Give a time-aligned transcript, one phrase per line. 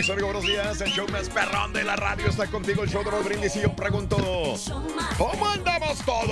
[0.00, 0.32] Mis amigos.
[0.32, 0.80] Buenos días.
[0.80, 2.82] El show más perrón de la radio está contigo.
[2.82, 3.54] El show de los brindis.
[3.56, 4.16] Y yo pregunto:
[5.18, 6.24] ¿Cómo andamos todos?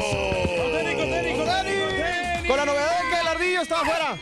[2.47, 4.13] Con la novedad de que el ardillo está afuera.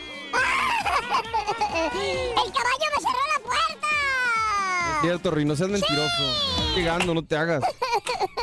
[1.93, 3.87] ¡El caballo me cerró la puerta!
[4.95, 6.23] Es cierto, Rey, no seas mentiroso.
[6.59, 7.63] Estás llegando, no te hagas.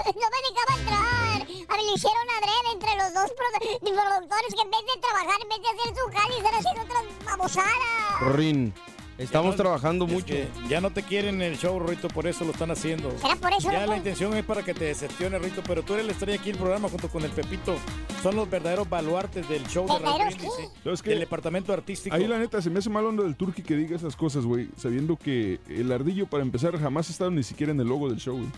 [0.04, 1.42] No me dejaba entrar.
[1.68, 5.38] A mí le hicieron adrede entre los dos produ- productores que en vez de trabajar,
[5.42, 8.34] en vez de hacer su jale, están haciendo otras babosadas.
[8.36, 8.74] Rin,
[9.18, 10.34] estamos trabajando mucho.
[10.68, 13.10] ya no te quieren en el show, Rito, por eso lo están haciendo.
[13.18, 16.06] ¿Será por eso, Ya la intención es para que te decepcione, Rito, pero tú eres
[16.06, 17.76] la estrella aquí del programa junto con el Pepito.
[18.22, 20.62] Son los verdaderos baluartes del show de Raúl ¿Verdaderos Brindis, qué?
[20.64, 20.80] sí.
[20.82, 21.10] ¿Sabes qué?
[21.10, 22.14] Del departamento artístico.
[22.16, 24.68] Ahí la neta se me hace mal onda del turqui que diga esas cosas, güey,
[24.76, 28.18] sabiendo que el ardillo para empezar jamás ha estado ni siquiera en el logo del
[28.18, 28.48] show, güey.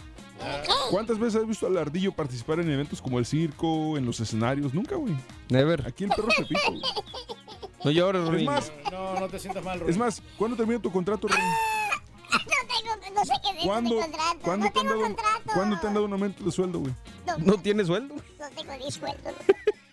[0.91, 4.75] ¿Cuántas veces has visto al ardillo participar en eventos como el circo, en los escenarios?
[4.75, 5.15] Nunca, güey.
[5.49, 5.87] Never.
[5.87, 6.61] Aquí el perro Pepito.
[7.87, 8.47] No llores, Es Rin.
[8.47, 9.89] más, No, no te sientas mal, Rito.
[9.93, 11.39] es más, ¿cuándo termina tu contrato, Rin?
[11.39, 14.39] No tengo, no sé qué es mi ¿Cuándo, contrato.
[14.43, 15.41] ¿cuándo no te tengo dado, contrato.
[15.55, 16.93] ¿cuándo te han dado un aumento de sueldo, güey?
[17.29, 18.17] No, ¿No tienes sueldo?
[18.17, 19.31] no tengo ni sueldo.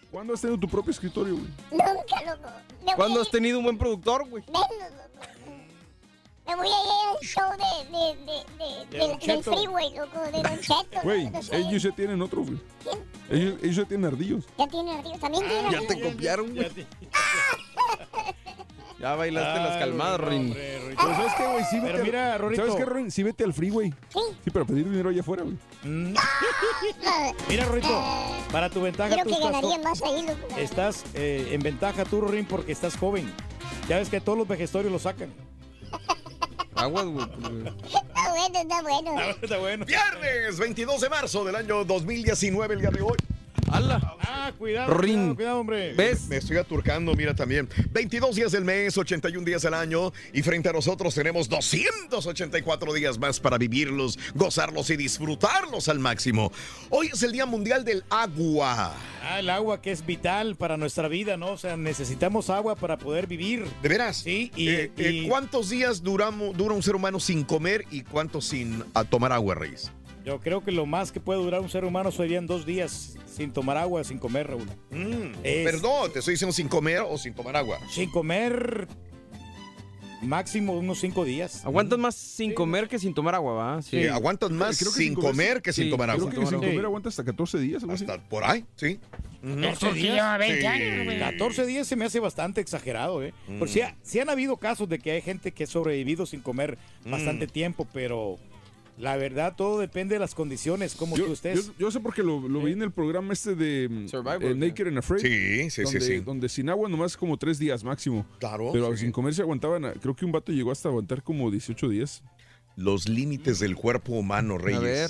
[0.09, 1.47] ¿Cuándo has tenido tu propio escritorio, güey?
[1.71, 2.49] Nunca, loco.
[2.83, 4.43] Me ¿Cuándo has tenido un buen productor, güey?
[4.47, 4.67] Menos.
[6.45, 6.75] Me voy a ir
[7.09, 11.01] al show de, de, de, de, De del- freeway, loco, de Don Cheto.
[11.03, 11.55] Güey, no sé.
[11.57, 12.59] ellos ya tienen otro, güey.
[12.83, 12.99] ¿Quién?
[13.29, 14.45] Ellos, ellos ya tienen ardillos.
[14.57, 15.17] Ya tiene ardillo.
[15.19, 15.87] También tiene Ya ardillo.
[15.87, 16.85] te copiaron, Ya güey.
[18.99, 20.53] Ya bailaste las Ay, calmadas, Rin.
[20.53, 21.63] Pero ¿sabes qué, güey?
[21.65, 22.61] Sí, Pero vete al- mira, Rorito.
[22.65, 23.11] ¿Sabes qué, Rin?
[23.11, 23.89] Sí, vete al freeway.
[24.09, 24.19] Sí.
[24.45, 25.57] Sí, pero pedir dinero allá afuera, güey.
[25.83, 26.13] Mm.
[27.49, 28.01] Mira, Rito,
[28.49, 30.47] para tu ventaja Creo tú que estás, ganaría más ahí, loco.
[30.57, 33.29] estás eh, en ventaja tú, Rin, porque estás joven.
[33.89, 35.33] Ya ves que todos los vejestorios lo sacan.
[36.75, 37.25] Aguas, güey.
[37.27, 39.21] pues, Está bueno, está bueno.
[39.41, 39.85] Está bueno.
[39.85, 43.17] Viernes 22 de marzo del año 2019, el día de hoy.
[43.73, 44.15] ¡Hala!
[44.21, 45.13] Ah, cuidado, Rin.
[45.13, 45.93] cuidado, cuidado, hombre.
[45.93, 46.27] ¿Ves?
[46.27, 47.67] Me estoy aturcando, mira también.
[47.91, 50.13] 22 días del mes, 81 días al año.
[50.31, 56.51] Y frente a nosotros tenemos 284 días más para vivirlos, gozarlos y disfrutarlos al máximo.
[56.89, 58.93] Hoy es el Día Mundial del Agua.
[59.23, 61.51] Ah, el agua que es vital para nuestra vida, ¿no?
[61.51, 63.65] O sea, necesitamos agua para poder vivir.
[63.81, 64.17] ¿De veras?
[64.17, 68.45] Sí, y, Eh, eh, ¿Cuántos días duramos, dura un ser humano sin comer y cuántos
[68.45, 69.91] sin tomar agua, Reyes?
[70.25, 73.51] Yo creo que lo más que puede durar un ser humano serían dos días sin
[73.51, 74.67] tomar agua, sin comer, Raúl.
[74.91, 77.79] Mm, Es- Perdón, te estoy diciendo sin comer o sin tomar agua.
[77.91, 78.87] Sin comer
[80.21, 81.65] máximo unos cinco días.
[81.65, 83.81] Aguantas más sin comer que sin tomar agua, ¿va?
[83.81, 83.97] Sí.
[83.97, 86.29] Eh, aguantas más creo que sin sin comer- comer que sin sí, tomar Creo agua.
[86.29, 86.67] que sin agua.
[86.69, 88.05] comer aguanta hasta 14 días, algo así.
[88.05, 88.99] Hasta por ahí, sí.
[89.43, 89.61] Ujú.
[89.61, 90.39] 14 días.
[90.39, 90.65] 20 Sí.
[90.65, 91.19] años, güey.
[91.19, 93.33] 14 días se me hace bastante exagerado, ¿eh?
[93.59, 96.39] Por si, ha- sí han habido casos de que hay gente que ha sobrevivido sin
[96.39, 98.37] comer bastante tiempo, pero
[98.97, 101.67] la verdad todo depende de las condiciones, como Yo, tú estés.
[101.67, 104.55] yo- yo sé porque lo, lo vi en el programa este de mm, Survivor, eh,
[104.55, 105.21] Naked and Afraid.
[105.21, 106.19] Sí, sí, donde, sí, sí.
[106.19, 108.25] donde sin agua nomás como tres días máximo.
[108.39, 108.69] Claro.
[108.71, 109.01] Pero sí.
[109.03, 112.23] sin comer se aguantaban, a- creo que un vato llegó hasta aguantar como 18 días.
[112.75, 114.81] Los límites del cuerpo humano, Reyes.
[114.81, 115.09] ver.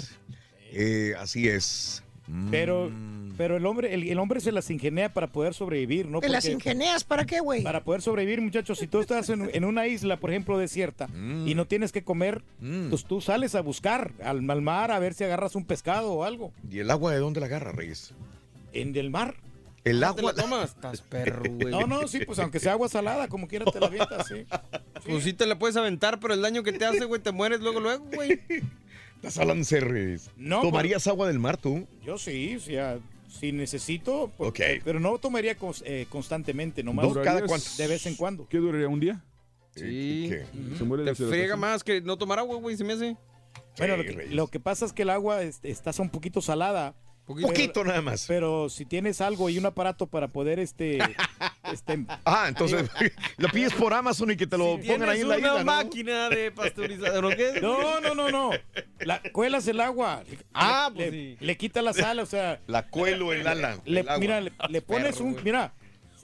[0.71, 2.02] Eh, así es.
[2.51, 2.89] Pero,
[3.37, 6.19] pero el hombre, el, el hombre se las ingenia para poder sobrevivir, ¿no?
[6.21, 7.63] ¿Te las Porque- ingenias para qué, güey?
[7.63, 11.09] Para poder sobrevivir, muchachos, si tú estás en, en una isla, por ejemplo, desierta,
[11.45, 12.43] y no tienes que comer,
[12.89, 16.23] pues tú sales a buscar al, al mar a ver si agarras un pescado o
[16.23, 16.51] algo.
[16.71, 18.13] ¿Y el agua de dónde la agarra, Reyes?
[18.71, 19.35] En el mar.
[19.83, 20.21] El ¿Te agua.
[20.33, 20.69] la tomas?
[20.69, 21.69] Estás perro, güey.
[21.71, 24.45] No, no, sí, pues aunque sea agua salada, como quiera te la avientas, sí.
[25.05, 27.59] Pues sí te la puedes aventar, pero el daño que te hace, güey, te mueres
[27.59, 28.39] luego, luego, güey.
[29.23, 30.31] Estás.
[30.37, 31.87] No, ¿Tomarías agua del mar tú?
[32.05, 32.99] Yo sí, o sea,
[33.29, 34.59] si necesito, pues, Ok.
[34.83, 37.07] pero no tomaría cons- eh, constantemente, nomás
[37.77, 38.47] de vez en cuando.
[38.47, 39.23] ¿Qué duraría un día?
[39.75, 40.27] Sí.
[40.29, 40.45] ¿Qué?
[40.77, 43.17] Se muere de Te friega más que no tomar agua, güey, se me hace.
[43.77, 44.33] Bueno, Sí, lo, que, Reyes.
[44.35, 46.93] lo que pasa es que el agua este, está un poquito salada.
[47.25, 47.47] Poquito.
[47.47, 48.25] Poquito nada más.
[48.27, 50.97] Pero si tienes algo y un aparato para poder este,
[51.71, 52.89] este Ah, entonces
[53.37, 55.65] lo pides por Amazon y que te lo pongan ahí en la una isla, ¿no?
[55.65, 57.59] máquina de pasteurizador, ¿o qué?
[57.61, 58.49] No, no, no, no.
[58.99, 60.23] La, cuelas el agua.
[60.29, 61.37] Le- Ah, le, pues le- sí.
[61.39, 62.59] le quita la sal, o sea.
[62.67, 63.77] La cuelo, el ala.
[63.85, 64.19] le- el agua.
[64.19, 65.31] mira, le, le pones Perro, un.
[65.33, 65.43] güey.
[65.45, 65.73] Mira.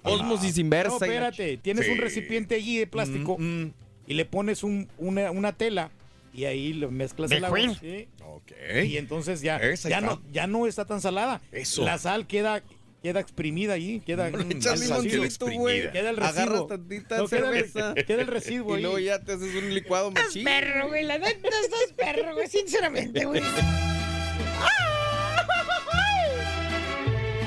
[0.04, 0.98] Osmosis No, inversa.
[1.00, 1.58] la espérate.
[1.58, 1.92] Tienes Sí.
[1.92, 3.74] un recipiente allí de plástico Mm, mm.
[4.08, 5.92] y le pones un, una, una tela
[6.34, 7.60] y ahí lo mezclas el agua.
[7.80, 8.08] ¿sí?
[8.26, 8.52] Ok.
[8.86, 10.08] Y entonces ya, Esa ya, está.
[10.10, 11.42] no, ya no está tan salada.
[11.52, 11.84] Eso.
[11.84, 12.64] La sal queda,
[13.04, 14.00] queda exprimida allí.
[14.02, 15.60] Queda, Mm, Echas Esa limón sí chilito, exprimida.
[15.60, 15.92] güey.
[15.92, 16.42] Queda el residuo.
[16.44, 17.94] Agarras tantita No, queda el- cerveza.
[18.06, 19.06] queda el residuo Y luego ahí.
[19.06, 20.44] ya te haces un licuado Estás machín.
[20.46, 21.04] perro, güey.
[21.06, 22.48] La neta estás perro, güey.
[22.48, 23.42] Sinceramente, güey.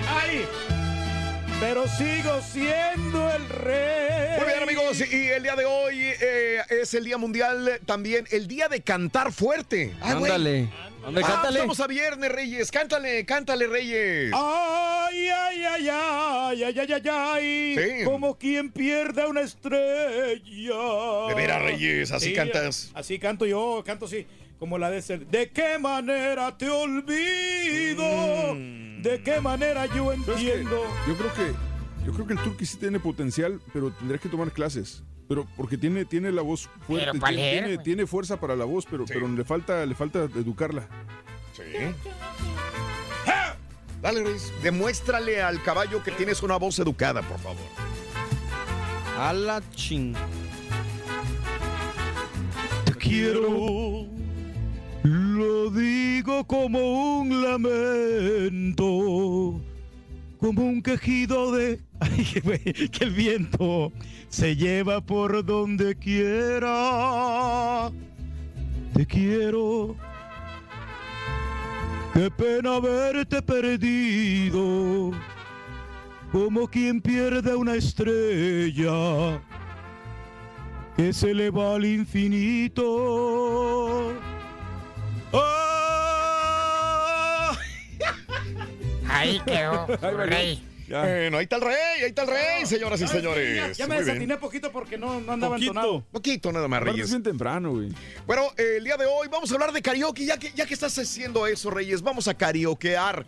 [0.09, 0.45] ¡Ay!
[1.63, 4.37] Pero sigo siendo el rey.
[4.37, 8.49] Muy bien, amigos, y el día de hoy eh, es el Día Mundial, también el
[8.49, 9.95] Día de Cantar Fuerte.
[10.01, 10.11] Ah.
[10.11, 10.69] Ándale.
[11.05, 11.55] Ándale, Ah, cántale.
[11.59, 12.71] estamos a viernes, Reyes.
[12.73, 14.33] Cántale, cántale, Reyes.
[14.35, 17.77] Ay, ay, ay, ay, ay, ay, ay, ay.
[17.77, 18.05] Sí.
[18.05, 21.29] Como quien pierde una estrella.
[21.29, 22.91] De veras, Reyes, así Sí, cantas.
[22.95, 24.27] Así canto yo, canto así.
[24.63, 25.27] Como la de ser.
[25.27, 28.05] ¿De qué manera te olvido?
[28.55, 29.03] Mm.
[29.03, 30.85] ¿De qué manera yo entiendo?
[31.05, 31.53] Yo creo que
[32.07, 35.03] yo creo que el Turqui sí tiene potencial, pero tendría que tomar clases.
[35.29, 38.87] Pero porque tiene, tiene la voz fuerte, Pero tiene, leer, tiene, fuerza para la voz,
[38.89, 39.15] pero, Sí.
[39.15, 40.87] pero le falta, le falta educarla.
[41.57, 41.63] Sí.
[44.01, 44.53] Dale, Reyes.
[44.63, 47.67] Demuéstrale al caballo que tienes una voz educada, por favor.
[49.19, 50.15] A la ching.
[52.85, 54.22] Te quiero.
[55.05, 58.85] Lo digo como un lamento.
[60.39, 61.81] Como un quejido de.
[62.01, 62.25] Ay,
[62.91, 63.93] que el viento
[64.29, 67.91] se lleva por donde quiera.
[68.95, 69.97] Te quiero.
[72.15, 75.11] Qué pena verte perdido.
[76.31, 79.43] Como quien pierde una estrella
[80.97, 83.72] que se le va al infinito.
[89.23, 89.87] Ahí quedó,
[90.27, 90.69] rey.
[90.89, 93.57] Bueno, ahí está el rey, ahí está el rey, señoras y señores.
[93.57, 94.15] Ya, ya me Muy bien.
[94.15, 95.71] desatiné poquito porque no, no andaba Poquito.
[95.71, 96.05] entonado.
[96.13, 97.11] Poquito nada más, Aparte es Reyes.
[97.11, 97.89] bien temprano, güey.
[98.27, 100.27] Bueno, eh, el día de hoy vamos a hablar de karaoke.
[100.27, 103.25] Ya que, ya que estás haciendo eso, Reyes, vamos a karaokear.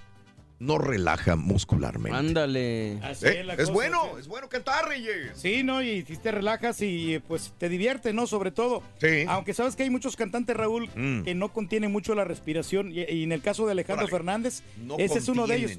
[0.63, 2.17] nos relaja muscularmente.
[2.17, 2.99] Ándale.
[3.03, 4.21] Así Eh, la es cosa, bueno, sí.
[4.21, 5.33] es bueno cantar, Reyes.
[5.35, 5.83] Sí, ¿no?
[5.83, 8.27] Y si te relajas y pues te divierte, ¿no?
[8.27, 8.83] Sobre todo.
[9.01, 9.25] Sí.
[9.29, 11.23] Aunque sabes que hay muchos cantantes, Raúl, Mm.
[11.25, 12.93] que no contienen mucho la respiración.
[12.93, 14.17] Y, y en el caso de Alejandro Órale.
[14.19, 15.73] Fernández, No ese es uno de ellos.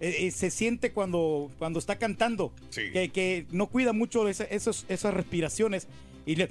[0.00, 2.90] eh, eh, se siente cuando, cuando está cantando, Sí.
[2.92, 5.88] que, que no cuida mucho esa- esos, esas respiraciones
[6.26, 6.50] y le-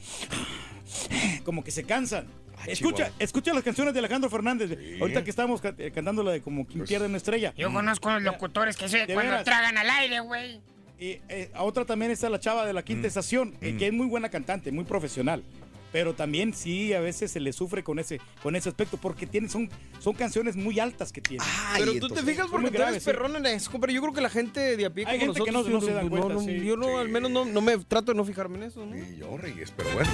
[1.45, 2.27] como que se cansan.
[2.59, 3.15] Ay, Escucha, Chihuahua.
[3.19, 4.77] escucha las canciones de Alejandro Fernández.
[4.99, 7.53] Ahorita que estamos ca- eh, cantando la de como quien Pues, pierde una estrella.
[7.57, 9.45] Yo conozco los locutores que se ¿De cuando veras?
[9.45, 10.59] tragan al aire, güey.
[10.99, 12.85] Y eh, a otra también está la chava de la Mm.
[12.85, 15.43] quinta estación, eh, que es muy buena cantante, muy profesional.
[15.91, 19.47] Pero también sí, a veces se le sufre con ese, con ese aspecto, porque tiene,
[19.49, 21.43] son, son canciones muy altas que tiene.
[21.47, 23.09] Ay, Pero tú te fijas porque tú eres sí.
[23.09, 25.45] perrón en eso, pero yo creo que la gente de a pie Hay como gente
[25.45, 26.59] que no- no se dan cuenta, sí.
[26.65, 26.93] Yo no, Sí.
[26.95, 28.97] al menos no, no me trato de no fijarme en eso, ¿no?
[28.97, 30.09] Y yo, Reyes, pero bueno.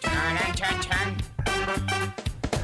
[0.00, 1.16] Charan, chan, chan.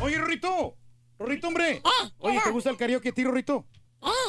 [0.00, 0.76] Oye, Rorrito,
[1.18, 1.72] Rorrito, hombre.
[1.76, 1.82] Eh,
[2.18, 3.66] Oye, ¿te gusta el karaoke, tío, Rorrito?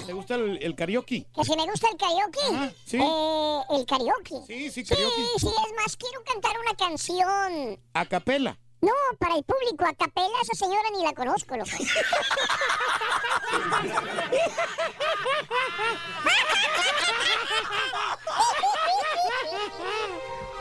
[0.05, 1.25] ¿Te gusta el, el karaoke?
[1.35, 2.39] Que si me gusta el karaoke.
[2.55, 2.97] Ajá, sí.
[2.97, 4.35] Eh, el karaoke.
[4.47, 5.15] Sí, sí, Sí, karaoke.
[5.39, 7.79] sí, es más, quiero cantar una canción.
[7.93, 8.57] A capela.
[8.81, 11.71] No, para el público, a capela, esa señora ni la conozco, loco.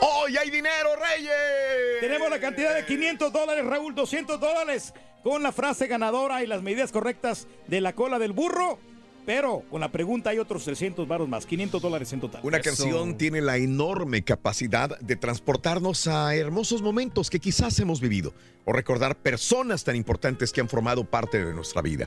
[0.01, 2.01] ¡Hoy hay dinero, Reyes!
[2.01, 4.93] Tenemos la cantidad de 500 dólares, Raúl, 200 dólares,
[5.23, 8.79] con la frase ganadora y las medidas correctas de la cola del burro.
[9.27, 12.43] Pero con la pregunta hay otros 300 varos más, 500 dólares en total.
[12.45, 12.71] Una Eso.
[12.71, 18.35] canción tiene la enorme capacidad de transportarnos a hermosos momentos que quizás hemos vivido
[18.67, 22.07] o recordar personas tan importantes que han formado parte de nuestra vida.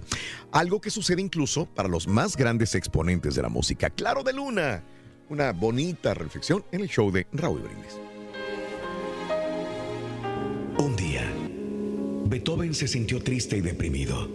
[0.52, 3.90] Algo que sucede incluso para los más grandes exponentes de la música.
[3.90, 4.84] Claro de Luna.
[5.30, 8.00] Una bonita reflexión en el show de Raúl Brindis.
[10.78, 11.24] Un día,
[12.26, 14.30] Beethoven se sintió triste y deprimido.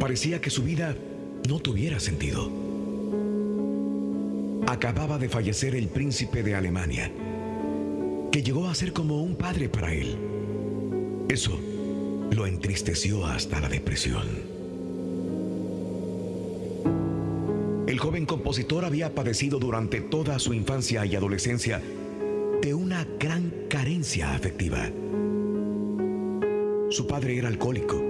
[0.00, 0.96] Parecía que su vida
[1.48, 2.50] no tuviera sentido.
[4.66, 7.12] Acababa de fallecer el príncipe de Alemania,
[8.30, 10.16] que llegó a ser como un padre para él.
[11.28, 11.58] Eso
[12.30, 14.26] lo entristeció hasta la depresión.
[17.86, 21.82] El joven compositor había padecido durante toda su infancia y adolescencia
[22.62, 24.88] de una gran carencia afectiva.
[26.90, 28.09] Su padre era alcohólico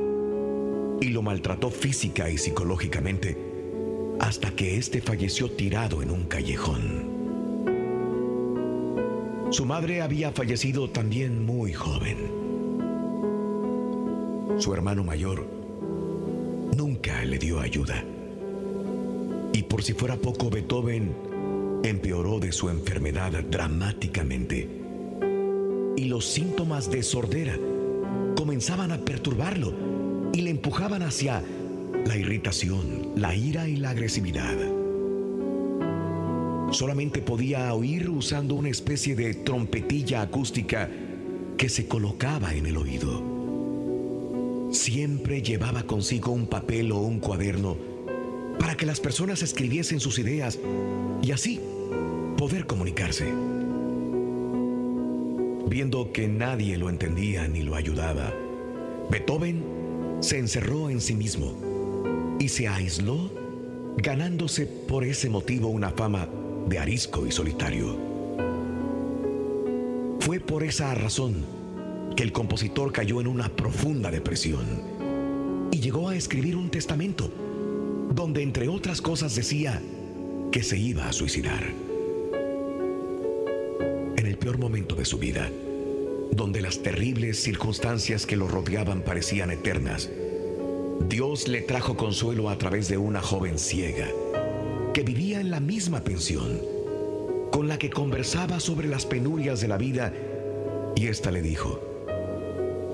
[1.01, 3.37] y lo maltrató física y psicológicamente
[4.21, 7.09] hasta que éste falleció tirado en un callejón.
[9.51, 12.19] Su madre había fallecido también muy joven.
[14.59, 15.47] Su hermano mayor
[16.77, 18.05] nunca le dio ayuda.
[19.53, 21.13] Y por si fuera poco, Beethoven
[21.83, 24.69] empeoró de su enfermedad dramáticamente.
[25.97, 27.59] Y los síntomas de sordera
[28.37, 29.90] comenzaban a perturbarlo
[30.33, 31.43] y le empujaban hacia
[32.07, 34.57] la irritación, la ira y la agresividad.
[36.73, 40.89] Solamente podía oír usando una especie de trompetilla acústica
[41.57, 43.23] que se colocaba en el oído.
[44.71, 47.77] Siempre llevaba consigo un papel o un cuaderno
[48.59, 50.59] para que las personas escribiesen sus ideas
[51.23, 51.61] y así
[52.39, 53.33] poder comunicarse.
[55.67, 58.33] Viendo que nadie lo entendía ni lo ayudaba,
[59.11, 59.65] Beethoven
[60.21, 63.31] se encerró en sí mismo y se aisló,
[63.97, 66.29] ganándose por ese motivo una fama
[66.69, 67.97] de arisco y solitario.
[70.21, 71.45] Fue por esa razón
[72.17, 74.65] que el compositor cayó en una profunda depresión
[75.71, 77.31] y llegó a escribir un testamento
[78.15, 79.81] donde entre otras cosas decía
[80.53, 81.65] que se iba a suicidar.
[84.17, 85.49] En el peor momento de su vida,
[86.33, 90.11] donde las terribles circunstancias que lo rodeaban parecían eternas,
[91.09, 94.09] Dios le trajo consuelo a través de una joven ciega
[94.93, 96.61] que vivía en la misma pensión,
[97.53, 100.13] con la que conversaba sobre las penurias de la vida,
[100.97, 101.81] y ésta le dijo,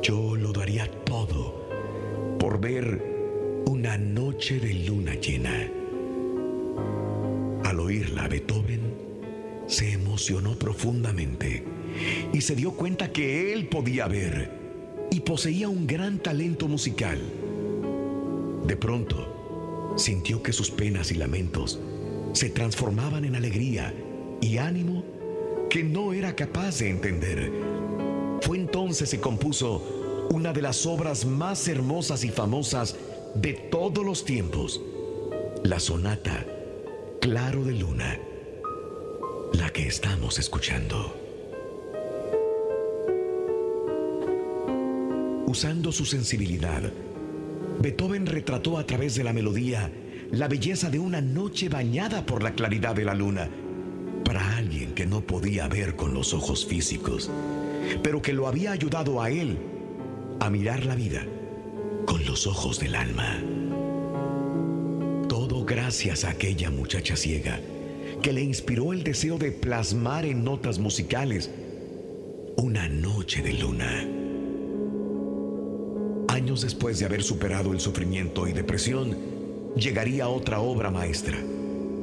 [0.02, 1.69] yo lo daría todo
[2.38, 5.71] por ver una noche de luna llena.
[7.64, 8.95] Al oírla, Beethoven
[9.66, 11.64] se emocionó profundamente
[12.33, 14.50] y se dio cuenta que él podía ver
[15.11, 17.21] y poseía un gran talento musical.
[18.67, 21.81] De pronto, sintió que sus penas y lamentos
[22.33, 23.95] se transformaban en alegría
[24.41, 25.05] y ánimo
[25.71, 27.53] que no era capaz de entender.
[28.43, 32.97] Fue entonces que compuso una de las obras más hermosas y famosas
[33.35, 34.81] de todos los tiempos,
[35.62, 36.47] la sonata
[37.21, 38.21] Claro de Luna,
[39.53, 41.25] la que estamos escuchando.
[45.47, 46.83] Usando su sensibilidad,
[47.81, 49.93] Beethoven retrató a través de la melodía
[50.33, 53.49] la belleza de una noche bañada por la claridad de la luna
[54.25, 57.31] para alguien que no podía ver con los ojos físicos,
[58.03, 59.57] pero que lo había ayudado a él
[60.41, 61.25] a mirar la vida
[62.07, 63.38] con los ojos del alma.
[65.29, 67.61] Todo gracias a aquella muchacha ciega
[68.21, 71.50] que le inspiró el deseo de plasmar en notas musicales
[72.57, 74.16] una noche de luna.
[76.47, 79.17] Años después de haber superado el sufrimiento y depresión,
[79.75, 81.37] llegaría otra obra maestra,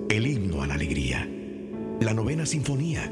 [0.09, 1.25] el himno a la alegría,
[2.01, 3.09] la novena sinfonía,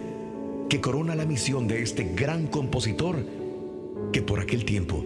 [0.70, 3.16] que corona la misión de este gran compositor
[4.12, 5.06] que por aquel tiempo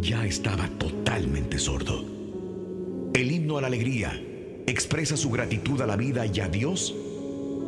[0.00, 2.04] ya estaba totalmente sordo.
[3.14, 4.20] El himno a la alegría
[4.66, 6.92] expresa su gratitud a la vida y a Dios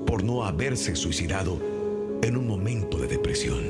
[0.05, 1.61] por no haberse suicidado
[2.23, 3.63] en un momento de depresión.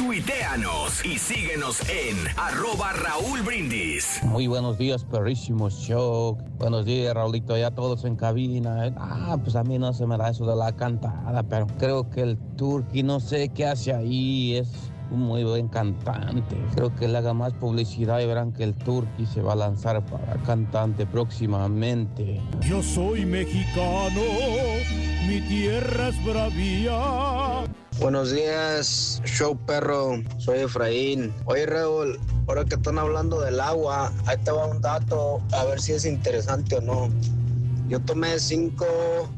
[0.05, 4.21] Tuiteanos y síguenos en arroba Raúl Brindis.
[4.25, 6.37] Muy buenos días, perrísimo show.
[6.59, 8.93] Buenos días, Raulito, ya todos en cabina.
[8.97, 12.23] Ah, pues a mí no se me da eso de la cantada, pero creo que
[12.23, 16.57] el Turqui no sé qué hace ahí, es un muy buen cantante.
[16.75, 20.05] Creo que le haga más publicidad y verán que el Turqui se va a lanzar
[20.07, 22.41] para cantante próximamente.
[22.63, 24.21] Yo soy mexicano,
[25.29, 27.65] mi tierra es bravía.
[28.01, 30.23] Buenos días, show perro.
[30.39, 31.33] Soy Efraín.
[31.45, 35.81] Oye, Raúl, ahora que están hablando del agua, ahí te va un dato, a ver
[35.81, 37.09] si es interesante o no.
[37.89, 38.87] Yo tomé cinco,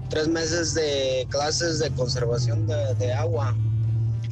[0.09, 3.55] tres meses de clases de conservación de, de agua.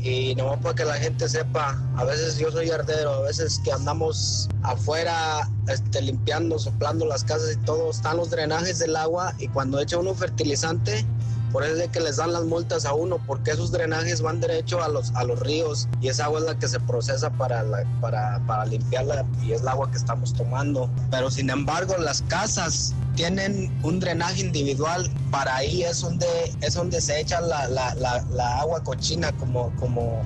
[0.02, 3.70] Y nomás para que la gente sepa, a veces yo soy ardero, a veces que
[3.70, 9.46] andamos afuera este, limpiando, soplando las casas y todo, están los drenajes del agua y
[9.48, 11.06] cuando echa uno fertilizante,
[11.52, 14.82] por eso es que les dan las multas a uno, porque esos drenajes van derecho
[14.82, 17.84] a los, a los ríos y esa agua es la que se procesa para, la,
[18.00, 20.90] para, para limpiarla y es el agua que estamos tomando.
[21.10, 26.26] Pero sin embargo, las casas tienen un drenaje individual, para ahí es donde,
[26.62, 30.22] es donde se echa la, la, la agua cochina, como, como,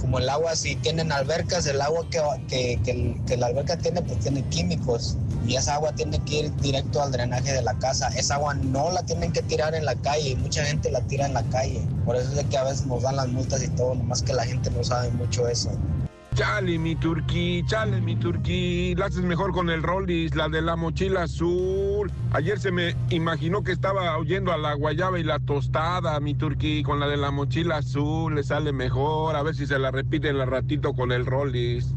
[0.00, 4.02] como el agua, si tienen albercas, el agua que, que, que, que la alberca tiene,
[4.02, 8.08] pues tiene químicos y esa agua tiene que ir directo al drenaje de la casa.
[8.08, 11.26] Esa agua no la tienen que tirar en la calle y mucha gente la tira
[11.26, 11.80] en la calle.
[12.04, 14.32] Por eso es de que a veces nos dan las multas y todo, nomás que
[14.32, 15.70] la gente no sabe mucho eso.
[16.34, 18.94] Chale, mi turquí, chale, mi turquí.
[18.96, 22.10] La haces mejor con el Rollis, la de la mochila azul.
[22.32, 26.82] Ayer se me imaginó que estaba oyendo a la guayaba y la tostada, mi turquí.
[26.82, 29.36] Con la de la mochila azul le sale mejor.
[29.36, 31.92] A ver si se la repiten al ratito con el Rollis.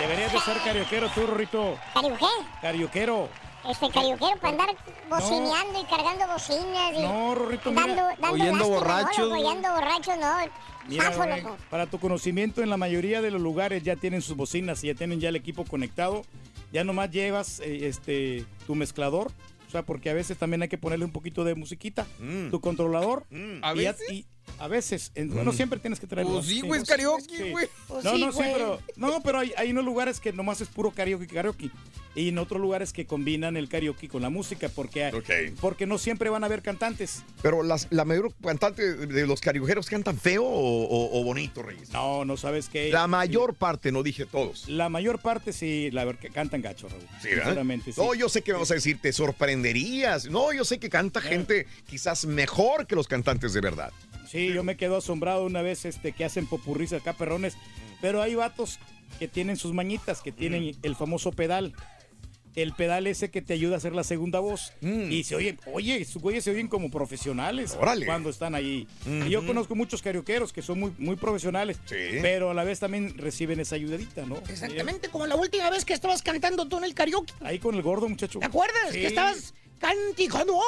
[0.00, 1.08] Deberías de ser carioquero
[1.50, 1.76] tú.
[2.60, 3.28] Carioquero.
[3.68, 4.76] Este carioquero para andar
[5.08, 8.16] bocineando y cargando bocinas y No, Rorrito, dando, mira.
[8.20, 10.34] dando Oyendo borrachos, No, oyendo borrachos, no.
[10.88, 11.56] Mira, Zafo, güey, loco.
[11.70, 14.94] para tu conocimiento, en la mayoría de los lugares ya tienen sus bocinas y ya
[14.94, 16.22] tienen ya el equipo conectado.
[16.72, 19.30] Ya nomás llevas eh, este tu mezclador.
[19.66, 22.06] O sea, porque a veces también hay que ponerle un poquito de musiquita.
[22.50, 23.24] Tu controlador.
[23.62, 24.12] ¿A y ya- veces?
[24.12, 24.26] y
[24.58, 25.10] a veces.
[25.14, 26.34] en- no siempre tienes que traerlo.
[26.34, 27.68] Pues sí, güey, es karaoke, güey.
[27.88, 28.52] Pues no, sí, no, sí, güey.
[28.52, 31.70] pero, no, pero hay, hay unos lugares que nomás es puro karaoke, karaoke.
[32.16, 35.10] Y en otros lugares que combinan el karaoke con la música porque,
[35.60, 37.24] porque no siempre van a haber cantantes.
[37.42, 41.90] Pero las, la mayor cantante de los cariojeros cantan feo o, o- o bonito, Reyes.
[41.90, 42.90] No, no sabes qué.
[42.92, 44.68] La mayor parte, no dije todos.
[44.68, 47.02] La mayor parte sí, la ver que cantan gacho, Raúl.
[47.20, 47.42] Sí, ¿verdad?
[47.46, 48.00] Sinceramente, sí.
[48.00, 50.26] No, yo sé que vamos a decir, te sorprenderías.
[50.26, 53.92] No, yo sé que canta gente quizás mejor que los cantantes de verdad.
[54.34, 57.56] Sí, yo me quedo asombrado una vez este, que hacen popurris acá, perrones.
[58.00, 58.78] Pero hay vatos
[59.18, 60.72] que tienen sus mañitas, que tienen Mm.
[60.82, 61.72] el famoso pedal.
[62.56, 64.72] El pedal ese que te ayuda a hacer la segunda voz.
[64.80, 67.82] Y se oyen, oye, estos güeyes se oyen como profesionales Mm.
[67.82, 68.06] Órale.
[68.06, 68.86] cuando están ahí.
[69.06, 71.78] Y yo conozco muchos carioqueros que son muy, muy profesionales,
[72.22, 74.36] pero a la vez también reciben esa ayudadita, ¿no?
[74.48, 77.32] Exactamente, como la última vez que estabas cantando tú en el karaoke.
[77.40, 78.38] Ahí con el gordo, muchacho.
[78.40, 78.90] ¿Te acuerdas?
[78.92, 79.00] Sí.
[79.00, 80.60] Que estabas cántico no.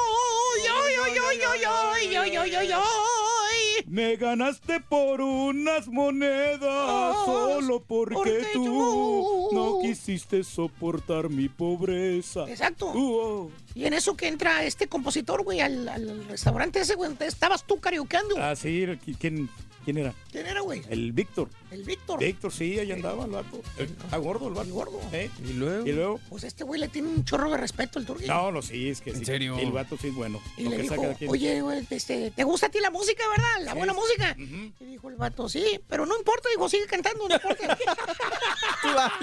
[3.87, 12.49] Me ganaste por unas monedas solo porque, tú, no quisiste soportar mi pobreza.
[12.49, 13.51] Exacto.
[13.75, 18.35] Y en eso que entra este compositor, güey, al, restaurante ese, güey, estabas tú karaokeando.
[18.37, 18.85] Ah, sí,
[19.19, 19.49] ¿quién?
[19.87, 20.13] ¿Quién era?
[20.33, 20.81] ¿Quién era, güey?
[20.89, 21.47] El Víctor.
[21.71, 22.19] El Víctor.
[22.19, 23.61] Víctor, sí, ahí andaba el vato.
[23.77, 24.69] Está gordo el vato.
[24.73, 24.99] gordo.
[25.13, 25.29] ¿Eh?
[25.47, 25.87] ¿Y luego?
[25.87, 26.19] Y luego.
[26.29, 28.25] Pues este güey le tiene un chorro de respeto al turqui.
[28.25, 29.23] No, no, sí, es que ¿En sí.
[29.23, 29.57] serio?
[29.57, 30.41] El vato sí es bueno.
[30.57, 32.81] Y Lo le que dijo, saca de aquí- oye, güey, este, ¿te gusta a ti
[32.81, 33.63] la música, verdad?
[33.63, 33.77] La Sí.
[33.77, 34.35] buena música.
[34.37, 34.71] Ujú.
[34.81, 37.77] Y dijo el vato, sí, pero no importa, dijo, sigue cantando, no importa.
[38.81, 39.13] Tú dale.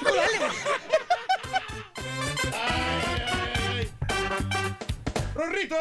[0.00, 0.50] Tú dale, güey.
[5.34, 5.76] ¡Rorrito!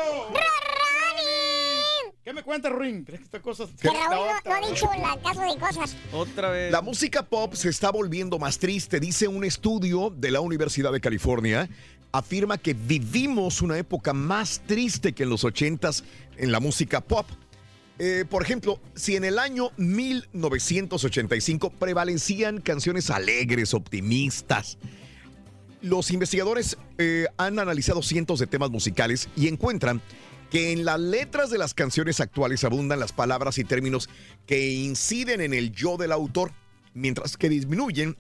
[2.24, 3.04] ¿Qué me cuentas, Ruin?
[3.04, 3.66] ¿Crees que esta cosa...
[3.82, 5.96] Raúl no, no ha dicho la caso de cosas.
[6.12, 6.72] Otra vez.
[6.72, 11.00] La música pop se está volviendo más triste, dice un estudio de la Universidad de
[11.00, 11.70] California.
[12.12, 16.04] Afirma que vivimos una época más triste que en los 80s
[16.38, 17.26] en la música pop.
[18.00, 24.78] Eh, por ejemplo, si en el año 1985 prevalecían canciones alegres, optimistas,
[25.82, 30.02] los investigadores eh, han analizado cientos de temas musicales y encuentran
[30.50, 34.10] que en las letras de las canciones actuales abundan las palabras y términos
[34.46, 36.52] que inciden en el yo del autor,
[36.94, 38.18] mientras que disminuyen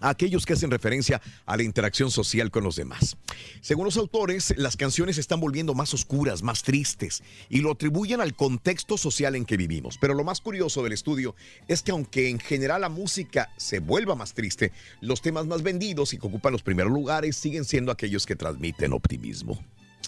[0.00, 3.16] aquellos que hacen referencia a la interacción social con los demás.
[3.60, 8.20] Según los autores, las canciones se están volviendo más oscuras, más tristes, y lo atribuyen
[8.20, 9.98] al contexto social en que vivimos.
[10.00, 11.34] Pero lo más curioso del estudio
[11.66, 16.14] es que aunque en general la música se vuelva más triste, los temas más vendidos
[16.14, 19.62] y que ocupan los primeros lugares siguen siendo aquellos que transmiten optimismo.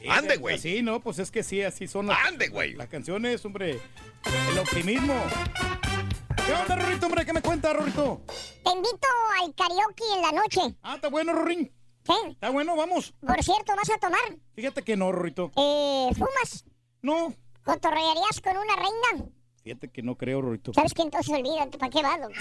[0.09, 0.59] ¡Ande, güey!
[0.59, 2.19] Sí, no, pues es que sí, así son las...
[2.27, 2.75] ¡Ande, güey!
[2.75, 3.81] Las canciones, hombre.
[4.51, 5.15] El optimismo.
[6.47, 7.27] ¿Qué onda, Rorrito, hombre?
[7.27, 8.23] ¿Qué me cuentas, Rorrito?
[8.27, 9.09] Te invito
[9.43, 10.61] al karaoke en la noche.
[10.83, 11.73] Ah, está bueno, Rorín.
[12.05, 12.31] ¿Qué?
[12.31, 13.13] Está bueno, vamos.
[13.21, 14.21] Por cierto, ¿vas a tomar?
[14.55, 15.53] Fíjate que no, Rorrito.
[15.57, 16.65] Eh, ¿Fumas?
[17.03, 17.35] No.
[17.63, 19.31] ¿Cotorrearías con una reina?
[19.63, 20.73] Fíjate que no creo, Rorrito.
[20.73, 21.77] ¿Sabes que entonces olvídate?
[21.79, 22.19] ¿Para qué vas?
[22.21, 22.33] don?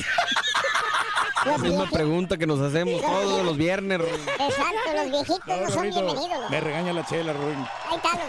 [1.45, 3.97] La misma pregunta que nos hacemos todos los viernes.
[3.99, 4.13] Ruin.
[4.13, 6.29] Exacto, los viejitos no, son bienvenidos.
[6.29, 6.49] loco.
[6.49, 7.65] Me regaña la chela, Rorín.
[7.89, 8.25] Ahí está, loco.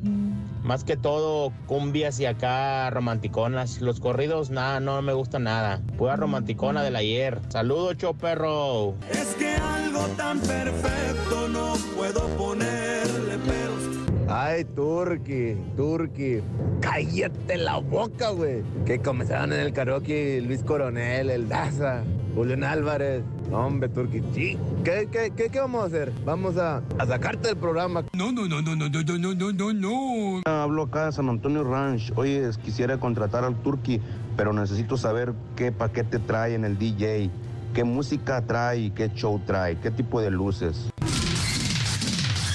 [0.64, 3.82] Más que todo cumbias y acá romanticonas.
[3.82, 5.82] Los corridos, nada, no me gusta nada.
[5.98, 7.42] Pura romanticona del ayer.
[7.50, 8.96] Saludos, show perro.
[9.12, 14.03] Es que algo tan perfecto no puedo ponerle peros.
[14.36, 16.42] Ay, Turki, Turki,
[16.82, 18.64] cállate la boca, güey.
[18.84, 22.02] Que comenzaron en el karaoke Luis Coronel, el Daza,
[22.34, 23.22] Julián Álvarez.
[23.52, 24.58] Hombre, Turki, sí.
[24.84, 26.12] ¿Qué, qué, qué, qué vamos a hacer?
[26.26, 28.06] Vamos a, a sacarte del programa.
[28.14, 30.42] No, no, no, no, no, no, no, no, no, no, no.
[30.46, 32.12] Hablo acá de San Antonio Ranch.
[32.16, 34.02] Oye, quisiera contratar al Turkey,
[34.36, 37.30] pero necesito saber qué paquete trae en el DJ,
[37.76, 40.90] qué música trae, qué show trae, qué tipo de luces.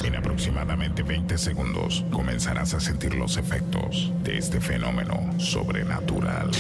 [0.08, 6.50] En aproximadamente 20 segundos comenzarás a sentir los efectos de este fenómeno sobrenatural.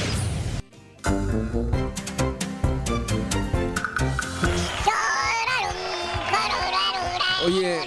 [7.46, 7.80] Oye,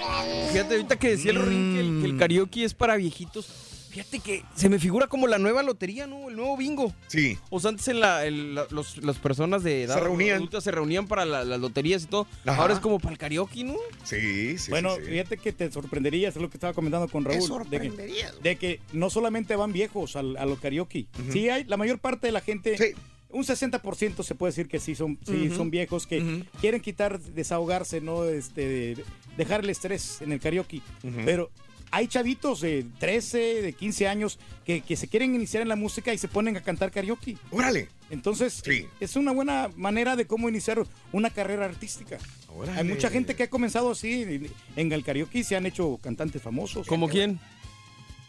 [0.50, 3.71] fíjate, ahorita que decía el Rorín que el, que el karaoke es para viejitos.
[3.92, 6.30] Fíjate que se me figura como la nueva lotería, ¿no?
[6.30, 6.94] El nuevo bingo.
[7.08, 7.38] Sí.
[7.50, 10.36] O sea, antes en la, el- la- los, las personas de edad Se reunían.
[10.38, 12.26] adulta se reunían para la- las loterías y todo.
[12.46, 12.62] Ajá.
[12.62, 13.76] Ahora es como para el karaoke, ¿no?
[14.04, 14.70] Sí, sí.
[14.70, 15.10] bueno, sí, sí.
[15.10, 17.36] fíjate que te sorprenderías, es lo que estaba comentando con Raúl.
[17.36, 18.42] de que- sorprenderías?
[18.42, 21.06] De que, no solamente van viejos al, a los karaoke.
[21.30, 22.94] Sí, hay, la mayor parte de la gente,
[23.28, 28.00] un 60% se puede decir que sí son, sí son viejos que quieren quitar, desahogarse,
[28.00, 28.24] ¿no?
[28.24, 29.04] Este, de-
[29.36, 30.80] dejar el estrés en el karaoke.
[31.24, 31.50] Pero
[31.92, 36.12] hay chavitos de 13, de 15 años que, que se quieren iniciar en la música
[36.12, 37.36] y se ponen a cantar karaoke.
[37.50, 37.88] ¡Órale!
[38.10, 38.62] Entonces,
[38.98, 42.18] es una buena manera de cómo iniciar una carrera artística.
[42.48, 42.78] Órale.
[42.78, 46.42] Hay mucha gente que ha comenzado así en el karaoke y se han hecho cantantes
[46.42, 46.86] famosos.
[46.86, 47.38] ¿Como quién?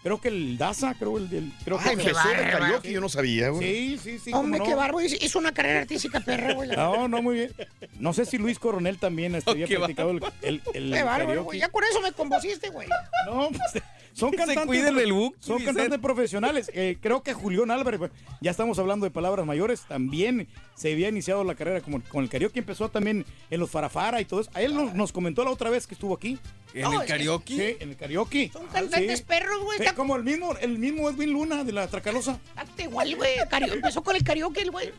[0.03, 3.07] Creo que el Daza, creo, el, el- creo Ah, que empezó el karaoke, yo no
[3.07, 3.97] sabía, güey.
[3.97, 4.33] Sí, sí, sí.
[4.33, 4.77] Hombre, cómo qué no.
[4.81, 5.01] barbo.
[5.01, 6.69] Hizo una carrera artística perra, güey.
[6.75, 7.53] No, no, muy bien.
[7.99, 11.43] No sé si Luis Coronel también había qué practicado el, el, el Qué bárbaro, karaoke.
[11.45, 11.59] güey.
[11.59, 12.87] Ya con eso me convociste, güey.
[13.27, 16.69] No, pues, Son cantantes, cuiden el book, son cantantes profesionales.
[16.73, 17.99] Eh, creo que Julián Álvarez,
[18.41, 22.29] ya estamos hablando de palabras mayores, también se había iniciado la carrera como, con el
[22.29, 24.51] karaoke, empezó también en los farafara y todo eso.
[24.53, 26.37] A él nos, nos comentó la otra vez que estuvo aquí.
[26.73, 27.55] ¿En No, el karaoke?
[27.55, 28.49] Sí, en el karaoke.
[28.53, 29.25] Son cantantes Sí.
[29.27, 29.79] perros, güey.
[29.79, 32.39] Sí, como el mismo, el mismo Edwin Luna de la Tracalosa.
[32.77, 33.31] Igual, güey.
[33.71, 34.91] Empezó con el karaoke, el güey.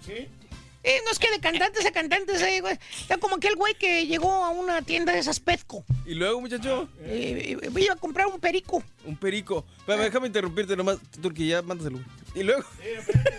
[0.87, 2.79] Eh, no es que de cantantes a cantantes, eh, güey.
[3.01, 5.83] Está como aquel güey que llegó a una tienda de esas Petco.
[6.05, 8.83] Y luego, muchacho, Eh, eh, iba a comprar un perico.
[9.07, 9.64] un perico.
[9.87, 12.01] Pero déjame interrumpirte nomás, Turki, ya mándaselo.
[12.35, 12.62] Y luego,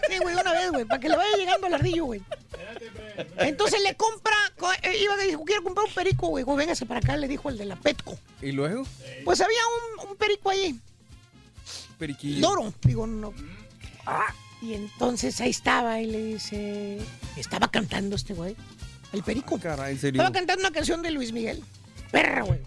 [0.10, 2.22] Sí, güey, una vez, güey, para que le vaya llegando al ardillo, güey.
[3.38, 6.44] Entonces le compra, co- iba y dijo, quiero comprar un perico, güey.
[6.44, 8.18] Güey, véngase para acá, le dijo el de la Petco.
[8.42, 8.86] y luego,
[9.24, 9.60] Pues había
[10.02, 10.80] un, un perico ahí,
[11.98, 12.40] periquillo.
[12.42, 13.34] loro, digo, no.
[14.06, 14.34] Ah,
[14.66, 17.00] y entonces ahí estaba y le dice,
[17.38, 18.56] estaba cantando este güey,
[19.14, 19.60] el perico.
[19.60, 20.22] Caray, en serio.
[20.22, 21.64] Estaba cantando una canción de Luis Miguel.
[22.12, 22.60] Perra, güey.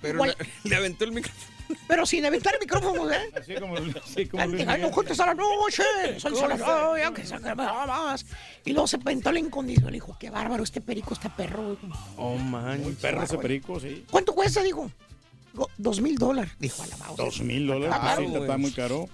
[0.00, 1.54] Pero Igual- le, le aventó el micrófono.
[1.88, 3.30] Pero sin aventar el micrófono, ¿eh?
[3.34, 4.92] Así como, así como Luis Llegando Miguel.
[4.92, 5.82] juntos a la noche,
[6.20, 8.26] sol a la noche, que se acaba más.
[8.66, 9.92] Y luego se pintó la incondicional.
[9.92, 11.78] Dijo, qué bárbaro, este perico está perro, güey.
[12.18, 12.82] Oh, man.
[12.82, 14.04] Muy perro ese perico, sí.
[14.10, 14.62] ¿Cuánto cuesta?
[14.62, 14.90] Dijo.
[15.78, 16.52] Dos mil dólares.
[16.58, 17.16] Dijo a la mouse.
[17.16, 19.08] Dos mil dólares, Ah, está muy caro.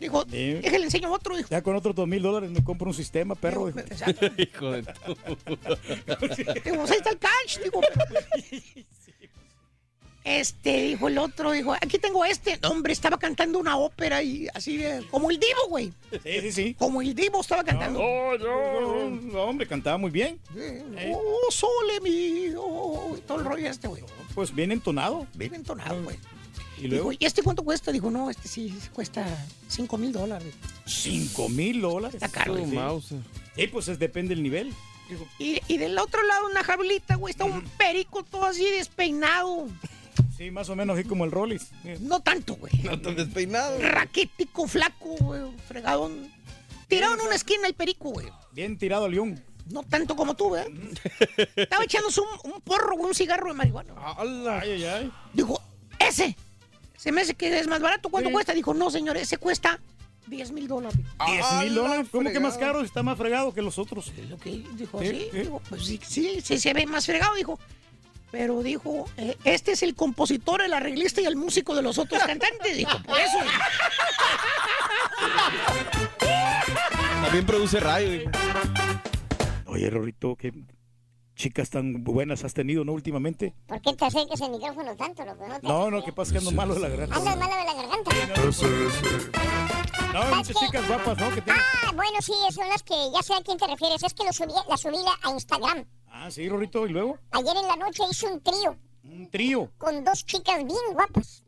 [0.00, 0.54] Dijo, Sí.
[0.54, 1.36] déjale enseño otro.
[1.36, 1.48] Dijo.
[1.50, 3.66] Ya con otros dos mil dólares me compro un sistema, perro.
[3.66, 3.78] dijo.
[3.80, 4.26] Exacto.
[4.38, 5.16] Hijo de tu.
[6.64, 7.58] Digo, pues ahí está el cash.
[7.62, 7.80] Digo.
[10.24, 12.58] Este, dijo el otro, dijo, aquí tengo este.
[12.60, 15.92] No, hombre, estaba cantando una ópera y así, de- como el Divo, güey.
[16.10, 16.74] Sí, sí, sí.
[16.74, 18.00] Como el Divo estaba cantando.
[18.00, 20.40] No, no, no, hombre, cantaba muy bien.
[21.12, 22.60] Oh, sole mío.
[23.24, 24.02] Todo el rollo este, güey.
[24.34, 25.28] Pues bien entonado.
[25.34, 26.16] Bien entonado, güey.
[26.78, 27.10] ¿Y luego?
[27.10, 27.90] Dijo, ¿y este cuánto cuesta?
[27.92, 29.24] Dijo, no, este sí cuesta
[29.68, 30.54] 5 mil dólares.
[30.84, 32.14] ¿Cinco mil dólares?
[32.22, 32.56] Está caro.
[33.00, 33.16] Sí.
[33.56, 34.72] Sí, pues es, depende del nivel.
[35.38, 39.68] Y, y del otro lado, una jaulita, güey, está un perico todo así despeinado.
[40.36, 41.68] Sí, más o menos así como el Rollis.
[42.00, 42.72] No tanto, güey.
[42.82, 43.78] No tan despeinado.
[43.80, 46.30] Raquítico, flaco, güey, fregadón.
[46.88, 48.26] Tirado en una esquina el perico, güey.
[48.52, 49.42] Bien tirado león.
[49.70, 50.66] No tanto como tú, ¿eh?
[51.56, 53.94] Estaba echándose un, un porro, güey, un cigarro de marihuana.
[54.16, 55.12] Ay, ay, ay.
[55.32, 55.60] Dijo,
[55.98, 56.36] ese.
[56.96, 58.08] Se me hace que es más barato.
[58.08, 58.52] ¿Cuánto cuesta?
[58.54, 59.78] Dijo, no, señor, ese cuesta
[60.26, 60.98] 10 mil dólares.
[61.26, 62.08] ¿Diez Ah, mil la dólares?
[62.10, 62.80] ¿Cómo que más caro?
[62.82, 64.12] Está más fregado que los otros.
[64.28, 65.38] Lo que dijo, Sí, sí.
[65.38, 67.58] Digo, pues sí, sí, sí, se ve más fregado, dijo.
[68.32, 72.20] Pero dijo, eh, este es el compositor, el arreglista y el músico de los otros
[72.24, 72.76] cantantes.
[72.76, 73.38] Dijo, por eso.
[77.22, 78.30] También produce radio.
[79.66, 80.52] Oye, Rorito, qué
[81.36, 82.92] chicas tan buenas has tenido, ¿no?
[82.92, 83.54] Últimamente.
[83.66, 85.46] ¿Por qué te acercas el micrófono tanto, loco?
[85.46, 87.16] No, te No, no, que pasa que ando malo de la garganta.
[87.16, 88.10] Andas mala de la garganta.
[90.12, 91.28] No, hay muchas chicas guapas, ¿no?
[91.34, 91.62] Que tienen...
[91.84, 94.02] Ah, bueno, sí, son las que ya sé a quién te refieres.
[94.02, 95.84] Es que lo subí, la subí a Instagram.
[96.08, 97.18] Ah, sí, Rorito, ¿y luego?
[97.32, 99.70] Ayer en la noche hice un trío Un trío.
[99.76, 101.44] con dos chicas bien guapas.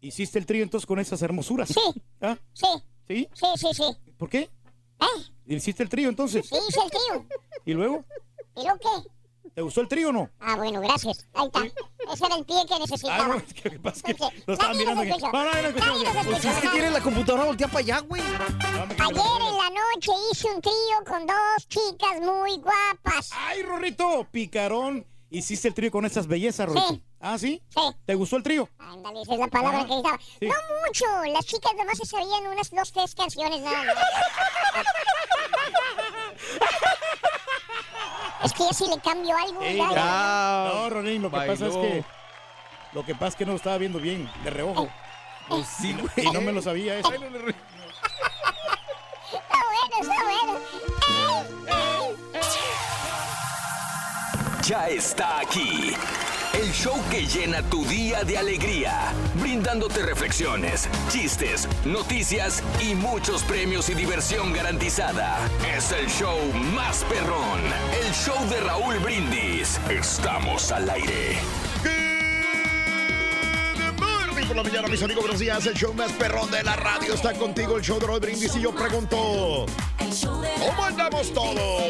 [0.00, 1.68] ¿Hiciste el trío entonces con esas hermosuras?
[1.68, 2.02] Sí.
[2.20, 2.36] ¿Ah?
[2.52, 2.66] Sí,
[3.06, 3.28] ¿Sí?
[3.34, 4.12] sí, sí, sí.
[4.18, 4.50] ¿Por qué?
[5.00, 5.54] ¿Eh?
[5.54, 6.46] ¿Hiciste el trío entonces?
[6.48, 7.26] Sí, hice el trío.
[7.64, 8.04] ¿Y luego?
[8.56, 9.10] ¿Y luego qué?
[9.54, 10.30] ¿Te gustó el trío o no?
[10.40, 11.26] Ah, bueno, gracias.
[11.34, 11.60] Ahí está.
[12.12, 13.24] Ese era el pie que necesitaba.
[13.24, 14.14] Ah, no, es que pasa que
[14.46, 15.02] lo estaba Nadie mirando.
[15.02, 15.32] escucha.
[15.32, 15.72] No, no, no.
[16.30, 18.22] Pues es que tiene la computadora volteada para allá, güey.
[18.22, 23.30] Ayer en la noche hice un trío con dos chicas muy guapas.
[23.34, 24.26] ¡Ay, Rorrito!
[24.30, 25.06] Picarón.
[25.32, 26.88] ¿Hiciste el trío con esas bellezas, Rorrito?
[26.88, 27.04] Sí.
[27.20, 27.62] ¿Ah, sí?
[27.68, 27.80] Sí.
[28.04, 28.68] ¿Te gustó el trío?
[28.78, 30.18] Ándale, esa es la palabra Ah, que necesitaba.
[30.40, 30.46] sí.
[30.46, 30.54] No
[30.86, 31.04] mucho.
[31.32, 33.94] Las chicas nomás se sabían unas dos, tres canciones nada más.
[38.44, 41.76] es que ya si le cambio algo, Ey, ya, no, Ronín, lo que pasa es
[41.76, 42.04] que...
[42.92, 44.88] Lo que pasa es que no lo estaba viendo bien, de reojo.
[45.48, 45.96] Pues sí.
[46.16, 47.12] Y no me lo sabía eso.
[47.12, 47.28] Está
[49.68, 50.58] bueno, está bueno.
[51.68, 52.40] ¡Ey, ey!
[54.62, 55.94] Ya está aquí.
[56.52, 63.88] El show que llena tu día de alegría, brindándote reflexiones, chistes, noticias y muchos premios
[63.88, 65.38] y diversión garantizada.
[65.76, 66.38] Es el show
[66.74, 67.60] más perrón,
[68.04, 69.80] el show de Raúl Brindis.
[69.88, 71.38] Estamos al aire.
[74.46, 75.22] Por la mañana, mis amigos.
[75.22, 75.64] Buenos días.
[75.66, 77.76] El show más perrón de la radio está contigo.
[77.76, 78.56] El show de Roy Brindis.
[78.56, 79.66] Y yo pregunto:
[80.58, 81.82] ¿Cómo andamos todos?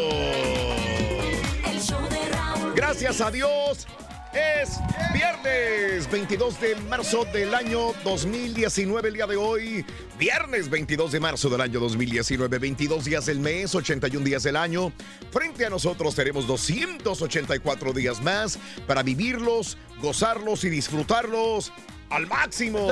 [2.74, 3.86] Gracias a Dios.
[4.32, 4.78] Es
[5.12, 9.84] viernes 22 de marzo del año 2019, el día de hoy.
[10.18, 14.92] Viernes 22 de marzo del año 2019, 22 días del mes, 81 días del año.
[15.32, 21.72] Frente a nosotros tenemos 284 días más para vivirlos, gozarlos y disfrutarlos
[22.08, 22.88] al máximo.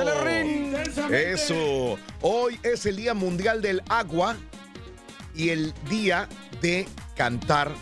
[1.09, 1.97] Eso.
[2.21, 4.35] Hoy es el Día Mundial del Agua
[5.33, 6.27] y el Día
[6.61, 7.73] de Cantar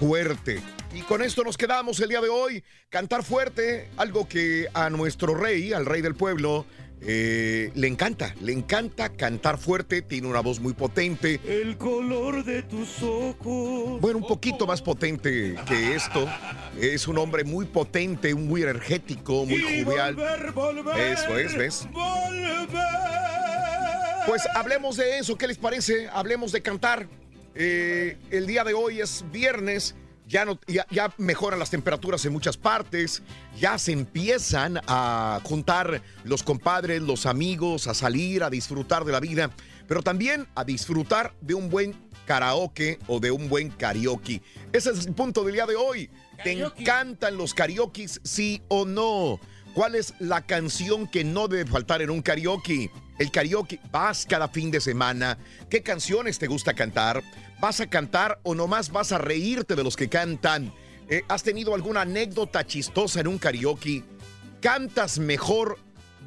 [0.00, 0.77] Fuerte.
[0.94, 2.62] Y con esto nos quedamos el día de hoy.
[2.88, 6.64] Cantar fuerte, algo que a nuestro rey, al rey del pueblo,
[7.00, 11.40] eh, le encanta, le encanta cantar fuerte, tiene una voz muy potente.
[11.44, 14.00] El color de tus ojos.
[14.00, 16.26] Bueno, un poquito más potente que esto.
[16.80, 20.14] Es un hombre muy potente, muy energético, muy Y jovial.
[20.14, 21.88] volver, volver, Eso es, ¿ves?
[24.26, 26.08] Pues hablemos de eso, ¿qué les parece?
[26.12, 27.06] Hablemos de cantar.
[27.54, 29.94] Eh, el día de hoy es viernes,
[30.28, 33.22] ya, no, ya, ya mejoran las temperaturas en muchas partes,
[33.58, 39.20] ya se empiezan a juntar los compadres, los amigos, a salir, a disfrutar de la
[39.20, 39.50] vida,
[39.88, 44.42] pero también a disfrutar de un buen karaoke o de un buen karaoke.
[44.72, 46.10] Ese es el punto del día de hoy.
[46.44, 49.40] ¿Te encantan los karaokes, sí o no?
[49.74, 52.90] ¿Cuál es la canción que no debe faltar en un karaoke?
[53.18, 55.38] El karaoke, vas cada fin de semana.
[55.70, 57.22] ¿Qué canciones te gusta cantar?
[57.60, 60.72] ¿Vas a cantar o nomás vas a reírte de los que cantan?
[61.08, 64.04] Eh, ¿Has tenido alguna anécdota chistosa en un karaoke?
[64.60, 65.78] ¿Cantas mejor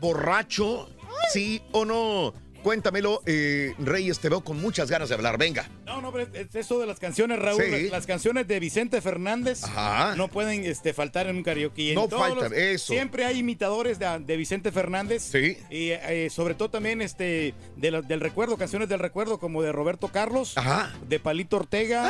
[0.01, 0.89] borracho?
[1.31, 2.33] ¿Sí o no?
[2.63, 5.38] Cuéntamelo, eh, Reyes, te veo con muchas ganas de hablar.
[5.38, 5.69] Venga.
[5.86, 7.62] No, no, pero es eso de las canciones, Raúl.
[7.63, 7.71] Sí.
[7.84, 10.15] Las, las canciones de Vicente Fernández Ajá.
[10.15, 11.89] no pueden este, faltar en un karaoke.
[11.89, 12.93] En No faltan, los- eso.
[12.93, 15.24] Siempre hay imitadores de, de Vicente Fernández.
[15.24, 15.58] Sí.
[15.69, 19.71] Y eh, sobre todo también este, de la- del recuerdo, canciones del recuerdo, como de
[19.71, 20.93] Roberto Carlos, Ajá.
[21.08, 22.10] de Palito Ortega.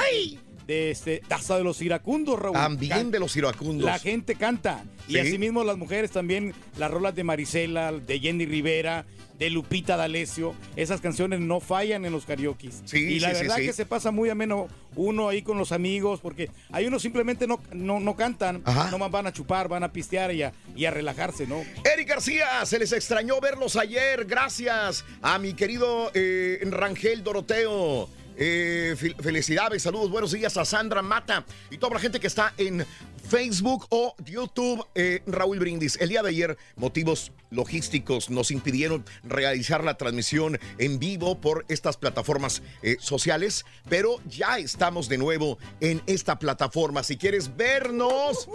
[0.67, 2.53] De este, hasta de los iracundos, Raúl.
[2.53, 3.85] También Can- de los iracundos.
[3.85, 4.83] La gente canta.
[5.07, 9.05] Y asimismo las mujeres también, las rolas de Marisela, de Jenny Rivera,
[9.37, 10.53] de Lupita D'Alessio.
[10.75, 12.69] Esas canciones no fallan en los karaoke.
[12.85, 13.65] Sí, y la sí, verdad sí.
[13.65, 17.59] que se pasa muy ameno uno ahí con los amigos, porque hay unos simplemente no,
[17.73, 21.47] no, no cantan, nomás van a chupar, van a pistear y a, y a relajarse,
[21.47, 21.61] ¿no?
[21.91, 24.25] Eric García, se les extrañó verlos ayer.
[24.25, 28.07] Gracias a mi querido eh, Rangel Doroteo.
[28.43, 32.55] Eh, fel- felicidades, saludos, buenos días a Sandra Mata y toda la gente que está
[32.57, 32.83] en
[33.29, 34.83] Facebook o YouTube.
[34.95, 40.97] eh, Raúl Brindis, el día de ayer, motivos logísticos nos impidieron realizar la transmisión en
[40.97, 47.03] vivo por estas plataformas eh, sociales, pero ya estamos de nuevo en esta plataforma.
[47.03, 48.49] Si quieres vernos,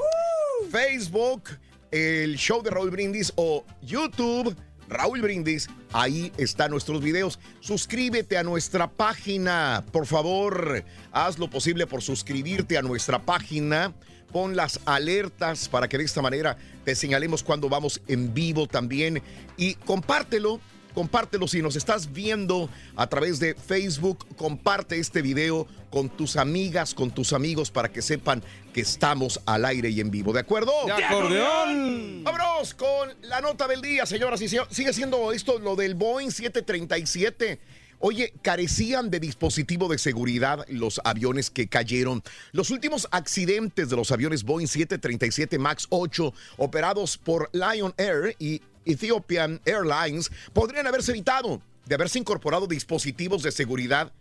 [0.68, 1.44] Facebook,
[1.92, 4.52] el show de Raúl Brindis o YouTube.
[4.88, 7.38] Raúl Brindis, ahí están nuestros videos.
[7.60, 10.84] Suscríbete a nuestra página, por favor.
[11.12, 13.92] Haz lo posible por suscribirte a nuestra página.
[14.32, 19.22] Pon las alertas para que de esta manera te señalemos cuando vamos en vivo también.
[19.56, 20.60] Y compártelo,
[20.96, 24.26] compártelo si nos estás viendo a través de Facebook.
[24.34, 29.66] Comparte este video con tus amigas, con tus amigos para que sepan que estamos al
[29.66, 30.32] aire y en vivo.
[30.32, 30.72] ¿De acuerdo?
[30.86, 32.24] ¡De acordeón!
[32.24, 34.74] Vámonos con la nota del día, señoras y señores.
[34.74, 37.60] Sigue siendo esto lo del Boeing 737.
[37.98, 42.22] Oye, carecían de dispositivo de seguridad los aviones que cayeron.
[42.52, 48.62] Los últimos accidentes de los aviones Boeing 737 MAX 8 operados por Lion Air y
[48.86, 54.12] Ethiopian Airlines podrían haberse evitado de haberse incorporado dispositivos de seguridad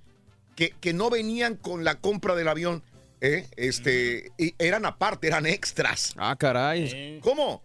[0.56, 2.84] que, que no venían con la compra del avión.
[3.22, 3.48] ¿eh?
[3.56, 6.14] Este, y eran aparte, eran extras.
[6.18, 7.20] Ah, caray.
[7.22, 7.62] ¿Cómo?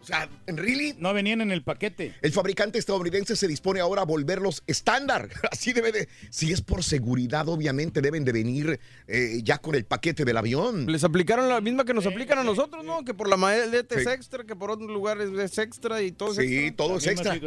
[0.00, 0.94] O sea, ¿really?
[0.98, 2.14] No venían en el paquete.
[2.22, 5.28] El fabricante estadounidense se dispone ahora a volverlos estándar.
[5.50, 6.08] Así debe de.
[6.30, 10.86] Si es por seguridad, obviamente deben de venir eh, ya con el paquete del avión.
[10.90, 13.04] Les aplicaron la misma que nos aplican a nosotros, ¿no?
[13.04, 14.10] Que por la maleta es Sí.
[14.10, 16.76] extra, que por otros lugares es extra y todo es Sí, extra.
[16.76, 17.38] todo es extra.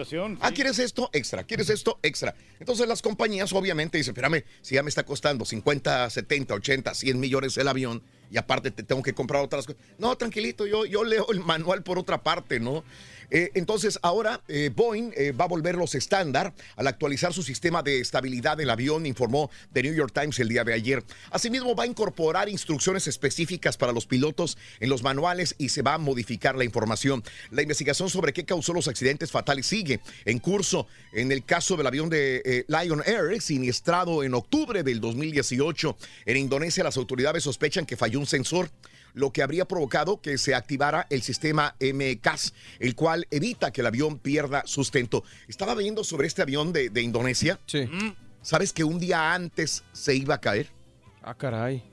[0.41, 1.09] Ah, ¿quieres esto?
[1.13, 1.43] Extra.
[1.43, 1.99] ¿Quieres esto?
[2.03, 2.35] Extra.
[2.59, 7.19] Entonces las compañías obviamente dicen, espérame, si ya me está costando 50, 70, 80, 100
[7.19, 9.81] millones el avión y aparte te tengo que comprar otras cosas.
[9.97, 12.83] No, tranquilito, yo, yo leo el manual por otra parte, ¿no?
[13.31, 18.01] Eh, entonces ahora eh, Boeing eh, va a volverlos estándar al actualizar su sistema de
[18.01, 21.03] estabilidad del avión, informó The New York Times el día de ayer.
[21.31, 25.93] Asimismo va a incorporar instrucciones específicas para los pilotos en los manuales y se va
[25.93, 27.23] a modificar la información.
[27.51, 30.87] La investigación sobre qué causó los accidentes fatales sigue en curso.
[31.13, 36.83] En el caso del avión de Lion Air, siniestrado en octubre del 2018 en Indonesia,
[36.83, 38.69] las autoridades sospechan que falló un sensor
[39.13, 43.87] lo que habría provocado que se activara el sistema MCAS, el cual evita que el
[43.87, 45.23] avión pierda sustento.
[45.47, 47.59] Estaba viendo sobre este avión de, de Indonesia.
[47.65, 47.89] Sí.
[48.41, 50.69] ¿Sabes que un día antes se iba a caer?
[51.21, 51.83] Ah, caray.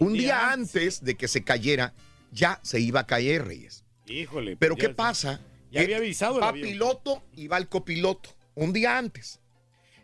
[0.00, 1.92] Un día antes de que se cayera,
[2.32, 3.84] ya se iba a caer, Reyes.
[4.06, 4.56] Híjole.
[4.56, 5.40] Pero pues ¿qué pasa?
[5.70, 6.68] Ya había avisado el Va avión.
[6.68, 9.40] piloto y va el copiloto, un día antes.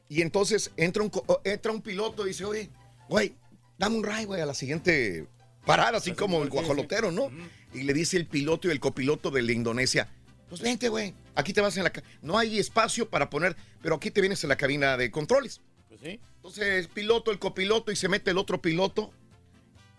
[0.08, 2.70] Y entonces entra un, co- entra un piloto y dice, oye,
[3.08, 3.34] güey,
[3.78, 5.26] dame un ride, güey, a la siguiente
[5.64, 7.30] parada, así como el guajolotero, ¿no?
[7.72, 10.08] Y le dice el piloto y el copiloto de la Indonesia,
[10.48, 11.92] pues vente, güey, aquí te vas en la...
[12.22, 15.60] No hay espacio para poner, pero aquí te vienes en la cabina de controles.
[15.88, 16.20] Pues sí.
[16.36, 19.12] Entonces el piloto, el copiloto y se mete el otro piloto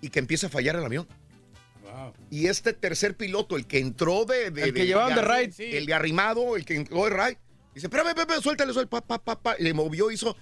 [0.02, 1.08] y que empieza a fallar el avión.
[2.30, 4.52] Y este tercer piloto, el que entró de...
[4.52, 5.78] de El que llevaban de ride.
[5.78, 7.38] El de arrimado, el que entró de ride.
[7.74, 9.56] Dice, espérame, espérame, suéltale, suéltale, pa, pa, pa, pa.
[9.60, 10.36] Le movió, hizo...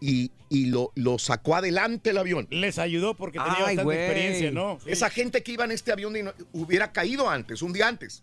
[0.00, 2.46] Y, y lo, lo sacó adelante el avión.
[2.50, 4.78] Les ayudó porque tenía Ay, bastante experiencia, ¿no?
[4.82, 4.90] Sí.
[4.90, 8.22] Esa gente que iba en este avión no- hubiera caído antes, un día antes.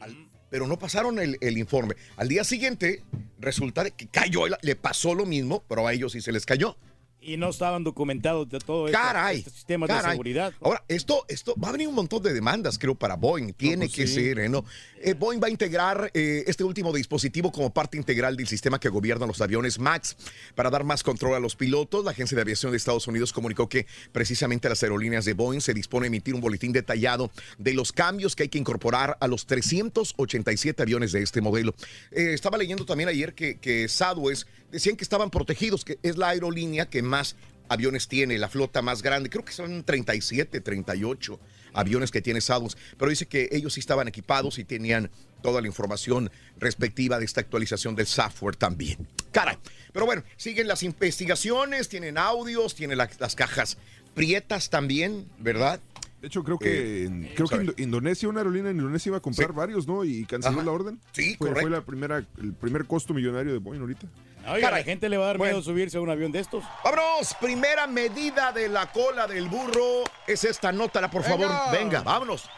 [0.00, 1.94] Al- pero no pasaron el, el informe.
[2.16, 3.02] Al día siguiente,
[3.38, 6.76] resulta de que cayó, le pasó lo mismo, pero a ellos sí se les cayó.
[7.22, 9.38] Y no estaban documentados de todo esto, Caray.
[9.38, 10.54] estos sistemas de seguridad.
[10.62, 13.52] Ahora, esto, esto va a venir un montón de demandas, creo, para Boeing.
[13.52, 14.14] Tiene pues que sí.
[14.14, 14.48] ser, ¿eh?
[14.48, 14.64] ¿no?
[15.02, 18.88] Eh, Boeing va a integrar eh, este último dispositivo como parte integral del sistema que
[18.88, 20.16] gobierna los aviones MAX
[20.54, 22.06] para dar más control a los pilotos.
[22.06, 25.74] La Agencia de Aviación de Estados Unidos comunicó que precisamente las aerolíneas de Boeing se
[25.74, 29.44] dispone a emitir un boletín detallado de los cambios que hay que incorporar a los
[29.44, 31.74] 387 aviones de este modelo.
[32.10, 36.86] Estaba leyendo también ayer que, que Southwest decían que estaban protegidos, que es la aerolínea
[36.88, 37.36] que más
[37.68, 39.30] aviones tiene, la flota más grande.
[39.30, 41.38] Creo que son 37, 38
[41.72, 45.08] aviones que tiene Southwest, pero dice que ellos sí estaban equipados y tenían
[45.40, 49.06] toda la información respectiva de esta actualización del software también.
[49.30, 49.56] Caray.
[49.92, 53.76] Pero bueno, siguen las investigaciones, tienen audios, tienen la- las cajas
[54.14, 55.80] prietas también, ¿verdad?
[56.20, 57.68] De hecho, creo que, Eh, en- creo que sorry.
[57.68, 60.04] Indo- Indonesia, una aerolínea en Indonesia iba a comprar varios, ¿no?
[60.04, 60.64] Y canceló Ajá.
[60.66, 61.00] la orden.
[61.12, 61.60] Sí, fue, correcto.
[61.62, 64.06] Fue la primera, el primer costo millonario de Boeing ahorita.
[64.48, 66.62] Oiga, a la gente le va a dar miedo subirse a un avión de estos.
[66.84, 70.04] Vámonos, primera medida de la cola del burro.
[70.26, 71.40] Es esta, nótala, por favor.
[71.48, 71.70] Venga.
[71.72, 72.48] Venga, vámonos.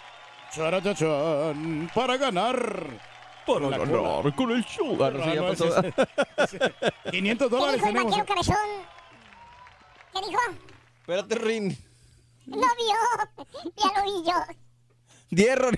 [0.54, 2.86] Charachachán, para ganar.
[3.46, 4.36] Para La ganar cola.
[4.36, 4.96] con el show.
[5.04, 5.66] Ah, no, no, pasó.
[5.80, 5.94] ese-
[6.36, 6.72] ese-
[7.10, 8.16] 500 ¿Qué dólares dijo el tenemos.
[8.18, 8.56] vaquero cabezón?
[10.12, 10.40] ¿Qué dijo?
[11.00, 11.78] Espérate, Rin.
[12.46, 13.46] No vio.
[13.76, 14.56] Ya lo vi yo.
[15.30, 15.74] Diez, Ron.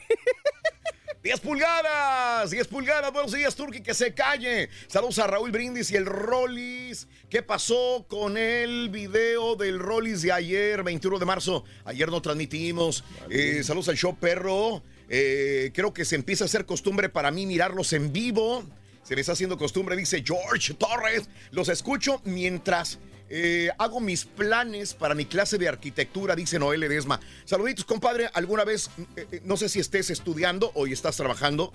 [1.22, 3.12] 10 pulgadas, 10 pulgadas.
[3.12, 4.68] Buenos días, Turki, que se calle.
[4.88, 7.06] Saludos a Raúl Brindis y el Rollis.
[7.30, 11.64] ¿Qué pasó con el video del Rollis de ayer, 21 de marzo?
[11.84, 13.04] Ayer no transmitimos.
[13.30, 14.82] Eh, saludos al show perro.
[15.08, 18.64] Eh, creo que se empieza a hacer costumbre para mí mirarlos en vivo.
[19.02, 21.28] Se me está haciendo costumbre, dice George Torres.
[21.50, 22.98] Los escucho mientras
[23.36, 27.18] eh, hago mis planes para mi clase de arquitectura, dice Noel Edesma.
[27.44, 28.30] Saluditos, compadre.
[28.32, 31.72] ¿Alguna vez, eh, eh, no sé si estés estudiando o estás trabajando?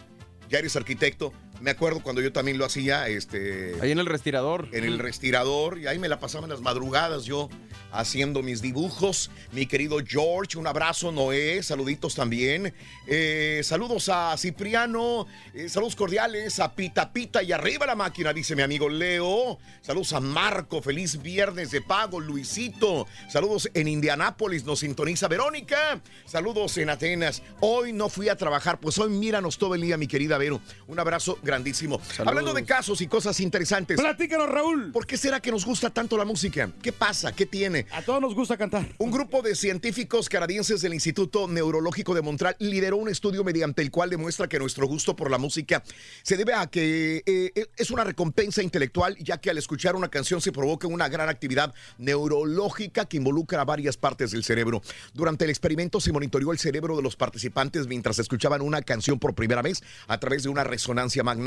[0.50, 1.34] Ya eres arquitecto.
[1.62, 3.76] Me acuerdo cuando yo también lo hacía, este...
[3.82, 4.70] Ahí en el respirador.
[4.72, 7.50] En el respirador, y ahí me la pasaba en las madrugadas yo
[7.92, 9.32] haciendo mis dibujos.
[9.52, 12.74] Mi querido George, un abrazo, Noé, saluditos también.
[13.08, 18.56] Eh, saludos a Cipriano, eh, saludos cordiales a Pita Pita y arriba la máquina, dice
[18.56, 19.58] mi amigo Leo.
[19.82, 23.08] Saludos a Marco, feliz viernes de pago, Luisito.
[23.30, 26.02] Saludos en Indianápolis, nos sintoniza Verónica.
[26.26, 27.42] Saludos en Atenas.
[27.60, 30.62] Hoy no fui a trabajar, pues hoy míranos todo el día, mi querida Vero.
[30.88, 32.00] Un abrazo grandísimo.
[32.20, 34.00] Hablando de casos y cosas interesantes.
[34.00, 34.92] Platícanos, Raúl.
[34.92, 36.72] ¿Por qué será que nos gusta tanto la música?
[36.82, 37.32] ¿Qué pasa?
[37.32, 37.88] ¿Qué tiene?
[37.92, 38.88] A todos nos gusta cantar.
[39.00, 43.90] Un grupo de científicos canadienses del Instituto Neurológico de Montreal lideró un estudio mediante el
[43.90, 45.84] cual demuestra que nuestro gusto por la música
[46.22, 50.42] se debe a que eh, es una recompensa intelectual, ya que al escuchar una canción
[50.42, 54.82] se provoca una gran actividad neurológica que involucra varias partes del cerebro.
[55.14, 59.34] Durante el experimento se monitoreó el cerebro de los participantes mientras escuchaban una canción por
[59.34, 61.39] primera vez a través de una resonancia magnética.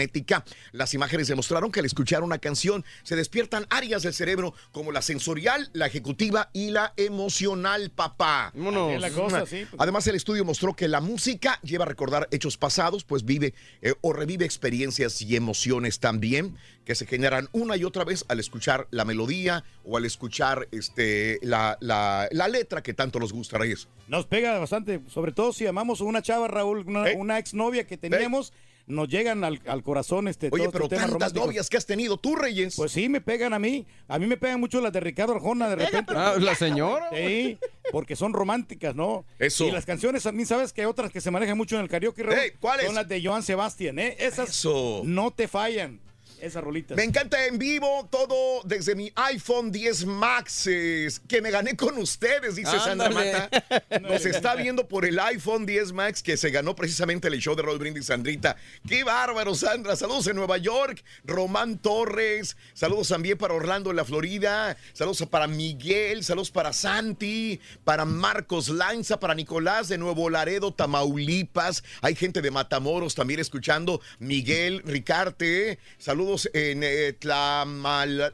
[0.73, 5.03] Las imágenes demostraron que al escuchar una canción se despiertan áreas del cerebro como la
[5.03, 8.53] sensorial, la ejecutiva y la emocional, papá.
[8.91, 9.81] Es la cosa, sí, pues.
[9.81, 13.95] Además, el estudio mostró que la música lleva a recordar hechos pasados, pues vive eh,
[14.01, 18.89] o revive experiencias y emociones también que se generan una y otra vez al escuchar
[18.91, 23.87] la melodía o al escuchar este, la, la- la letra que tanto nos gusta, Reyes.
[24.09, 27.97] Nos pega bastante, sobre todo si amamos a una chava, Raúl, una, una exnovia que
[27.97, 28.53] teníamos,
[28.87, 31.47] nos llegan al, al corazón este Oye, todos pero estos temas tantas románticos.
[31.47, 32.75] novias que has tenido tú, Reyes.
[32.77, 33.87] Pues sí, me pegan a mí.
[34.09, 36.13] A mí me pegan mucho las de Ricardo Arjona de repente.
[36.17, 37.09] Ah, ¿la señora?
[37.15, 37.59] Sí,
[37.91, 39.25] porque son románticas, ¿no?
[39.39, 39.65] Eso.
[39.67, 41.89] Y las canciones, a mí, ¿sabes que hay otras que se manejan mucho en el
[41.89, 42.39] karaoke, Raúl?
[42.39, 42.87] Ey, ¿cuáles?
[42.87, 44.17] Son las de Joan Sebastián, ¿eh?
[44.19, 45.03] Esas Eso.
[45.05, 46.01] no te fallan,
[46.43, 46.97] esas rolitas.
[46.97, 51.97] Me encanta en vivo todo desde mi iPhone 10 Max, eh, que me gané con
[51.99, 53.11] ustedes, dice Sandra.
[53.11, 53.49] Mata.
[54.01, 57.63] Nos está viendo por el iPhone 10 Max que se ganó precisamente el show de
[57.63, 58.57] Roll Brindis Sandrita.
[58.89, 59.95] ¡Qué bárbaro, Sandra!
[59.95, 62.57] Saludos en Nueva York, Román Torres.
[62.75, 64.77] Saludos también para Orlando, en la Florida.
[64.95, 66.25] Saludos para Miguel.
[66.25, 71.85] Saludos para Santi, para Marcos Lanza, para Nicolás de Nuevo Laredo, Tamaulipas.
[72.01, 74.01] Hay gente de Matamoros también escuchando.
[74.19, 75.79] Miguel, Ricarte.
[75.99, 78.33] Saludos en eh, Tlaxmalac.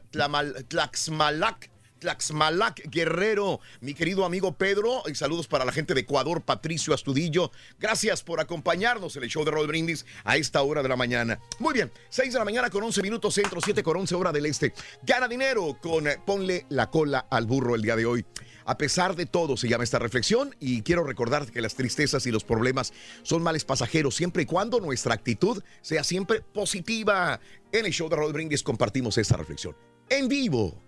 [1.98, 7.50] Tlaxmalac Guerrero, mi querido amigo Pedro, y saludos para la gente de Ecuador, Patricio Astudillo.
[7.80, 11.40] Gracias por acompañarnos en el show de Roll Brindis a esta hora de la mañana.
[11.58, 14.46] Muy bien, 6 de la mañana con 11 minutos centro, 7 con 11 hora del
[14.46, 14.72] este.
[15.02, 18.24] Gana dinero con eh, Ponle la cola al burro el día de hoy.
[18.68, 22.30] A pesar de todo, se llama esta reflexión y quiero recordarte que las tristezas y
[22.30, 22.92] los problemas
[23.22, 27.40] son males pasajeros siempre y cuando nuestra actitud sea siempre positiva.
[27.72, 29.74] En el show de Roll Brindis compartimos esta reflexión
[30.10, 30.87] en vivo.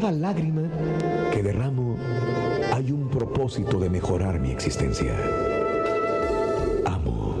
[0.00, 0.62] Cada lágrima
[1.30, 1.94] que derramo
[2.72, 5.14] hay un propósito de mejorar mi existencia.
[6.86, 7.34] Amo.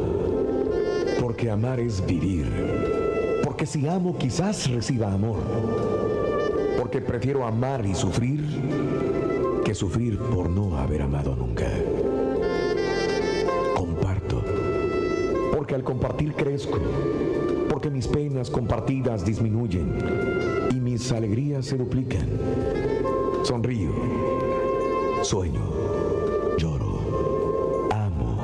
[1.18, 2.46] Porque amar es vivir.
[3.42, 5.38] Porque si amo quizás reciba amor.
[6.78, 8.44] Porque prefiero amar y sufrir
[9.64, 11.66] que sufrir por no haber amado nunca.
[13.74, 14.44] Comparto.
[15.56, 16.78] Porque al compartir crezco.
[17.70, 19.94] Porque mis penas compartidas disminuyen
[21.00, 22.28] mis alegrías se duplican.
[23.42, 23.90] Sonrío,
[25.22, 25.62] sueño,
[26.58, 28.36] lloro, amo,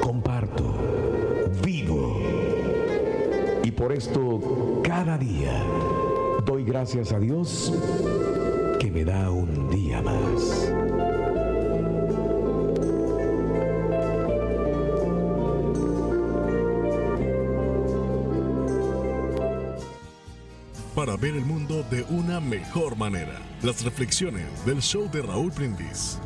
[0.00, 0.64] comparto,
[1.62, 2.16] vivo.
[3.62, 5.62] Y por esto cada día
[6.46, 7.74] doy gracias a Dios
[8.80, 10.72] que me da un día más.
[21.26, 23.40] Ver el mundo de una mejor manera.
[23.60, 26.18] Las reflexiones del show de Raúl Brindis.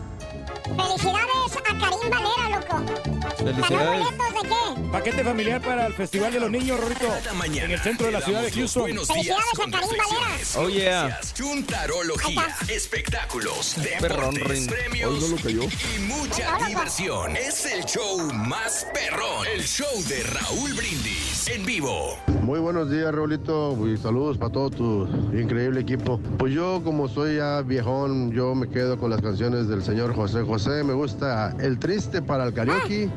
[0.65, 3.35] Felicidades a Karim Valera, loco.
[3.39, 4.05] Felicidades.
[4.05, 4.91] boletos de qué?
[4.93, 7.09] Paquete familiar para el Festival de los Niños, Rorito.
[7.45, 8.83] En el centro de la ciudad de Houston.
[8.83, 11.03] Buenos días con reflexiones, Oh, yeah.
[11.05, 15.63] noticias, chuntarología, espectáculos, Perrón, deportes, premios Hoy no lo cayó.
[15.63, 17.37] y mucha diversión.
[17.39, 22.19] Es el show más perrón, el show de Raúl Brindis en vivo.
[22.43, 26.19] Muy buenos días, Raulito, y saludos para todo tu increíble equipo.
[26.39, 30.43] Pues yo, como soy ya viejón, yo me quedo con las canciones del señor José
[30.43, 30.83] José.
[30.83, 33.11] Me gusta El Triste para el Karaoke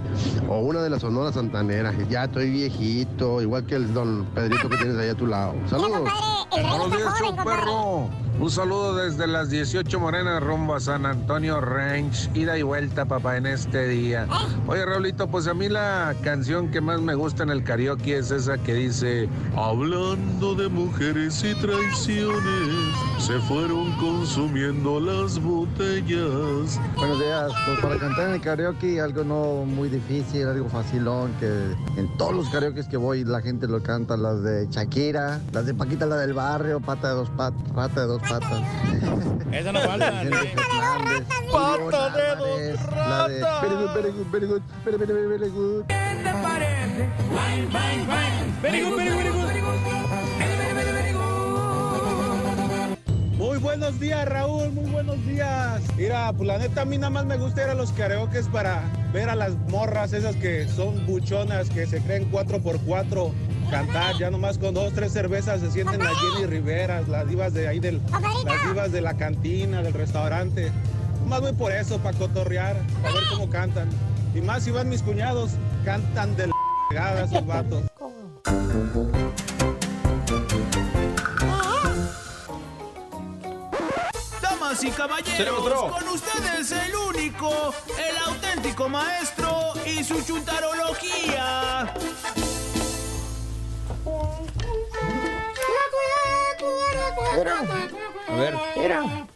[0.49, 1.95] o una de las Sonoras Santaneras.
[2.09, 5.53] Ya estoy viejito, igual que el don Pedrito que tienes ahí a tu lado.
[5.69, 6.09] Saludos.
[6.51, 8.09] Buenos días, show perro.
[8.39, 12.29] Un saludo desde las 18 Morenas rumbo a San Antonio Range.
[12.34, 14.27] Ida y vuelta, papá, en este día.
[14.67, 18.31] Oye, Raulito, pues a mí la canción que más me gusta en el karaoke es
[18.31, 26.79] esa que dice: Hablando de mujeres y traiciones, se fueron consumiendo las botellas.
[26.97, 31.47] Buenos días, pues para cantar en el karaoke algo no muy difícil, algo facilón, que
[31.97, 35.73] en todos los karaoke que voy la gente lo canta, las de Shakira, las de
[35.75, 38.63] Paquita, la del barrio, pata de dos patas, pata de dos patas.
[39.51, 40.24] Esa no falta.
[41.51, 45.49] Pata de dos La de Very good, very good, very good, very, very, very, very
[45.51, 45.86] good.
[48.61, 49.61] Very good, very good, very
[53.38, 55.82] Muy buenos días, Raúl, muy buenos días.
[55.97, 58.82] Mira, pues la neta a mí nada más me gusta ir a los karaokes para
[59.11, 63.32] ver a las morras esas que son buchonas, que se creen 4x4,
[63.70, 67.68] cantar, ya nomás con dos, tres cervezas se sienten las Jenny Riveras, las divas de
[67.68, 68.01] ahí del,
[68.45, 70.72] las divas de la cantina, del restaurante.
[71.28, 73.89] Más voy por eso, para cotorrear, para ver cómo cantan.
[74.36, 75.51] Y más si van mis cuñados,
[75.86, 76.53] cantan de la
[76.89, 77.84] pegada esos vatos.
[84.41, 91.93] Damas y caballeros, con ustedes el único, el auténtico maestro y su chuntarología.
[98.28, 98.55] A ver.
[98.78, 99.28] Mira.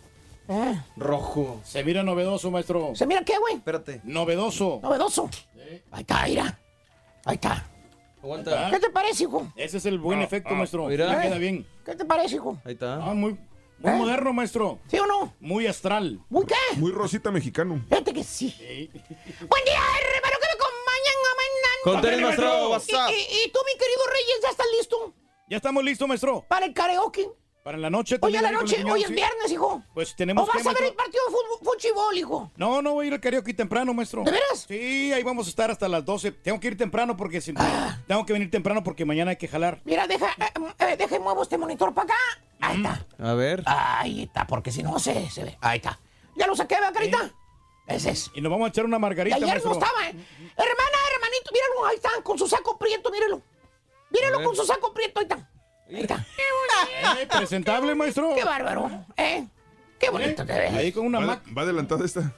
[0.49, 1.61] Eh, Rojo.
[1.63, 2.91] Se mira novedoso, maestro.
[2.95, 3.55] ¿Se mira qué, güey?
[3.55, 4.01] Espérate.
[4.03, 4.79] Novedoso.
[4.81, 5.29] Novedoso.
[5.91, 6.59] Ahí está, mira.
[7.25, 7.65] Ahí está.
[8.23, 8.69] Aguanta.
[8.71, 9.51] ¿Qué te parece, hijo?
[9.55, 10.87] Ese es el buen Ah, efecto, ah, maestro.
[10.87, 11.21] mira.
[11.21, 11.65] Queda bien.
[11.85, 12.57] ¿Qué te parece, hijo?
[12.65, 12.95] Ahí está.
[12.95, 13.37] Ah, muy,
[13.79, 14.79] muy moderno, maestro.
[14.87, 15.33] ¿Sí o no?
[15.39, 16.19] Muy astral.
[16.29, 16.55] ¿Muy qué?
[16.77, 17.81] Muy rosita mexicano.
[17.89, 18.55] Fíjate que sí.
[18.57, 19.79] Buen día,
[20.15, 20.57] hermano, que me
[21.81, 23.09] acompañan a mañana Con tenis, maestro, ¿Y, WhatsApp.
[23.11, 25.13] y- y tú, mi querido Reyes, ya estás listo
[25.49, 26.45] Ya estamos listos, maestro.
[26.47, 27.29] para el karaoke?
[27.63, 29.83] Para la noche Hoy también a la noche, hoy es viernes, hijo.
[29.93, 31.31] Pues ¿O tenemos vas que, a ver el partido de
[31.65, 32.51] fútbol, hijo?
[32.55, 34.23] No, no voy a ir al karaoke temprano, maestro.
[34.23, 34.65] ¿De veras?
[34.69, 36.31] Sí, ahí vamos a estar hasta las 12.
[36.31, 37.53] Tengo que ir temprano porque si-
[38.07, 39.81] tengo que venir temprano porque mañana hay que jalar.
[39.83, 42.15] Mira, deja, eh, eh, deja muevo este monitor para acá.
[42.61, 43.05] Ahí está.
[43.19, 43.63] A ver.
[43.65, 45.57] Ahí está, porque si no se, se ve.
[45.59, 45.99] Ahí está.
[46.37, 47.31] ¿Ya lo saqué, ¿verdad, carita?
[47.87, 48.31] Ese es.
[48.33, 49.71] Y nos vamos a echar una Y margarita, ayer maestro.
[49.71, 50.11] no estaba, ¿eh?
[50.11, 53.41] Hermana, hermanito, míralo, ahí está, con su saco prieto, míralo.
[54.09, 55.47] Míralo con su saco prieto, ahí está.
[55.87, 56.25] Ahí está.
[57.21, 58.33] Eh, presentable, maestro.
[58.35, 59.47] Qué bárbaro, ¿eh?
[59.99, 60.73] Qué bonito te ves.
[60.73, 61.43] Ahí con una Va, mac.
[61.57, 62.33] va adelantada esta.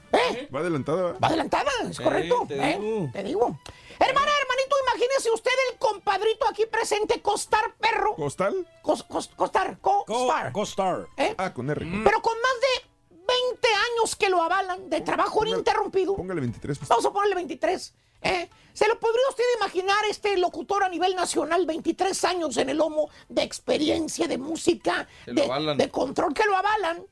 [0.53, 1.01] Va adelantada.
[1.13, 1.17] ¿va?
[1.19, 2.45] Va adelantada, es correcto.
[2.47, 2.77] te ¿eh?
[2.79, 3.09] digo.
[3.11, 3.59] Te digo.
[3.99, 8.15] Hermana, hermanito, imagínese usted el compadrito aquí presente, Costar Perro.
[8.15, 8.65] ¿Costal?
[8.81, 10.51] Cos- cos- costar, Costar.
[10.53, 11.07] Costar.
[11.17, 11.35] ¿Eh?
[11.37, 11.85] Ah, con R.
[12.03, 12.88] Pero con más de
[13.29, 16.15] 20 años que lo avalan de trabajo ininterrumpido.
[16.15, 16.77] Póngale 23.
[16.77, 16.89] pues.
[16.89, 17.93] Vamos a ponerle 23.
[18.23, 18.49] ¿eh?
[18.73, 21.65] ¿Se lo podría usted imaginar este locutor a nivel nacional?
[21.65, 25.77] 23 años en el lomo de experiencia, de música, Que lo de, avalan.
[25.77, 27.05] de control que lo avalan.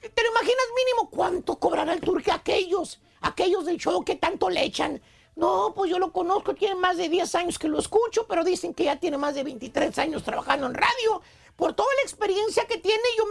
[0.00, 4.64] ¿Te lo imaginas mínimo cuánto cobrará el turque aquellos, aquellos del show que tanto le
[4.64, 5.00] echan?
[5.36, 8.74] No, pues yo lo conozco, tiene más de 10 años que lo escucho, pero dicen
[8.74, 11.22] que ya tiene más de 23 años trabajando en radio.
[11.56, 13.24] Por toda la experiencia que tiene, yo,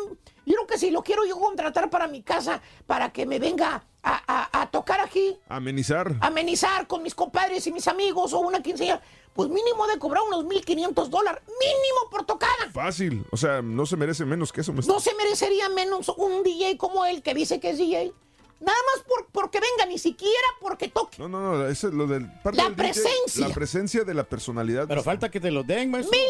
[0.50, 3.84] yo creo que si lo quiero yo contratar para mi casa, para que me venga
[4.04, 6.16] a, a- a tocar aquí, Amenizar.
[6.22, 9.02] amenizar con mis compadres y mis amigos o una quinceañera,
[9.34, 12.72] pues mínimo de cobrar unos 1.500 dólares, mínimo por tocada.
[12.74, 13.26] Fácil.
[13.32, 14.74] O sea, no se merece menos que eso.
[14.74, 18.12] No se merecería menos un DJ como él que dice que es DJ.
[18.60, 21.18] Nada más por, porque venga, ni siquiera porque toque.
[21.20, 21.68] No, no, no.
[21.68, 22.28] Eso es lo del.
[22.42, 23.48] parte La del DJ, presencia.
[23.48, 24.86] la presencia de la personalidad.
[24.88, 26.18] Pero falta que te lo den, maestro.
[26.18, 26.22] 1.500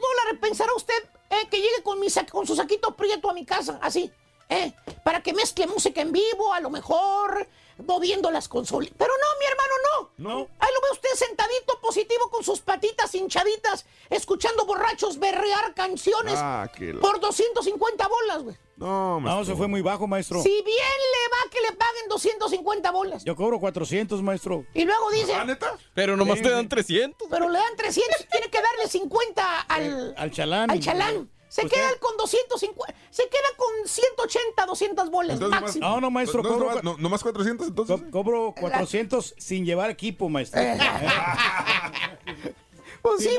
[0.00, 0.94] dólares, pensará usted
[1.30, 4.10] eh, que llegue con, mi sa- con su saquito prieto a mi casa, así,
[4.48, 4.72] eh,
[5.04, 7.46] para que mezcle música en vivo, a lo mejor,
[7.86, 8.90] moviendo las consolas.
[8.96, 10.10] Pero no, mi hermano, no.
[10.16, 10.48] No.
[10.60, 16.70] Ahí lo ve usted sentadito, positivo, con sus patitas hinchaditas, escuchando borrachos berrear canciones Ah,
[16.78, 18.56] la- por 250 bolas, güey.
[18.76, 19.44] No, No, maestro.
[19.54, 20.42] se fue muy bajo, maestro.
[20.42, 23.24] Si bien le va que le paguen 250 bolas.
[23.24, 24.66] Yo cobro 400, maestro.
[24.74, 25.76] Y luego dice, ¿Ah, neta?
[25.94, 27.28] Pero nomás te dan 300.
[27.30, 30.70] pero le dan 300 y tiene que darle 50 al, Al chalán.
[30.72, 31.30] al chalán.
[31.54, 35.88] Se Usted- queda con 250, se queda con 180, 200 bolas Entonces, máximo.
[35.88, 38.00] No, no, maestro, No, cobro, no, no, más 400 entonces.
[38.02, 40.60] co- cobro 400 sin llevar equipo, maestro.
[40.60, 40.76] Eh.
[43.02, 43.38] Pues sí.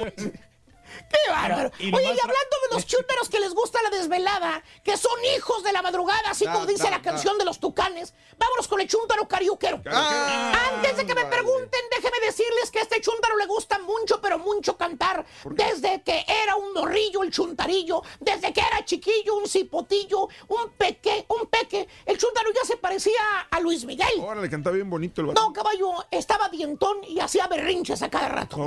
[1.10, 1.72] ¡Qué bárbaro!
[1.80, 5.64] Y Oye, y hablando de los chúteros que les gusta la desvelada, que son hijos
[5.64, 9.28] de la madrugada, así como dice la canción de los tucanes, vámonos con el chúntaro
[9.28, 9.82] cariuquero.
[9.91, 14.20] Ah, Antes de que me pregunten, déjenme decirles que a este chúntaro le gusta mucho,
[14.22, 15.26] pero mucho cantar.
[15.45, 21.26] Desde que era un morrillo, el chuntarillo, desde que era chiquillo, un cipotillo, un peque,
[21.30, 24.20] un peque, el chúntaro ya se parecía a Luis Miguel.
[24.20, 25.28] Órale, canta bien bonito el.
[25.34, 28.58] No, caballo, estaba dientón y hacía berrinches a cada rato.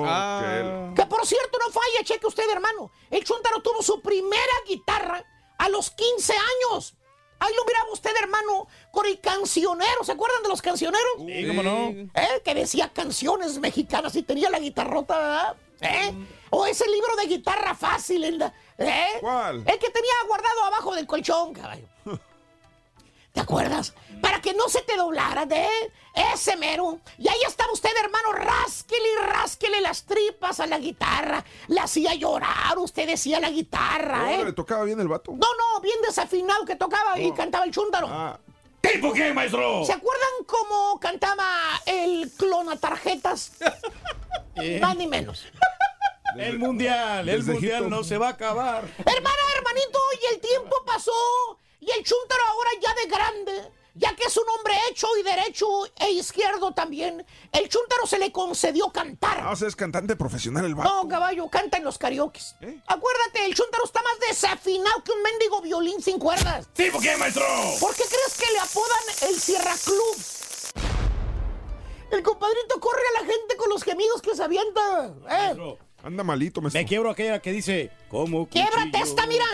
[0.94, 2.90] Que por cierto, no falla, cheque usted, hermano.
[3.10, 5.24] El Chuntaro tuvo su primera guitarra
[5.58, 6.94] a los 15 años.
[7.40, 10.02] Ahí lo miraba usted, hermano, con el cancionero.
[10.02, 11.12] ¿Se acuerdan de los cancioneros?
[11.18, 11.88] Sí, cómo no.
[11.88, 12.42] ¿Eh?
[12.44, 15.56] Que decía canciones mexicanas y tenía la guitarrota, ¿verdad?
[15.80, 16.12] ¿Eh?
[16.50, 19.06] O ese libro de guitarra fácil, ¿eh?
[19.20, 19.58] ¿Cuál?
[19.58, 21.86] El que tenía guardado abajo del colchón, caballo.
[23.32, 23.94] ¿Te acuerdas?
[24.20, 25.66] Para que no se te doblara de
[26.34, 27.00] ese mero.
[27.18, 31.44] Y ahí estaba usted, hermano, rásquele y rásquele las tripas a la guitarra.
[31.68, 34.36] La hacía llorar, usted decía la guitarra, ¿eh?
[34.36, 35.32] Órale, tocaba bien el vato.
[35.32, 38.08] No, no, bien desafinado que tocaba y cantaba el chúndaro.
[38.10, 38.38] Ah,
[38.80, 39.84] ¿Tipo qué, maestro?
[39.84, 41.46] ¿Se acuerdan cómo cantaba
[41.86, 43.52] el clonatarjetas?
[44.60, 44.80] Eh.
[44.80, 45.44] Más ni menos.
[46.36, 47.96] El mundial, el desde mundial Egipto.
[47.96, 48.82] no se va a acabar.
[48.98, 51.12] Hermana, hermanito, y el tiempo pasó.
[51.78, 55.66] Y el chúntaro ahora ya de grande, ya que es un hombre hecho y derecho
[55.96, 59.40] e izquierdo también, el chúntaro se le concedió cantar.
[59.42, 60.88] ah, o sea, es cantante profesional el vato.
[60.88, 62.56] No, caballo, canta en los karaokes.
[62.60, 62.80] ¿Eh?
[62.86, 66.68] Acuérdate, el chúntaro está más desafinado que un mendigo violín sin cuerdas.
[66.72, 67.44] ¿Tipo qué, maestro?
[67.80, 70.16] ¿Por qué crees que le apodan el Sierra Club?
[72.10, 75.06] El compadrito corre a la gente con los gemidos que se avienta.
[75.06, 75.10] ¿eh?
[75.24, 76.80] Maestro, Anda malito, maestro.
[76.80, 79.44] Me quiebro aquella que dice, ¿cómo ¡Quiebrate cuchillo esta, mira!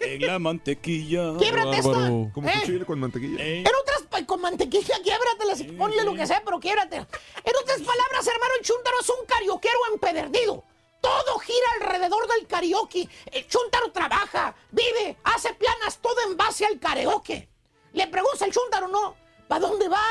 [0.00, 1.34] En la mantequilla.
[1.38, 1.92] ¡Quiebrate esta!
[2.32, 2.52] Como ¿Eh?
[2.60, 3.42] cuchillo con mantequilla.
[3.44, 6.96] Eh, En otras, con mantequilla, quiébratela, si- ponle lo que sea, pero quiebrate.
[6.96, 10.64] En otras palabras, hermano, el Chuntaro es un carioquero empedernido.
[11.00, 13.08] Todo gira alrededor del karaoke.
[13.32, 17.48] El Chuntaro trabaja, vive, hace planas, todo en base al karaoke.
[17.92, 19.16] Le pregunta el Chuntaro, ¿no?
[19.48, 20.04] ¿Para dónde va?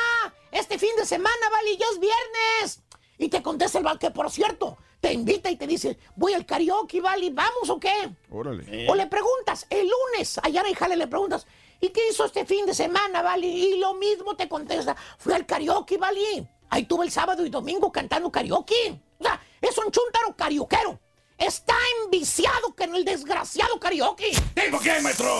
[0.52, 2.82] Este fin de semana, vale, ya es viernes.
[3.20, 6.45] Y te contesta el val que, por cierto, te invita y te dice, voy al
[6.45, 8.10] karaoke, vale, ¿vamos o qué?
[8.30, 8.88] Órale.
[8.89, 11.47] O le preguntas, el lunes, allá en Jale le preguntas,
[11.80, 13.47] ¿y qué hizo este fin de semana, Vali?
[13.47, 16.47] Y lo mismo te contesta, fui al karaoke, Vali.
[16.70, 19.00] Ahí tuve el sábado y domingo cantando karaoke.
[19.20, 21.00] O sea, es un chuntaro carioquero.
[21.38, 24.32] Está enviciado que en el desgraciado karaoke.
[24.54, 25.34] ¿Tengo que, maestro?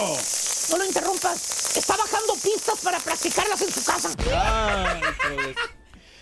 [0.70, 1.76] No lo interrumpas.
[1.76, 4.10] Está bajando pistas para practicarlas en su casa.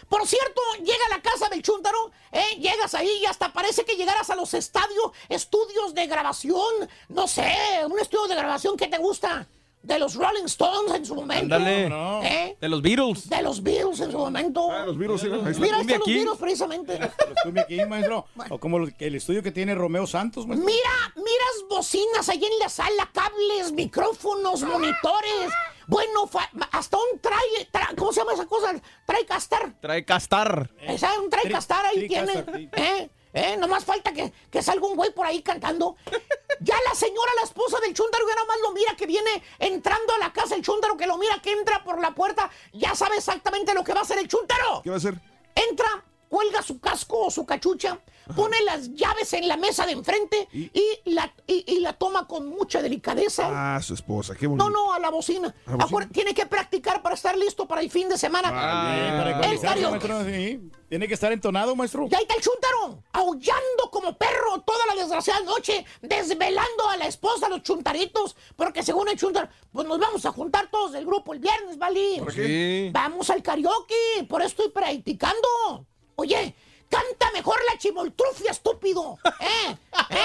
[0.09, 2.57] Por cierto, llega a la casa del chúntaro, ¿eh?
[2.59, 7.53] llegas ahí y hasta parece que llegaras a los estadios, estudios de grabación, no sé,
[7.87, 9.47] un estudio de grabación que te gusta.
[9.81, 11.55] De los Rolling Stones en su momento.
[11.55, 11.87] Ándale.
[12.25, 12.57] ¿Eh?
[12.61, 13.29] De los Beatles.
[13.29, 14.69] De los Beatles en su momento.
[14.73, 15.29] Ah, los Beatles, sí.
[15.61, 16.07] Mira, ahí están los.
[16.07, 16.99] Beatles precisamente.
[16.99, 18.27] Los aquí, maestro.
[18.51, 20.67] O como el estudio que tiene Romeo Santos, maestro.
[20.67, 25.53] Mira, miras bocinas ahí en la sala, cables, micrófonos, monitores.
[25.89, 26.29] Bueno,
[26.73, 28.75] hasta un trae, tra- ¿cómo se llama esa cosa?
[29.07, 29.75] TriCaster.
[29.81, 30.71] Trae castar.
[30.83, 32.45] Esa, un TriCaster ahí tiene.
[32.77, 33.11] ¿Eh?
[33.33, 33.57] ¿Eh?
[33.57, 35.97] Nomás falta que, que salga un güey por ahí cantando.
[36.61, 39.31] Ya la señora, la esposa del chúndaro, ya nada más lo mira que viene
[39.61, 42.51] entrando a la casa el chúndaro, que lo mira que entra por la puerta.
[42.73, 44.81] Ya sabe exactamente lo que va a hacer el chúndaro.
[44.83, 45.15] ¿Qué va a hacer?
[45.55, 45.87] Entra,
[46.29, 48.01] cuelga su casco o su cachucha,
[48.37, 50.71] pone las llaves en la mesa de enfrente y,
[51.07, 53.77] la, y, y la toma con mucha delicadeza.
[53.77, 54.69] Ah, su esposa, qué bonito.
[54.69, 55.49] No, no, a la bocina.
[55.49, 55.85] ¿A la bocina?
[55.85, 58.51] Acuérdate, tiene que practicar para estar listo para el fin de semana.
[58.51, 60.71] Para el maestro, sí.
[60.89, 62.09] Tiene que estar entonado, maestro.
[62.11, 67.07] Y ahí está el chúntaro, aullando como perro toda la desgraciada noche, desvelando a la
[67.07, 71.05] esposa, a los chuntaritos, porque según el chúntaro, pues nos vamos a juntar todos del
[71.05, 72.17] grupo el viernes, ¿vale?
[72.19, 72.47] ¿Por qué?
[72.87, 72.91] Sí.
[72.93, 73.95] Vamos al karaoke,
[74.29, 75.87] por eso estoy practicando.
[76.21, 76.53] Oye,
[76.91, 79.19] canta mejor la chimoltrufia, estúpido.
[79.41, 79.77] ¿Eh?
[80.11, 80.25] ¿Eh?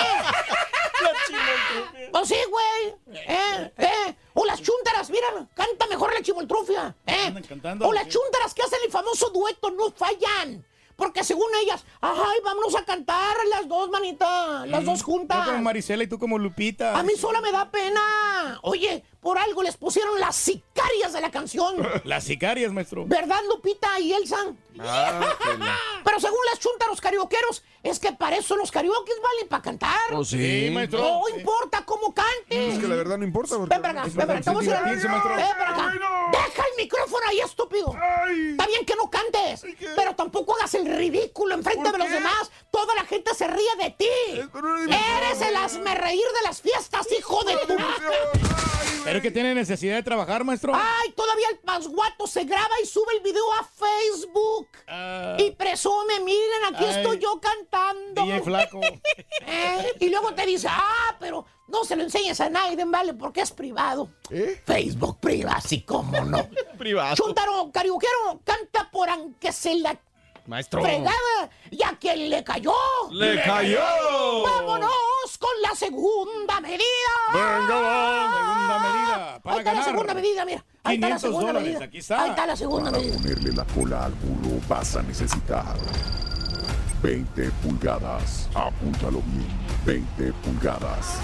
[2.12, 2.96] Pues sí, güey.
[3.16, 3.72] ¿Eh?
[3.78, 4.16] ¿Eh?
[4.34, 6.96] O las chúntaras, mira, canta mejor la chimoltrufia.
[7.06, 7.32] ¿Eh?
[7.48, 10.66] cantando, O las chúntaras que hacen el famoso dueto no fallan.
[10.96, 15.46] Porque según ellas, ay, vámonos a cantar las dos, manita, las dos Yo juntas.
[15.46, 16.98] como Marisela y tú como Lupita.
[16.98, 18.60] A mí sola me da pena.
[18.64, 21.76] Oye, por algo les pusieron las sicarias de la canción.
[22.04, 23.06] Las sicarias, maestro.
[23.08, 24.38] ¿Verdad, Lupita y Elsa?
[24.80, 25.22] Ah,
[26.04, 30.00] Pero según las chuntaros carioqueros, es que para eso los karaokes valen para cantar.
[30.12, 30.38] Oh, sí.
[30.68, 31.00] Sí, maestro.
[31.00, 31.40] No Sí.
[31.40, 32.74] importa cómo cantes.
[32.74, 33.58] Es que la verdad no importa.
[33.58, 34.52] Ven para acá, ven para acá.
[34.52, 35.94] Ven para acá.
[36.32, 37.96] Deja el micrófono ahí, estúpido.
[38.52, 39.66] Está bien que no cantes,
[39.96, 42.52] pero tampoco hagas el ridículo enfrente de los demás.
[42.72, 44.08] Toda la gente se ríe de ti.
[45.18, 47.76] Eres el hazme reír de las fiestas, hijo de tu...
[49.14, 50.74] Pero es que tiene necesidad de trabajar, maestro.
[50.76, 54.68] Ay, todavía el pasguato se graba y sube el video a Facebook.
[55.38, 56.90] y presume, miren, aquí Ah.
[56.90, 56.96] Ay.
[56.96, 58.24] estoy yo cantando.
[58.24, 58.82] DJ flaco.
[59.46, 63.42] Eh, Y luego te dice, ah, pero no se lo enseñes a nadie, vale, porque
[63.42, 64.10] es privado.
[64.66, 66.50] Facebook privacy, cómo no.
[66.80, 67.16] Privado.
[67.16, 69.96] Chuntaro, cariuquero, canta por aunque se la
[70.46, 70.82] Maestro.
[70.82, 72.74] fregada y a quien le cayó.
[73.12, 73.80] ¡Le cayó!
[74.44, 74.92] Vámonos
[75.40, 76.84] con la segunda medida.
[77.34, 78.32] Venga, va.
[78.32, 79.40] Segunda medida.
[79.44, 79.84] Para Ahí está la ganar.
[79.86, 80.66] segunda medida, mira.
[80.84, 81.86] Ahí está la 500 segunda dólares, medida.
[81.86, 82.22] aquí está.
[82.24, 83.18] Ahí está la segunda Para medida.
[83.18, 85.76] ponerle la cola al burro vas a necesitar
[87.02, 88.50] 20 pulgadas.
[88.54, 89.48] Apúntalo bien.
[89.86, 91.20] 20 pulgadas.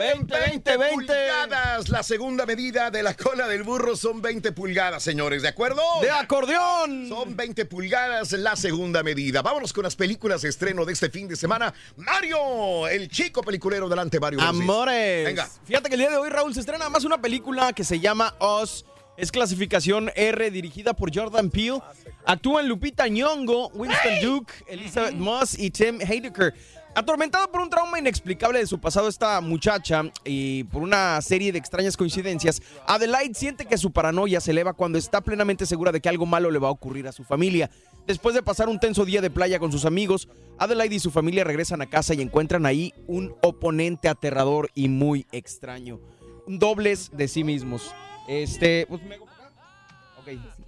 [0.00, 0.94] 20, 20, 20.
[0.94, 1.90] pulgadas.
[1.90, 5.82] La segunda medida de la cola del burro son 20 pulgadas, señores, ¿de acuerdo?
[6.00, 7.06] ¡De acordeón!
[7.06, 9.42] Son 20 pulgadas la segunda medida.
[9.42, 11.74] Vámonos con las películas de estreno de este fin de semana.
[11.96, 13.90] Mario, el chico peliculero.
[13.90, 14.40] Delante, Mario.
[14.40, 15.26] Amores.
[15.26, 15.46] Venga.
[15.64, 18.34] Fíjate que el día de hoy, Raúl, se estrena más una película que se llama
[18.40, 18.86] Us.
[19.18, 21.82] Es clasificación R, dirigida por Jordan Peele.
[22.24, 26.54] Actúan Lupita Nyong'o, Winston Duke, Elizabeth Moss y Tim Heidecker.
[26.92, 31.58] Atormentada por un trauma inexplicable de su pasado, esta muchacha y por una serie de
[31.58, 36.08] extrañas coincidencias, Adelaide siente que su paranoia se eleva cuando está plenamente segura de que
[36.08, 37.70] algo malo le va a ocurrir a su familia.
[38.08, 40.28] Después de pasar un tenso día de playa con sus amigos,
[40.58, 45.26] Adelaide y su familia regresan a casa y encuentran ahí un oponente aterrador y muy
[45.30, 46.00] extraño.
[46.48, 47.94] Dobles de sí mismos.
[48.26, 49.00] Este, pues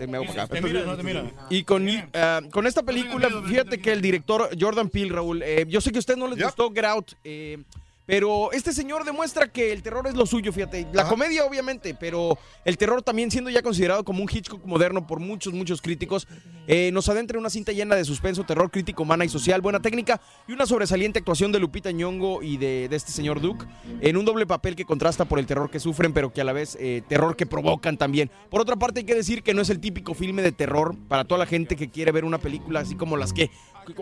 [0.06, 0.54] me hago para acá.
[0.54, 1.24] Te mira, no te mira.
[1.50, 5.80] Y con, ah, con esta película, fíjate que el director Jordan Peele, Raúl, eh, yo
[5.80, 7.58] sé que a ustedes no les gustó Get Out, eh,
[8.06, 10.88] pero este señor demuestra que el terror es lo suyo, fíjate.
[10.92, 15.20] La comedia, obviamente, pero el terror también siendo ya considerado como un Hitchcock moderno por
[15.20, 16.26] muchos, muchos críticos,
[16.66, 19.80] eh, nos adentra en una cinta llena de suspenso, terror crítico, humana y social, buena
[19.80, 23.66] técnica y una sobresaliente actuación de Lupita Nyong'o y de, de este señor Duke
[24.00, 26.52] en un doble papel que contrasta por el terror que sufren, pero que a la
[26.52, 28.30] vez eh, terror que provocan también.
[28.50, 31.24] Por otra parte, hay que decir que no es el típico filme de terror para
[31.24, 33.50] toda la gente que quiere ver una película así como las que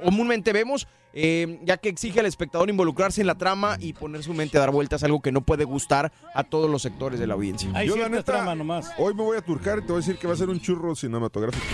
[0.03, 4.35] comúnmente vemos, eh, ya que exige al espectador involucrarse en la trama y poner su
[4.35, 7.35] mente a dar vueltas, algo que no puede gustar a todos los sectores de la
[7.35, 7.71] audiencia.
[7.85, 8.57] Yo, la neta,
[8.99, 10.61] hoy me voy a turcar y te voy a decir que va a ser un
[10.61, 11.67] churro cinematográfico.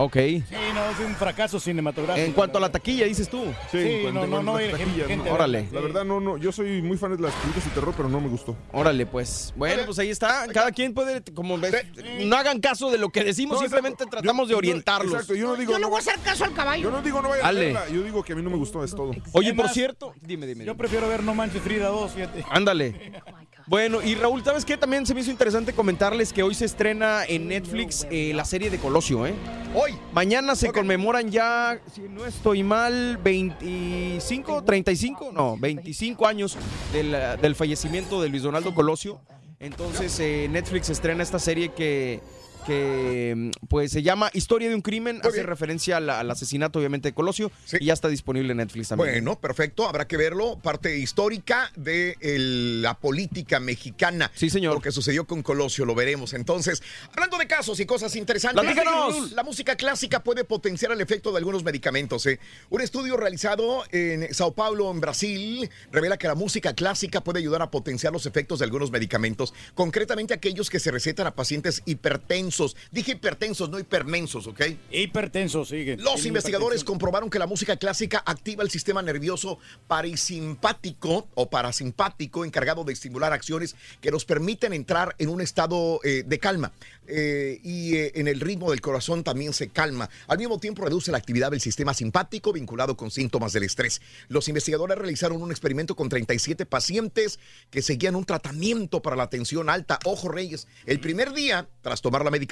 [0.00, 0.14] Ok.
[0.14, 0.44] Sí,
[0.74, 2.24] no, es un fracaso cinematográfico.
[2.24, 3.44] En cuanto a la taquilla, dices tú.
[3.70, 5.24] Sí, cuanto- no, no, no, gente- no.
[5.32, 5.66] Órale.
[5.72, 6.36] La verdad, no, no.
[6.36, 8.56] Yo soy muy fan de las películas de terror, pero no me gustó.
[8.72, 9.52] Órale, pues.
[9.56, 10.46] Bueno, pues ahí está.
[10.54, 11.74] Cada quien puede, como ves,
[12.20, 14.18] no hagan caso de lo que decimos, No, simplemente exacto.
[14.22, 15.12] tratamos Yo- de orientarlos.
[15.12, 15.72] exacto, yo no digo.
[15.72, 16.84] Yo le voy a hacer caso al caballo.
[16.84, 17.60] Yo no digo no vayan a Ale.
[17.72, 17.88] verla.
[17.88, 19.10] Yo digo que a mí no me gustó, es todo.
[19.32, 20.64] Oye, por cierto, dime, dime.
[20.64, 22.44] Yo prefiero ver No Manches Frida 2, fíjate.
[22.50, 23.12] Ándale.
[23.68, 24.78] Bueno, y Raúl, ¿sabes qué?
[24.78, 28.70] También se me hizo interesante comentarles que hoy se estrena en Netflix eh, la serie
[28.70, 29.34] de Colosio, ¿eh?
[29.74, 29.94] Hoy.
[30.14, 36.56] Mañana se conmemoran ya, si no estoy mal, 25, 35, no, 25 años
[36.94, 39.20] del, del fallecimiento de Luis Donaldo Colosio.
[39.60, 42.20] Entonces eh, Netflix estrena esta serie que,
[42.68, 47.08] que mm, pues se llama Historia de un crimen, hace referencia al, al asesinato obviamente
[47.08, 47.50] de Colosio
[47.80, 49.10] y ya está disponible en Netflix también.
[49.24, 50.58] Bueno, perfecto, habrá que verlo.
[50.62, 54.30] Parte histórica de el- la política mexicana.
[54.34, 54.74] Sí, señor.
[54.74, 56.34] Lo que sucedió con Colosio, lo veremos.
[56.34, 59.32] Entonces, hablando de casos y cosas interesantes, ¡Platícanos!
[59.32, 62.26] la música clásica puede potenciar el efecto de algunos medicamentos.
[62.26, 62.38] ¿eh?
[62.68, 67.62] Un estudio realizado en Sao Paulo, en Brasil, revela que la música clásica puede ayudar
[67.62, 72.57] a potenciar los efectos de algunos medicamentos, concretamente aquellos que se recetan a pacientes hipertensos.
[72.90, 74.62] Dije hipertensos, no hipermensos, ¿ok?
[74.90, 75.96] Hipertenso, sigue.
[75.96, 82.84] Los investigadores comprobaron que la música clásica activa el sistema nervioso parasimpático o parasimpático encargado
[82.84, 86.72] de estimular acciones que nos permiten entrar en un estado eh, de calma.
[87.10, 90.10] Eh, y eh, en el ritmo del corazón también se calma.
[90.26, 94.02] Al mismo tiempo reduce la actividad del sistema simpático vinculado con síntomas del estrés.
[94.28, 97.38] Los investigadores realizaron un experimento con 37 pacientes
[97.70, 99.98] que seguían un tratamiento para la tensión alta.
[100.04, 102.47] Ojo, Reyes, el primer día, tras tomar la medicación,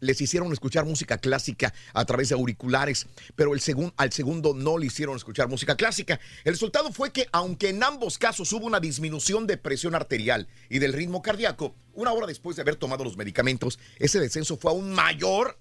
[0.00, 4.76] les hicieron escuchar música clásica a través de auriculares, pero el segun- al segundo no
[4.76, 6.20] le hicieron escuchar música clásica.
[6.44, 10.80] El resultado fue que, aunque en ambos casos hubo una disminución de presión arterial y
[10.80, 14.92] del ritmo cardíaco, una hora después de haber tomado los medicamentos, ese descenso fue aún
[14.92, 15.58] mayor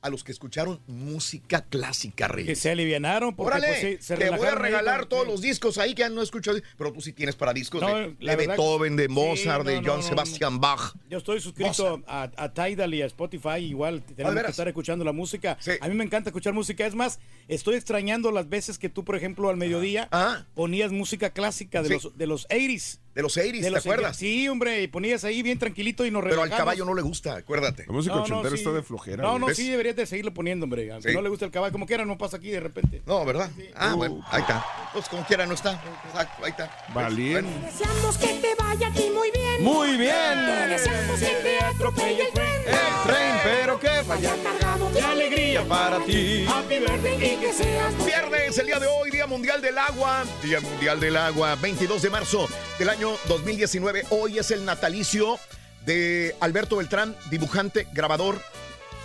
[0.00, 2.48] a los que escucharon música clásica, Reyes.
[2.48, 5.78] Que se alivianaron porque Órale, pues, sí, se te voy a regalar todos los discos
[5.78, 9.06] ahí que ya no escucho, pero tú sí tienes para discos No, de, Beethoven, de
[9.06, 10.94] Sí, Mozart, no, de John no, Sebastian Bach.
[11.10, 15.12] Yo estoy suscrito a, a Tidal y a Spotify, igual tenemos que estar escuchando la
[15.12, 15.58] música.
[15.80, 16.86] A mí me encanta escuchar música.
[16.86, 17.18] Es más,
[17.48, 20.08] estoy extrañando las veces que tú, por ejemplo, al mediodía
[20.54, 23.00] ponías música clásica de los de los 80s.
[23.18, 24.16] De los 80s, De ¿te los acuerdas?
[24.16, 27.34] Sí, hombre, y ponías ahí bien tranquilito y nos Pero al caballo no le gusta,
[27.34, 27.84] acuérdate.
[27.88, 28.54] La música No, no, sí.
[28.54, 29.24] está de flojera.
[29.24, 29.56] No, no, ¿Ves?
[29.56, 30.92] sí deberías de seguirlo poniendo, hombre.
[30.92, 31.14] Aunque Sí.
[31.16, 33.02] no le gusta el caballo, como quiera, no pasa aquí de repente.
[33.06, 33.50] No, ¿verdad?
[33.74, 34.64] Ah, bueno, ahí está.
[34.92, 35.82] Pues como quiera no está.
[36.06, 36.70] Exacto, ahí está.
[36.94, 37.50] Valiente.
[37.66, 39.47] Deseamos que te vaya a ti muy bien.
[39.60, 40.46] Muy bien.
[40.46, 42.62] Te deseamos que te atropelle el tren.
[42.66, 46.46] El tren, pero que vaya cargado de alegría para ti.
[46.48, 50.24] Happy birthday y que seas Viernes, el día de hoy, Día Mundial del Agua.
[50.42, 52.48] Día Mundial del Agua, 22 de marzo
[52.78, 54.06] del año 2019.
[54.10, 55.38] Hoy es el natalicio
[55.84, 58.40] de Alberto Beltrán, dibujante, grabador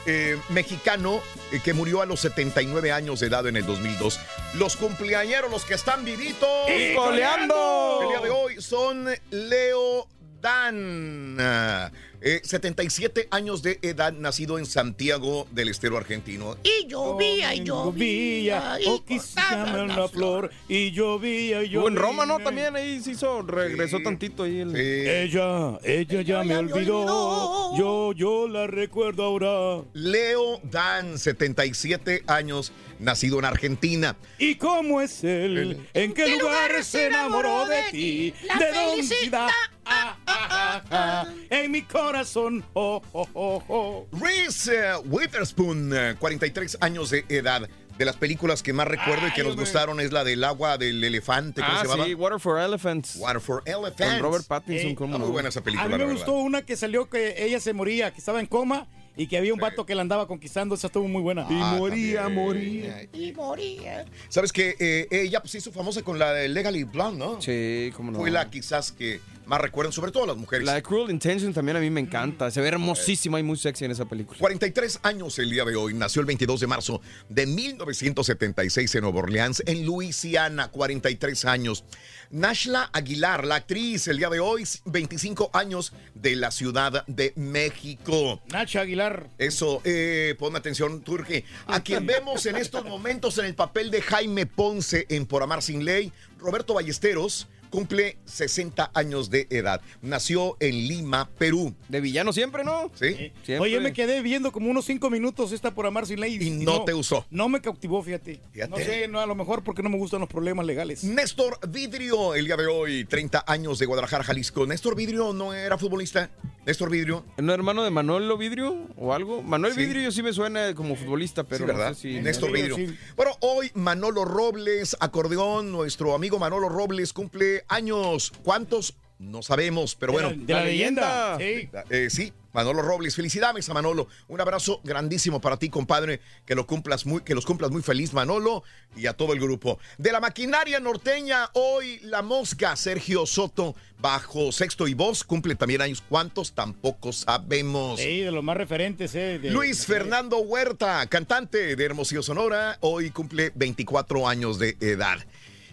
[0.06, 4.20] eh, mexicano eh, que murió a los 79 años de edad en el 2002.
[4.56, 6.70] Los cumpleañeros, los que están vivitos.
[6.70, 8.02] ¡Y coleando!
[8.04, 10.08] El día de hoy son Leo
[10.44, 11.38] Dan.
[11.40, 11.90] ah,
[12.26, 16.58] eh, 77 años de edad, nacido en Santiago del Estero argentino.
[16.64, 18.78] Y llovía, y llovía.
[18.80, 21.80] y o quizá la flor, y llovía, y llovía.
[21.80, 22.40] Estuvo en Roma, ¿no?
[22.40, 24.60] También ahí se hizo, regresó tantito ahí.
[24.60, 24.76] El...
[24.76, 27.78] Ella, ella ya me olvidó.
[27.78, 29.86] Yo, yo la recuerdo ahora.
[29.94, 32.72] Leo Dan, 77 años,
[33.04, 34.16] nacido en Argentina.
[34.40, 35.88] ¿Y cómo es él?
[35.94, 38.34] ¿En qué lugar se enamoró de ti?
[38.48, 39.48] La ¿De dónde felicidad.
[39.86, 42.64] Ah, ah, ah, ah, en mi corazón.
[42.74, 44.08] Oh, oh, oh, oh.
[44.20, 47.70] Reese eh, Witherspoon, eh, 43 años de edad.
[47.98, 51.04] De las películas que más recuerdo y que nos gustaron es la del agua del
[51.04, 51.62] elefante.
[51.62, 52.06] ¿Cómo Ah, se llamaba?
[52.06, 53.18] sí, Water for Elephants.
[53.18, 54.14] Water for Elephants.
[54.16, 55.26] Con Robert Pattinson, Eh, ¿cómo Está no?
[55.26, 55.86] muy buena esa película.
[55.86, 58.48] A mí me la gustó una que salió que ella se moría, que estaba en
[58.48, 60.76] coma y que había un vato que la andaba conquistando.
[60.76, 61.44] Esa estuvo muy buena.
[61.50, 62.46] Y Ah, moría, también.
[62.46, 63.08] moría.
[63.14, 64.06] Y moría.
[64.30, 67.42] ¿Sabes que eh, ella pues, se hizo famosa con la de Legally Blonde, ¿no?
[67.42, 68.20] Sí, cómo no.
[68.20, 70.66] Fue la quizás que más recuerdan, sobre todo las mujeres.
[70.66, 72.50] La de Cruel Intentions también a mí me encanta.
[72.50, 74.40] Se ve hermosísima y muy sexy en esa película.
[74.40, 75.94] 43 años el día de hoy.
[75.94, 80.70] Nació el 22 de marzo de 1976 en Nueva Orleans, en Luisiana.
[80.70, 81.84] 43 años.
[82.30, 88.42] Nashla Aguilar, la actriz, el día de hoy, 25 años de la Ciudad de México.
[88.52, 89.30] Nacha Aguilar.
[89.38, 91.46] Eso, eh, pon atención, Turque.
[91.68, 95.62] A quien vemos en estos momentos en el papel de Jaime Ponce en Por Amar
[95.62, 99.82] Sin Ley, Roberto Ballesteros cumple 60 años de edad.
[100.04, 101.74] Nació en Lima, Perú.
[101.90, 102.92] De villano siempre, ¿no?
[102.94, 103.32] Sí.
[103.44, 103.58] Siempre.
[103.58, 106.38] Oye, me quedé viendo como unos cinco minutos esta por amar sin ley.
[106.40, 107.26] Y no te usó.
[107.32, 108.40] No me cautivó, fíjate.
[108.52, 108.70] Fíjate.
[108.70, 111.04] No sé, no, a lo mejor porque no me gustan los problemas legales.
[111.04, 114.68] Néstor Vidrio, el día de hoy, 30 años de Guadalajara, Jalisco.
[114.68, 116.30] Néstor Vidrio no era futbolista.
[116.66, 117.26] Néstor Vidrio.
[117.38, 119.42] ¿No hermano de Manolo Vidrio o algo?
[119.42, 119.82] Manuel Sí.
[119.82, 121.90] Vidrio yo sí me suena como futbolista, pero sí, ¿verdad?
[121.90, 122.22] no sé si...
[122.22, 122.78] Néstor Vidrio.
[123.18, 128.32] Bueno, hoy Manolo Robles, acordeón, nuestro amigo Manolo Robles cumple años.
[128.44, 128.96] ¿Cuántos?
[129.24, 130.46] No sabemos, pero De la- bueno.
[130.46, 131.70] de la leyenda, sí.
[131.90, 133.16] Eh, sí, Manolo Robles.
[133.16, 134.08] Felicidades a Manolo.
[134.28, 136.20] Un abrazo grandísimo para ti, compadre.
[136.46, 138.64] Que lo cumplas muy, que los cumplas muy feliz, Manolo,
[138.96, 139.80] y a todo el grupo.
[139.98, 145.82] De la maquinaria norteña, hoy la mosca, Sergio Soto, bajo sexto y voz, cumple también
[145.82, 146.04] años.
[146.08, 146.54] ¿Cuántos?
[146.54, 148.00] Tampoco sabemos.
[148.00, 149.40] Sí, de los más referentes, ¿eh?
[149.40, 155.18] de- Luis Fernando Huerta, cantante de Hermosillo Sonora, hoy cumple 24 años de edad.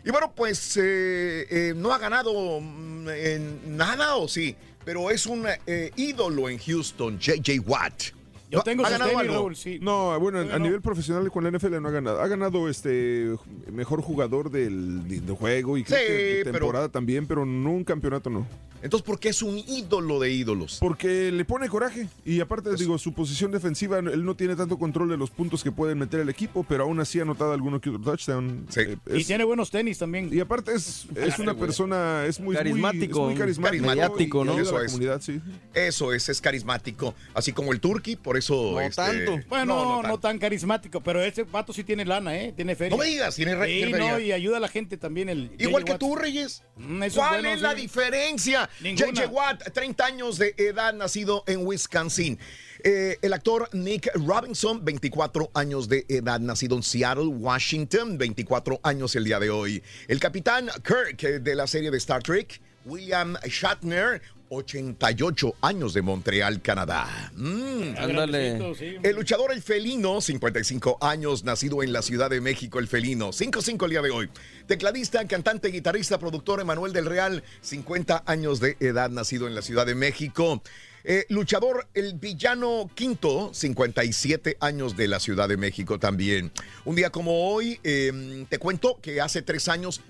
[0.05, 5.27] Y bueno, pues eh, eh, no ha ganado mm, en nada o sí, pero es
[5.27, 8.20] un eh, ídolo en Houston, JJ Watt.
[8.51, 9.35] Yo tengo ¿Ha ganado algo?
[9.35, 9.79] Raúl, sí.
[9.81, 10.59] No, bueno, a no.
[10.59, 12.21] nivel profesional con la NFL no ha ganado.
[12.21, 13.35] Ha ganado este
[13.73, 17.71] mejor jugador del, del juego y creo Sí, que de pero- temporada también, pero no
[17.71, 18.47] un campeonato no.
[18.83, 20.79] Entonces, ¿por qué es un ídolo de ídolos?
[20.81, 25.11] Porque le pone coraje y aparte digo, su posición defensiva, él no tiene tanto control
[25.11, 27.91] de los puntos que pueden meter el equipo, pero aún así ha anotado alguno que
[27.91, 28.67] otro touchdown.
[28.77, 30.31] Eh, Y tiene buenos tenis también.
[30.33, 34.59] y aparte es, es una persona, es muy Carismático, muy, es muy carismático, y ¿no?
[34.59, 34.93] Eso la es.
[34.93, 35.43] comunidad, sí.
[35.75, 37.15] Eso es, es carismático.
[37.35, 38.73] Así como el Turkey, por eso.
[38.73, 39.41] No este, tanto.
[39.49, 40.19] Bueno, no, no, no tanto.
[40.21, 42.53] tan carismático, pero ese vato sí tiene lana, ¿eh?
[42.55, 42.91] Tiene feria.
[42.97, 45.29] No me digas, tiene re- Sí, tiene no, y ayuda a la gente también.
[45.29, 46.01] El Igual que Watt.
[46.01, 46.63] tú, Reyes.
[46.77, 47.81] Mm, eso es ¿Cuál bueno, es la sí.
[47.83, 48.69] diferencia?
[48.81, 52.39] JJ Watt, 30 años de edad, nacido en Wisconsin.
[52.83, 59.15] Eh, el actor Nick Robinson, 24 años de edad, nacido en Seattle, Washington, 24 años
[59.17, 59.83] el día de hoy.
[60.09, 66.03] El capitán Kirk eh, de la serie de Star Trek, William Shatner, 88 años de
[66.03, 67.31] Montreal, Canadá.
[67.37, 67.95] Mm.
[67.97, 68.55] Ándale.
[68.55, 68.97] grandecito, sí.
[69.03, 73.85] El luchador El Felino, 55 años, nacido en la Ciudad de México, El Felino, 5-5
[73.85, 74.29] el día de hoy.
[74.67, 79.87] Tecladista, cantante, guitarrista, productor Emanuel del Real, 50 años de edad, nacido en la Ciudad
[79.87, 80.61] de México.
[81.05, 86.51] Eh, luchador El Villano Quinto, 57 años de la Ciudad de México también.
[86.85, 90.01] Un día como hoy, eh, te cuento que hace tres años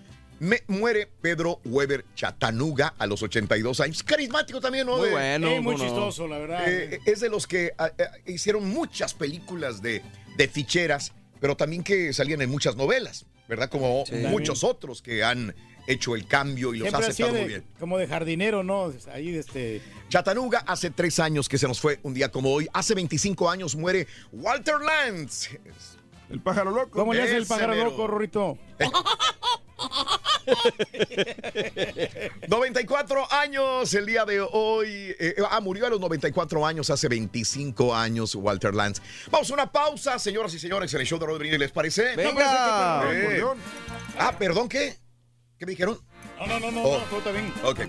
[0.41, 4.03] me muere Pedro Weber Chatanuga a los 82 años.
[4.03, 4.99] Carismático también, ¿no?
[4.99, 5.47] Muy bueno.
[5.49, 6.65] Eh, muy chistoso, la verdad.
[6.67, 10.03] eh, es de los que ah, ah, hicieron muchas películas de,
[10.37, 13.69] de ficheras, pero también que salían en muchas novelas, ¿verdad?
[13.71, 14.17] Como Sí.
[14.17, 15.55] muchos otros que han
[15.87, 17.65] hecho el cambio y los Siempre ha aceptado de, muy bien.
[17.79, 18.93] como de jardinero, ¿no?
[19.13, 19.81] Ahí, este...
[20.09, 22.69] Chattanooga hace tres años que se nos fue un día como hoy.
[22.73, 25.49] Hace 25 años muere Walter Lantz.
[26.31, 26.91] El pájaro loco.
[26.91, 27.91] ¿Cómo le hace el pájaro mero.
[27.91, 28.57] loco, Rorrito?
[32.49, 35.15] 94 años el día de hoy.
[35.19, 39.01] Eh, ah, murió a los 94 años, hace 25 años, Walter Lantz.
[39.31, 42.17] Vamos a una pausa, señoras y señores, en el show de Rodríguez, ¿les parece?
[42.17, 43.03] Venga.
[43.13, 43.43] Eh.
[44.19, 44.97] Ah, perdón, ¿qué?
[45.59, 45.99] ¿Qué me dijeron?
[46.41, 46.99] No, no, no, no, Oh.
[46.99, 47.53] no, todo está bien.
[47.65, 47.81] Ok.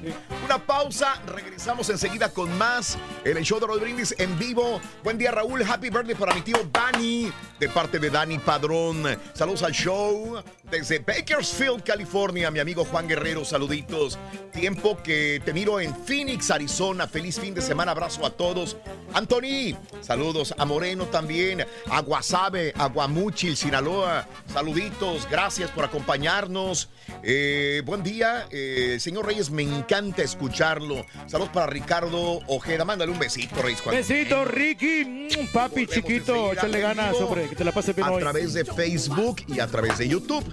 [0.43, 4.82] Una pausa, regresamos enseguida con más en el show de Rodríguez Brindis en vivo.
[5.06, 5.64] Buen día, Raúl.
[5.64, 9.04] Happy birthday para mi tío Dani, de parte de Dani Padrón.
[9.34, 12.52] Saludos al show desde Bakersfield, California.
[12.52, 14.20] Mi amigo Juan Guerrero, saluditos.
[14.52, 17.08] Tiempo que te miro en Phoenix, Arizona.
[17.08, 17.91] Feliz fin de semana.
[17.93, 18.76] Abrazo a todos.
[19.14, 24.28] Anthony, saludos a Moreno también, a Guasave, a Guamuchil, Sinaloa.
[24.52, 26.89] Saluditos, gracias por acompañarnos.
[27.24, 31.06] Eh, buen día, eh, señor Reyes, me encanta escucharlo.
[31.28, 32.86] Saludos para Ricardo Ojeda.
[32.86, 33.82] Mándale un besito, Reyes.
[33.82, 35.06] cuando- Besito, Ricky.
[35.06, 38.22] Mm, Papi Volvemos chiquito, échale ganas, hombre, que te la pase bien A hoy.
[38.22, 40.43] través de Facebook y a través de YouTube.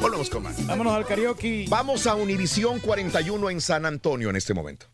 [0.00, 0.66] Volvemos con más.
[0.66, 1.66] Vámonos al karaoke.
[1.68, 4.86] Vamos a Univisión 41 en San Antonio en este momento.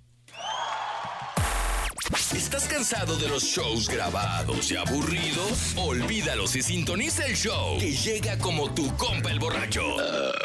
[2.14, 5.74] ¿Estás cansado de los shows grabados y aburridos?
[5.76, 9.82] Olvídalos y sintoniza el show que llega como tu compa el borracho.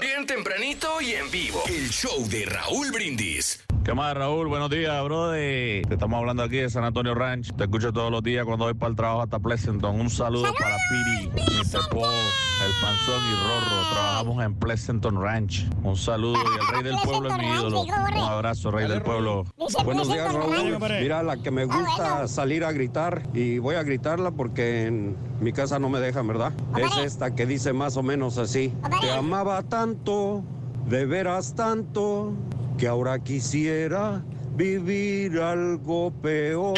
[0.01, 1.61] Bien tempranito y en vivo.
[1.67, 3.59] El show de Raúl Brindis.
[3.83, 4.47] ¿Qué más, Raúl?
[4.47, 5.87] Buenos días, brother.
[5.87, 7.51] Te estamos hablando aquí de San Antonio Ranch.
[7.55, 9.99] Te escucho todos los días cuando voy para el trabajo hasta Pleasanton.
[9.99, 11.89] Un saludo para Piri, Mr.
[11.89, 13.91] Paul, el Panzón y Rorro.
[13.91, 15.67] Trabajamos en Pleasanton Ranch.
[15.81, 17.81] Un saludo y el rey del pueblo es mi ídolo.
[17.81, 19.45] Un abrazo, rey del pueblo.
[19.83, 20.77] Buenos días, Raúl.
[21.01, 25.53] Mira, la que me gusta salir a gritar y voy a gritarla porque en mi
[25.53, 26.53] casa no me dejan, ¿verdad?
[26.77, 28.71] Es esta que dice más o menos así.
[29.01, 30.43] Te amaba tanto,
[30.89, 32.33] de veras tanto,
[32.77, 34.21] que ahora quisiera
[34.55, 36.77] vivir algo peor.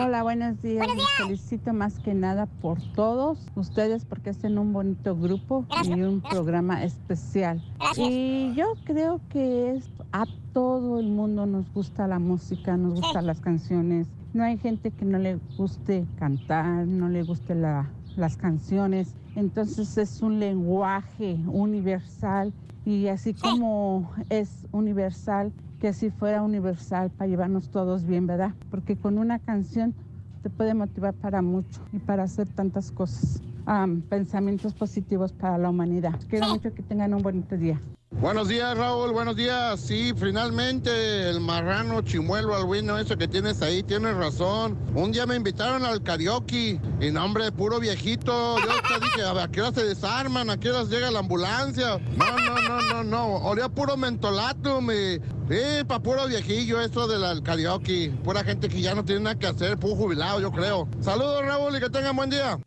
[0.00, 0.86] Hola, buenos días.
[0.94, 6.20] Los felicito más que nada por todos ustedes porque hacen un bonito grupo y un
[6.20, 7.62] programa especial.
[7.96, 13.26] Y yo creo que es a todo el mundo nos gusta la música, nos gustan
[13.26, 14.06] las canciones.
[14.32, 19.14] No hay gente que no le guste cantar, no le guste la- las canciones.
[19.36, 22.52] Entonces es un lenguaje universal
[22.84, 28.54] y así como es universal que así fuera universal para llevarnos todos bien, ¿verdad?
[28.68, 29.96] Porque con una canción
[30.42, 33.42] te puede motivar para mucho y para hacer tantas cosas.
[33.66, 36.18] Am, pensamientos positivos para la humanidad.
[36.28, 37.80] Quiero mucho que tengan un bonito día.
[38.12, 39.80] Buenos días, Raúl, buenos días.
[39.80, 44.76] Sí, finalmente el marrano chimuelo albino ese que tienes ahí, tienes razón.
[44.96, 48.58] Un día me invitaron al karaoke y no, hombre, puro viejito.
[48.58, 50.50] Yo te dije, a ver, ¿a qué hora se desarman?
[50.50, 51.98] ¿A qué horas llega la ambulancia?
[52.16, 53.36] No, no, no, no, no.
[53.36, 55.20] Olía puro mentolatum y...
[55.48, 58.12] Sí, pa' puro viejillo eso del karaoke.
[58.24, 60.88] Pura gente que ya no tiene nada que hacer, puro jubilado, yo creo.
[61.00, 62.58] Saludos, Raúl, y que tengan buen día.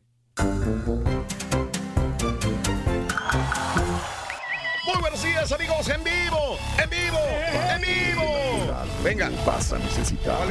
[4.86, 7.20] Muy buenos días, amigos, en vivo, en vivo,
[7.76, 8.74] en vivo.
[9.04, 9.30] Venga.
[9.46, 10.48] Vas a necesitar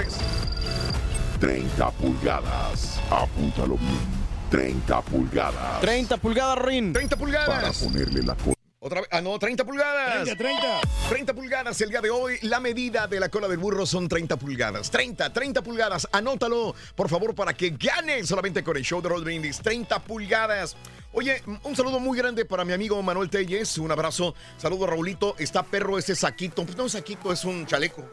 [1.41, 3.01] 30 pulgadas.
[3.11, 4.22] Apúntalo bien.
[4.51, 5.80] 30 pulgadas.
[5.80, 6.93] 30 pulgadas, Rin.
[6.93, 7.49] 30 pulgadas.
[7.49, 8.55] Para ponerle la co-
[8.85, 10.24] Otra vez, ah, no, 30 pulgadas.
[10.24, 10.80] 30, 30.
[11.09, 12.39] 30 pulgadas el día de hoy.
[12.43, 14.91] La medida de la cola del burro son 30 pulgadas.
[14.91, 16.09] 30, 30 pulgadas.
[16.11, 19.61] Anótalo, por favor, para que gane solamente con el show de Roll Brindis.
[19.61, 20.76] 30 pulgadas.
[21.12, 23.78] Oye, un saludo muy grande para mi amigo Manuel Telles.
[23.78, 24.35] Un abrazo.
[24.57, 25.37] Saludo, Raulito.
[25.39, 26.64] Está perro ese saquito.
[26.64, 28.05] Pues no es saquito, es un chaleco.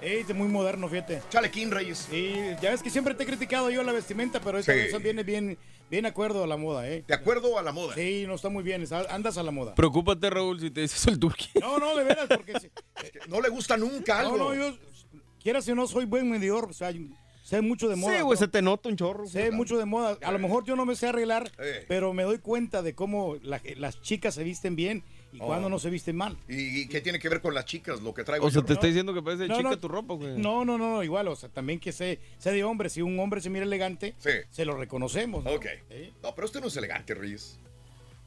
[0.00, 1.22] Ey, es muy moderno, fíjate.
[1.30, 2.08] Chalequín, Reyes.
[2.12, 4.78] Y ya ves que siempre te he criticado yo la vestimenta, pero esta Sí.
[4.78, 5.58] vez viene bien,
[5.90, 7.02] bien de acuerdo a la moda, ¿eh?
[7.08, 7.94] De acuerdo a la moda.
[7.94, 9.74] Sí, no está muy bien, andas a la moda.
[9.74, 11.48] Preocúpate, Raúl, si te dices el turqui.
[11.60, 12.70] No, no, de veras, porque si-
[13.28, 14.36] No le gusta nunca algo.
[14.36, 14.76] No, no, yo,
[15.42, 16.92] quieras o no, soy buen medidor, o sea,
[17.42, 18.16] sé mucho de moda.
[18.16, 18.38] Sí, güey, ¿no?
[18.38, 19.26] se te nota un chorro.
[19.26, 20.18] Sé mucho de moda.
[20.22, 21.86] A lo mejor yo no me sé arreglar, Eh.
[21.88, 25.04] pero me doy cuenta de cómo la- las chicas se visten bien
[25.36, 25.46] y Oh.
[25.46, 26.36] cuando no se visten mal.
[26.48, 28.00] ¿Y, y qué tiene que ver con las chicas?
[28.02, 28.66] Lo que traigo O sea, yo?
[28.66, 29.78] te está diciendo que parece No, chica no.
[29.78, 30.38] tu ropa, güey.
[30.38, 33.18] No, no, no, no, igual, o sea, también que sé, sé de hombre, si un
[33.20, 34.14] hombre se mira elegante,
[34.50, 35.44] se lo reconocemos.
[35.44, 35.50] ¿no?
[35.52, 35.66] Ok.
[36.22, 37.58] No, pero usted no es elegante, Reyes.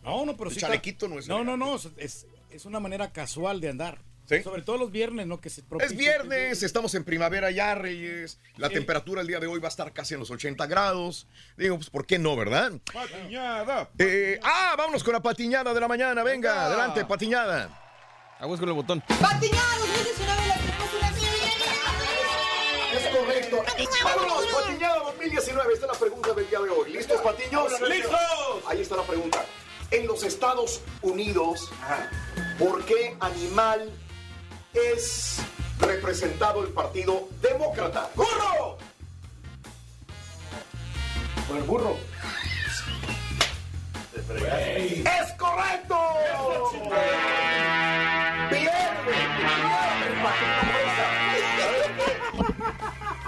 [0.04, 0.62] No, no, pero El sí.
[0.62, 1.90] chalequito no es No, no, elegante.
[1.96, 4.00] no, es, es una manera casual de andar.
[4.30, 4.44] Sí.
[4.44, 5.42] Sobre todo los viernes, ¿no?
[5.42, 8.40] Que se Es viernes, estamos en primavera ya, Reyes.
[8.58, 8.76] La Sí.
[8.76, 11.26] temperatura el día de hoy va a estar casi en los 80 grados.
[11.58, 12.74] Digo, pues, ¿por qué no, verdad?
[12.94, 13.90] Patiñada.
[13.98, 16.22] Eh, ah, vámonos con la patiñada de la mañana.
[16.22, 16.66] Venga, Venga.
[16.68, 17.76] adelante, patiñada.
[18.40, 19.02] Aguas con el botón.
[19.02, 21.10] Patiñada 2019 la tenemos una
[23.00, 23.64] Es correcto.
[24.04, 25.74] Vámonos, patiñada 2019.
[25.74, 26.92] Esta es la pregunta del día de hoy.
[26.94, 27.82] ¿Listos, patiños?
[27.82, 28.20] ¡Listos!
[28.68, 29.44] Ahí está la pregunta.
[29.90, 31.72] En los Estados Unidos,
[32.60, 33.92] ¿por qué animal
[34.74, 35.40] es
[35.80, 38.10] representado el Partido Demócrata?
[38.16, 38.78] ¡Burro!
[41.48, 41.98] Por el burro.
[44.16, 45.98] ¡Es correcto!
[48.52, 48.70] ¡Bien!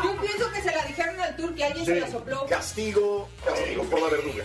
[0.03, 2.45] Yo pienso que se la dijeron al turqui, alguien se la sopló.
[2.45, 4.43] Castigo, castigo por la verduga.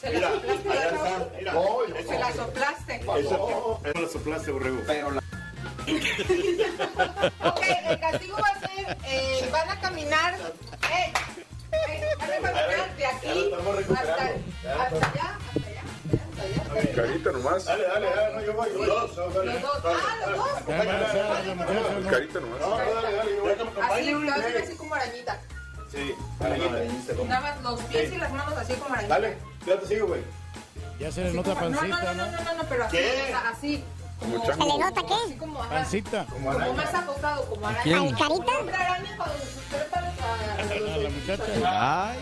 [0.00, 3.00] Se la soplaste, Se la soplaste.
[3.04, 4.78] No la soplaste, borrego.
[7.44, 11.12] Ok, el castigo va a ser, eh, van a caminar, eh,
[11.72, 14.32] eh, van a caminar de aquí hasta, hasta allá,
[14.82, 16.94] hasta allá, hasta allá.
[16.94, 17.64] Carita nomás.
[17.64, 18.86] Dale, dale, dale, no, yo voy, yo voy.
[18.86, 19.28] Los dos,
[19.84, 20.48] ah, los dos.
[22.10, 22.60] Carita nomás.
[23.90, 25.40] Así, lo hacen así como arañita.
[25.90, 26.14] Sí,
[27.26, 29.14] Nada más los pies y las manos así como arañita.
[29.14, 30.20] Dale, ya te sigo, güey.
[30.98, 32.32] Ya se le Así nota como- no, no, pancita, no, ¿no?
[32.32, 32.98] no, no, no, pero así,
[33.52, 33.84] así.
[34.18, 35.14] Como, ¿Se le nota qué?
[35.14, 36.26] Así como, Pancita.
[36.26, 37.82] como más acostado, como araña.
[37.82, 37.96] quién?
[37.98, 38.52] ¿Al carita?
[40.58, 42.08] A- la muchacha.
[42.10, 42.18] Ay.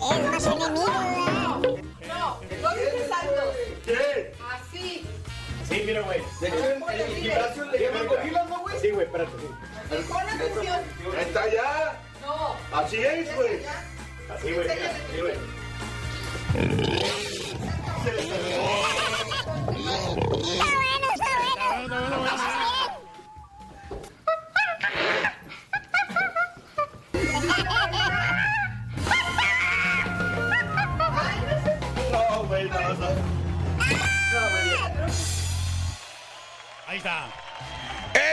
[0.00, 0.86] Es más enemigo,
[2.08, 2.70] No, no
[3.08, 3.54] saltos.
[3.84, 4.34] ¿Qué?
[4.52, 5.06] Así.
[5.68, 6.20] Sí, mira, güey.
[6.40, 8.80] De hecho, en el gimnasio le llaman gorilas, ¿no, güey?
[8.80, 9.30] Sí, güey, espérate.
[9.38, 9.96] sí.
[10.08, 10.80] Pon atención.
[11.20, 12.00] Está ya.
[12.22, 12.56] No.
[12.76, 13.60] Así es, güey.
[14.34, 14.68] Así, güey.
[14.68, 15.34] mira, Sí, güey.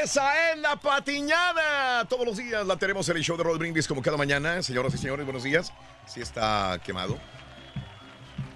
[0.07, 2.05] Esa es la patiñada.
[2.05, 4.63] Todos los días la tenemos en el show de Roll Brindis como cada mañana.
[4.63, 5.73] Señoras y señores, buenos días.
[6.05, 7.17] Sí está quemado.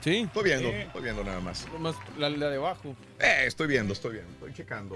[0.02, 0.22] Sí.
[0.28, 0.76] Estoy viendo, Sí.
[0.76, 1.68] estoy viendo nada más.
[1.80, 2.96] Más la, la de abajo.
[3.20, 4.32] Eh, estoy viendo, estoy viendo.
[4.34, 4.96] Estoy checando.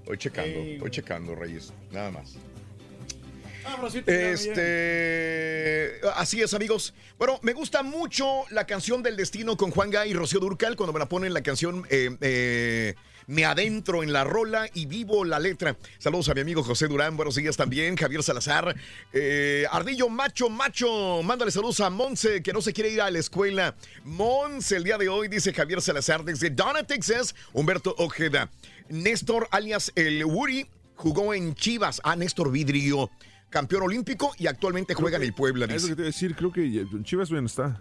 [0.00, 1.72] Estoy checando, Ey, estoy checando, Reyes.
[1.90, 2.34] Nada más.
[3.64, 3.78] Ya.
[4.32, 6.94] Este, así es, amigos.
[7.18, 10.74] Bueno, me gusta mucho la canción del destino con Juan Gay y Rocío Durcal.
[10.76, 12.94] Cuando me la ponen la canción, eh, eh,
[13.32, 15.74] me adentro en la rola y vivo la letra.
[15.98, 17.16] Saludos a mi amigo José Durán.
[17.16, 17.96] Buenos días también.
[17.96, 18.76] Javier Salazar.
[19.12, 21.22] Eh, Ardillo Macho Macho.
[21.22, 23.74] Mándale saludos a Monse, que no se quiere ir a la escuela.
[24.04, 27.34] Monse, el día de hoy, dice Javier Salazar desde Donna, Texas.
[27.54, 28.50] Humberto Ojeda.
[28.90, 30.66] Néstor, alias el Woody.
[30.96, 32.02] jugó en Chivas.
[32.04, 33.10] Ah, Néstor Vidrio,
[33.48, 35.88] campeón olímpico y actualmente juega en el Puebla, Es lo dice.
[35.88, 37.80] que te iba a decir, creo que Chivas no está.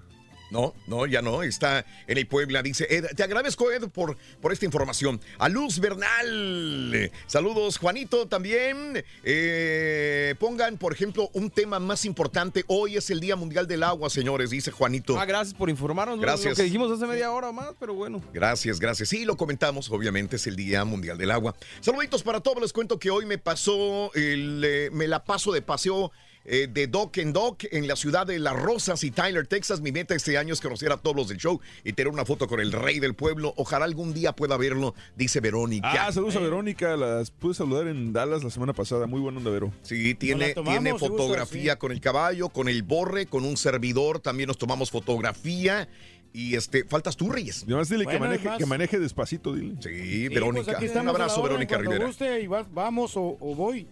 [0.51, 3.05] No, no, ya no, está en el Puebla, dice Ed.
[3.15, 5.21] Te agradezco, Ed, por, por esta información.
[5.39, 9.03] A Luz Bernal, saludos, Juanito, también.
[9.23, 12.65] Eh, pongan, por ejemplo, un tema más importante.
[12.67, 15.17] Hoy es el Día Mundial del Agua, señores, dice Juanito.
[15.17, 16.17] Ah, gracias por informarnos.
[16.17, 16.21] ¿no?
[16.21, 16.49] Gracias.
[16.49, 18.21] Lo que dijimos hace media hora o más, pero bueno.
[18.33, 19.07] Gracias, gracias.
[19.07, 21.55] Sí, lo comentamos, obviamente es el Día Mundial del Agua.
[21.79, 25.61] Saluditos para todos, les cuento que hoy me pasó, el, eh, me la paso de
[25.61, 26.11] paseo
[26.45, 29.81] eh, de Dock en Dock en la ciudad de Las Rosas y Tyler, Texas.
[29.81, 32.47] Mi meta este año es conocer a todos los del show y tener una foto
[32.47, 33.53] con el rey del pueblo.
[33.57, 36.07] Ojalá algún día pueda verlo, dice Verónica.
[36.07, 39.07] Ah, saludos a Verónica, las pude saludar en Dallas la semana pasada.
[39.07, 39.71] Muy buena onda, Vero.
[39.83, 44.19] Sí, tiene, tiene fotografía con el caballo, con el borre, con un servidor.
[44.19, 45.87] También nos tomamos fotografía.
[46.33, 47.63] Y este, faltas tú, Reyes.
[47.65, 49.75] Además, dile que, maneje, que maneje despacito, dile.
[49.81, 50.63] Sí, Sí, Verónica.
[50.77, 52.05] pues aquí un abrazo, Verónica Rivera.
[52.05, 53.85] guste y va- vamos o, o voy.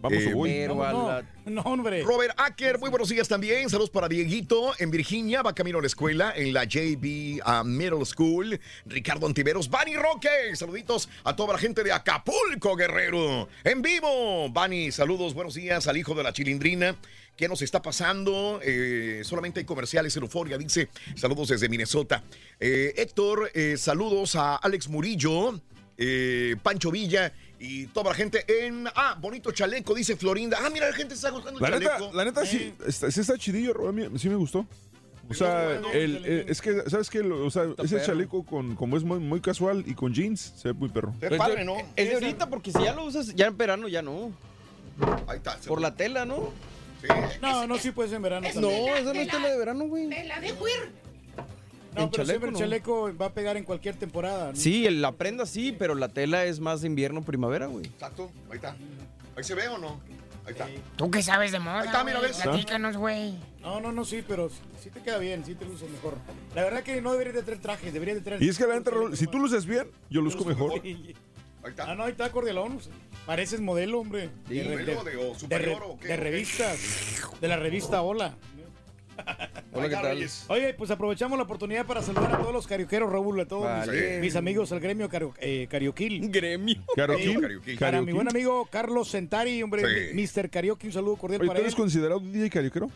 [0.00, 0.66] Vamos Eh, voy.
[0.66, 2.02] No, a no, hombre.
[2.02, 3.68] Robert Acker, muy buenos días también.
[3.70, 8.04] Saludos para Dieguito en Virginia, va camino a la escuela en la JB uh, Middle
[8.04, 8.58] School.
[8.86, 13.48] Ricardo Antiveros, Bani Roque, saluditos a toda la gente de Acapulco, Guerrero.
[13.64, 16.96] En vivo, Bani, saludos, buenos días al hijo de la chilindrina.
[17.36, 18.60] ¿Qué nos está pasando?
[18.62, 20.88] Eh, solamente hay comerciales en Euforia, dice.
[21.14, 22.22] Saludos desde Minnesota.
[22.60, 25.60] Eh, Héctor, eh, saludos a Alex Murillo,
[26.62, 27.32] Pancho Villa
[27.64, 28.88] y toda la gente en...
[28.94, 30.58] Ah, bonito chaleco, dice Florinda.
[30.60, 32.16] Ah, mira, la gente está gustando el La neta, chaleco.
[32.16, 33.72] la neta sí, está, sí está chidillo,
[34.18, 34.66] sí me gustó.
[35.30, 37.20] O sea, el- el- es que, ¿sabes qué?
[37.20, 38.06] O sea, ese perro.
[38.06, 41.14] chaleco con, como es muy, muy casual y con jeans, se ve muy perro.
[41.20, 41.76] Es padre, ¿no?
[41.96, 44.32] Es de ahorita porque si ya lo usas, ya en verano ya no.
[45.28, 45.56] Ahí está.
[45.68, 46.50] Por la tela, ¿no?
[47.00, 47.08] Sí.
[47.40, 48.88] No, no, sí puede ser en verano No, también.
[48.96, 50.06] esa no es tela de verano, güey.
[50.06, 50.90] Me la dejo ir.
[51.94, 52.58] No, en pero siempre chaleco, el no.
[52.58, 54.50] chaleco va a pegar en cualquier temporada.
[54.52, 54.56] ¿no?
[54.56, 57.86] Sí, el- la prenda sí, pero la tela es más de invierno, primavera, güey.
[57.86, 58.76] Exacto, ahí está.
[59.36, 60.00] ¿Ahí se ve o no?
[60.44, 60.68] Ahí está.
[60.96, 61.80] ¿Tú qué sabes de moda?
[61.80, 62.30] Ahí está, mira, güey?
[62.32, 62.40] ves.
[62.42, 63.34] Platícanos, güey.
[63.60, 64.50] No, no, no, sí, pero
[64.80, 66.16] sí te queda bien, sí te luces mejor.
[66.54, 68.42] La verdad que no deberías de traer traje, deberías de traer...
[68.42, 70.80] Y es que la neta, Raúl, si tú luces bien, yo luzco mejor.
[70.82, 71.14] Ahí
[71.64, 71.92] está.
[71.92, 72.80] Ah, no, ahí está cordialón.
[73.24, 74.30] Pareces modelo, hombre.
[74.48, 76.76] Sí, de, ¿modelo de- o superior re- o qué, de revistas.
[77.40, 78.34] De la revista Hola.
[79.74, 80.18] Hola, ¿qué tal?
[80.48, 83.86] Oye, pues aprovechamos la oportunidad para saludar a todos los carioqueros, Raúl, a todos mis-
[83.86, 84.20] Vale.
[84.20, 86.20] mis, amigos del gremio cario, eh, Carioquil.
[86.30, 86.76] Gremio.
[86.94, 87.40] Carioquil.
[87.40, 87.78] Carioquil.
[87.78, 90.14] Para mi buen amigo Carlos Sentari, hombre, Sí.
[90.40, 90.50] Mr.
[90.50, 91.76] Karaoke, un saludo cordial Oye, para ¿tú eres él.
[91.80, 92.90] considerado un DJ carioquero?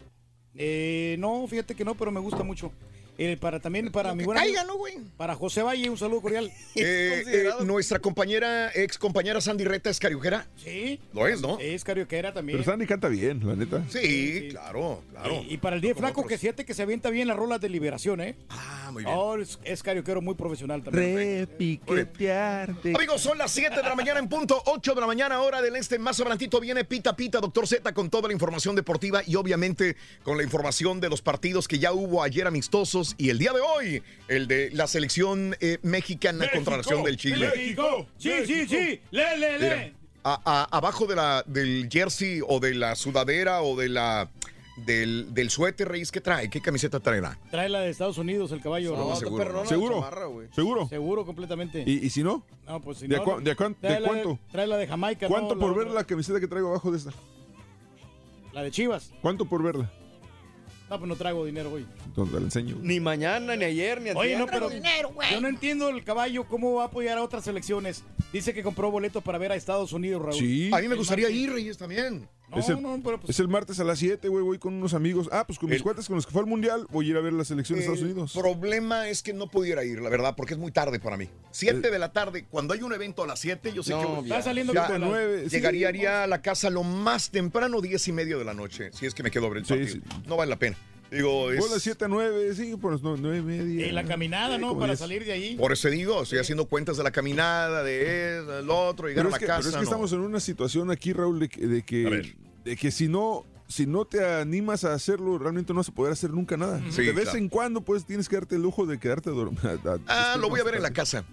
[0.55, 2.73] Eh, no, fíjate que no, pero me gusta mucho.
[3.19, 4.95] Eh, para también para mi buen Caiga, amigo- ¿no, güey?
[5.17, 6.51] para José Valle, un saludo cordial.
[6.79, 10.47] Eh, eh, nuestra compañera, ex compañera Sandy Reta es cariojera.
[10.57, 11.01] Sí.
[11.15, 11.59] Lo es, ¿no?
[11.59, 12.59] Es carioquera también.
[12.59, 13.83] Pero Sandy canta bien, la neta.
[13.89, 15.43] Sí, claro, claro.
[15.49, 16.31] Y, y para el día Como flaco, otros.
[16.33, 18.37] que fíjate que se avienta bien las rolas de liberación, ¿eh?
[18.51, 19.15] Ah, muy bien.
[19.17, 21.17] Oh, es, es carioquero muy profesional también.
[21.17, 22.93] Repiquetearte.
[22.95, 25.77] Amigos, son las 7 de la mañana en punto, 8 de la mañana, hora del
[25.77, 25.99] este.
[25.99, 30.37] Más adelantito viene Pita Pita, Doctor Z, con toda la información deportiva y obviamente con
[30.37, 34.03] la información de los partidos que ya hubo ayer amistosos y el día de hoy,
[34.29, 37.51] el de la selección eh, mexicana contra la nación del Chile.
[37.55, 38.07] México.
[38.19, 39.01] Sí, sí, sí.
[39.11, 39.95] Le, le, Mira, le.
[40.25, 44.31] a- a- abajo de la, del jersey o de la sudadera o de la
[44.85, 46.51] del, del suéter, Reyes, ¿qué trae?
[46.51, 47.39] ¿Qué camiseta traerá?
[47.51, 48.95] Trae la de Estados Unidos, el caballo.
[48.95, 49.95] No, seguro, perrona ¿Seguro?
[49.95, 50.27] chamarra.
[50.55, 50.89] ¿Seguro?
[50.89, 51.83] Seguro, completamente.
[51.87, 52.45] ¿Y, y si no?
[52.67, 54.39] No, pues si ¿De no, cua- de cuán- trae de la cuánto?
[54.53, 55.29] trae la de Jamaica.
[55.29, 56.01] ¿Cuánto no, por la ver otra.
[56.01, 57.11] la camiseta que traigo abajo de esta?
[58.53, 59.13] La de Chivas.
[59.23, 59.91] ¿Cuánto por verla?
[60.89, 61.85] No, pues no traigo dinero hoy.
[62.05, 62.77] Entonces te la enseño.
[62.81, 65.33] Ni mañana, ni ayer, ni Oye, no, pero dinero, güey.
[65.33, 68.05] yo no entiendo el caballo cómo va a apoyar a otras selecciones.
[68.33, 70.35] Dice que compró boletos para ver a Estados Unidos, Raúl.
[70.35, 70.71] Sí.
[70.73, 72.29] A mí me gustaría ir, Reyes, también.
[72.49, 74.45] No, es, el, no, pero pues es el martes a las 7, güey.
[74.45, 75.29] Voy con unos amigos.
[75.33, 76.87] Ah, pues con mis El- cuates con los que fue al mundial.
[76.91, 78.33] Voy a ir a ver la selección de Estados El Unidos.
[78.35, 81.29] problema es que no pudiera ir, la verdad, porque es muy tarde para mí.
[81.51, 84.29] Siete de la tarde, cuando hay un evento a las 7, yo sé No, que
[84.29, 84.37] ya.
[84.37, 85.51] está saliendo Ya, como a las- nueve, sí.
[85.57, 89.07] llegaría haría a la casa lo más temprano, diez y medio de la noche, si
[89.07, 90.03] es que me quedo a ver el Sí, sí.
[90.27, 90.77] No vale la pena.
[91.11, 91.71] Digo, es...
[91.71, 93.87] Las 7 a 9, sí, por las 9 y media.
[93.87, 94.75] Y la caminada, ¿no?
[94.79, 94.99] Para 10.
[94.99, 95.57] salir de ahí.
[95.57, 99.29] Por eso digo, estoy haciendo cuentas de la caminada, de eso, del otro, llegar Pero
[99.29, 99.59] a la que, casa.
[99.59, 99.85] pero es que no.
[99.85, 102.37] estamos en una situación aquí, Raúl, de que, de que, ver.
[102.65, 106.13] de que si no si no te animas a hacerlo, realmente no vas a poder
[106.13, 106.81] hacer nunca nada.
[106.91, 107.39] Sí, de vez claro.
[107.39, 109.57] en cuando, pues, tienes que darte el lujo de quedarte dormido.
[110.07, 111.25] Ah, lo voy a ver en la casa.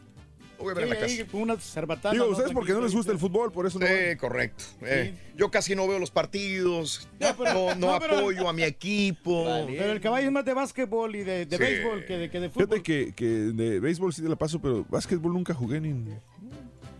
[0.72, 1.24] En la casa.
[1.34, 2.14] una cerbatana.
[2.14, 2.32] Digo, ¿no?
[2.32, 4.64] ustedes porque no les gusta el fútbol, por eso no Sí, correcto.
[4.82, 9.46] Eh, Yo casi no veo los partidos, no, no, no, pero- apoyo a mi equipo.
[9.68, 11.64] Pero el caballo es más de básquetbol y de, de Sí.
[11.64, 12.68] béisbol que de, que de fútbol.
[12.68, 15.94] Fíjate que, que de béisbol sí te la paso, pero básquetbol nunca jugué ni.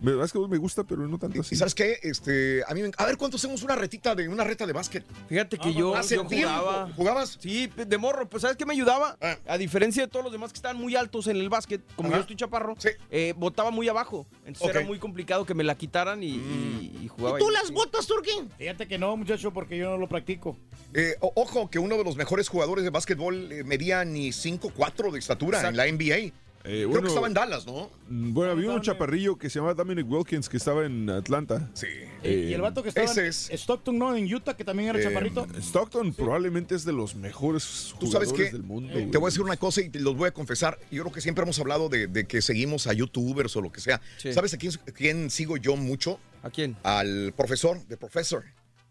[0.04, 1.54] Me, básquetbol me gusta, pero no tanto así.
[1.54, 1.98] ¿Y sabes qué?
[2.02, 5.02] Este, a mí me- a ver cuánto hacemos una retita de una reta de básquet.
[5.28, 6.48] Fíjate que yo, Hace yo tiempo.
[6.50, 6.92] jugaba.
[6.94, 7.38] ¿Jugabas?
[7.40, 8.28] Sí, de morro.
[8.28, 9.16] Pues ¿sabes qué me ayudaba?
[9.20, 9.36] Ah.
[9.46, 12.18] A diferencia de todos los demás que estaban muy altos en el básquet, como Ajá.
[12.18, 12.74] yo estoy chaparro,
[13.10, 14.26] eh, botaba muy abajo.
[14.44, 17.38] Entonces era muy complicado que me la quitaran y, y- y jugaba.
[17.38, 17.54] ¿Tú ahí.
[17.54, 18.32] las botas, Turki?
[18.58, 20.56] Fíjate que no, muchacho, porque yo no lo practico.
[20.92, 25.10] Eh, o- ojo que uno de los mejores jugadores de básquetbol eh, medía ni 5'4
[25.10, 26.32] de estatura en la NBA.
[26.66, 27.90] Eh, Creo uno- que estaba en Dallas, ¿no?
[28.08, 31.70] Mm, Bueno, había un chaparrillo que se llamaba Dominic Wilkins que estaba en Atlanta.
[31.74, 31.86] Sí.
[32.22, 34.16] y el vato que estaba en Stockton, ¿no?
[34.16, 35.46] En Utah, que también era chaparrito.
[35.60, 38.88] Stockton probablemente es de los mejores Tú sabes jugadores que del mundo.
[38.94, 39.10] te güey.
[39.10, 40.78] voy a decir una cosa y te los voy a confesar.
[40.90, 43.82] Yo creo que siempre hemos hablado de, de que seguimos a youtubers o lo que
[43.82, 44.00] sea.
[44.16, 44.32] Sí.
[44.32, 46.18] ¿Sabes a quién, quién sigo yo mucho?
[46.42, 46.76] ¿A quién?
[46.82, 48.42] Al profesor, de profesor.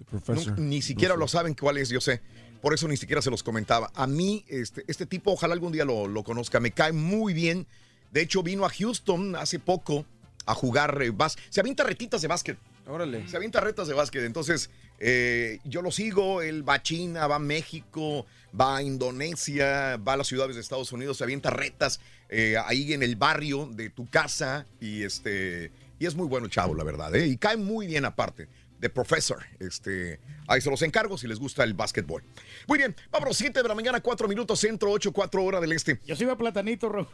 [0.10, 0.60] Professor.
[0.60, 2.22] No, ni siquiera lo saben cuál es, yo sé.
[2.64, 3.91] Por eso ni siquiera se los comentaba.
[3.94, 7.68] A mí, este, este tipo, ojalá algún día lo, lo conozca, me cae muy bien.
[8.14, 10.06] De hecho, vino a Houston hace poco
[10.45, 11.11] a jugar eh,
[11.49, 12.57] Se avienta retitas de básquet.
[12.88, 13.27] Órale.
[13.27, 14.23] Se avienta retas de básquet.
[14.23, 14.69] Entonces,
[14.99, 16.41] eh, yo lo sigo.
[16.41, 18.26] Él va a China, va a México,
[18.57, 21.99] va a Indonesia, va a las ciudades de Estados Unidos, se avienta retas
[22.30, 24.68] eh, ahí en el barrio de tu casa.
[24.80, 25.73] Y este.
[25.99, 27.14] Y es muy bueno chavo, la verdad.
[27.14, 27.27] ¿eh?
[27.27, 28.48] Y cae muy bien aparte.
[28.84, 29.41] De Professor.
[29.61, 32.22] Este, ahí se los encargo si les gusta el básquetbol.
[32.68, 36.01] Muy bien, vámonos, 7 de la mañana, 4 minutos centro, 8, 4 hora del este.
[36.05, 37.07] Yo soy a platanito, Raúl.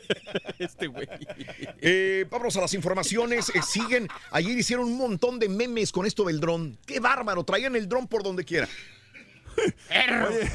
[0.58, 1.08] este güey.
[1.80, 3.48] Eh, vámonos a las informaciones.
[3.48, 4.08] eh, siguen.
[4.30, 6.76] Ayer hicieron un montón de memes con esto del dron.
[6.84, 7.44] ¡Qué bárbaro!
[7.44, 8.68] Traían el dron por donde quiera.
[10.28, 10.50] Oye,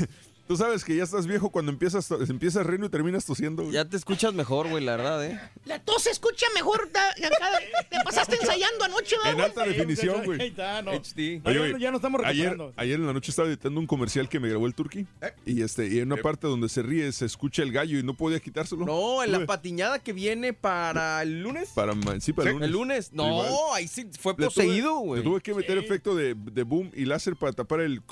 [0.52, 3.64] tú sabes que ya estás viejo cuando empiezas, empiezas riendo y terminas tosiendo.
[3.64, 3.74] güey.
[3.74, 5.40] Ya te escuchas mejor, güey, la verdad, ¿eh?
[5.64, 6.90] La tos se escucha mejor.
[6.92, 9.46] Te pasaste ensayando anoche, ¿verdad, En güey?
[9.48, 10.42] alta definición, güey.
[10.42, 10.92] Ahí está, no.
[10.92, 11.42] HD.
[11.42, 12.74] No, ya- no estamos ayer, recuperando.
[12.76, 15.08] ayer en la noche estaba editando un comercial que me grabó el Turqui
[15.46, 18.14] y este y en una parte donde se ríe se escucha el gallo y no
[18.18, 18.86] podía quitárselo.
[18.86, 21.70] No, en la patiñada que viene para el lunes.
[21.74, 22.66] para sí, para el lunes.
[22.68, 23.14] El lunes.
[23.14, 23.50] No, Igual.
[23.76, 25.22] ahí sí fue Le tuve- poseído, güey.
[25.22, 28.02] Le tuve que meter efecto de, de boom y láser para tapar el.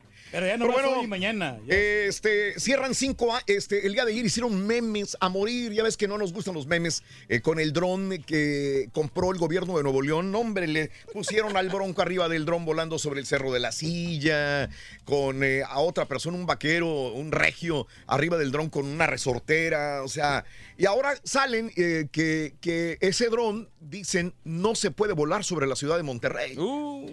[0.31, 1.59] Pero ya no Pero bueno, hoy y mañana.
[1.65, 1.75] Ya.
[1.75, 6.07] Este, cierran cinco, este, el día de ayer hicieron memes a morir, ya ves que
[6.07, 10.01] no nos gustan los memes, eh, con el dron que compró el gobierno de Nuevo
[10.01, 13.71] León, hombre, le pusieron al bronco arriba del dron volando sobre el Cerro de la
[13.71, 14.69] Silla,
[15.03, 20.03] con eh, a otra persona, un vaquero, un regio, arriba del dron con una resortera,
[20.03, 20.45] o sea,
[20.77, 25.75] y ahora salen eh, que, que ese dron, dicen, no se puede volar sobre la
[25.75, 26.57] ciudad de Monterrey,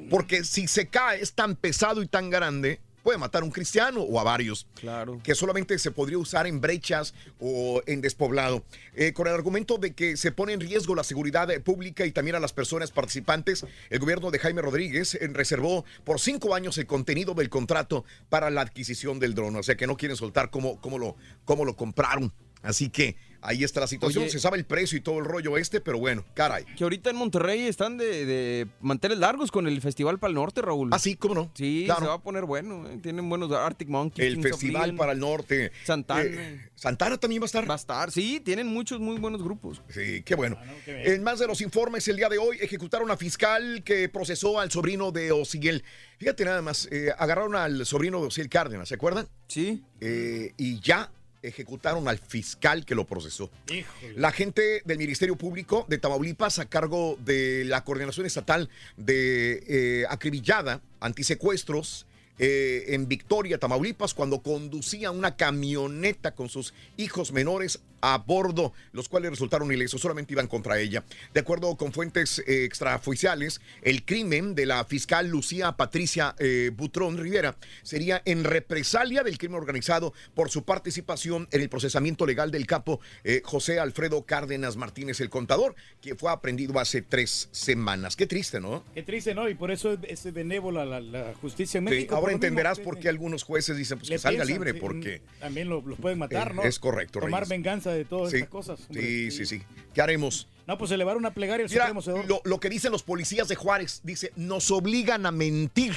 [0.08, 4.02] porque si se cae es tan pesado y tan grande, puede matar a un cristiano
[4.02, 4.66] o a varios.
[4.74, 5.18] Claro.
[5.24, 8.64] Que solamente se podría usar en brechas o en despoblado.
[8.94, 12.12] Eh, con el argumento de que se pone en riesgo la seguridad eh, pública y
[12.12, 16.76] también a las personas participantes, el gobierno de Jaime Rodríguez eh, reservó por cinco años
[16.76, 19.56] el contenido del contrato para la adquisición del dron.
[19.56, 21.16] O sea que no quieren soltar cómo, cómo, lo,
[21.46, 22.30] cómo lo compraron.
[22.60, 24.24] Así que ahí está la situación.
[24.24, 24.30] Oye.
[24.32, 26.64] se sabe el precio y todo el rollo este, pero bueno, caray.
[26.76, 30.62] Que ahorita en Monterrey están de, de manteles largos con el Festival para el Norte,
[30.62, 30.90] Raúl.
[30.92, 31.50] Ah, sí, ¿cómo no?
[31.54, 32.00] Sí, Claro.
[32.00, 32.88] se va a poner bueno.
[32.88, 32.98] ¿eh?
[33.02, 34.26] Tienen buenos Arctic Monkeys.
[34.28, 35.72] El Kings Festival Leon, para el Norte.
[35.84, 36.22] Santana.
[36.24, 37.68] Eh, Santana también va a estar.
[37.68, 39.82] Va a estar, sí, tienen muchos muy buenos grupos.
[39.88, 40.58] Sí, qué bueno.
[40.86, 44.70] En más de los informes, el día de hoy ejecutaron a fiscal que procesó al
[44.70, 45.82] sobrino de Osiel.
[46.18, 49.28] Fíjate nada más, eh, agarraron al sobrino de Osiel Cárdenas, ¿se acuerdan?
[49.46, 49.82] Sí.
[50.00, 51.10] Eh, y ya
[51.42, 53.50] ejecutaron al fiscal que lo procesó.
[53.72, 54.14] Híjole.
[54.16, 60.04] La gente del Ministerio Público de Tamaulipas, a cargo de la Coordinación Estatal de eh,
[60.08, 62.06] Acribillada, Antisecuestros,
[62.38, 69.08] eh, en Victoria, Tamaulipas, cuando conducía una camioneta con sus hijos menores a bordo, los
[69.08, 71.04] cuales resultaron ilesos, solamente iban contra ella.
[71.34, 77.18] De acuerdo con fuentes eh, extraoficiales, el crimen de la fiscal Lucía Patricia eh, Butrón
[77.18, 82.66] Rivera sería en represalia del crimen organizado por su participación en el procesamiento legal del
[82.66, 88.16] capo eh, José Alfredo Cárdenas Martínez, el contador, que fue aprendido hace tres semanas.
[88.16, 88.84] Qué triste, ¿no?
[88.94, 89.48] Qué triste, ¿no?
[89.48, 92.30] Y por eso es, es benévola la, la justicia en Sí, ahora por lo mismo.
[92.34, 95.98] entenderás por qué algunos jueces dicen pues, que salga piensan, libre, porque También lo- los
[95.98, 96.62] pueden matar, Eh, ¿no?
[96.62, 97.48] es correcto, Tomar Reyes.
[97.48, 98.36] venganza de todas Sí.
[98.36, 98.80] estas cosas.
[98.88, 99.02] hombre.
[99.02, 99.62] Sí, sí, sí.
[99.94, 100.48] ¿Qué haremos?
[100.66, 104.00] No, pues elevar una plegaria al Mira, Supremo lo que dicen los policías de Juárez,
[104.04, 105.94] dice, nos obligan a mentir.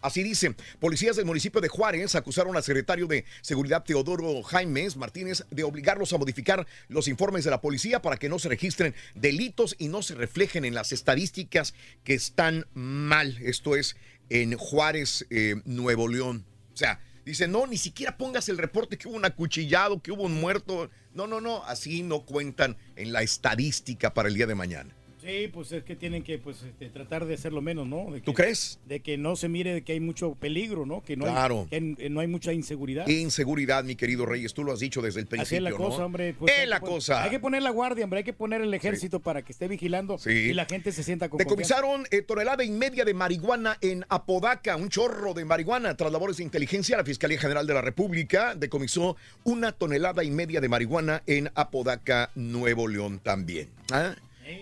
[0.00, 5.46] Así dicen, policías del municipio de Juárez acusaron al secretario de Seguridad Teodoro Jaimes Martínez
[5.50, 9.74] de obligarlos a modificar los informes de la policía para que no se registren delitos
[9.78, 11.72] y no se reflejen en las estadísticas
[12.04, 13.38] que están mal.
[13.40, 13.96] Esto es
[14.28, 16.44] en Juárez, eh, Nuevo León.
[16.74, 20.24] O sea, dice, no, ni siquiera pongas el reporte que hubo un acuchillado, que hubo
[20.24, 20.90] un muerto.
[21.14, 24.94] No, no, no, así no cuentan en la estadística para el día de mañana.
[25.24, 28.10] Sí, pues es que tienen que pues este, tratar de hacerlo menos, ¿no?
[28.12, 28.78] De que, ¿Tú crees?
[28.86, 31.02] De que no se mire de que hay mucho peligro, ¿no?
[31.02, 31.60] Que no Claro.
[31.70, 33.08] hay, que hay- no hay mucha inseguridad.
[33.08, 35.98] Inseguridad, mi querido Reyes, tú lo has dicho desde el Así principio, es la cosa,
[36.00, 36.06] ¿no?
[36.06, 36.34] hombre.
[36.38, 37.22] pues, es la cosa.
[37.24, 38.18] Hay que poner la guardia, hombre.
[38.18, 40.30] Hay que poner el ejército para que esté vigilando Sí.
[40.30, 41.38] y la gente se sienta con.
[41.38, 45.96] Decomisaron eh, tonelada y media de marihuana en Apodaca, un chorro de marihuana.
[45.96, 50.60] Tras labores de inteligencia, la Fiscalía General de la República decomisó una tonelada y media
[50.60, 53.70] de marihuana en Apodaca, Nuevo León también.
[53.90, 54.14] ¿Ah?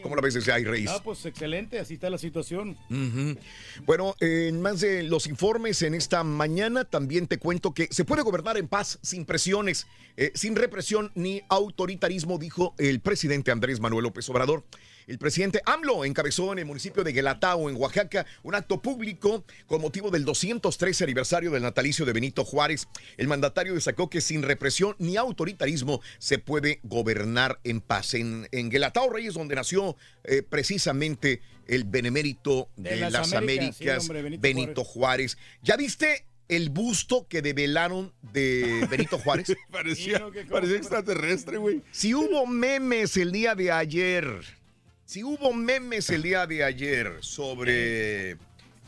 [0.02, 0.90] ¿Cómo la ves desde ahí, Reyes?
[0.90, 2.76] Ah, pues excelente, así está la situación.
[3.84, 8.22] Bueno, en más de los informes en esta mañana, también te cuento que se puede
[8.22, 9.86] gobernar en paz, sin presiones,
[10.16, 14.64] eh, sin represión ni autoritarismo, dijo el presidente Andrés Manuel López Obrador.
[15.06, 19.80] El presidente AMLO encabezó en el municipio de Guelatao, en Oaxaca, un acto público con
[19.80, 22.88] motivo del 213 aniversario del natalicio de Benito Juárez.
[23.16, 28.14] El mandatario destacó que sin represión ni autoritarismo se puede gobernar en paz.
[28.14, 33.80] En, en Guelatao, Reyes, donde nació eh, precisamente el benemérito de, De las, las Américas,
[33.80, 35.38] Américas, sí, hombre, Benito Benito Juárez.
[35.62, 39.52] ¿Ya viste el busto que develaron de Benito Juárez?
[39.70, 41.82] parecía, parecía extraterrestre, güey.
[41.90, 44.26] Si hubo memes el día de ayer,
[45.12, 48.38] si hubo memes el día de ayer sobre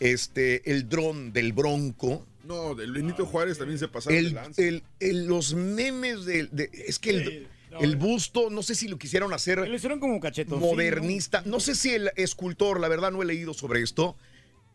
[0.00, 4.62] este el dron del Bronco, No, del Benito Juárez también se pasaron de el, lanza.
[4.62, 7.48] el- el- los memes de, de- es que el,
[7.78, 10.60] el busto, no sé si lo quisieron hacer Lo hicieron como cachetón.
[10.60, 14.16] modernista, no sé si el escultor, la verdad no he leído sobre esto,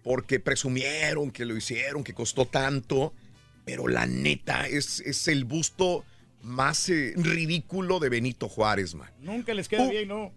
[0.03, 3.11] porque presumieron que lo hicieron, que costó tanto,
[3.65, 6.05] pero la neta es, es el busto
[6.41, 9.09] más eh, ridículo de Benito Juárez, man.
[9.21, 10.31] Nunca les queda Uh, bien, ¿no?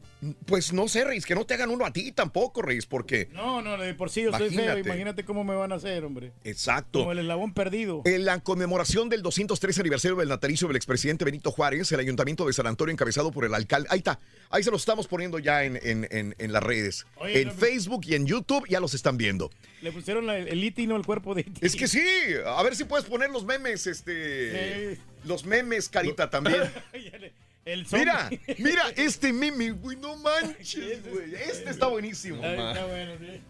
[0.47, 3.29] Pues no sé, Reis, que no te hagan uno a ti tampoco, Reis, porque...
[3.33, 4.63] No, no, de por sí yo soy feo.
[4.65, 4.81] Imagínate.
[4.89, 6.33] Imagínate cómo me van a hacer, hombre.
[6.45, 7.01] Exacto.
[7.01, 8.03] Como el eslabón perdido.
[8.05, 12.53] En la conmemoración del 203 aniversario del natalicio del expresidente Benito Juárez, el ayuntamiento de
[12.53, 13.89] San Antonio, encabezado por el alcalde.
[13.91, 14.19] Ahí está,
[14.51, 17.07] ahí se los estamos poniendo ya en, en- en- en las redes.
[17.17, 19.51] Oye, en no, Facebook y en YouTube ya los están viendo.
[19.81, 21.65] Le pusieron la- el iti, no el cuerpo de iti.
[21.67, 22.03] Es que sí,
[22.47, 24.99] a ver si puedes poner los memes, este.
[25.25, 26.63] Los memes, carita, también.
[27.65, 28.41] El Mira, zombie.
[28.59, 31.35] mira este meme, güey, no manches, güey.
[31.35, 32.45] Este está buenísimo.
[32.45, 33.41] Está bueno, sí.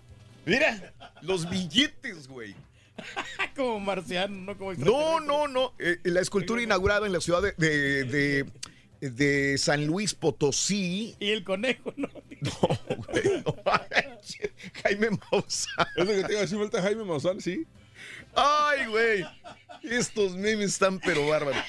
[0.44, 2.54] Mira, los billetes, güey.
[3.56, 5.72] como marciano, no como No, no, no.
[5.78, 8.46] Eh, la escultura inaugurada en la ciudad de, de- de-
[9.10, 11.16] de San Luis Potosí.
[11.18, 12.08] Y el conejo, ¿no?
[12.38, 14.50] güey, no manches.
[14.84, 15.86] Jaime Maussan.
[15.96, 17.66] Es lo que te iba a decir, falta Jaime Maussan, sí.
[18.34, 19.24] Ay, güey.
[19.82, 21.64] Estos memes están pero bárbaros.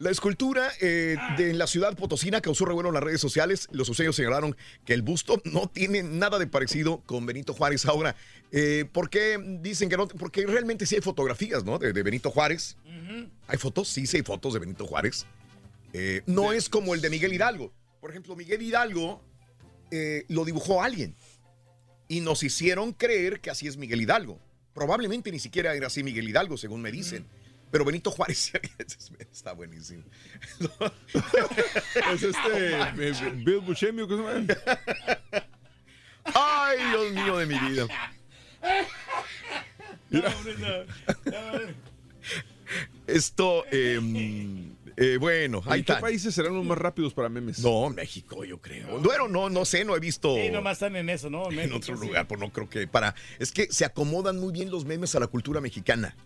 [0.00, 3.68] La escultura eh, de la ciudad potosina causó revuelo en las redes sociales.
[3.70, 4.56] Los usuarios señalaron
[4.86, 7.84] que el busto no tiene nada de parecido con Benito Juárez.
[7.84, 8.16] Ahora,
[8.50, 10.08] eh, ¿por qué dicen que no?
[10.08, 11.78] Porque realmente sí hay fotografías, ¿no?
[11.78, 12.78] De, de Benito Juárez.
[13.46, 13.88] ¿Hay fotos?
[13.88, 15.26] Sí, sí hay fotos de Benito Juárez.
[15.92, 17.70] Eh, no es como el de Miguel Hidalgo.
[18.00, 19.22] Por ejemplo, Miguel Hidalgo
[20.28, 21.14] lo dibujó alguien
[22.08, 24.40] y nos hicieron creer que así es Miguel Hidalgo.
[24.72, 27.26] Probablemente ni siquiera era así Miguel Hidalgo, según me dicen.
[27.70, 28.52] Pero Benito Juárez
[29.32, 30.02] está buenísimo.
[32.12, 34.46] Es este eh, Bill Buscemi, ¿qué se llama?
[36.34, 37.86] Ay, Dios mío de mi vida.
[43.06, 44.00] Esto, eh,
[44.96, 47.60] eh, bueno, ahí ¿En qué países serán los más rápidos para memes?
[47.60, 48.98] No, México, yo creo.
[49.00, 51.50] Bueno, no, no sé, no he visto Sí, nomás están en eso, ¿no?
[51.50, 52.06] en otro sí.
[52.06, 53.14] lugar, pues no creo que para.
[53.38, 56.16] Es que se acomodan muy bien los memes a la cultura mexicana.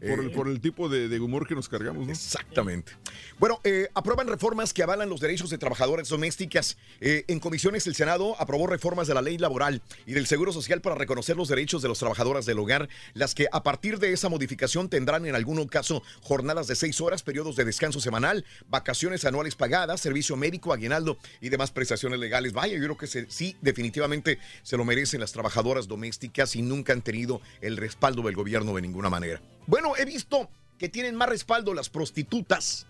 [0.00, 2.10] Por, el, por el tipo de, de humor que nos cargamos, ¿no?
[2.12, 2.92] Exactamente.
[3.38, 6.78] Bueno, eh, aprueban reformas que avalan los derechos de trabajadoras domésticas.
[7.00, 10.80] Eh, en comisiones, el Senado aprobó reformas de la ley laboral y del Seguro Social
[10.80, 14.28] para reconocer los derechos de las trabajadoras del hogar, las que a partir de esa
[14.30, 19.54] modificación tendrán en algún caso jornadas de seis horas, periodos de descanso semanal, vacaciones anuales
[19.54, 22.52] pagadas, servicio médico, aguinaldo y demás prestaciones legales.
[22.54, 26.92] Vaya, yo creo que se- sí, definitivamente se lo merecen las trabajadoras domésticas y nunca
[26.94, 29.42] han tenido el respaldo del gobierno de ninguna manera.
[29.70, 32.88] Bueno, he visto que tienen más respaldo las prostitutas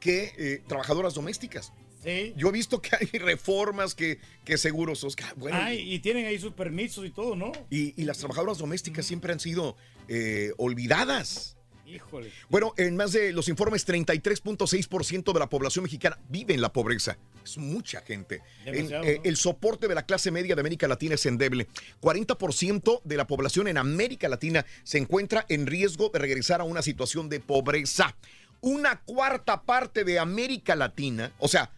[0.00, 1.72] que eh, trabajadoras domésticas.
[2.02, 2.34] Sí.
[2.36, 5.06] Yo he visto que hay reformas que, que seguros.
[5.36, 7.52] Bueno, Ay, y tienen ahí sus permisos y todo, ¿no?
[7.70, 9.76] y, y las trabajadoras domésticas siempre han sido
[10.08, 11.55] eh, olvidadas.
[11.86, 12.32] Híjole.
[12.48, 17.16] Bueno, en más de los informes, 33.6% de la población mexicana vive en la pobreza.
[17.44, 18.42] Es mucha gente.
[18.64, 19.20] En- eh.
[19.24, 21.68] El soporte de la clase media de América Latina es endeble.
[22.00, 26.82] 40% de la población en América Latina se encuentra en riesgo de regresar a una
[26.82, 28.16] situación de pobreza.
[28.60, 31.70] Una cuarta parte de América Latina, o sea,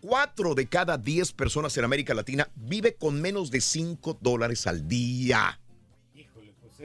[0.00, 4.86] 4 de cada 10 personas en América Latina vive con menos de 5 dólares al
[4.88, 5.60] día.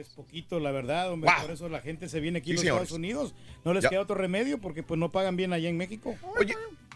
[0.00, 1.30] Es poquito, la verdad, hombre.
[1.32, 1.42] Wow.
[1.42, 2.82] Por eso la gente se viene aquí Sí, a los señores.
[2.84, 3.34] Estados Unidos.
[3.64, 3.90] No les Ya.
[3.90, 6.16] queda otro remedio porque pues no pagan bien allá en México.
[6.38, 6.54] Oye,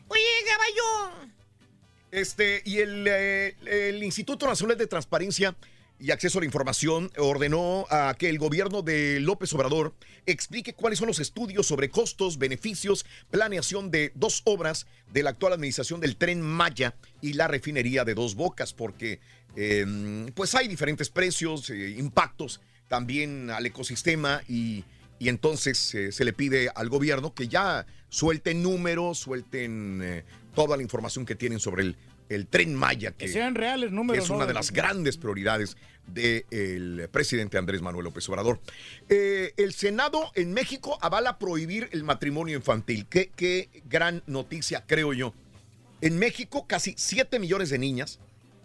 [0.09, 1.29] Oye, caballo.
[2.11, 5.57] Este, y el, eh, el Instituto Nacional de Transparencia
[5.99, 9.95] y Acceso a la Información ordenó a que el gobierno de López Obrador
[10.27, 15.53] explique cuáles son los estudios sobre costos, beneficios, planeación de dos obras de la actual
[15.55, 19.21] administración del tren Maya y la refinería de Dos Bocas, porque
[19.57, 22.61] eh, pues hay diferentes precios, eh, impactos
[22.95, 24.85] también al ecosistema y,
[25.19, 30.77] y entonces eh, se le pide al gobierno que ya suelten números, suelten eh, toda
[30.77, 31.97] la información que tienen sobre el,
[32.29, 35.77] el tren Maya, que, Que sean reales que es una de las grandes prioridades
[36.07, 38.61] del presidente Andrés Manuel López Obrador.
[39.09, 43.07] Eh, el Senado en México avala prohibir el matrimonio infantil.
[43.11, 45.35] Qué, qué gran noticia, creo yo.
[46.01, 48.21] En México, casi 7 millones de niñas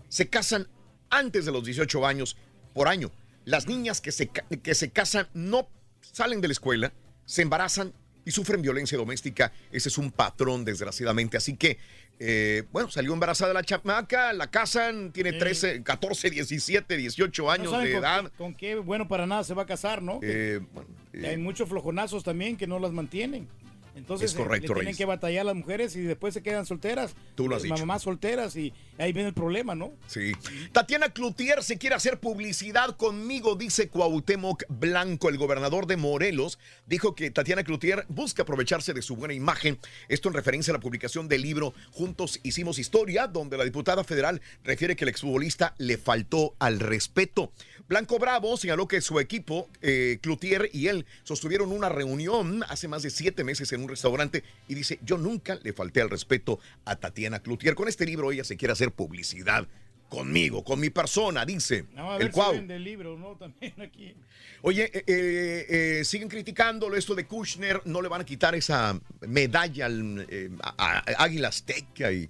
[0.08, 0.68] se casan
[1.10, 2.38] antes de los 18 años
[2.76, 3.12] por año.
[3.50, 5.68] Las niñas que se, que se casan no
[6.02, 6.94] salen de la escuela,
[7.26, 7.94] se embarazan
[8.24, 9.52] y sufren violencia doméstica.
[9.72, 11.36] Ese es un patrón, desgraciadamente.
[11.36, 11.80] Así que,
[12.20, 17.72] eh, bueno, salió embarazada la chamaca, la casan, tiene 13, 14, 17, 18 No años
[17.72, 18.24] de con edad.
[18.26, 20.20] qué- Con qué bueno para nada se va a casar, ¿no?
[20.22, 20.90] Eh, bueno,
[21.26, 23.48] hay muchos flojonazos también que no las mantienen.
[23.96, 27.16] Entonces Es correcto, le tienen que batallar las mujeres y después se quedan solteras.
[27.36, 27.78] Tú lo has Eh, dicho.
[27.80, 29.92] Mamás solteras y ahí viene el problema, ¿no?
[30.08, 30.32] Sí.
[30.72, 36.60] Tatiana Cloutier se quiere hacer publicidad conmigo, dice Cuauhtémoc Blanco, el gobernador de Morelos.
[36.86, 39.78] Dijo que Tatiana Cloutier busca aprovecharse de su buena imagen.
[40.08, 44.42] Esto en referencia a la publicación del libro Juntos Hicimos Historia, donde la diputada federal
[44.64, 47.52] refiere que el exfutbolista le faltó al respeto.
[47.88, 53.02] Blanco Bravo señaló que su equipo, eh, Cloutier y él, sostuvieron una reunión hace más
[53.04, 56.96] de siete meses en un restaurante y dice, yo nunca le falté al respeto a
[56.96, 57.76] Tatiana Cloutier.
[57.76, 59.68] Con este libro ella se quiere hacer publicidad
[60.08, 62.54] conmigo, con mi persona, dice No, a el si Cuau.
[62.56, 63.36] el libro, ¿no?
[63.40, 64.16] También aquí.
[64.64, 65.66] Oye, eh, eh,
[66.00, 70.76] eh, siguen criticándolo esto de Kushner, no le van a quitar esa medalla al a-
[70.78, 72.28] a- Águila Azteca y,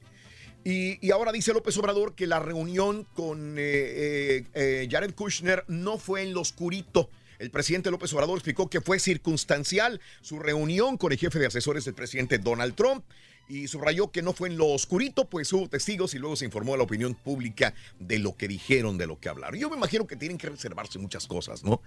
[0.66, 6.34] y, y ahora dice López Obrador que la reunión con Jared Kushner no fue en
[6.34, 7.10] lo oscurito.
[7.40, 11.86] El presidente López Obrador explicó que fue circunstancial su reunión con el jefe de asesores
[11.86, 13.04] del presidente Donald Trump
[13.48, 16.74] y subrayó que no fue en lo oscurito, pues hubo testigos y luego se informó
[16.74, 19.60] a la opinión pública de lo que dijeron, de lo que hablaron.
[19.60, 21.82] Yo me imagino que tienen que reservarse muchas cosas, ¿no?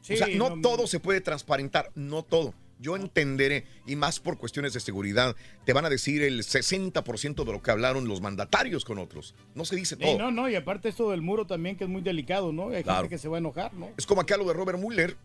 [0.00, 2.54] Sí, o sea, no, no- todo se puede transparentar, no todo.
[2.78, 5.34] Yo entenderé, y más por cuestiones de seguridad,
[5.64, 9.34] te van a decir el 60% de lo que hablaron los mandatarios con otros.
[9.54, 10.18] No se dice Sí, todo.
[10.18, 12.70] no, no, y aparte esto del muro también que es muy delicado, ¿no?
[12.70, 13.02] Hay Claro.
[13.02, 13.90] gente que se va a enojar, ¿no?
[13.96, 15.16] Es como acá lo de Robert Mueller.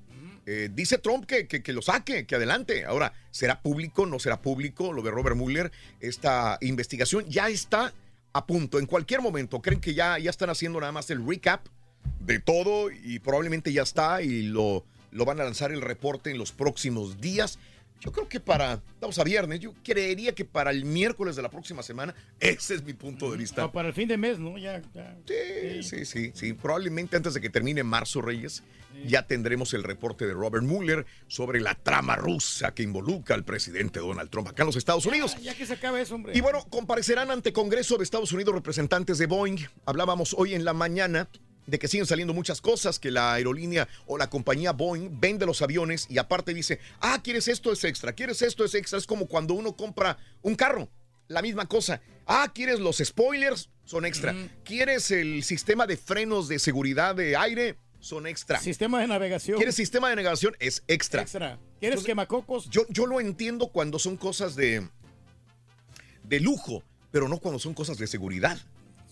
[0.46, 2.86] Eh, dice Trump que, que- que lo saque, que adelante.
[2.86, 4.06] Ahora, ¿será público?
[4.06, 5.72] ¿No será público lo de Robert Mueller?
[6.00, 7.94] Esta investigación ya está
[8.34, 8.80] a punto.
[8.80, 11.66] En cualquier momento, creen que ya, ya están haciendo nada más el recap
[12.22, 16.38] de todo y probablemente ya está y lo, lo van a lanzar el reporte en
[16.38, 17.60] los próximos días.
[18.00, 21.50] Yo creo que para, estamos a viernes, yo creería que para el miércoles de la
[21.50, 23.66] próxima semana, ese es mi punto de vista.
[23.66, 24.58] O para el fin de mes, ¿no?
[24.58, 25.18] Ya, ya.
[25.28, 26.54] Sí, sí, sí, sí.
[26.54, 28.64] Probablemente antes de que termine marzo, Reyes,
[29.06, 34.00] ya tendremos el reporte de Robert Mueller sobre la trama rusa que involucra al presidente
[34.00, 35.36] Donald Trump acá en los Estados Unidos.
[35.42, 36.32] Ya que se acabe eso, hombre.
[36.36, 39.58] Y bueno, comparecerán ante Congreso de Estados Unidos representantes de Boeing.
[39.86, 41.28] Hablábamos hoy en la mañana
[41.70, 45.62] de que siguen saliendo muchas cosas, que la aerolínea o la compañía Boeing vende los
[45.62, 48.98] aviones y aparte dice, ah, quieres esto es extra, quieres esto es extra.
[48.98, 50.90] Es como cuando uno compra un carro,
[51.28, 52.02] la misma cosa.
[52.26, 54.36] Ah, quieres los spoilers, son extra.
[54.64, 57.78] ¿Quieres el sistema de frenos de seguridad de aire?
[58.00, 58.60] Son extra.
[58.60, 59.58] Sistema de navegación.
[59.58, 60.56] ¿Quieres sistema de navegación?
[60.60, 61.22] Es extra.
[61.22, 61.60] Extra.
[61.80, 62.70] ¿Quieres quemacocos?
[62.70, 64.88] Yo, yo lo entiendo cuando son cosas de,
[66.24, 68.58] de lujo, pero no cuando son cosas de seguridad.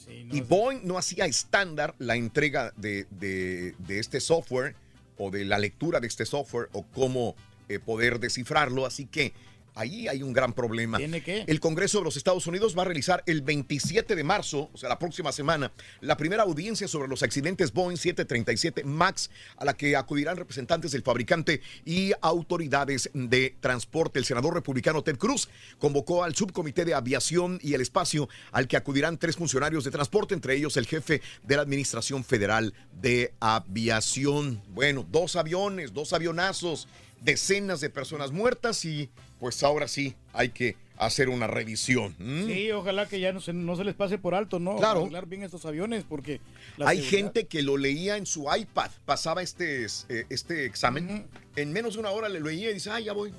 [0.09, 4.75] Y Boeing no hacía estándar la entrega de, de- de este software
[5.17, 7.35] o de la lectura de este software o cómo
[7.69, 8.85] eh, poder descifrarlo.
[8.85, 9.34] Así que
[9.78, 10.98] ahí hay un gran problema.
[10.98, 11.44] ¿Tiene qué?
[11.48, 14.90] El Congreso de los Estados Unidos va a realizar el 27 de marzo, o sea,
[14.90, 15.72] la próxima semana,
[16.02, 21.04] la primera audiencia sobre los accidentes Boeing 737 MAX, a la que acudirán representantes del
[21.04, 24.20] fabricante y autoridades de transporte.
[24.20, 25.48] El senador republicano Ted Cruz
[25.78, 30.34] convocó al subcomité de aviación y el espacio, al que acudirán tres funcionarios de transporte,
[30.34, 34.64] entre ellos el jefe de la Administración Federal de Aviación.
[34.70, 36.88] Bueno, dos aviones, dos avionazos,
[37.22, 42.15] decenas de personas muertas y pues ahora sí hay que hacer una revisión.
[42.47, 44.77] Sí, ojalá que ya no se, no se les pase por alto, ¿no?
[44.77, 45.01] Claro.
[45.01, 46.41] Arreglar bien estos aviones porque...
[46.80, 51.72] Hay seguridad- gente que lo leía en su iPad, pasaba este, eh, este examen, en
[51.72, 53.31] menos de una hora le leía y dice, ah, ya voy.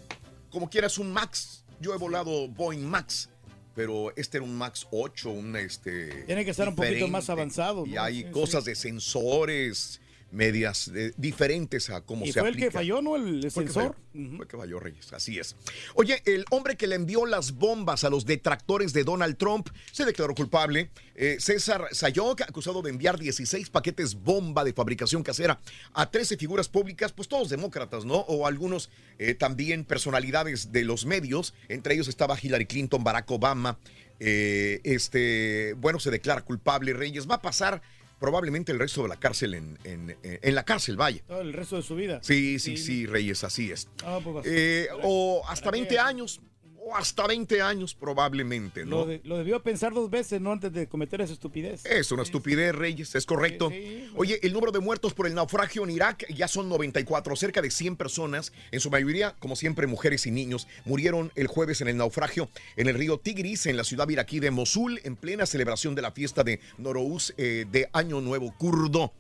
[0.51, 1.65] Como quieras un Max.
[1.81, 3.29] Yo he volado Boeing Max,
[3.75, 6.25] pero este era un Max 8, un este...
[6.27, 10.01] Tiene que estar un poquito más avanzado, Y hay Sí, cosas de sensores,
[10.31, 13.17] medias eh, diferentes a cómo Y se fue el que falló, ¿no?
[13.17, 13.97] El Fue el que sensor.
[14.13, 14.29] falló.
[14.37, 15.13] Fue el que falló, Reyes.
[15.13, 15.57] Así es.
[15.95, 20.05] Oye, el hombre que le envió las bombas a los detractores de Donald Trump se
[20.05, 20.91] declaró culpable.
[21.15, 25.61] Eh, César Sayok, acusado de enviar 16 paquetes bomba de fabricación casera
[25.93, 28.17] a 13 figuras públicas, pues todos demócratas, ¿no?
[28.17, 31.55] O algunos eh, también personalidades de los medios.
[31.69, 33.79] Entre ellos estaba Hillary Clinton, Barack Obama.
[34.21, 37.29] Eh, este, bueno, se declara culpable Reyes.
[37.29, 37.83] Va a pasar
[38.19, 41.23] probablemente el resto de la cárcel en, en- en la cárcel, vaya.
[41.27, 42.21] Todo el resto de su vida.
[42.23, 43.89] Sí, sí, sí, Reyes, así es.
[44.05, 46.41] Ah, pues, Eh, o hasta 20 años,
[46.89, 49.07] o hasta 20 años probablemente, lo, ¿no?
[49.07, 50.53] de- lo debió pensar dos veces, ¿no?
[50.53, 51.85] Antes de cometer esa estupidez.
[51.85, 53.71] Es una estupidez, Reyes, es correcto.
[54.17, 57.71] Oye, el número de muertos por el naufragio en Irak ya son 94, cerca de
[57.71, 61.97] 100 personas, en su mayoría, como siempre, mujeres y niños, murieron el jueves en el
[61.97, 66.03] naufragio en el río Tigris, en la ciudad iraquí de Mosul, en plena celebración de
[66.03, 69.13] la fiesta de Norouz eh, de Año Nuevo Kurdo.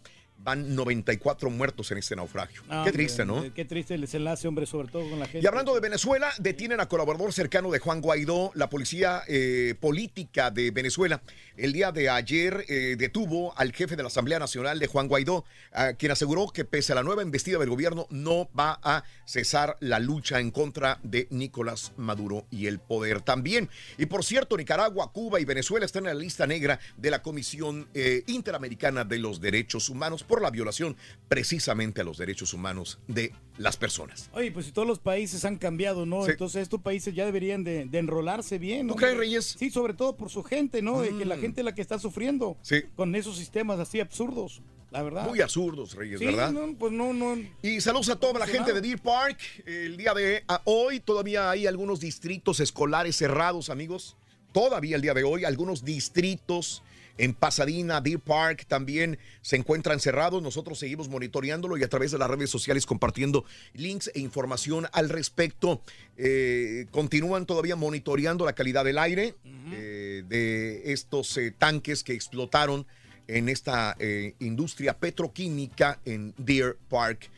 [0.49, 2.63] Van 94 muertos en este naufragio.
[2.71, 3.45] Ah, Qué triste, ¿no?
[3.45, 5.41] eh, Qué triste el desenlace, hombre, sobre todo con la gente.
[5.45, 8.51] Y hablando de Venezuela, detienen a colaborador cercano de Juan Guaidó.
[8.55, 11.21] La policía eh, política de Venezuela
[11.59, 15.45] el día de ayer eh, detuvo al jefe de la Asamblea Nacional de Juan Guaidó,
[15.73, 19.77] a quien aseguró que pese a la nueva investida del gobierno no va a cesar
[19.81, 23.69] la lucha en contra de Nicolás Maduro y el poder también.
[23.99, 27.89] Y por cierto, Nicaragua, Cuba y Venezuela están en la lista negra de la Comisión
[27.93, 30.97] eh, Interamericana de los Derechos Humanos por la violación
[31.29, 34.31] precisamente a los derechos humanos de las personas.
[34.33, 36.25] Oye, pues si todos los países han cambiado, ¿no?
[36.25, 36.31] Sí.
[36.33, 38.87] Entonces estos países ya deberían de, de enrolarse bien.
[38.87, 38.95] ¿no?
[38.95, 39.57] ¿Tú crees, Reyes?
[39.59, 41.01] Sí, sobre todo por su gente, ¿no?
[41.01, 41.41] De que la Mm.
[41.41, 42.83] gente es la que está sufriendo Sí.
[42.97, 45.29] con esos sistemas así absurdos, la verdad.
[45.29, 46.51] Muy absurdos, Reyes, Sí, ¿verdad?
[46.53, 47.37] no, pues no, no.
[47.63, 49.39] Y saludos a toda la gente de Deer Park.
[49.67, 54.17] El día de a- hoy todavía hay algunos distritos escolares cerrados, amigos.
[54.53, 56.83] Todavía el día de hoy, algunos distritos
[57.19, 60.43] en Pasadena, Deer Park también se encuentran cerrados.
[60.43, 65.09] Nosotros seguimos monitoreándolo y a través de las redes sociales compartiendo links e información al
[65.09, 65.83] respecto.
[66.17, 69.35] Eh, continúan todavía monitoreando la calidad del aire
[69.73, 72.87] eh, de estos eh, tanques que explotaron
[73.27, 73.95] en esta
[74.39, 77.29] industria petroquímica en Deer Park,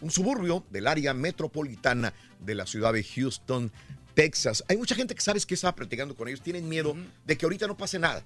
[0.00, 3.70] un suburbio del área metropolitana de la ciudad de Houston,
[4.14, 4.64] Texas.
[4.66, 7.68] Hay mucha gente que sabes que estaba platicando con ellos, tienen miedo de que ahorita
[7.68, 8.24] no pase nada.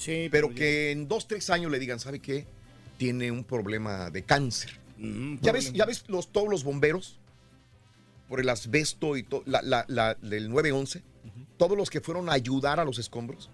[0.00, 2.46] Sí, pero que en dos, tres años le digan, ¿sabe qué?
[2.96, 4.78] Tiene un problema de cáncer.
[5.42, 7.18] ¿Ya ves, ya ves los, todos los bomberos
[8.30, 11.02] por el asbesto y to- la, la- la- del 911?
[11.58, 13.50] Todos los que fueron a ayudar a los escombros,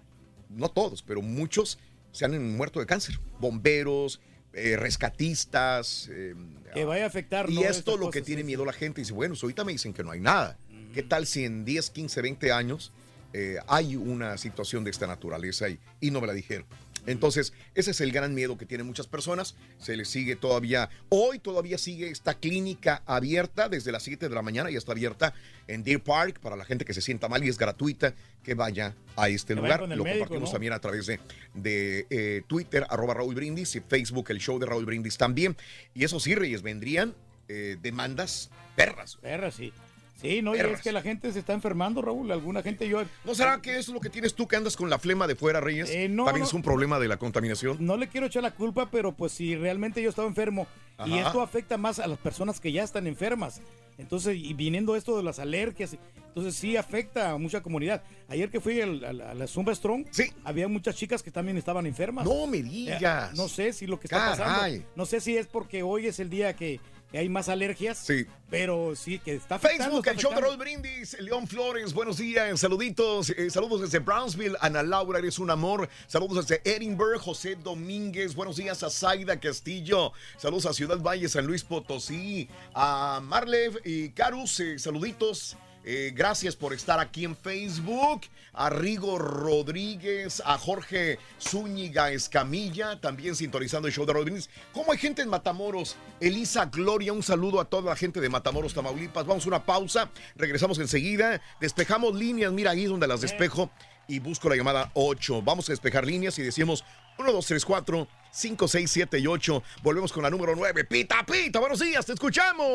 [0.49, 1.79] no todos, pero muchos
[2.13, 3.19] se han muerto de cáncer.
[3.41, 4.21] Bomberos,
[4.53, 6.07] eh, rescatistas.
[6.11, 6.33] eh,
[6.73, 7.61] Que vaya a afectar, y ¿no?
[7.63, 9.01] esto lo que tiene miedo la gente.
[9.01, 10.57] Dice, bueno, ahorita me dicen que no hay nada.
[10.93, 12.91] ¿Qué tal si en 10, 15, 20 años
[13.33, 16.65] eh, hay una situación de esta naturaleza y, y no me la dijeron?
[17.07, 19.55] Entonces, ese es el gran miedo que tienen muchas personas.
[19.79, 24.41] Se les sigue todavía, hoy todavía sigue esta clínica abierta desde las 7 de la
[24.41, 25.33] mañana, ya está abierta
[25.67, 28.13] en Deer Park para la gente que se sienta mal y es gratuita
[28.43, 29.81] que vaya a este Que lugar.
[29.81, 30.51] Lo médico, compartimos ¿no?
[30.51, 31.21] también a través de,
[31.53, 35.55] de, eh, Twitter, arroba Raúl Brindis y Facebook, el show de Raúl Brindis también.
[35.93, 37.15] Y eso sí, Reyes, vendrían
[37.47, 39.15] eh, demandas perras.
[39.15, 39.71] Perras, sí.
[40.19, 42.31] Sí, no, y es que la gente se está enfermando, Raúl.
[42.31, 43.03] Alguna gente yo.
[43.23, 45.35] ¿No será que eso es lo que tienes tú que andas con la flema de
[45.35, 45.89] fuera, Reyes?
[45.91, 46.47] Eh, no, También no.
[46.47, 47.77] es un problema de la contaminación.
[47.79, 50.65] No le quiero echar la culpa, pero pues si realmente yo estaba enfermo
[51.05, 53.61] y esto afecta más a las personas que ya están enfermas.
[53.99, 55.95] Entonces, y viniendo esto de las alergias,
[56.27, 58.03] entonces sí afecta a mucha comunidad.
[58.27, 60.05] Ayer que fui al- al- a, la Zumba Strong,
[60.43, 62.25] había muchas chicas que también estaban enfermas.
[62.25, 63.31] No me digas.
[63.31, 64.37] Eh, no sé si lo que está Caray.
[64.79, 64.85] pasando.
[64.95, 66.79] No sé si es porque hoy es el día que,
[67.11, 67.97] que hay más alergias.
[67.97, 68.25] Sí.
[68.49, 69.83] Pero sí, que está afectando.
[69.83, 70.41] Facebook, está el show de.
[70.41, 75.49] Raúl Brindis, León Flores, buenos días, saluditos, eh, saludos desde Brownsville, Ana Laura, eres un
[75.49, 81.27] amor, saludos desde Edinburgh, José Domínguez, buenos días a Zaida Castillo, saludos a Ciudad Valle,
[81.27, 85.57] San Luis Potosí, a Marlev y Carus, eh, saluditos.
[85.83, 88.21] eh, gracias por estar aquí en Facebook.
[88.57, 94.49] A Rigo Rodríguez, a Jorge Zúñiga Escamilla, también sintonizando el show de Rodríguez.
[94.73, 95.95] ¿Cómo hay gente en Matamoros?
[96.19, 99.25] Elisa Gloria, un saludo a toda la gente de Matamoros, Tamaulipas.
[99.25, 101.39] Vamos a una pausa, regresamos enseguida.
[101.61, 103.69] Despejamos líneas, mira ahí donde las despejo
[104.07, 105.41] y busco la llamada 8.
[105.43, 106.83] Vamos a despejar líneas y decimos
[107.19, 109.63] 1, 2, 3, 4, 5, 6, 7 y 8.
[109.83, 110.85] Volvemos con la número 9.
[110.85, 112.67] Pita, pita, buenos días, te escuchamos.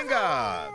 [0.00, 0.70] Venga.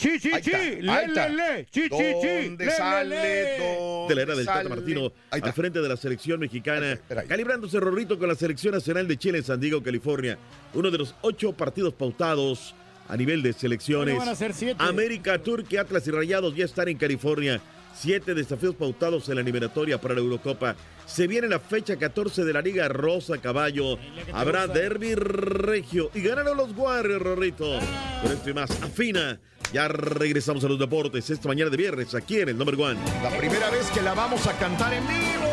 [0.00, 3.08] Ahí sí, está, le, le, le, sí, sí, ¿Dónde le, le, sale?
[3.08, 3.58] le.
[3.58, 4.68] ¿Dónde de la era del Tata?
[4.68, 9.38] Martino al frente de la selección mexicana, calibrándose Rorrito con la selección nacional de Chile
[9.38, 10.38] en San Diego, California.
[10.74, 12.74] Uno de los ocho partidos pautados
[13.08, 14.14] a nivel de selecciones.
[14.14, 14.76] Bueno, van a ser siete.
[14.78, 17.60] América, Turquía, Atlas y Rayados ya están en California.
[17.94, 20.76] Siete desafíos pautados en la eliminatoria para la Eurocopa.
[21.06, 23.98] Se viene la fecha 14 de la Liga Rosa Caballo.
[24.32, 27.78] Habrá derby regio y ganaron los Warriors, Rorrito.
[28.22, 29.40] Con esto y más, afina.
[29.72, 32.98] Ya regresamos a los deportes esta mañana de viernes aquí en el Number One.
[33.22, 35.48] La primera vez que la vamos a cantar en vivo.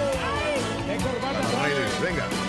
[2.01, 2.44] Venga.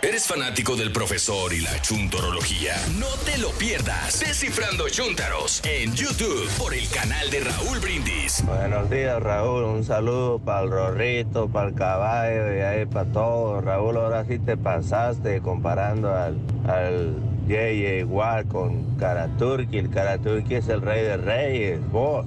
[0.00, 2.74] ¿Eres fanático del profesor y la chuntorología?
[3.00, 4.20] No te lo pierdas.
[4.20, 8.44] Descifrando Chuntaros en YouTube por el canal de Raúl Brindis.
[8.46, 9.64] Buenos días, Raúl.
[9.64, 13.64] Un saludo para el Rorrito, para el caballo y ahí para todos.
[13.64, 16.38] Raúl, ahora sí te pasaste comparando al,
[16.68, 17.16] al
[17.48, 19.78] Yeye igual con Karaturki.
[19.78, 21.80] El Karaturki es el rey de reyes.
[21.90, 22.24] Vos,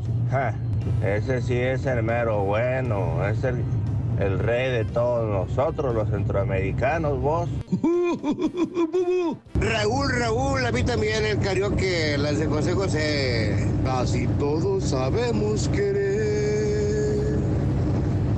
[1.06, 3.22] ese sí es el mero bueno.
[4.22, 7.50] El rey de todos nosotros, los centroamericanos, vos.
[9.56, 13.68] Raúl, Raúl, a mí también el karaoke, las de José José.
[13.84, 17.40] Casi todos sabemos querer,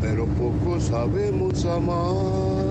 [0.02, 2.64] pero poco sabemos amar.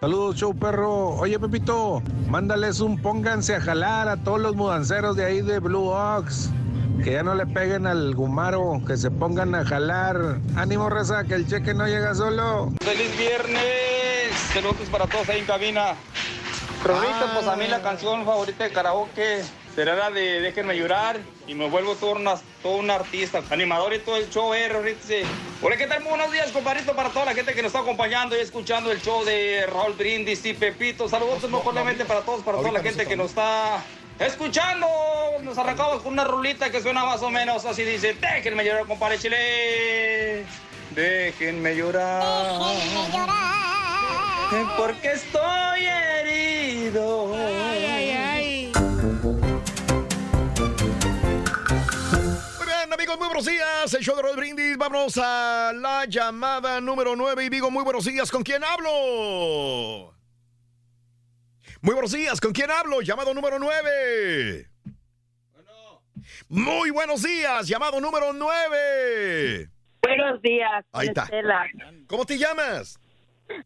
[0.00, 1.10] Saludos, show perro.
[1.10, 5.90] Oye, Pepito, mándales un pónganse a jalar a todos los mudanceros de ahí de Blue
[5.90, 6.50] Ox.
[7.04, 10.36] Que ya no le peguen al gumaro, que se pongan a jalar.
[10.54, 12.72] Ánimo, Reza, que el cheque no llega solo.
[12.84, 13.62] ¡Feliz viernes!
[14.52, 15.94] Saludos para todos ahí en cabina.
[16.84, 19.42] Rorrito, pues a mí la canción favorita de karaoke
[19.74, 23.98] será la de Déjenme llorar y me vuelvo todo, una- todo un artista, animador y
[24.00, 25.22] todo el show, eh, sí.
[25.62, 26.00] Hola, ¿qué tal?
[26.00, 29.00] Muy buenos días, compadrito, para toda la gente que nos está acompañando y escuchando el
[29.00, 31.08] show de Raúl Brindis y Pepito.
[31.08, 33.82] Saludos muy cordialmente para todos, para toda la gente que nos está
[34.20, 34.86] escuchando.
[35.42, 39.18] Nos arrancamos con una rulita que suena más o menos así, dice, déjenme llorar, compadre
[39.18, 40.44] Chile.
[40.90, 42.56] Déjenme llorar.
[44.76, 47.26] Porque estoy herido.
[52.58, 53.94] Muy bien, amigos, muy buenos días.
[53.94, 54.76] El show de Rod Brindis.
[54.76, 57.44] Vámonos a la llamada número 9.
[57.44, 58.30] Y digo, muy buenos días.
[58.30, 60.19] ¿Con quién hablo?
[61.82, 62.40] Muy buenos días.
[62.40, 63.00] ¿Con quién hablo?
[63.00, 64.68] Llamado número 9.
[66.48, 67.66] Muy buenos días.
[67.66, 69.70] Llamado número 9.
[70.02, 70.84] Buenos días.
[70.92, 71.22] Ahí está.
[71.22, 71.64] Estela.
[72.06, 73.00] ¿Cómo te llamas?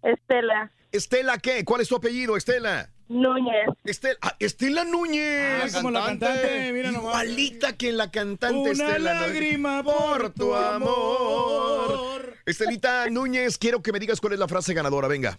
[0.03, 0.71] Estela.
[0.93, 1.65] ¿Estela qué?
[1.65, 2.89] ¿Cuál es tu apellido, Estela?
[3.09, 3.67] Núñez.
[3.85, 5.75] Estela, ah, Estela Núñez.
[5.75, 7.25] Ah, como la cantante, mira nomás.
[7.25, 9.15] Igualita que la cantante Una Estela.
[9.23, 12.37] Lágrima por tu amor.
[12.47, 15.09] Estelita Núñez, quiero que me digas cuál es la frase ganadora.
[15.09, 15.39] Venga.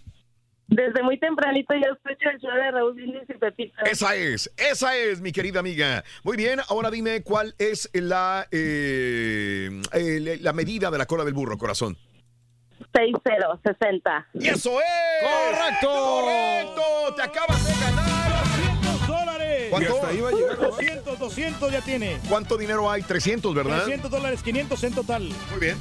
[0.67, 3.75] Desde muy tempranito ya escucho el show de Raúl Brindis y Pepito.
[3.85, 6.03] Esa es, esa es, mi querida amiga.
[6.23, 11.33] Muy bien, ahora dime cuál es la, eh, eh, la medida de la cola del
[11.33, 11.97] burro, corazón.
[12.93, 14.27] 6-0, 60.
[14.33, 15.23] ¡Y eso es!
[15.23, 15.87] ¡Correcto!
[15.87, 17.15] ¡Correcto!
[17.15, 18.31] ¡Te acabas de ganar!
[18.45, 19.67] 200 dólares.
[19.69, 19.95] ¿Cuánto?
[19.95, 20.57] Hasta ahí va a llegar.
[20.57, 22.19] 200, 200 ya tiene.
[22.27, 23.03] ¿Cuánto dinero hay?
[23.03, 23.83] 300, ¿verdad?
[23.83, 25.23] 300 dólares, 500 en total.
[25.51, 25.77] Muy bien.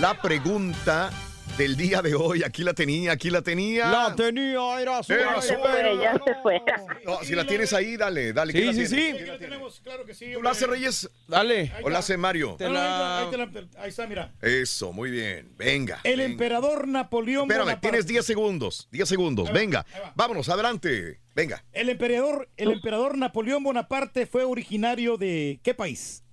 [0.00, 1.10] La pregunta
[1.58, 3.88] del día de hoy, aquí la tenía, aquí la tenía.
[3.88, 5.12] La tenía, era su.
[5.12, 6.60] Era Ya se fue, ya se fue.
[7.04, 8.52] No, si la tienes ahí, dale, dale.
[8.52, 9.12] Sí, ¿quién la sí, sí.
[9.14, 9.38] ¿Quién la?
[9.38, 10.32] Tenemos, claro que sí.
[10.34, 11.08] ¿Tú la haces, Reyes?
[11.28, 11.72] Dale.
[11.82, 12.56] ¿O la hace Mario?
[12.58, 14.32] La- ahí, te la- ahí está, mira.
[14.42, 15.52] Eso, muy bien.
[15.56, 16.00] Venga.
[16.02, 16.24] El venga.
[16.32, 17.88] emperador Napoleón Espérame, Bonaparte.
[17.88, 18.88] tienes 10 segundos.
[18.90, 19.48] 10 segundos.
[19.48, 19.86] Va, Venga.
[20.02, 20.12] va.
[20.16, 21.20] Vámonos, adelante.
[21.36, 21.64] Venga.
[21.72, 26.24] El emperador, el emperador Napoleón Bonaparte fue originario de ¿qué país?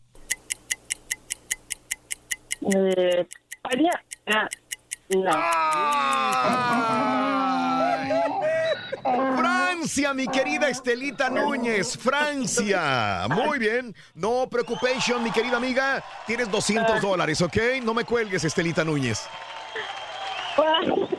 [2.73, 3.27] Eh,
[3.63, 3.91] España.
[9.35, 11.97] Francia, mi querida Estelita Núñez.
[11.97, 13.27] Francia.
[13.29, 13.93] Muy bien.
[14.13, 16.01] No preocupación, mi querida amiga.
[16.25, 17.57] Tienes 200 dólares, ¿ok?
[17.83, 19.27] No me cuelgues, Estelita Núñez.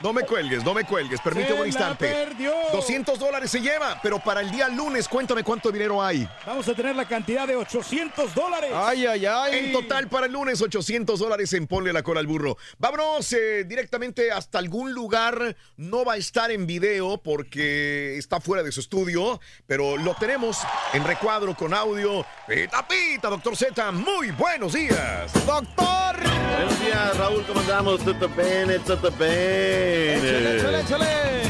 [0.02, 1.20] No me cuelgues, no me cuelgues.
[1.20, 2.08] Permíteme un instante.
[2.08, 2.52] perdió.
[2.72, 6.28] 200 dólares se lleva, pero para el día lunes, cuéntame cuánto dinero hay.
[6.44, 8.70] Vamos a tener la cantidad de 800 dólares.
[8.74, 9.58] Ay, ay, ay.
[9.58, 12.56] En total para el lunes 800 dólares en Ponle la cola al burro.
[12.78, 15.56] Vámonos eh, directamente hasta algún lugar.
[15.76, 20.58] No va a estar en video porque está fuera de su estudio, pero lo tenemos
[20.92, 22.26] en recuadro con audio.
[22.46, 23.92] Pita pita, doctor Z.
[23.92, 25.32] Muy buenos días.
[25.46, 26.16] Doctor.
[26.54, 28.00] Buenos días, Raúl, ¿cómo andamos?
[28.04, 31.42] Todo todo Échale, échale, échale.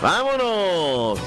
[0.00, 1.18] ¡Vámonos!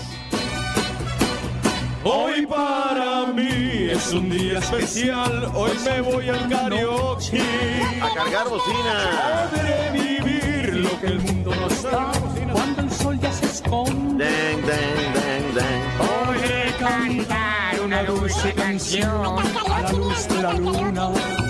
[2.03, 5.49] Hoy para mí es un día especial.
[5.53, 7.41] Hoy me voy al karaoke.
[8.01, 9.49] A cargar bocina.
[9.51, 12.11] Podré vivir lo que el mundo nos da.
[12.51, 14.25] Cuando el sol ya se esconde.
[14.25, 15.97] Dang, dang, dang, dang.
[15.97, 19.39] Podré cantar una dulce canción
[19.71, 21.42] a la luz de la luna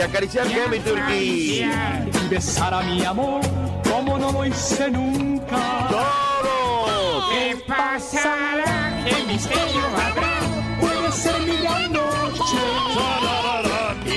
[0.00, 2.06] y acariciarme a mi turquía.
[2.24, 3.42] Y besar a mi amor
[3.84, 5.88] como no lo hice nunca.
[5.90, 7.28] ¡Todo!
[7.30, 9.04] ¿Qué pasará?
[9.04, 10.40] ¿Qué misterio habrá?
[10.80, 12.60] Puede ser mi gran noche.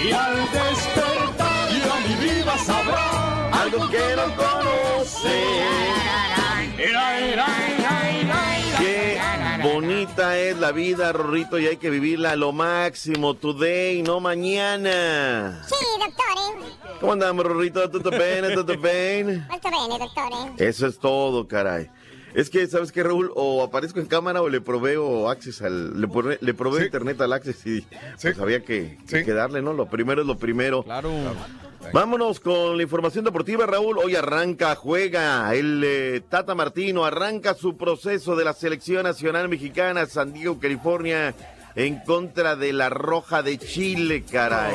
[0.06, 5.36] Y al despertar yo a mi vida sabrá algo que no conoce.
[6.78, 7.73] Era era
[9.74, 15.64] Bonita es la vida, Rorrito, y hay que vivirla a lo máximo, today, no mañana.
[15.68, 17.00] Sí, dottore.
[17.00, 17.90] ¿Cómo andamos, Rorrito?
[17.90, 18.54] ¿Tutto bene?
[18.54, 19.48] ¿Tutto bene?
[19.50, 20.54] Molto bene, dottore.
[20.58, 21.90] Eso es todo, caray.
[22.34, 23.32] Es que, ¿sabes qué, Raúl?
[23.36, 26.00] O aparezco en cámara o le proveo access al.
[26.02, 27.86] Le, prove- le proveo internet al access y
[28.22, 29.74] pues había que, que darle, ¿no?
[29.74, 30.84] Lo primero es lo primero.
[30.84, 31.12] Claro.
[31.92, 33.98] Vámonos con la información deportiva, Raúl.
[33.98, 40.06] Hoy arranca, juega el eh, Tata Martino, arranca su proceso de la selección nacional mexicana,
[40.06, 41.36] San Diego, California,
[41.76, 44.74] en contra de la Roja de Chile, caray.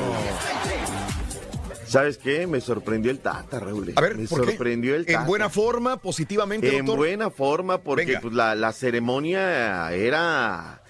[1.89, 2.47] ¿Sabes qué?
[2.47, 3.93] Me sorprendió el Tata, Raúl.
[3.97, 4.51] A ver, me ¿por qué?
[4.53, 5.21] sorprendió el Tata.
[5.21, 6.97] En buena forma, positivamente, En doctor.
[6.97, 10.83] buena forma, porque pues, la, la ceremonia era...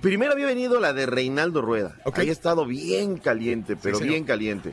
[0.00, 1.96] Primero había venido la de Reinaldo Rueda.
[2.04, 4.72] Había estado bien caliente, pero bien caliente.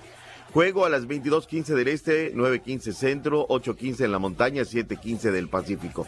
[0.53, 6.05] Juego a las 22.15 del Este, 9.15 Centro, 8.15 en la montaña, 7.15 del Pacífico.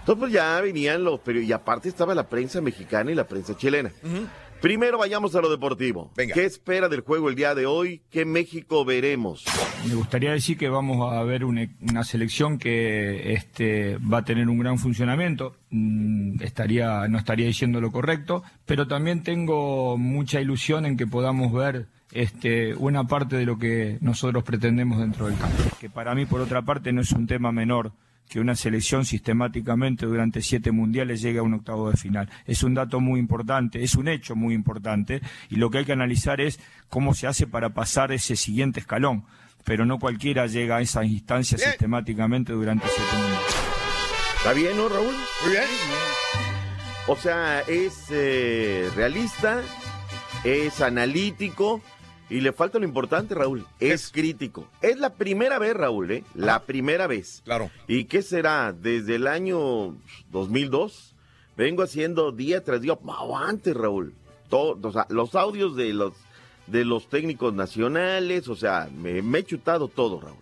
[0.00, 3.56] Entonces pues ya venían los periodistas, y aparte estaba la prensa mexicana y la prensa
[3.56, 3.90] chilena.
[4.64, 6.10] Primero vayamos a lo deportivo.
[6.16, 8.00] ¿Qué espera del juego el día de hoy?
[8.08, 9.44] ¿Qué México veremos?
[9.86, 14.48] Me gustaría decir que vamos a ver una, una selección que este, va a tener
[14.48, 15.54] un gran funcionamiento.
[15.68, 21.52] Mm, estaría, no estaría diciendo lo correcto, pero también tengo mucha ilusión en que podamos
[21.52, 25.62] ver este, una parte de lo que nosotros pretendemos dentro del campo.
[25.78, 27.92] Que para mí, por otra parte, no es un tema menor
[28.28, 32.28] que una selección sistemáticamente durante siete mundiales llegue a un octavo de final.
[32.46, 35.20] Es un dato muy importante, es un hecho muy importante,
[35.50, 39.24] y lo que hay que analizar es cómo se hace para pasar ese siguiente escalón.
[39.64, 43.54] Pero no cualquiera llega a esas instancias sistemáticamente durante siete mundiales.
[44.36, 45.14] ¿Está bien, no, Raúl?
[45.42, 45.64] Muy bien.
[47.06, 49.62] O sea, es eh, realista,
[50.42, 51.82] es analítico
[52.30, 53.66] y le falta lo importante, Raúl.
[53.80, 54.68] Es, crítico.
[54.80, 56.24] Es la primera vez, Raúl, ¿eh?
[56.34, 57.42] La primera vez.
[57.44, 57.70] Claro.
[57.86, 58.72] ¿Y qué será?
[58.72, 59.96] Desde el año
[60.30, 61.14] 2002
[61.56, 62.98] vengo haciendo día tras día,
[63.36, 64.14] antes, Raúl.
[64.48, 66.14] Todo, o sea, los audios de los
[66.66, 70.38] de los técnicos nacionales, o sea, me, me he chutado todo, Raúl.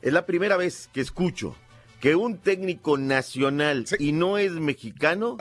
[0.00, 1.54] Es la primera vez que escucho
[2.00, 5.36] que un técnico nacional y no es mexicano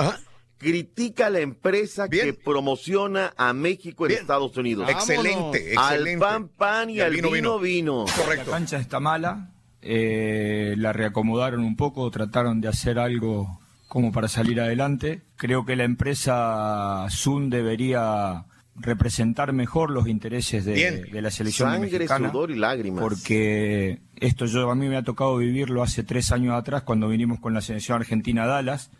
[0.61, 4.87] critica a la empresa que promociona a México en Estados Unidos.
[4.89, 6.19] Excelente, Al excelente.
[6.19, 8.05] pan pan y, al vino vino.
[8.29, 9.49] La cancha está mala,
[9.81, 15.21] eh, la reacomodaron un poco, trataron de hacer algo como para salir adelante.
[15.35, 22.29] Creo que la empresa Zoom debería representar mejor los intereses de, la selección Sangre, mexicana.
[22.29, 23.01] sudor y lágrimas.
[23.01, 27.39] Porque esto yo a mí me ha tocado vivirlo hace tres años atrás cuando vinimos
[27.39, 28.91] con la selección argentina a Dallas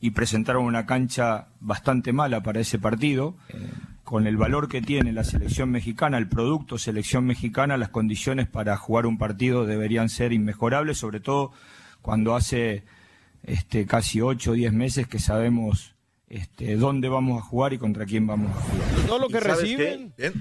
[0.00, 3.36] y presentaron una cancha bastante mala para ese partido.
[3.48, 3.70] Eh,
[4.04, 8.76] con el valor que tiene la selección mexicana, el producto selección mexicana, las condiciones para
[8.76, 11.50] jugar un partido deberían ser inmejorables, sobre todo
[12.02, 12.84] cuando hace
[13.42, 15.96] este, casi ocho o diez meses que sabemos
[16.28, 19.06] este, dónde vamos a jugar y contra quién vamos a jugar.
[19.08, 20.12] Todo lo que ¿Y sabes reciben.
[20.16, 20.32] qué?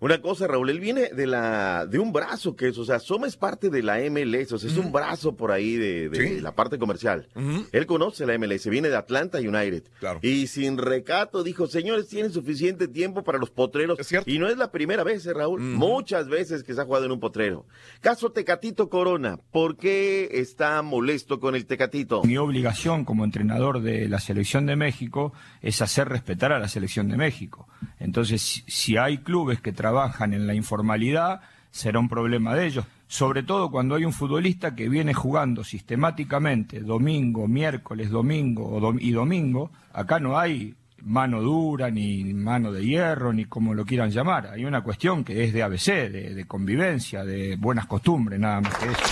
[0.00, 3.26] Una cosa, Raúl, él viene de la de un brazo que es, o sea, Soma
[3.26, 6.52] es parte de la MLS, o sea, es un brazo por ahí de, de la
[6.54, 7.26] parte comercial.
[7.72, 9.82] Él conoce la MLS, viene de Atlanta United.
[10.22, 13.98] Y sin recato dijo, señores, tienen suficiente tiempo para los potreros.
[14.26, 15.60] Y no es la primera vez, ¿eh, Raúl.
[15.60, 17.66] Muchas veces que se ha jugado en un potrero.
[18.00, 22.22] Caso Tecatito Corona, ¿por qué está molesto con el Tecatito?
[22.22, 27.08] Mi obligación como entrenador de la selección de México es hacer respetar a la selección
[27.08, 27.66] de México.
[27.98, 29.87] Entonces, si- si hay clubes que trabajan
[30.34, 31.40] en la informalidad,
[31.70, 32.84] será un problema de ellos.
[33.06, 38.98] Sobre todo cuando hay un futbolista que viene jugando sistemáticamente domingo, miércoles, domingo o dom-
[39.00, 39.70] y domingo.
[39.94, 44.48] Acá no hay mano dura, ni mano de hierro, ni como lo quieran llamar.
[44.48, 48.74] Hay una cuestión que es de ABC, de, de convivencia, de buenas costumbres, nada más
[48.76, 49.02] que eso.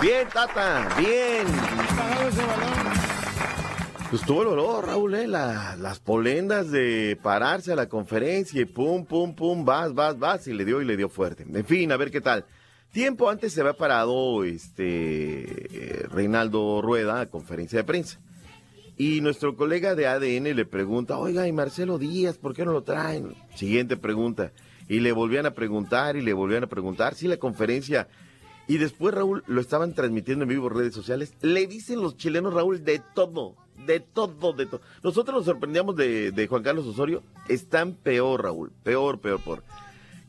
[0.00, 2.97] Bien, Tata, bien.
[4.10, 5.26] Pues tuvo el olor, Raúl, ¿eh?
[5.26, 10.46] La- las polendas de pararse a la conferencia y pum, pum, pum, vas, vas, vas,
[10.48, 11.44] y le dio y le dio fuerte.
[11.52, 12.46] En fin, a ver qué tal.
[12.90, 18.18] Tiempo antes se había parado este Reinaldo Rueda a conferencia de prensa.
[18.96, 22.82] Y nuestro colega de ADN le pregunta, oiga, ¿y Marcelo Díaz, por qué no lo
[22.82, 23.34] traen?
[23.56, 24.52] Siguiente pregunta.
[24.88, 27.14] Y le volvían a preguntar y le volvían a preguntar.
[27.14, 28.08] Sí, la conferencia.
[28.66, 31.34] Y después, Raúl, lo estaban transmitiendo en vivo redes sociales.
[31.42, 33.54] Le dicen los chilenos, Raúl, de todo,
[33.86, 34.80] de todo, de todo.
[35.02, 37.22] Nosotros nos sorprendíamos de, de Juan Carlos Osorio.
[37.48, 39.62] Están peor, Raúl, peor, peor, peor.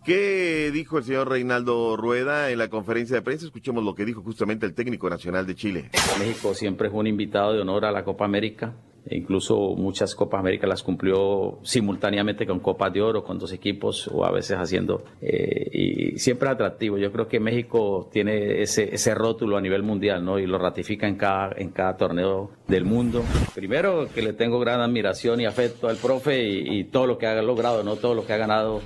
[0.05, 3.45] ¿Qué dijo el señor Reinaldo Rueda en la conferencia de prensa?
[3.45, 5.89] Escuchemos lo que dijo justamente el técnico nacional de Chile.
[6.17, 8.73] México siempre es un invitado de honor a la Copa América.
[9.09, 14.07] E incluso muchas Copas América las cumplió simultáneamente con Copas de Oro, con dos equipos
[14.07, 15.03] o a veces haciendo.
[15.21, 16.97] eh, y siempre atractivo.
[16.97, 20.37] Yo creo que México tiene ese, ese rótulo a nivel mundial ¿no?
[20.39, 23.23] y lo ratifica en cada, en cada torneo del mundo.
[23.55, 27.27] Primero que le tengo gran admiración y afecto al profe y, y todo lo que
[27.27, 27.95] ha logrado, ¿no?
[27.95, 28.81] todo lo que ha ganado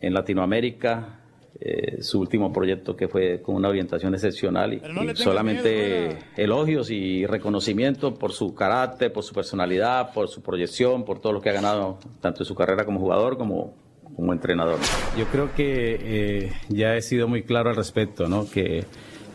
[0.00, 1.20] en Latinoamérica.
[1.60, 7.26] Eh, su último proyecto que fue con una orientación excepcional y, no solamente elogios y
[7.26, 11.54] reconocimiento por su carácter, por su personalidad, por su proyección, por todo lo que ha
[11.54, 13.74] ganado tanto en su carrera como jugador como
[14.18, 14.80] como entrenador.
[15.16, 18.50] Yo creo que eh, ya he sido muy claro al respecto, ¿no?
[18.50, 18.84] Que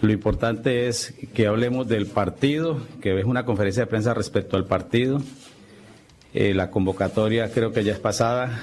[0.01, 4.65] lo importante es que hablemos del partido, que es una conferencia de prensa respecto al
[4.65, 5.21] partido.
[6.33, 8.62] Eh, la convocatoria creo que ya es pasada.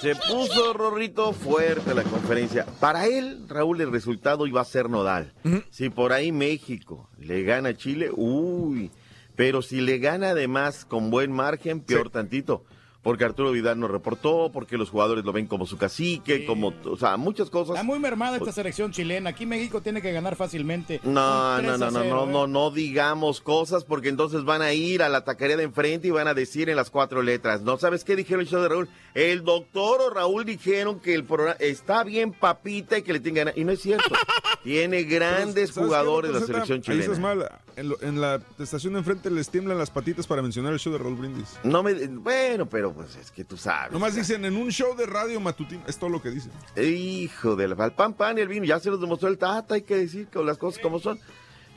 [0.00, 2.66] Se puso Rorrito fuerte la conferencia.
[2.78, 5.32] Para él, Raúl, el resultado iba a ser nodal.
[5.70, 8.90] Si por ahí México le gana a Chile, uy.
[9.34, 12.64] Pero si le gana además con buen margen, peor tantito.
[13.02, 16.96] Porque Arturo Vidal nos reportó, porque los jugadores lo ven como su cacique, como, o
[16.96, 17.76] sea, muchas cosas.
[17.76, 19.30] Está muy mermada esta selección chilena.
[19.30, 21.00] Aquí México tiene que ganar fácilmente.
[21.04, 22.32] No, no, 3 no, no, 0, no, ¿eh?
[22.32, 26.10] no, no digamos cosas porque entonces van a ir a la taquería de enfrente y
[26.10, 27.62] van a decir en las cuatro letras.
[27.62, 28.88] ¿No sabes qué dijeron el show de Raúl?
[29.14, 33.38] El doctor o Raúl dijeron que el programa está bien papita y que le tiene
[33.40, 33.56] ganas.
[33.56, 34.14] Y no es cierto.
[34.62, 36.66] Tiene grandes ¿Sabes qué, jugadores la doctor Z?
[36.66, 37.20] selección Ahí chilena.
[37.20, 37.48] mal.
[37.76, 40.92] En, lo- en la estación de enfrente les tiemblan las patitas para mencionar el show
[40.92, 41.56] de Raúl Brindis.
[41.62, 43.92] No me, bueno, pero pues es que tú sabes.
[43.92, 45.82] Nomás dicen en un show de radio matutino.
[45.86, 46.50] Es todo lo que dicen.
[46.76, 49.96] Hijo del pan pan y el vino, ya se los demostró el Tata, hay que
[49.96, 51.18] decir que las cosas como son.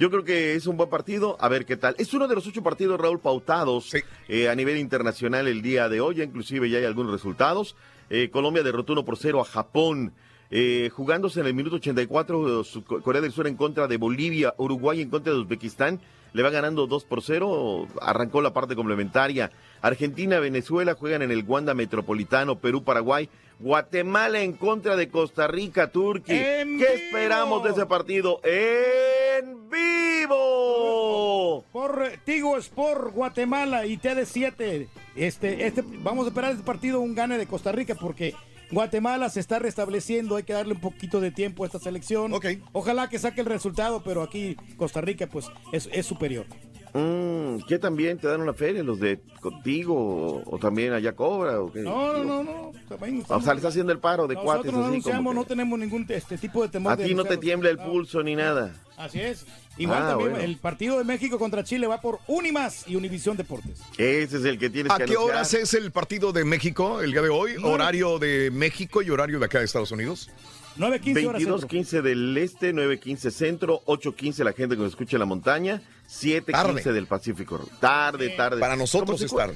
[0.01, 1.93] Yo creo que es un buen partido, a ver qué tal.
[1.99, 3.93] Es uno de los ocho partidos, Raúl, pautados
[4.27, 7.75] eh, a nivel internacional el día de hoy, ya inclusive ya hay algunos resultados.
[8.09, 10.11] Eh, Colombia derrotó 1 por 0 a Japón.
[10.49, 15.01] Eh, jugándose en el minuto 84, su- Corea del Sur en contra de Bolivia, Uruguay
[15.01, 16.01] en contra de Uzbekistán,
[16.33, 19.51] le va ganando 2 por 0, arrancó la parte complementaria.
[19.81, 23.29] Argentina, Venezuela juegan en el Wanda Metropolitano, Perú, Paraguay,
[23.59, 26.63] Guatemala en contra de Costa Rica, Turquía.
[26.63, 28.41] ¿Qué esperamos de ese partido?
[28.43, 31.63] ¡En vivo!
[31.71, 34.87] Por Tigo Sport Guatemala y TD7.
[35.15, 38.33] Este, este, vamos a esperar este partido un gane de Costa Rica porque
[38.71, 40.35] Guatemala se está restableciendo.
[40.35, 42.33] Hay que darle un poquito de tiempo a esta selección.
[42.71, 46.45] Ojalá que saque el resultado, pero aquí Costa Rica pues es, es superior.
[46.93, 51.61] Mm, ¿Qué también te dan una feria los de contigo o, o también allá cobra?
[51.61, 51.79] O qué?
[51.79, 52.71] No, no, no, no.
[52.89, 55.35] También O sea, le está haciendo el paro de Nosotros cuates no así como que-
[55.35, 56.91] no tenemos ningún este tipo de temor.
[56.91, 58.73] A ti no te tiembla el pulso ni nada.
[58.97, 59.45] Así es.
[59.77, 60.43] Igual Ah, también bueno.
[60.45, 63.79] el partido de México contra Chile va por Unimas y Univisión Deportes.
[63.97, 65.35] Ese es el que tienes ¿A que qué anunciar.
[65.35, 67.55] horas es el partido de México el día de hoy?
[67.63, 70.29] ¿Horario de México y horario de acá de Estados Unidos?
[70.77, 71.59] 9.15 horas centro.
[71.67, 76.51] 22.15 del este, 9.15 centro, 8.15 la gente que nos escucha en la montaña, 7.15
[76.51, 76.93] Tarde.
[76.93, 77.69] del Pacífico.
[77.79, 78.59] Tarde, tarde.
[78.59, 79.55] Para nosotros se es tarde.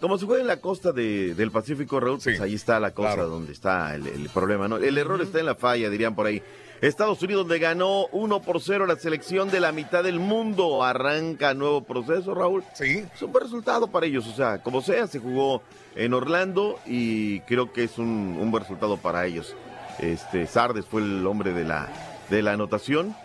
[0.00, 3.14] Como se juega en la costa de- del Pacífico, Raúl, pues ahí está la cosa
[3.14, 3.28] claro.
[3.28, 4.76] donde está el, el problema, ¿no?
[4.76, 6.42] El error está en la falla, dirían por ahí.
[6.80, 10.84] Estados Unidos le ganó 1 por 0 la selección de la mitad del mundo.
[10.84, 12.64] Arranca nuevo proceso, Raúl.
[12.74, 13.04] Sí.
[13.14, 14.26] Es un buen resultado para ellos.
[14.26, 15.62] O sea, como sea, se jugó
[15.94, 19.54] en Orlando y creo que es un, un buen resultado para ellos.
[19.98, 21.88] Este, Sardes fue el hombre de la,
[22.28, 23.16] de la anotación.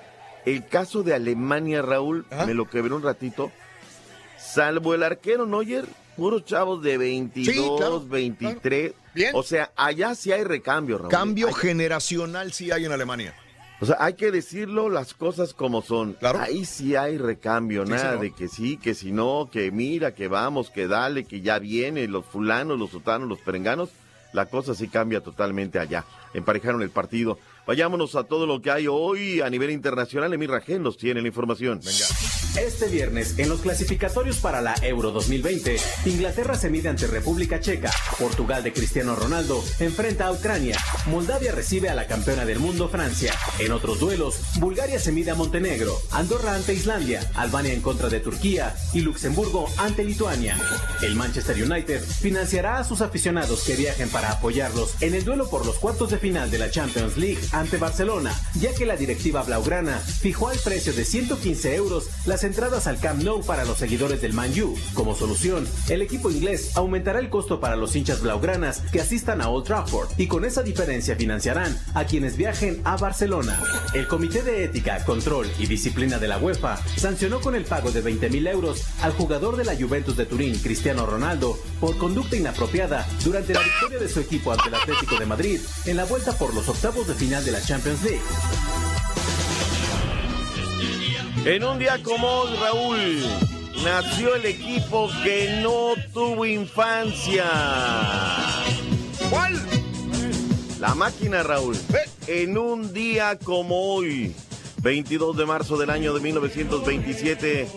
[0.45, 3.51] El caso de Alemania, Raúl, me lo quebré un ratito.
[4.37, 8.93] Salvo el arquero Neuer, puros chavos de 22, Sí, claro, 23.
[9.13, 9.31] Bien.
[9.33, 11.09] O sea, allá sí hay recambio, Raúl.
[11.09, 13.33] Cambio Hay- generacional sí hay en Alemania.
[13.81, 16.15] o sea, hay que decirlo las cosas como son.
[16.39, 18.19] Ahí sí hay recambio, Sí, nada señor.
[18.21, 22.07] de que sí, que si no, que mira, que vamos, que dale, que ya viene,
[22.07, 23.89] los fulanos, los sotanos, los perenganos.
[24.33, 26.05] La cosa sí cambia totalmente allá.
[26.33, 27.37] Emparejaron el partido.
[27.67, 30.33] Vayámonos a todo lo que hay hoy a nivel internacional.
[30.33, 31.79] Emir Rajén nos tiene la información.
[31.83, 32.05] Venga.
[32.59, 37.89] Este viernes, en los clasificatorios para la Euro 2020, Inglaterra se mide ante República Checa,
[38.19, 43.33] Portugal de Cristiano Ronaldo enfrenta a Ucrania, Moldavia recibe a la campeona del mundo Francia.
[43.59, 48.19] En otros duelos, Bulgaria se mide a Montenegro, Andorra ante Islandia, Albania en contra de
[48.19, 50.57] Turquía y Luxemburgo ante Lituania.
[51.01, 55.65] El Manchester United financiará a sus aficionados que viajen para apoyarlos en el duelo por
[55.65, 59.97] los cuartos de final de la Champions League ante Barcelona, ya que la directiva blaugrana
[59.99, 64.33] fijó al precio de 115 euros las entradas al Camp Nou para los seguidores del
[64.33, 64.75] Man U.
[64.93, 69.49] Como solución, el equipo inglés aumentará el costo para los hinchas blaugranas que asistan a
[69.49, 73.59] Old Trafford y con esa diferencia financiarán a quienes viajen a Barcelona.
[73.93, 78.03] El Comité de Ética, Control y Disciplina de la UEFA sancionó con el pago de
[78.03, 83.53] 20.000 euros al jugador de la Juventus de Turín, Cristiano Ronaldo, por conducta inapropiada durante
[83.53, 86.67] la victoria de su equipo ante el Atlético de Madrid en la vuelta por los
[86.69, 88.21] octavos de final de la Champions League.
[91.45, 93.23] En un día como hoy, Raúl,
[93.83, 97.45] nació el equipo que no tuvo infancia.
[99.29, 99.59] ¿Cuál?
[100.79, 101.77] La máquina, Raúl.
[102.27, 104.35] En un día como hoy,
[104.81, 107.67] 22 de marzo del año de 1927,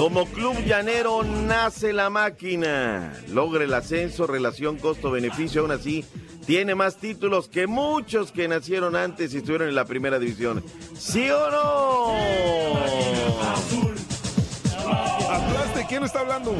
[0.00, 3.12] como club llanero nace la máquina.
[3.28, 6.06] Logra el ascenso, relación costo-beneficio, aún así
[6.46, 10.64] tiene más títulos que muchos que nacieron antes y estuvieron en la primera división.
[10.96, 12.14] ¿Sí o no?
[15.30, 16.54] ¿Atlas de quién está hablando?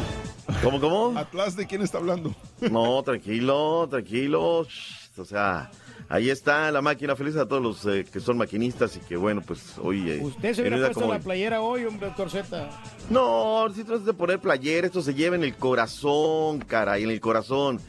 [0.62, 1.18] ¿Cómo, cómo?
[1.18, 2.34] ¿Atlas de quién está hablando?
[2.70, 4.66] No, tranquilo, tranquilo.
[4.68, 5.70] Shh, O sea,
[6.10, 7.16] ahí está la máquina.
[7.16, 10.10] Feliz a todos los eh, que son maquinistas y que, bueno, pues hoy.
[10.10, 12.68] eh, Usted se hubiera puesto la hoy- playera hoy, hombre, doctor Z.
[13.08, 17.20] No, si tratas de poner playera, esto se lleva en el corazón, caray, en el
[17.20, 17.80] corazón.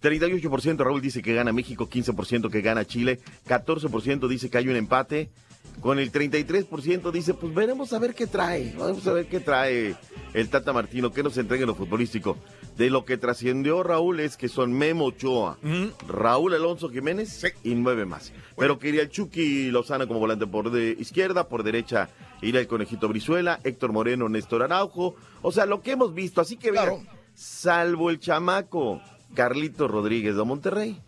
[0.00, 4.76] 38% Raúl dice que gana México, 15% que gana Chile, 14% dice que hay un
[4.76, 5.30] empate.
[5.80, 9.96] Con el 33% dice, pues veremos a ver qué trae, vamos a ver qué trae
[10.34, 12.36] el Tata Martino, qué nos entrega en lo futbolístico.
[12.76, 15.58] De lo que trascendió Raúl es que son Memo Ochoa,
[16.06, 18.32] Raúl Alonso Jiménez y nueve más.
[18.56, 22.10] Pero quería el Chucky Lozano como volante por de izquierda, por derecha
[22.42, 25.14] irá el Conejito Brizuela, Héctor Moreno, Néstor Araujo.
[25.42, 26.40] O sea, lo que hemos visto.
[26.40, 26.92] Así que, mira,
[27.34, 29.00] salvo el chamaco
[29.34, 31.00] Carlito Rodríguez de Monterrey.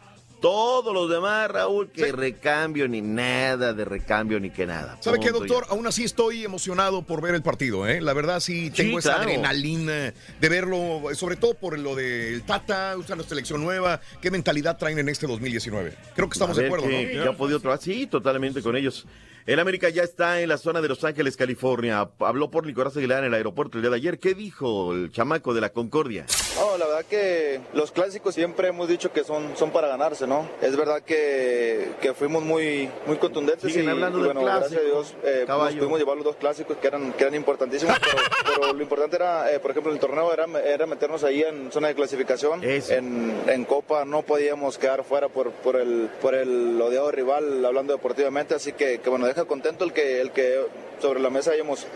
[0.43, 4.98] Todos los demás, Raúl, que recambio ni nada de recambio ni que nada.
[4.98, 5.66] ¿Sabe qué, doctor?
[5.69, 8.01] Aún así estoy emocionado por ver el partido, ¿eh?
[8.01, 9.31] La verdad sí tengo esa claro.
[9.31, 14.77] adrenalina de verlo, sobre todo por lo del Tata, usa la selección nueva, qué mentalidad
[14.78, 15.94] traen en este 2019.
[16.16, 16.98] Creo que estamos de acuerdo, ¿no?
[16.98, 17.85] que ha podido trabajar.
[17.85, 19.06] Sí, totalmente con ellos.
[19.44, 22.09] El América ya está en la zona de Los Ángeles, California.
[22.20, 24.20] Habló por Nicolás Aguilar en el aeropuerto el día de ayer.
[24.20, 26.27] ¿Qué dijo el chamaco de la Concordia?
[26.56, 30.48] No, la verdad que los clásicos siempre hemos dicho que son, son para ganarse, ¿no?
[30.60, 34.66] Es verdad que, que fuimos muy, muy contundentes Siguen y, hablando y del bueno, gracias
[34.66, 37.97] a clásico, Dios eh, nos pudimos llevar los dos clásicos que eran, que eran importantísimos,
[37.98, 38.23] pero,
[38.60, 41.73] pero lo importante era, eh, por ejemplo, en el torneo era, era meternos ahí en
[41.73, 42.62] zona de clasificación.
[42.62, 47.93] En, en Copa no podíamos quedar fuera por, por, el, por el odiado rival, hablando
[47.93, 50.60] deportivamente, así que, que bueno, deja contento el que, el que
[51.00, 51.86] sobre la mesa hayamos,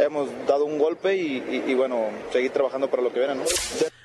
[0.00, 3.42] hemos dado un golpe y, y- y, bueno, seguir trabajando para lo que viene, ¿no?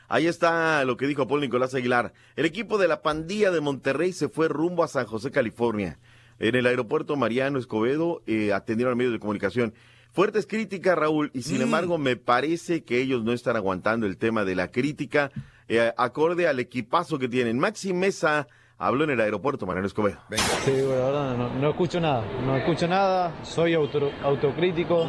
[0.07, 2.13] Ahí está lo que dijo Paul Nicolás Aguilar.
[2.35, 5.99] El equipo de la pandilla de Monterrey se fue rumbo a San José, California.
[6.39, 9.73] En el aeropuerto Mariano Escobedo eh, atendieron a medios de comunicación.
[10.11, 11.63] Fuertes críticas, Raúl, y sin Mm.
[11.63, 15.31] embargo me parece que ellos no están aguantando el tema de la crítica
[15.67, 17.59] eh, acorde al equipazo que tienen.
[17.59, 18.47] Maxi Mesa
[18.79, 20.17] habló en el aeropuerto Mariano Escobedo.
[20.65, 25.07] Sí, bueno, la verdad no, no escucho nada, no escucho nada, soy auto- autocrítico,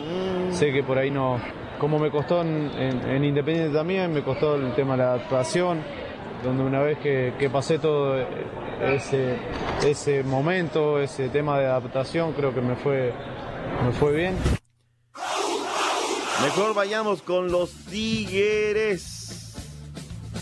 [0.50, 1.40] sé que por ahí no,
[1.78, 5.82] como me costó en, en- en Independiente también, me costó el tema de la adaptación,
[6.44, 8.16] donde una vez que, que pasé todo
[8.82, 9.36] ese,
[9.86, 13.12] ese momento, ese tema de adaptación, creo que me fue,
[13.84, 14.36] me fue bien.
[16.42, 19.39] Mejor vayamos con los Tigres.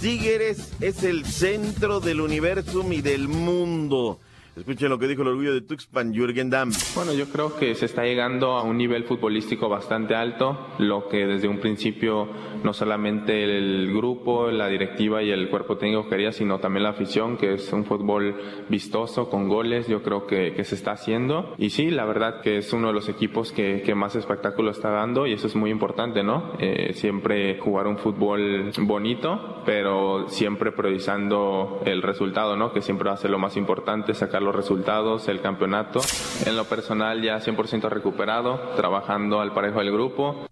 [0.00, 4.18] Tigres es el centro del universo y del mundo.
[4.58, 6.70] Escuchen lo que dijo el orgullo de Tuxpan, Jürgen Damm.
[6.96, 11.26] Bueno, yo creo que se está llegando a un nivel futbolístico bastante alto, lo que
[11.26, 12.28] desde un principio
[12.64, 17.36] no solamente el grupo, la directiva y el cuerpo técnico quería, sino también la afición,
[17.36, 18.36] que es un fútbol
[18.68, 21.54] vistoso, con goles, yo creo que, que se está haciendo.
[21.56, 24.90] Y sí, la verdad que es uno de los equipos que, que más espectáculo está
[24.90, 26.54] dando y eso es muy importante, ¿no?
[26.58, 32.72] Eh, siempre jugar un fútbol bonito, pero siempre priorizando el resultado, ¿no?
[32.72, 36.00] Que siempre va a ser lo más importante, sacar los resultados, el campeonato.
[36.46, 40.46] En lo personal ya 100% recuperado, trabajando al parejo del grupo.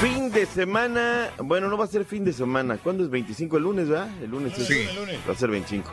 [0.00, 2.78] Fin de semana, bueno, no va a ser fin de semana.
[2.78, 3.58] ¿Cuándo es 25?
[3.58, 4.08] El lunes, ¿verdad?
[4.22, 4.86] El lunes es- Sí.
[5.28, 5.90] Va a ser 25.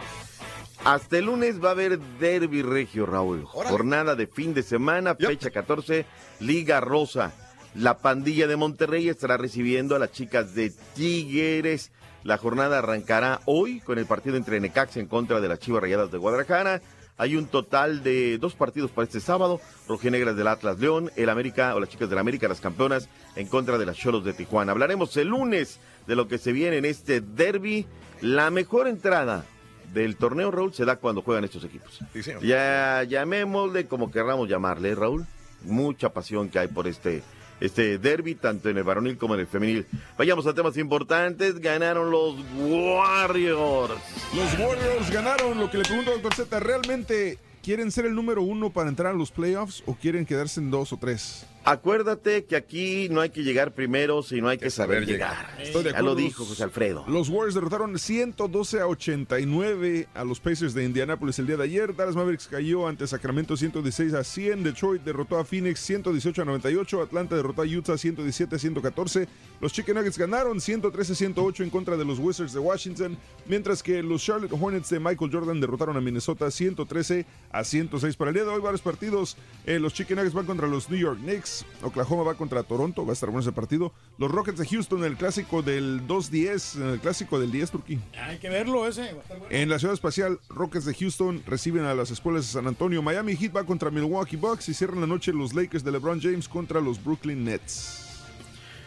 [0.86, 3.44] Hasta el lunes va a haber Derby Regio, Raúl.
[3.44, 6.06] Jornada de fin de semana, fecha 14,
[6.40, 7.34] Liga Rosa.
[7.76, 11.92] La pandilla de Monterrey estará recibiendo a las chicas de Tigres.
[12.28, 16.12] La jornada arrancará hoy con el partido entre Necaxa en contra de las Chivas Rayadas
[16.12, 16.82] de Guadalajara.
[17.16, 19.62] Hay un total de dos partidos para este sábado.
[19.88, 23.78] Rojinegras del Atlas León, el América o las chicas del América, las campeonas, en contra
[23.78, 24.74] de las Cholos de Tijuana.
[24.74, 27.88] Hablaremos el lunes de lo que se viene en este derby.
[28.20, 29.46] La mejor entrada
[29.94, 32.02] del torneo, Raúl, se da cuando juegan estos equipos.
[32.42, 35.26] Ya llamémosle como querramos llamarle, Raúl.
[35.62, 37.24] Mucha pasión que hay por este,
[37.60, 39.86] este derby, tanto en el varonil como en el femenil.
[40.18, 41.60] Vayamos a temas importantes.
[41.60, 43.94] Ganaron los Warriors.
[44.36, 45.60] Los Warriors ganaron.
[45.60, 49.18] Lo que le pregunto doctor Z, ¿realmente quieren ser el número uno para entrar a
[49.18, 51.46] los playoffs o quieren quedarse en dos o tres?
[51.70, 55.54] Acuérdate que aquí no hay que llegar primero, sino hay que saber, llegar.
[55.60, 56.16] Estoy de Ya lo acuerdo.
[56.16, 57.04] dijo José Alfredo.
[57.10, 61.94] Los Warriors derrotaron 112 a 89 a los Pacers de Indianapolis el día de ayer.
[61.94, 64.64] Dallas Mavericks cayó ante Sacramento 116 a 100.
[64.64, 67.02] Detroit derrotó a Phoenix 118 a 98.
[67.02, 69.28] Atlanta derrotó a Utah 117 a 114.
[69.60, 73.18] Los Chicken Nuggets ganaron 113 a 108 en contra de los Wizards de Washington.
[73.46, 78.16] Mientras que los Charlotte Hornets de Michael Jordan derrotaron a Minnesota 113 a 106.
[78.16, 79.36] Para el día de hoy, varios partidos.
[79.66, 81.57] Eh, los Chicken Nuggets van contra los New York Knicks.
[81.82, 83.06] Oklahoma va contra Toronto.
[83.06, 83.94] Va a estar bueno ese partido.
[84.18, 86.94] Los Rockets de Houston, el clásico del 2-10.
[86.94, 88.00] El clásico del 10 turquí.
[88.22, 89.14] Hay que verlo ese.
[89.14, 89.56] va a estar bueno.
[89.56, 93.02] En la ciudad espacial, Rockets de Houston reciben a las escuelas de San Antonio.
[93.02, 96.48] Miami Heat va contra Milwaukee Bucks y cierran la noche los Lakers de LeBron James
[96.48, 98.04] contra los Brooklyn Nets.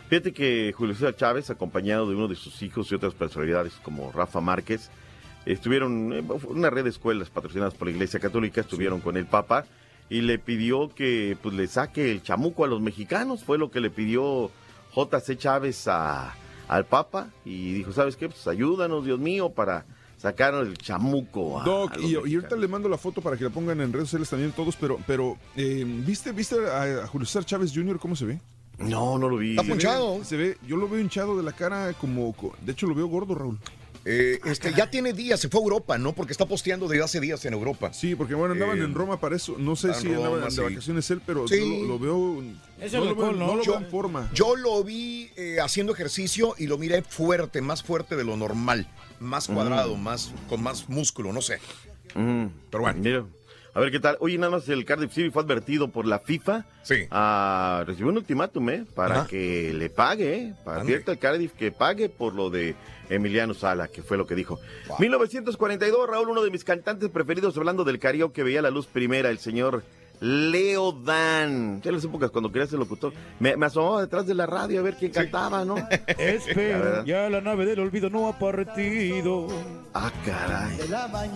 [0.09, 4.11] Fíjate que Julio César Chávez, acompañado de uno de sus hijos y otras personalidades como
[4.11, 4.91] Rafa Márquez,
[5.47, 9.67] estuvieron en una red de escuelas patrocinadas por la Iglesia Católica, estuvieron con el Papa
[10.11, 13.43] y le pidió que pues, le saque el chamuco a los mexicanos.
[13.45, 14.51] Fue lo que le pidió
[14.95, 16.35] JC Chávez a-
[16.69, 18.29] al Papa y dijo, ¿sabes qué?
[18.29, 19.87] Pues ayúdanos, Dios mío, para
[20.19, 21.61] sacar el chamuco.
[21.61, 23.81] a- Doc, a los y, y ahorita le mando la foto para que la pongan
[23.81, 27.73] en redes sociales también todos, pero, pero eh, ¿viste, ¿viste a, a Julio César Chávez
[27.75, 27.99] Jr.
[27.99, 28.41] cómo se ve?
[28.79, 29.51] No, no lo vi.
[29.51, 30.25] Está Se ve- punchado.
[30.25, 33.07] Se ve, yo lo veo hinchado de la cara como, co- de hecho lo veo
[33.09, 33.59] gordo, Raúl.
[34.05, 36.15] Eh, este, ya tiene días, se fue a Europa, ¿no?
[36.15, 37.93] Porque está posteando desde hace días en Europa.
[37.93, 39.57] Sí, porque bueno, andaban Eh, en Roma para eso.
[39.59, 41.59] No sé si andaban de vacaciones él, pero Sí.
[41.59, 42.43] yo lo, lo veo.
[42.81, 43.47] Es no el lo veo, ¿no?
[43.49, 44.31] no lo Yo- veo en forma.
[44.33, 48.89] Yo lo vi eh, haciendo ejercicio y lo miré fuerte, más fuerte de lo normal,
[49.21, 51.59] más cuadrado, más con más músculo, no sé.
[52.15, 53.01] Mm, Pero bueno.
[53.03, 53.25] mira,
[53.75, 54.17] a ver qué tal.
[54.21, 56.67] Oye, nada más el Cardiff City fue advertido por la FIFA.
[56.83, 57.07] Sí.
[57.11, 58.85] a recibió un ultimátum, ¿eh?
[58.95, 59.27] Para Ajá.
[59.27, 60.55] que le pague, ¿eh?
[60.65, 62.75] Para al Cardiff que pague por lo de
[63.09, 64.59] Emiliano Sala, que fue lo que dijo.
[64.99, 69.39] 1942, Raúl, uno de mis cantantes preferidos, hablando del karaoke, veía la luz primera, el
[69.39, 69.83] señor
[70.21, 71.81] Leo Dan.
[71.83, 73.13] Ya las épocas cuando quería ser locutor.
[73.39, 75.77] Me, me asomaba detrás de la radio a ver quién cantaba, ¿no?
[76.07, 79.47] Espera, ya la nave del olvido no ha partido.
[79.95, 80.79] Ah, caray.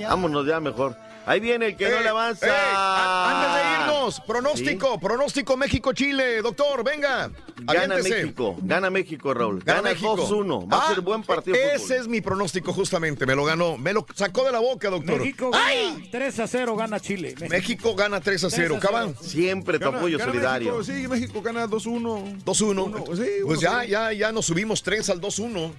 [0.08, 0.96] Vámonos ya mejor.
[1.26, 2.46] Ahí viene el que no Eh, le avanza.
[2.46, 7.30] eh, a- antes de irnos, pronóstico, pronóstico México-Chile, doctor, venga.
[7.56, 8.22] Gana aviéntese.
[8.22, 9.62] México, gana México, Raúl.
[9.64, 10.16] Gana Gana, México.
[10.16, 10.68] 2-1.
[10.70, 11.56] Va a Ah, ser buen partido.
[11.56, 11.96] Ese fútbol.
[11.98, 15.18] es mi pronóstico justamente, me lo ganó, me lo sacó de la boca, doctor.
[15.20, 17.34] México gana 3 a 0, gana Chile.
[17.48, 18.80] México gana 3 a 0, 3 a 0.
[18.80, 19.16] Cabán.
[19.20, 20.78] Siempre tu apoyo solidario.
[20.78, 22.38] México, sí, México gana 2-1.
[22.44, 22.84] 2-1.
[22.84, 25.72] Uno, sí, pues ya, ya, ya nos subimos 3 al 2-1.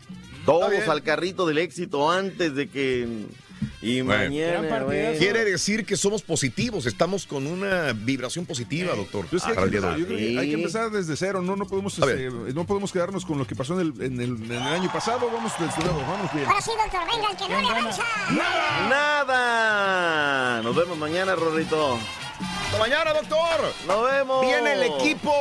[0.45, 3.25] Todos al carrito del éxito antes de que.
[3.81, 4.23] Y Bueno.
[4.29, 4.85] Mañana.
[5.17, 9.27] Quiere decir que somos positivos, estamos con una vibración positiva, doctor.
[9.31, 9.99] Yo, es que hay, que empezar, hoy.
[10.01, 10.53] yo creo que hay que Sí.
[10.53, 13.81] empezar desde cero, no, no podemos, este, no podemos quedarnos con lo que pasó en
[13.81, 16.47] el, en el, en el año pasado, vamos desde nuevo, vamos bien.
[16.47, 18.03] Ahora sí, doctor, venga, el que no le avanza.
[18.89, 20.61] ¡Nada!
[20.63, 21.97] Nos vemos mañana, Rorrito.
[22.65, 23.73] Hasta mañana, doctor.
[23.87, 24.45] ¡Nos vemos!
[24.45, 25.31] Viene el equipo.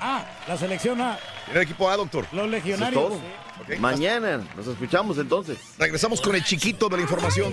[0.00, 2.26] Ah, la selección A, Viene el equipo A, doctor.
[2.32, 3.12] los legionarios.
[3.80, 5.58] Mañana nos escuchamos entonces.
[5.78, 7.52] Regresamos con el chiquito de la información.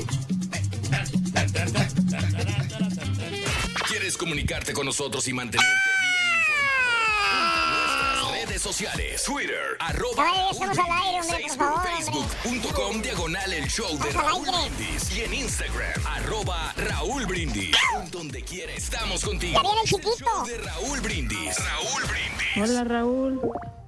[3.88, 5.72] ¿Quieres comunicarte con nosotros y mantenerte
[6.02, 8.30] bien informado?
[8.30, 9.24] Nuestras redes sociales.
[9.24, 11.88] Twitter, arroba Ay, estamos al aire, hombre, por favor.
[11.88, 14.48] Facebook.com, diagonal el show de Raúl.
[14.48, 15.16] Brindis.
[15.18, 17.76] Y en Instagram, arroba Raúl Brindis.
[18.12, 19.60] Donde quiera estamos contigo.
[19.84, 21.58] El show de Raúl Brindis.
[21.58, 22.70] Raúl Brindis.
[22.70, 23.42] Hola Raúl,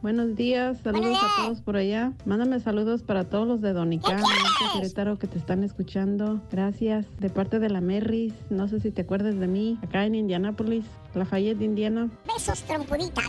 [0.06, 1.34] buenos días, saludos Buenos días.
[1.40, 2.14] a todos por allá.
[2.26, 6.41] Mándame saludos para todos los de Donicán, de Querétaro que te están escuchando.
[6.52, 7.07] Gracias.
[7.18, 10.86] De parte de la Merris, no sé si te acuerdas de mí, acá en Indianápolis,
[11.15, 12.07] Lafayette, Indiana.
[12.27, 13.23] Besos, trompudita.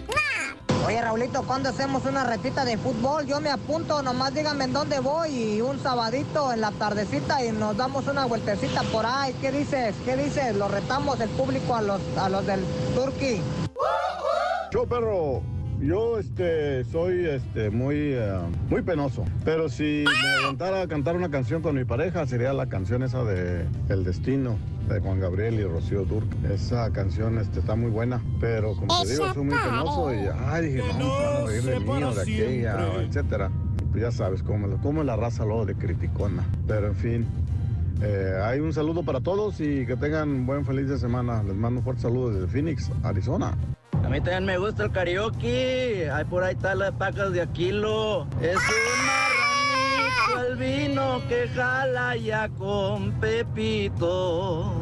[0.86, 3.24] Oye, Raulito, ¿cuándo hacemos una retita de fútbol?
[3.24, 7.52] Yo me apunto, nomás díganme en dónde voy y un sabadito en la tardecita y
[7.52, 9.34] nos damos una vueltecita por ahí.
[9.40, 9.94] ¿Qué dices?
[10.04, 10.54] ¿Qué dices?
[10.54, 12.60] Lo retamos el público a los, a los del
[12.94, 13.40] Turkey.
[14.70, 15.40] Yo, perro,
[15.80, 18.38] yo este, soy este, muy, eh,
[18.68, 19.24] muy penoso.
[19.44, 23.24] Pero si me aventara a cantar una canción con mi pareja, sería la canción esa
[23.24, 24.56] de El Destino,
[24.88, 26.26] de Juan Gabriel y Rocío Durk.
[26.50, 30.66] Esa canción este, está muy buena, pero como te digo, soy muy penoso y, ay,
[30.66, 33.50] dije, no, me van a reír de mí o de aquella, etcétera.
[33.78, 36.44] Y pues ya sabes, cómo, cómo es la raza luego de criticona.
[36.66, 37.26] Pero en fin.
[38.02, 41.42] Eh, hay un saludo para todos y que tengan buen feliz de semana.
[41.42, 43.56] Les mando un fuerte saludo desde Phoenix, Arizona.
[44.06, 46.08] A mí también me gusta el karaoke.
[46.12, 48.28] Ahí por ahí está las pacas de Aquilo.
[48.40, 54.80] Es un marranito el vino que jala ya con Pepito.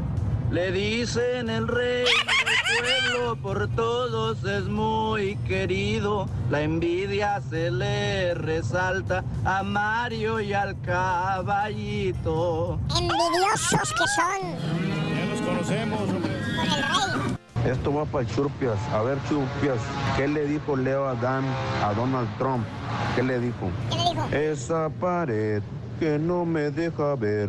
[0.51, 6.29] Le dicen el rey del pueblo, por todos es muy querido.
[6.51, 12.79] La envidia se le resalta a Mario y al caballito.
[12.95, 14.53] Envidiosos que son.
[15.17, 16.33] Ya los conocemos, hombre.
[16.57, 17.34] Con el rey.
[17.65, 18.79] Esto va para Churpias.
[18.93, 19.79] A ver, Churpias,
[20.17, 21.45] ¿qué le dijo Leo Adán
[21.83, 22.65] a Donald Trump?
[23.17, 23.71] ¿Qué le dijo?
[23.91, 24.27] ¿Qué le dijo?
[24.37, 25.63] Esa pared
[25.99, 27.49] que no me deja ver.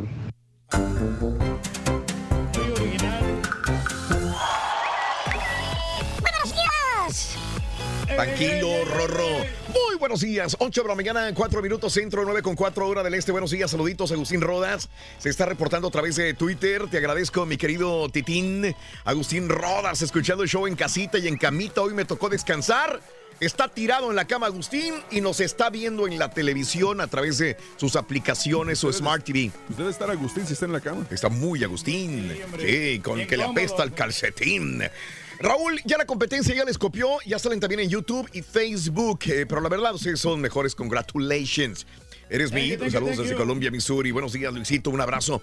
[8.15, 9.27] Tranquilo, Rorro.
[9.67, 10.55] Muy buenos días.
[10.57, 13.33] 8 de la mañana, 4 minutos centro, 9 con 4 hora del este.
[13.33, 14.09] Buenos días, saluditos.
[14.13, 16.87] Agustín Rodas se está reportando a través de Twitter.
[16.89, 18.73] Te agradezco, mi querido Titín.
[19.03, 21.81] Agustín Rodas, escuchando el show en casita y en camita.
[21.81, 23.01] Hoy me tocó descansar.
[23.41, 27.37] Está tirado en la cama Agustín y nos está viendo en la televisión a través
[27.37, 29.51] de sus aplicaciones o Smart TV.
[29.77, 31.05] Debe estar Agustín si está en la cama.
[31.11, 32.31] Está muy Agustín.
[32.59, 34.81] Sí, con que le apesta el calcetín.
[35.39, 39.45] Raúl, ya la competencia ya les copió, ya salen también en YouTube y Facebook, eh,
[39.47, 41.85] pero la verdad ustedes son mejores, congratulations.
[42.29, 43.35] Eres mi ídolo, saludos desde.
[43.35, 44.11] Colombia, Missouri.
[44.11, 45.41] Buenos días, Luisito, un abrazo.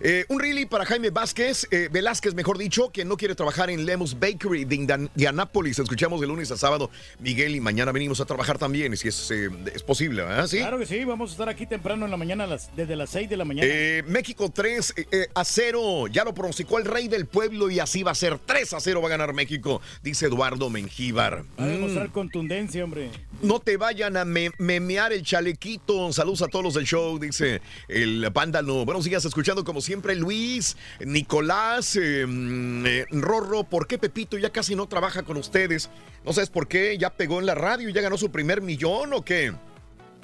[0.00, 3.86] Eh, un really para Jaime Vázquez, eh, Velázquez, mejor dicho, que no quiere trabajar en
[3.86, 5.78] Lemus Bakery de Indian- Indianápolis.
[5.78, 6.90] Escuchamos de lunes a sábado,
[7.20, 10.46] Miguel, y mañana venimos a trabajar también, si es, eh, es posible, ¿verdad?
[10.46, 10.58] ¿Sí?
[10.58, 13.28] Claro que sí, vamos a estar aquí temprano en la mañana, las- desde las 6
[13.30, 13.66] de la mañana.
[13.70, 16.06] Eh, México 3 eh, a 0.
[16.08, 18.38] Ya lo pronosticó el rey del pueblo y así va a ser.
[18.38, 21.44] 3 a 0 va a ganar México, dice Eduardo Mengíbar.
[21.58, 22.12] Va a demostrar Mm.
[22.12, 23.10] contundencia, hombre.
[23.42, 26.12] No te vayan a me- memear el chalequito.
[26.12, 28.84] Saludos a todos los del show, dice el pándalo.
[28.84, 33.64] Buenos días, escuchando como siempre Luis, Nicolás, eh, mm, eh, Rorro.
[33.64, 35.88] ¿Por qué Pepito ya casi no trabaja con ustedes?
[36.24, 39.24] No sabes por qué, ya pegó en la radio, ya ganó su primer millón o
[39.24, 39.54] qué.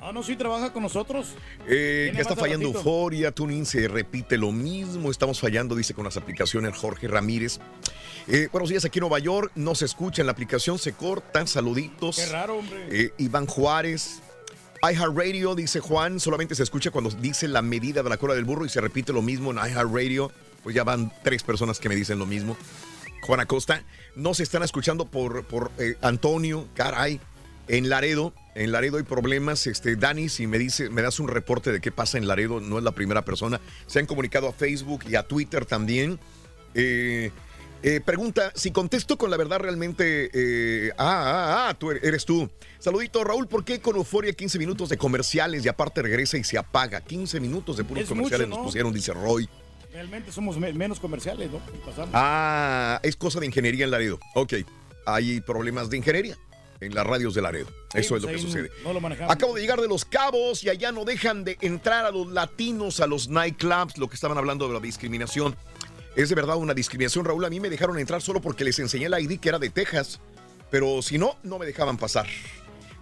[0.04, 1.28] Ah, no, sí trabaja con nosotros.
[1.68, 2.66] Eh, que está fallando.
[2.66, 7.60] Euforia, Tuning se repite lo mismo, estamos fallando, dice con las aplicaciones Jorge Ramírez.
[8.26, 11.46] Eh, buenos días aquí en Nueva York, no se escucha en la aplicación, se cortan,
[11.46, 12.16] saluditos.
[12.16, 12.88] Qué raro, hombre.
[12.90, 14.22] Eh, Iván Juárez.
[14.82, 18.64] iHeartRadio, dice Juan, solamente se escucha cuando dice la medida de la cola del burro
[18.64, 20.32] y se repite lo mismo en iHeartRadio.
[20.64, 22.56] Pues ya van tres personas que me dicen lo mismo.
[23.22, 23.84] Juan Acosta,
[24.16, 27.20] no se están escuchando por, por eh, Antonio, caray.
[27.68, 29.68] En Laredo, en Laredo hay problemas.
[29.68, 32.78] Este, Dani, si me dice, me das un reporte de qué pasa en Laredo, no
[32.78, 33.60] es la primera persona.
[33.86, 36.18] Se han comunicado a Facebook y a Twitter también.
[36.74, 37.30] Eh,
[37.82, 40.30] eh, pregunta, si contesto con la verdad realmente...
[40.32, 42.48] eh, ah, ah, ah, tú er- eres tú.
[42.78, 46.58] Saludito, Raúl, ¿por qué con Euforia 15 minutos de comerciales y aparte regresa y se
[46.58, 47.00] apaga?
[47.00, 48.64] 15 minutos de puros Es comerciales mucho, nos ¿no?
[48.66, 49.48] pusieron, dice Roy.
[49.92, 51.58] Realmente somos me- menos comerciales, ¿no?
[51.84, 52.10] Pasamos.
[52.14, 54.18] Ah, es cosa de ingeniería en Laredo.
[54.34, 54.54] Ok,
[55.06, 56.36] hay problemas de ingeniería
[56.80, 57.68] en las radios de Laredo.
[57.94, 58.70] Eso Sí, es lo pues que sucede.
[58.84, 59.32] No lo manejamos.
[59.32, 62.98] Acabo de llegar de Los Cabos y allá no dejan de entrar a los latinos
[63.00, 65.54] a los nightclubs, lo que estaban hablando de la discriminación.
[66.14, 67.44] Es de verdad una discriminación, Raúl.
[67.44, 70.20] A mí me dejaron entrar solo porque les enseñé el ID que era de Texas,
[70.70, 72.26] pero si no, no me dejaban pasar.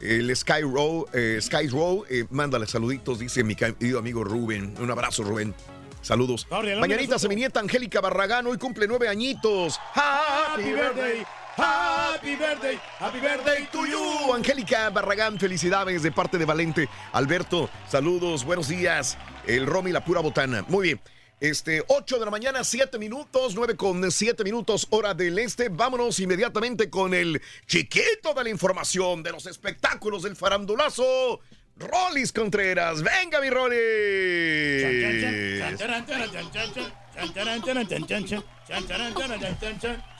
[0.00, 4.74] El Sky Row, eh, Sky Row, eh, mándale saluditos, dice mi querido amigo Rubén.
[4.78, 5.54] Un abrazo, Rubén.
[6.02, 6.46] Saludos.
[6.50, 9.78] Mañanita se mi nieta Angélica Barragán, hoy cumple nueve añitos.
[9.94, 11.26] Happy birthday,
[11.56, 14.32] happy birthday, happy birthday to you.
[14.32, 16.88] Angélica Barragán, felicidades de parte de Valente.
[17.12, 19.18] Alberto, saludos, buenos días.
[19.46, 20.64] El Romy, la pura botana.
[20.68, 21.00] Muy bien.
[21.40, 25.70] Este, 8 de la mañana, 7 minutos, 9 con 7 minutos, hora del este.
[25.70, 31.40] Vámonos inmediatamente con el chiquito de la información de los espectáculos del farandulazo.
[31.76, 33.02] Rolis Contreras.
[33.02, 33.80] Venga, mi Rolis.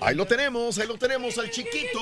[0.00, 2.00] Ahí lo tenemos, ahí lo tenemos al chiquito.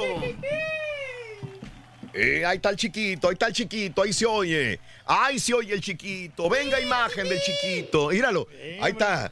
[2.20, 4.80] Eh, ahí está el chiquito, ahí está el chiquito, ahí se oye.
[5.06, 6.48] Ahí se oye el chiquito.
[6.48, 8.08] Venga imagen del chiquito.
[8.08, 8.46] Míralo.
[8.80, 9.30] Ahí está.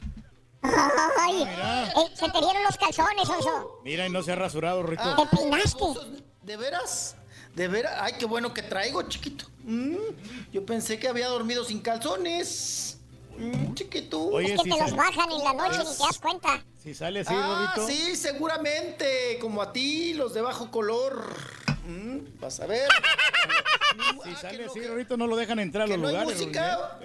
[0.61, 3.79] Ay, eh, se te dieron los calzones, Oso.
[3.83, 5.03] Mira, y no se ha rasurado, Rito.
[5.15, 5.83] Te peinaste.
[6.43, 7.15] ¿De veras?
[7.55, 7.93] ¿De veras?
[7.99, 9.45] Ay, qué bueno que traigo, chiquito.
[9.63, 9.95] Mm,
[10.53, 12.97] yo pensé que había dormido sin calzones.
[13.37, 14.39] Mm, chiquito.
[14.39, 16.63] es que te los bajan en la noche ni te das cuenta.
[16.81, 17.87] Si sale así, Ah, Rorrito.
[17.87, 19.37] sí, seguramente.
[19.39, 21.33] Como a ti, los de bajo color.
[21.87, 22.87] Mm, vas a ver.
[24.25, 26.39] Si sale así, Rorrito, no lo dejan entrar a los no hay lugares.
[26.39, 26.99] música.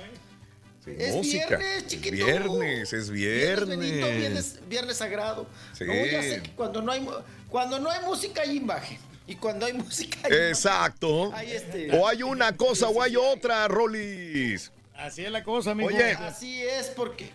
[0.85, 1.47] Es Música.
[1.57, 2.17] viernes, chiquito.
[2.27, 3.79] Viernes, es Viernes, viernes.
[3.79, 5.47] Benito, viernes, viernes sagrado.
[5.73, 5.85] Sí.
[5.85, 7.09] No, ya sé que cuando no hay,
[7.49, 8.99] cuando no hay música hay imagen.
[9.27, 11.33] Y cuando hay música hay Exacto.
[11.33, 14.73] Hay este- O hay una cosa o hay otra, Rolis.
[14.95, 15.89] Así es la cosa, amigo.
[15.89, 16.13] Oye.
[16.13, 17.31] Así es, porque,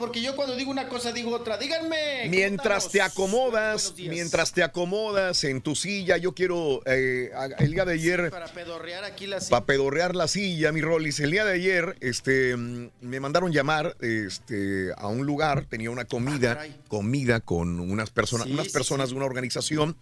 [0.00, 1.58] porque yo cuando digo una cosa digo otra.
[1.58, 2.22] Díganme.
[2.22, 7.84] ¿cómo Mientras te acomodas, mientras te acomodas en tu silla, yo quiero, eh, el día
[7.84, 11.52] de ayer, Para pedorrear aquí la para pedorrear la silla, mi Rolis, el día de
[11.52, 17.78] ayer, este, mm, me mandaron llamar, este, a un lugar, tenía una comida, comida con
[17.78, 19.96] unas personas, Sí, unas sí, personas de una organización,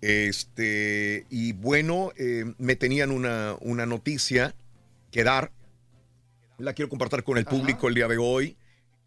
[0.00, 4.54] este, y bueno, eh, me tenían una, una noticia
[5.10, 5.52] que dar,
[6.56, 8.56] la quiero compartir con el público el día de hoy.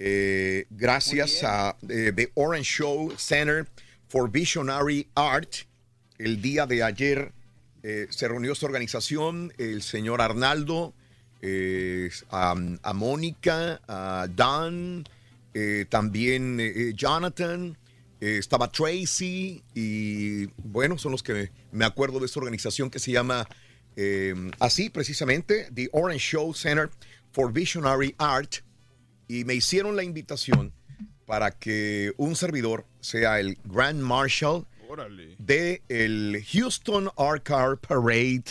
[0.03, 3.67] Eh, gracias a eh, The Orange Show Center
[4.07, 5.67] for Visionary Art.
[6.17, 7.31] El día de ayer
[7.83, 10.95] eh, se reunió esta organización, el señor Arnaldo,
[12.31, 15.03] a, a Mónica, a Dan,
[15.89, 16.59] también
[16.95, 17.77] Jonathan,
[18.19, 23.47] estaba Tracy y bueno, son los que me acuerdo de esta organización que se llama
[24.59, 26.89] así precisamente, The Orange Show Center
[27.31, 28.61] for Visionary Art
[29.39, 30.73] y me hicieron la invitación
[31.25, 35.35] para que un servidor sea el Grand Marshal Órale.
[35.39, 38.43] de el Houston Art Car Parade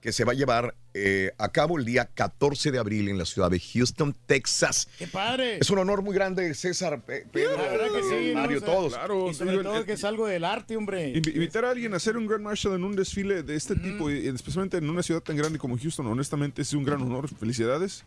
[0.00, 3.24] que se va a llevar eh, a cabo el día 14 de abril en la
[3.26, 4.88] ciudad de Houston, Texas.
[4.98, 5.58] ¡Qué padre!
[5.58, 8.40] Es un honor muy grande, César, Pe- Pedro, La verdad que sí, ¿no?
[8.40, 8.68] Mario, O sea,
[9.06, 9.30] todos.
[9.30, 11.12] y sobre digo, todo el- que es algo del arte, hombre.
[11.14, 14.10] Invi- Invitar a alguien a hacer un Grand Marshal en un desfile de este tipo,
[14.10, 17.28] y especialmente en una ciudad tan grande como Houston, honestamente es un gran honor.
[17.28, 18.04] Felicidades.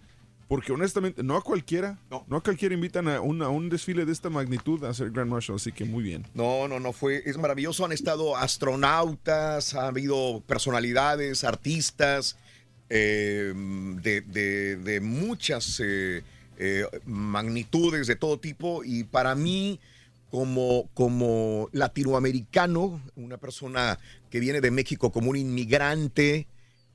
[0.53, 4.11] Porque honestamente, no a cualquiera, no, a cualquiera invitan a un, a un desfile de
[4.11, 6.27] esta magnitud a hacer Grand Marshal, así que muy bien.
[6.35, 7.84] No, no, no fue, es maravilloso.
[7.85, 12.38] Han estado astronautas, ha habido personalidades, artistas
[12.91, 16.21] eh, de, de- de muchas eh,
[16.59, 18.84] eh, magnitudes de todo tipo.
[18.84, 19.80] Y para mí,
[20.30, 23.97] como, como latinoamericano, una persona
[24.30, 26.45] que viene de México como un inmigrante,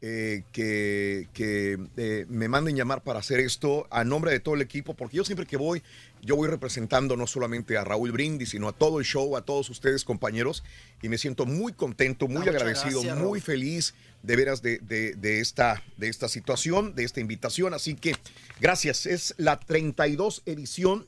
[0.00, 4.60] eh, que, que, eh, me manden llamar para hacer esto a nombre de todo el
[4.60, 5.82] equipo, porque yo siempre que voy,
[6.22, 9.68] yo voy representando no solamente a Raúl Brindis, sino a todo el show, a todos
[9.70, 10.62] ustedes compañeros,
[11.02, 14.78] y me siento muy contento, muy Ah, muchas agradecido, gracias, muy feliz de veras de,
[14.78, 17.74] de- de esta, de esta situación, de esta invitación.
[17.74, 18.14] Así que
[18.60, 21.06] gracias, es la 32 edición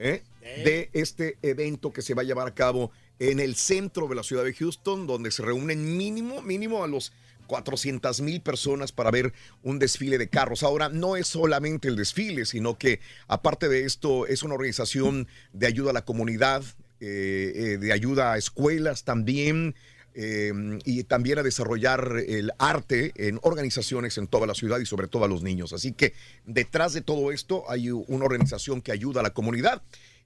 [0.00, 0.22] ¿eh?
[0.64, 4.22] de este evento que se va a llevar a cabo en el centro de la
[4.22, 7.12] ciudad de Houston, donde se reúnen mínimo, mínimo a los
[7.46, 9.32] 400 mil personas para ver
[9.62, 10.62] un desfile de carros.
[10.62, 15.66] Ahora, no es solamente el desfile, sino que aparte de esto es una organización de
[15.66, 16.62] ayuda a la comunidad,
[17.00, 19.74] eh, eh, de ayuda a escuelas también.
[20.18, 20.50] eh,
[20.86, 25.24] y también a desarrollar el arte en organizaciones en toda la ciudad y sobre todo
[25.24, 25.74] a los niños.
[25.74, 26.14] Así que
[26.46, 29.82] detrás de todo esto hay una organización que ayuda a la comunidad.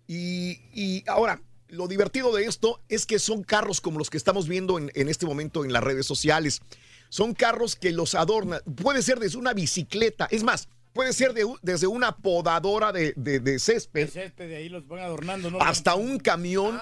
[0.07, 4.79] Y, ahora, lo divertido de esto es que son carros como los que estamos viendo
[4.79, 6.63] en, en este momento en las redes sociales.
[7.11, 8.61] Son carros que los adornan.
[8.77, 10.27] Puede ser desde una bicicleta.
[10.31, 14.57] Es más, puede ser de desde una podadora de, de- de césped El césped de
[14.57, 15.61] ahí los van adornando, ¿no?
[15.61, 16.79] hasta un camión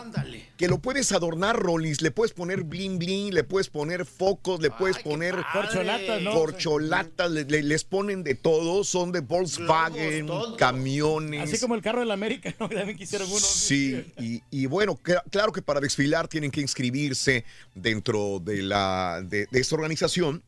[0.57, 2.01] que lo puedes adornar, Rollins.
[2.03, 6.33] Le puedes poner bling bling, le puedes poner focos, le puedes poner Corcholatas, ¿no?
[6.33, 8.83] corcholatas, le- le- les ponen de todo.
[8.85, 11.43] Son de Volkswagen, camiones.
[11.43, 12.69] Así como el carro de la América, ¿no?
[12.69, 13.39] También quisieron uno.
[13.41, 17.45] Sí, y, y bueno, cl- claro que para desfilar tienen que inscribirse
[17.75, 20.43] dentro de, la, de, de esta organización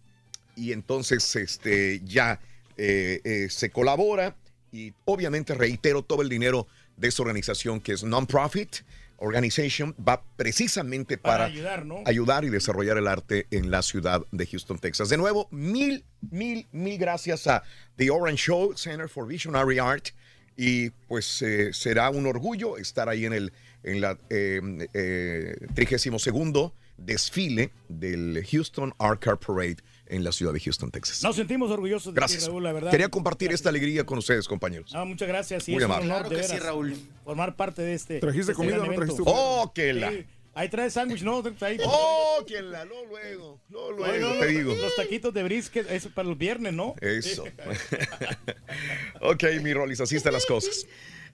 [0.57, 2.41] y entonces este, ya
[2.83, 4.37] eh, eh, se colabora
[4.73, 6.67] y obviamente reitero todo el dinero
[6.97, 8.77] de esta organización que es non-profit
[9.19, 12.03] organization va precisamente Para para, ayudar, ¿no?
[12.07, 15.11] ayudar y desarrollar el arte en la ciudad de Houston, Texas.
[15.11, 17.63] De nuevo, mil, mil, mil gracias a
[17.97, 20.09] The Orange Show Center for Visionary Art
[20.57, 23.53] y pues eh, será un orgullo estar ahí en el
[23.83, 24.61] en la eh,
[24.95, 29.79] eh, 32 desfile del Houston Art Car Parade
[30.11, 31.23] en la ciudad de Houston, Texas.
[31.23, 32.47] Nos sentimos orgullosos de ti, Gracias.
[32.47, 32.91] Raúl, la verdad.
[32.91, 34.93] Quería compartir esta alegría con ustedes, compañeros.
[34.95, 35.63] Ah, muchas gracias.
[35.65, 36.13] Sí, Muy es un amable.
[36.13, 36.97] honor, Claro de que sí, Raúl.
[37.25, 38.19] Formar parte de este.
[38.19, 39.35] ¿Trajiste este comida o no trajiste comida?
[39.37, 40.27] Oh, que la- Sí.
[40.53, 41.45] Ahí trae sándwich, ¿no?
[41.61, 41.79] Ahí.
[41.87, 44.75] Oh, que la, no, luego, no, luego, Oye, no, te digo.
[44.75, 46.97] Los taquitos de brisket, eso para los viernes, ¿no?
[47.01, 47.45] Eso.
[49.21, 50.87] ok, mi Rolis, así están las cosas.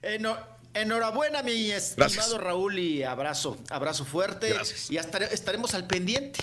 [0.03, 0.37] Eno-
[0.81, 2.37] enhorabuena, mi estimado Gracias.
[2.37, 4.49] Raúl, y abrazo, abrazo fuerte.
[4.49, 4.89] Gracias.
[4.91, 6.39] Y ya estare- estaremos al pendiente.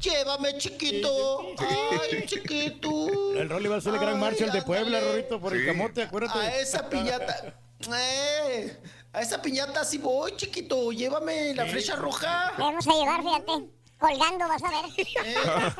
[0.00, 1.54] Llévame, chiquito.
[1.58, 3.34] Ay, chiquito.
[3.36, 5.00] El Rolly va a ser el gran Ay, Marshall de Puebla.
[5.00, 6.38] Rorito, por el camote, acuérdate.
[6.38, 7.54] A esa piñata.
[7.96, 8.76] Eh,
[9.12, 10.90] a esa piñata sí voy, chiquito.
[10.90, 12.52] Llévame la flecha roja.
[12.58, 13.68] Vamos a llevar, fíjate.
[13.98, 15.74] Colgando, vas a ver.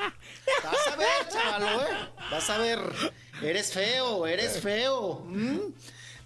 [0.63, 1.87] Vas a ver, chavalo, ¿eh?
[2.31, 2.79] Vas a ver.
[3.43, 5.23] Eres feo, eres feo.
[5.27, 5.59] ¿Mm?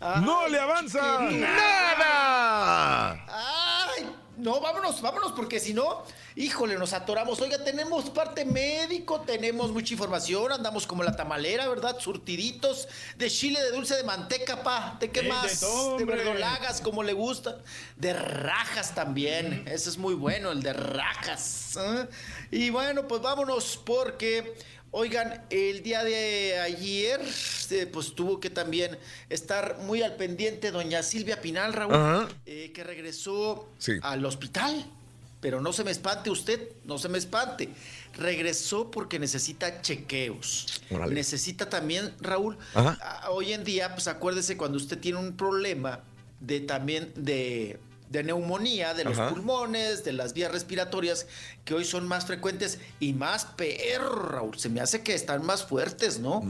[0.01, 3.25] Ay, ¡No le avanza nada!
[3.27, 4.09] ¡Ay!
[4.37, 6.05] No, vámonos, vámonos, porque si no,
[6.37, 7.41] híjole, nos atoramos.
[7.41, 11.99] Oiga, tenemos parte médico, tenemos mucha información, andamos como la tamalera, ¿verdad?
[11.99, 14.97] Surtiditos de chile, de dulce, de manteca, pa.
[15.01, 15.59] ¿De qué de más?
[15.59, 17.59] todo, de verdolagas, como le gusta.
[17.97, 19.65] De rajas también.
[19.65, 19.69] Mm.
[19.69, 21.77] Ese es muy bueno, el de rajas.
[21.77, 22.09] ¿eh?
[22.53, 24.57] Y bueno, pues vámonos, porque.
[24.90, 27.20] Oigan, el día de ayer,
[27.70, 28.97] eh, pues tuvo que también
[29.28, 33.93] estar muy al pendiente doña Silvia Pinal, Raúl, eh, que regresó Sí.
[34.02, 34.86] al hospital.
[35.40, 37.69] Pero no se me espante usted, no se me espante.
[38.15, 40.81] Regresó porque necesita chequeos.
[41.10, 46.01] Necesita también, Raúl, a- hoy en día, pues acuérdese cuando usted tiene un problema
[46.40, 47.78] de también de
[48.10, 49.30] de neumonía, de los Ajá.
[49.30, 51.26] pulmones, de las vías respiratorias,
[51.64, 54.59] que hoy son más frecuentes y más peor, Raúl.
[54.59, 56.43] Se me hace que están más fuertes, ¿no?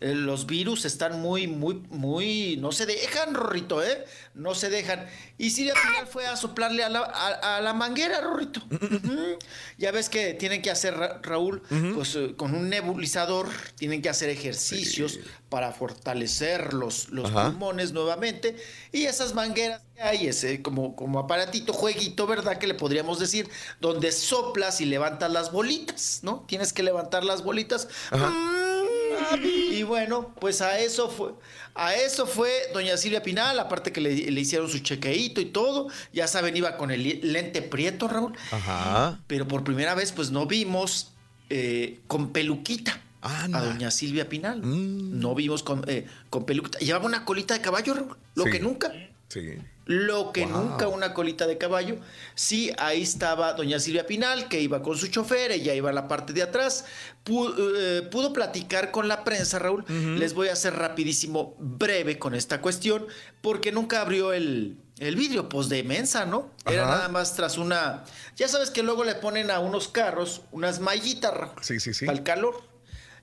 [0.00, 2.56] Eh, los virus están muy, muy, muy.
[2.58, 4.04] No se dejan, Rorrito, ¿eh?
[4.34, 5.06] No se dejan.
[5.38, 8.60] Y Silvia Pinal fue a soplarle a la, a- a la manguera, Rorrito.
[8.70, 9.38] Ujú.
[9.78, 11.62] Ya ves que tienen que hacer, Ra- Raúl,
[11.94, 15.18] pues eh, con un nebulizador, tienen que hacer ejercicios
[15.48, 18.56] para fortalecer los, los pulmones nuevamente.
[18.92, 22.58] Y esas mangueras hay, ese como, como aparatito, jueguito, ¿verdad?
[22.58, 23.48] Que le podríamos decir,
[23.80, 26.44] donde soplas y levantas las bolitas, ¿no?
[26.46, 27.88] Tienes que levantar las bolitas.
[28.12, 31.32] Mm, Y bueno, pues a eso fue,
[31.74, 35.88] a eso fue doña Silvia Pinal, aparte que le, le hicieron su chequeíto y todo,
[36.12, 39.20] ya saben, iba con el lente prieto, Raúl, Ajá.
[39.26, 41.12] pero por primera vez pues no vimos
[41.50, 44.62] eh, con peluquita a doña Silvia Pinal.
[44.62, 45.18] Mm.
[45.20, 46.78] No vimos con, eh, con peluquita.
[46.78, 48.50] Llevaba una colita de caballo, Raúl, lo Sí.
[48.50, 48.92] que nunca.
[49.28, 49.56] Sí.
[49.86, 50.50] Lo que Wow.
[50.62, 51.96] nunca una colita de caballo.
[52.34, 56.08] Sí, ahí estaba doña Silvia Pinal, que iba con su chofer, ella iba a la
[56.08, 56.84] parte de atrás.
[57.24, 59.84] Pu- eh, Pudo, platicar con la prensa, Raúl.
[60.18, 63.06] Les voy a hacer rapidísimo, breve con esta cuestión,
[63.40, 66.50] porque nunca abrió el, el vidrio, pues de mensa, ¿no?
[66.66, 66.96] Era Ajá.
[66.96, 68.04] nada más tras una...
[68.36, 71.54] Ya sabes que luego le ponen a unos carros unas mallitas, Raúl.
[71.62, 72.06] Sí, sí, sí.
[72.06, 72.60] Para el calor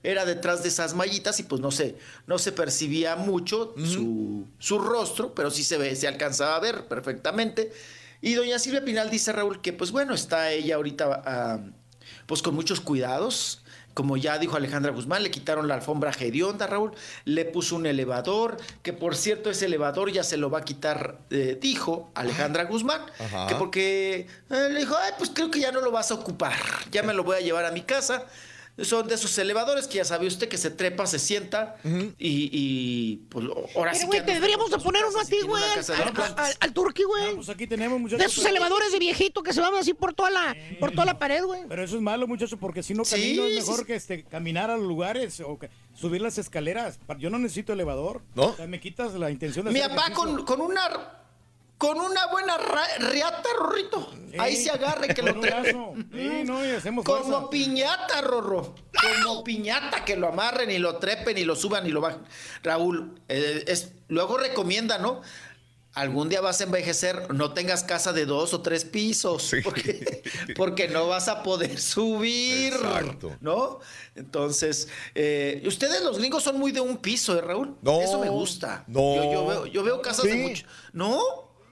[0.04, 4.78] era detrás de esas mallitas y pues no sé, no se percibía mucho su, su
[4.78, 7.72] rostro, pero sí se ve, se alcanzaba a ver perfectamente.
[8.20, 11.60] Y doña Silvia Pinal dice, Raúl, que pues bueno, está ella ahorita ah,
[12.26, 13.62] pues con muchos cuidados.
[13.94, 16.90] Como ya dijo Alejandra Guzmán, le quitaron la alfombra hedionda, Raúl,
[17.24, 21.20] le puso un elevador, que por cierto ese elevador ya se lo va a quitar,
[21.30, 23.46] eh, dijo Alejandra Guzmán, Ajá.
[23.46, 26.56] que porque eh, le dijo, ay, pues creo que ya no lo vas a ocupar,
[26.90, 28.26] ya me lo voy a llevar a mi casa.
[28.82, 33.16] Son de esos elevadores que ya sabe usted que se trepa, se sienta y, y,
[33.28, 33.46] pues
[33.76, 36.14] ahora sí Pero, güey, que te anda deberíamos de poner uno a ti, güey, al,
[36.38, 37.36] al, al- turqui, güey.
[37.36, 38.18] Pues aquí tenemos, muchachos.
[38.18, 41.18] De esos elevadores de viejito que se van así por toda la, por toda la
[41.20, 41.62] pared, güey.
[41.68, 43.84] Pero eso es malo, muchachos, porque si no Sí, camino es sí, mejor sí.
[43.86, 46.98] que este, caminar a los lugares o que- subir las escaleras.
[47.20, 48.22] Yo no necesito elevador.
[48.34, 48.46] ¿No?
[48.46, 51.20] O sea, me quitas la intención de Mi hacer papá con, con una
[51.78, 52.56] con una buena
[52.98, 54.10] riata, Rorrito.
[54.38, 55.94] Ahí Ey, se agarre que lo brazo.
[56.12, 57.50] Sí, no, y hacemos Como fuerza.
[57.50, 58.74] piñata, Rorro.
[59.22, 62.20] Como piñata, que lo amarren y lo trepen y lo suban y lo bajen.
[62.62, 65.20] Raúl, eh, es, luego recomienda, ¿no?
[65.92, 70.24] Algún día vas a envejecer, no tengas casa de dos o tres pisos, porque,
[70.56, 73.36] porque no vas a poder subir, Exacto.
[73.40, 73.78] ¿no?
[74.16, 77.76] Entonces, eh, ustedes los gringos son muy de un piso, ¿eh, Raúl?
[77.82, 78.82] No, Eso me gusta.
[78.88, 79.14] no.
[79.14, 80.38] Yo, yo veo, yo veo casas de Sí.
[80.38, 80.66] mucho.
[80.92, 81.20] ¿No?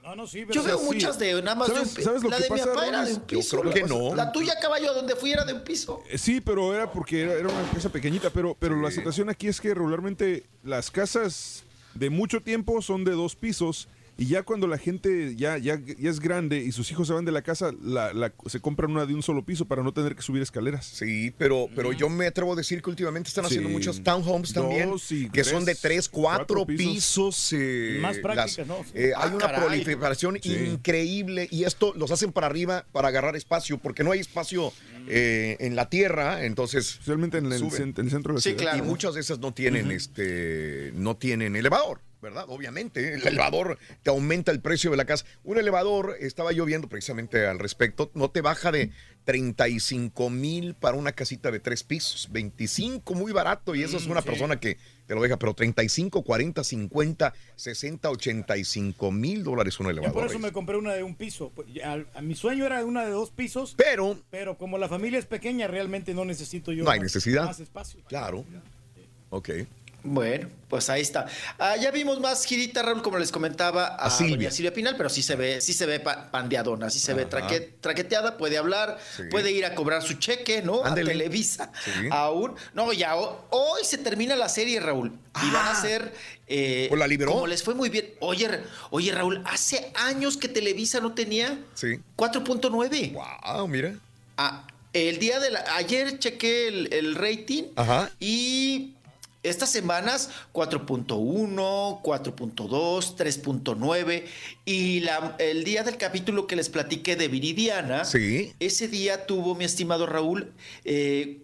[0.03, 0.85] No, no, sí, pero Yo veo sí.
[0.85, 3.05] muchas de nada más de un ¿Sabes- sabes lo La que de mi papá era
[3.05, 3.59] de un Yo piso.
[3.61, 4.15] creo la que no.
[4.15, 6.03] La tuya, caballo, donde fui era de un piso.
[6.09, 9.47] Eh, Sí, pero era porque era, era una casa pequeñita, pero, pero la situación aquí
[9.47, 11.63] es que regularmente las casas
[11.93, 13.87] de mucho tiempo son de dos pisos
[14.17, 17.25] y ya cuando la gente ya, ya, ya es grande y sus hijos se van
[17.25, 20.15] de la casa, la, la- se compran una de un solo piso para no tener
[20.15, 20.85] que subir escaleras.
[20.85, 23.73] Sí, pero, pero yo me atrevo a decir que últimamente están haciendo Sí.
[23.73, 26.93] muchos townhomes también, Dos y que son de tres, cuatro, cuatro pisos.
[26.93, 27.53] pisos.
[27.53, 28.77] eh, Más prácticas, ¿no?
[28.93, 29.61] eh, Ah, hay una caray.
[29.61, 30.53] proliferación Sí.
[30.73, 34.71] increíble y esto los hacen para arriba para agarrar espacio, porque no hay espacio
[35.07, 38.61] eh, en la tierra, entonces Especialmente en el, en el centro de la Sí, ciudad.
[38.61, 38.77] claro.
[38.77, 42.45] y muchas de esas no tienen este no tienen elevador ¿Verdad?
[42.47, 45.25] Obviamente, el elevador te aumenta el precio de la casa.
[45.43, 48.91] Un elevador, estaba yo viendo precisamente al respecto, no te baja de
[49.25, 52.29] 35 mil para una casita de tres pisos.
[52.31, 56.63] 25, muy barato, y eso es una persona que te lo deja, pero 35, 40,
[56.63, 60.13] 50, 60, 85 mil dólares un Yo elevador.
[60.13, 61.51] por eso me compré una de un piso.
[61.53, 63.75] Pues, A, mi sueño era una de dos pisos.
[63.77, 67.43] Pero, Pero como la familia es pequeña, realmente no necesito yo No hay más- necesidad.
[67.45, 68.01] más espacio.
[68.07, 68.45] claro.
[69.29, 69.49] Ok.
[70.05, 71.27] Bueno, pues ahí está.
[71.57, 74.35] Ah, ya vimos más girita, Raúl, como les comentaba a, A Silvia.
[74.35, 77.25] doña Silvia Pinal, pero sí se ve, sí se ve pa- pandeadona, sí se ve
[77.25, 79.23] traque- traqueteada, puede hablar, Sí.
[79.31, 80.83] puede ir a cobrar su cheque, ¿no?
[80.83, 81.11] Ándele.
[81.11, 81.71] A Televisa.
[81.85, 82.07] Sí.
[82.11, 82.53] Aún.
[82.73, 85.13] No, ya ho- hoy se termina la serie, Raúl.
[85.41, 86.13] Y van a ser.
[86.47, 87.31] eh, ¿Pues la liberó?
[87.31, 88.13] Como les fue muy bien.
[88.19, 88.49] Oye,
[88.91, 91.99] oye, Raúl, hace años que Televisa no tenía Sí.
[92.17, 93.13] 4.9.
[93.13, 93.93] Wow, mira.
[94.37, 95.63] Ah, el día de la.
[95.77, 97.63] Ayer chequé el, el rating.
[97.77, 98.11] Ajá.
[98.19, 98.93] Y
[99.43, 104.25] estas semanas 4.1, 4.2, 3.9
[104.65, 108.53] y la- el día del capítulo que les platiqué de Viridiana, Sí.
[108.59, 110.53] ese día tuvo mi estimado Raúl
[110.85, 111.41] eh,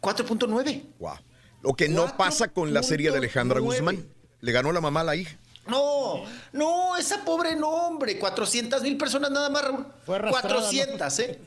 [0.00, 0.82] 4.9.
[0.98, 1.14] Wow.
[1.62, 3.60] Lo que no pasa con la serie de Alejandra.
[3.60, 4.06] Guzmán.
[4.40, 5.36] Le ganó la mamá a la hija.
[5.66, 6.22] No,
[6.52, 9.86] no, esa pobre no, hombre, 400 mil personas nada más, Raúl.
[10.04, 11.40] Fue arrastrada, 400, ¿eh?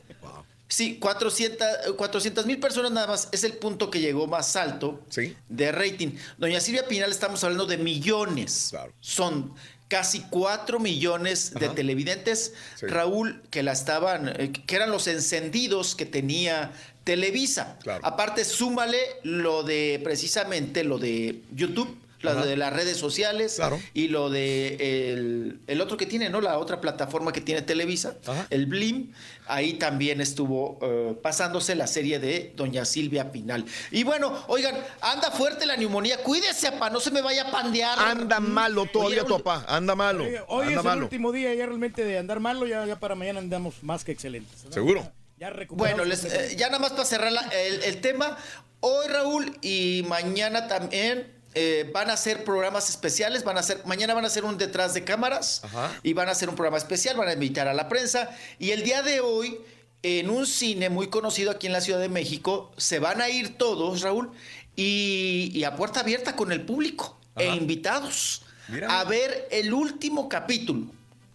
[0.70, 3.28] Sí, 400 mil personas nada más.
[3.32, 5.36] Es el punto que llegó más alto Sí.
[5.48, 6.12] de rating.
[6.38, 8.68] Doña Silvia Pinal, estamos hablando de millones.
[8.70, 8.92] Claro.
[9.00, 9.52] Son
[9.88, 12.86] casi 4 millones de televidentes, Sí.
[12.86, 16.72] Raúl, que la estaban, eh, que eran los encendidos que tenía
[17.02, 17.76] Televisa.
[18.02, 21.98] Aparte, súmale lo de precisamente lo de YouTube.
[22.22, 22.44] Lo Ajá.
[22.44, 23.58] de las redes sociales
[23.94, 24.76] y lo de
[25.12, 26.42] el, el otro que tiene, ¿no?
[26.42, 28.16] La otra plataforma que tiene Televisa,
[28.50, 29.12] el Blim,
[29.46, 33.64] ahí también estuvo eh, pasándose la serie de Doña Silvia Pinal.
[33.90, 37.98] Y bueno, oigan, anda fuerte la neumonía, cuídese, pa, no se me vaya a pandear.
[37.98, 40.24] Anda malo todavía tu papá, anda malo.
[40.24, 41.02] Oye, Hoy anda es el malo.
[41.04, 44.62] último día ya realmente de andar malo, ya, ya para mañana andamos más que excelentes.
[44.66, 44.72] ¿no?
[44.72, 45.10] ¿Seguro?
[45.38, 48.36] Ya Bueno, les- eh, ya nada más para cerrar la- el, el tema,
[48.80, 54.14] hoy Raúl y mañana también eh, van a hacer programas especiales, van a hacer, mañana
[54.14, 55.62] van a hacer un detrás de cámaras
[56.02, 58.30] y van a hacer un programa especial, van a invitar a la prensa.
[58.58, 59.60] Y el día de hoy
[60.02, 63.58] en un cine muy conocido aquí en la Ciudad de México se van a ir
[63.58, 64.30] todos, Raúl,
[64.76, 68.42] y, y a puerta abierta con el público e invitados
[68.88, 70.86] a ver el último capítulo.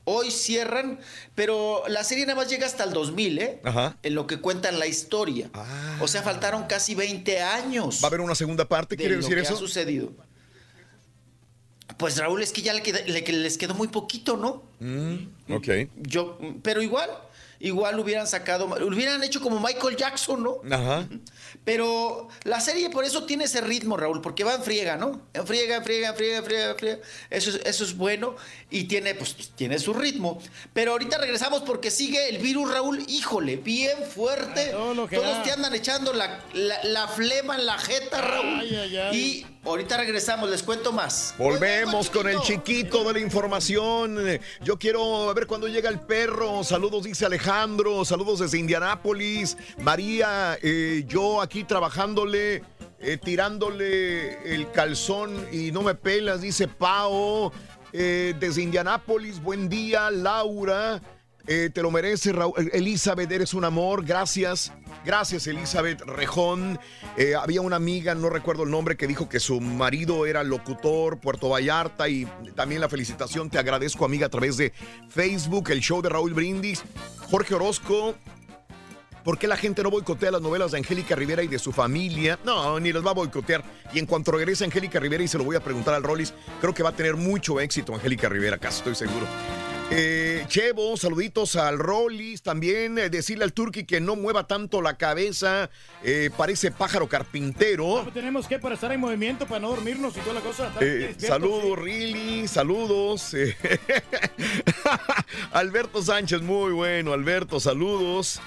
[0.07, 0.99] Hoy cierran,
[1.33, 3.59] pero la serie nada más llega hasta el 2000, ¿eh?
[3.63, 3.97] Ajá.
[4.03, 5.49] En lo que cuentan la historia.
[5.99, 7.99] O sea, faltaron casi 20 años.
[8.03, 8.95] ¿Va a haber una segunda parte?
[8.95, 9.55] de ¿Quiere lo decir que eso?
[9.55, 10.11] ha sucedido.
[11.97, 14.63] Pues Raúl, es que ya le queda- le- les quedó muy poquito, ¿no?
[14.79, 15.67] Mm, ok.
[16.01, 17.09] Yo, pero igual,
[17.67, 20.61] igual hubieran sacado, hubieran hecho como Michael Jackson, ¿no?
[20.71, 21.07] Ajá.
[21.63, 25.21] Pero la serie por eso tiene ese ritmo, Raúl, porque va en friega, ¿no?
[25.33, 26.99] En friega, en friega, en friega, en friega, en friega.
[27.29, 28.35] Eso es, eso es bueno
[28.69, 30.39] y tiene, pues, tiene su ritmo.
[30.73, 34.65] Pero ahorita regresamos porque sigue el virus, Raúl, híjole, bien fuerte.
[35.09, 35.43] que Todos da.
[35.43, 38.63] te andan echando la, la- la flema en la jeta, Raúl.
[39.13, 41.33] Y ahorita regresamos, les cuento más.
[41.37, 44.17] Volvemos con el chiquito de la información.
[44.61, 46.63] Yo quiero ver cuándo llega el perro.
[46.63, 48.05] Saludos, dice Alejandro.
[48.05, 49.57] Saludos desde Indianápolis.
[49.79, 52.63] María, eh, yo aquí trabajándole,
[52.99, 57.51] eh, tirándole el calzón y no me pelas, dice Pao.
[57.93, 61.01] Eh, desde Indianápolis, buen día, Laura.
[61.47, 62.53] Eh, te lo merece, Raúl.
[62.73, 64.03] Elizabeth, eres un amor.
[64.03, 64.71] Gracias.
[65.05, 66.79] Gracias, Elizabeth Rejón.
[67.17, 71.19] Eh, había una amiga, no recuerdo el nombre, que dijo que su marido era locutor,
[71.19, 73.51] Puerto Vallarta, y también la felicitación.
[73.51, 74.73] Te agradezco, amiga, a través de
[75.09, 76.83] Facebook, el show de Raúl Brindis.
[77.29, 78.15] Jorge Orozco.
[79.23, 82.37] ¿Por qué la gente no boicotea las novelas de Angélica Rivera y de su familia?
[82.45, 83.63] No, ni las va a boicotear.
[83.91, 86.75] Y en cuanto regrese Angélica Rivera, y se lo voy a preguntar al Rollis, creo
[86.75, 89.25] que va a tener mucho éxito Angélica Rivera, casi estoy seguro.
[89.91, 92.41] Eh, Chevo, saluditos al Rollis.
[92.41, 95.69] También eh, decirle al Turqui que no mueva tanto la cabeza.
[96.03, 98.05] eh, parece pájaro carpintero.
[98.13, 100.71] Tenemos que para estar en movimiento, para no dormirnos y toda la cosa.
[100.81, 103.35] Eh, saludos, Rilly, saludos.
[105.53, 107.13] Alberto Sánchez, muy bueno.
[107.13, 108.41] Alberto, saludos.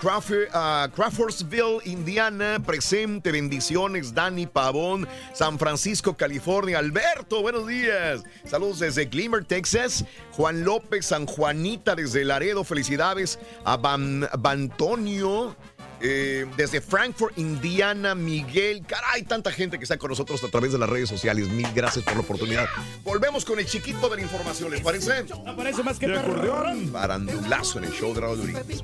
[0.00, 3.30] Crawford- ah, Crawfordsville, Indiana, presente.
[3.30, 6.78] Bendiciones, Dani Pavón, San Francisco, California.
[6.78, 8.22] Alberto, buenos días.
[8.44, 10.04] Saludos desde Glimmer, Texas.
[10.32, 12.64] Juan López, San Juanita, desde Laredo.
[12.64, 15.56] Felicidades a Ban Bantonio.
[16.00, 18.84] Eh, desde Frankfurt, Indiana, Miguel.
[18.86, 21.48] Caray, tanta gente que está con nosotros a través de las redes sociales.
[21.48, 22.68] Mil gracias por la oportunidad.
[23.02, 25.24] Volvemos con el chiquito de la información, ¿les parece?
[25.44, 26.92] No parece más que acordeón.
[26.92, 28.82] Barandulazo en el show de Raúl Brindis.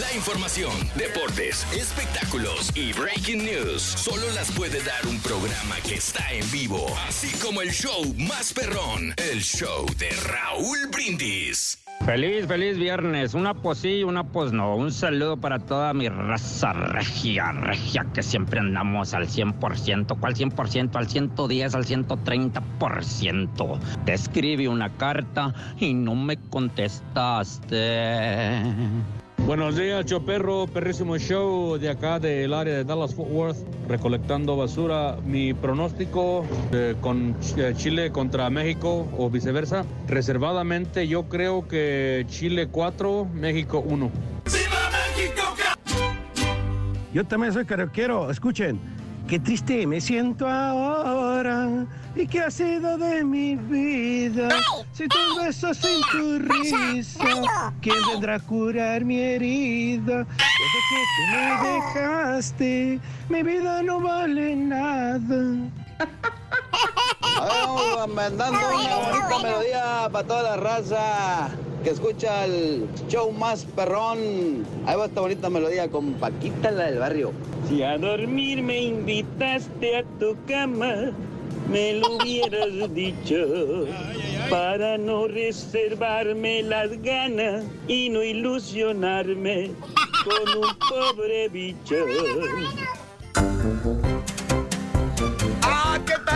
[0.00, 6.30] La información, deportes, espectáculos y breaking news solo las puede dar un programa que está
[6.32, 11.82] en vivo, así como el show más perrón, el show de Raúl Brindis.
[12.04, 13.32] Feliz, feliz viernes.
[13.32, 14.76] Una pues sí, una pues no.
[14.76, 20.18] Un saludo para toda mi raza regia, regia, que siempre andamos al 100%.
[20.20, 20.94] ¿Cuál 100%?
[20.94, 23.80] Al 110, al 130%.
[24.04, 27.80] Te escribí una carta y no me contestaste.
[29.44, 35.18] Buenos días, Choperro, perrísimo show de acá del área de Dallas Fort Worth, recolectando basura.
[35.24, 42.68] Mi pronóstico eh, con eh, Chile contra México o viceversa, reservadamente yo creo que Chile
[42.68, 44.10] 4, México 1.
[47.14, 48.30] Yo también soy karaoquero.
[48.30, 48.80] Escuchen,
[49.26, 51.86] qué triste me siento ahora.
[52.14, 54.48] ¿Y qué ha sido de mi vida?
[54.92, 60.24] Si tus besos sin tu risa, ¿quién vendrá a curar mi herida?
[60.24, 65.20] Desde que tú me dejaste, mi vida no vale nada.
[67.38, 71.50] Vamos mandando una bonita melodía para toda la raza
[71.86, 74.66] que escucha el show más perrón.
[74.86, 77.30] Ahí va esta bonita melodía con Paquita, la del barrio.
[77.68, 81.12] Si a dormir me invitaste a tu cama,
[81.70, 83.86] me lo hubieras dicho.
[84.50, 89.70] Para no reservarme las ganas y no ilusionarme
[90.24, 91.94] con un pobre bicho.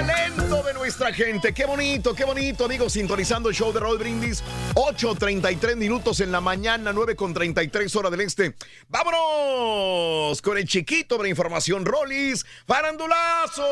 [0.01, 0.41] ¡Ah, qué talento!
[0.63, 1.53] de nuestra gente.
[1.53, 4.43] Qué bonito, qué bonito, amigos, sintonizando el show de Raúl Brindis.
[4.75, 8.55] 8.33 minutos en la mañana, 9 con 33 hora del este.
[8.89, 12.45] Vámonos con el chiquito de la información, Rollis.
[12.67, 13.63] Farandulazo.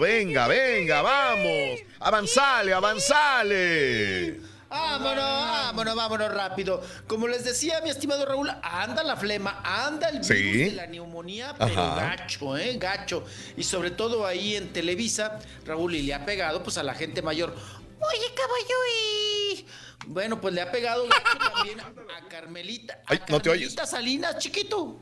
[0.00, 1.80] Venga, venga, vamos.
[2.00, 4.51] Avanzale, avanzale.
[4.72, 6.82] Vámonos, vámonos, vámonos rápido.
[7.06, 10.52] Como les decía, mi estimado Raúl, anda la flema, anda el virus Sí.
[10.64, 12.16] de la neumonía, pero Ajá.
[12.16, 12.76] gacho, ¿eh?
[12.78, 13.24] Gacho.
[13.56, 17.20] Y sobre todo ahí en Televisa, Raúl, y le ha pegado pues a la gente
[17.20, 17.54] mayor.
[17.54, 19.66] Oye, caballo, y...
[20.06, 22.94] Bueno, pues le ha pegado gacho también a Carmelita.
[23.06, 23.74] a Ay, no te oyes.
[23.74, 25.00] Carmelita Salinas, chiquito.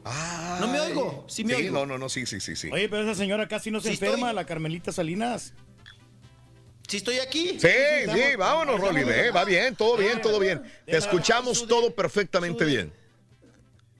[0.61, 1.73] no me oigo, sí me oigo.
[1.79, 2.69] no, no, no, sí, sí, sí, sí.
[2.73, 5.55] Oye, pero esa señora casi no se Sí enferma, la Carmelita Salinas.
[6.91, 7.51] Sí estoy aquí.
[7.61, 7.69] Sí,
[8.13, 9.03] sí, vámonos, Rolly.
[9.07, 10.61] eh, Va bien, todo bien, todo bien.
[10.85, 12.93] Te escuchamos todo perfectamente bien.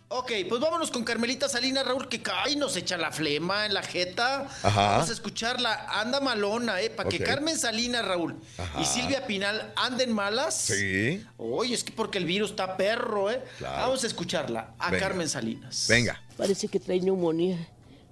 [0.09, 3.83] Ok, pues vámonos con Carmelita Salinas, Raúl, que cae, nos echa la flema en la
[3.85, 4.49] jeta.
[4.65, 4.89] Ajá.
[4.91, 5.87] Vamos a escucharla.
[5.89, 6.91] Anda malona, ¿eh?
[6.91, 8.81] Para que Carmen Salinas, Raúl, Ajá.
[8.81, 10.57] y Silvia Pinal anden malas.
[10.57, 11.25] Sí.
[11.37, 13.41] Oye, es que porque el virus está perro, ¿eh?
[13.59, 13.83] Claro.
[13.83, 15.07] Vamos a escucharla a Venga.
[15.07, 15.87] Carmen Salinas.
[15.89, 16.21] Venga.
[16.37, 17.69] Parece que trae neumonía.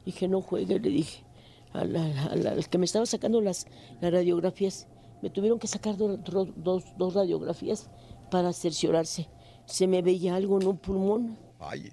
[0.06, 1.24] Dije, no juegue, le dije.
[1.72, 3.66] Al, al- al- al que me estaba sacando las,
[4.00, 4.86] las radiografías,
[5.22, 7.90] me tuvieron que sacar do- do- dos, dos radiografías
[8.30, 9.28] para cerciorarse.
[9.66, 11.92] Se me veía algo en un pulmón, Ay.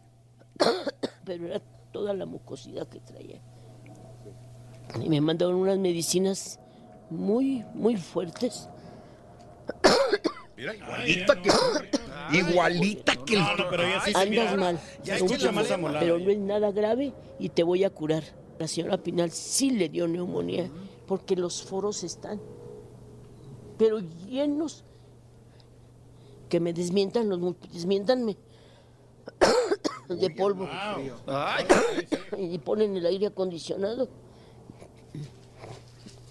[1.26, 3.42] pero era toda la mucosidad que traía.
[5.04, 6.60] Y me mandaron unas medicinas
[7.10, 8.70] muy, muy fuertes.
[10.56, 11.50] Mira, igualita que.
[12.38, 13.42] Igualita que el.
[13.42, 15.18] No, no, pero ella sí se Andas mal, Ya
[16.00, 18.24] pero no es nada grave y te voy a curar.
[18.60, 20.70] La señora Pinal sí le dio neumonía
[21.08, 22.40] porque los foros están,
[23.78, 24.84] pero llenos.
[26.50, 28.38] Que me desmientan, los desmientanme
[30.10, 30.70] de polvo.
[32.38, 34.08] Y ponen el aire acondicionado.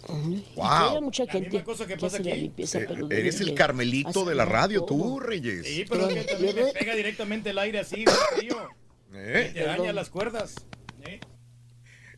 [0.08, 0.64] Y Wow.
[0.66, 2.30] hay mucha gente cosa que que pasa aquí.
[2.32, 3.54] limpieza, Eh, pero Eres el.
[3.54, 4.98] Carmelito de la radio, todo.
[4.98, 5.66] tú, Reyes.
[5.66, 8.04] Sí, pero que también le pega directamente el aire así,
[8.36, 8.56] frío.
[9.14, 9.50] ¿Eh?
[9.54, 10.54] Te daña las cuerdas.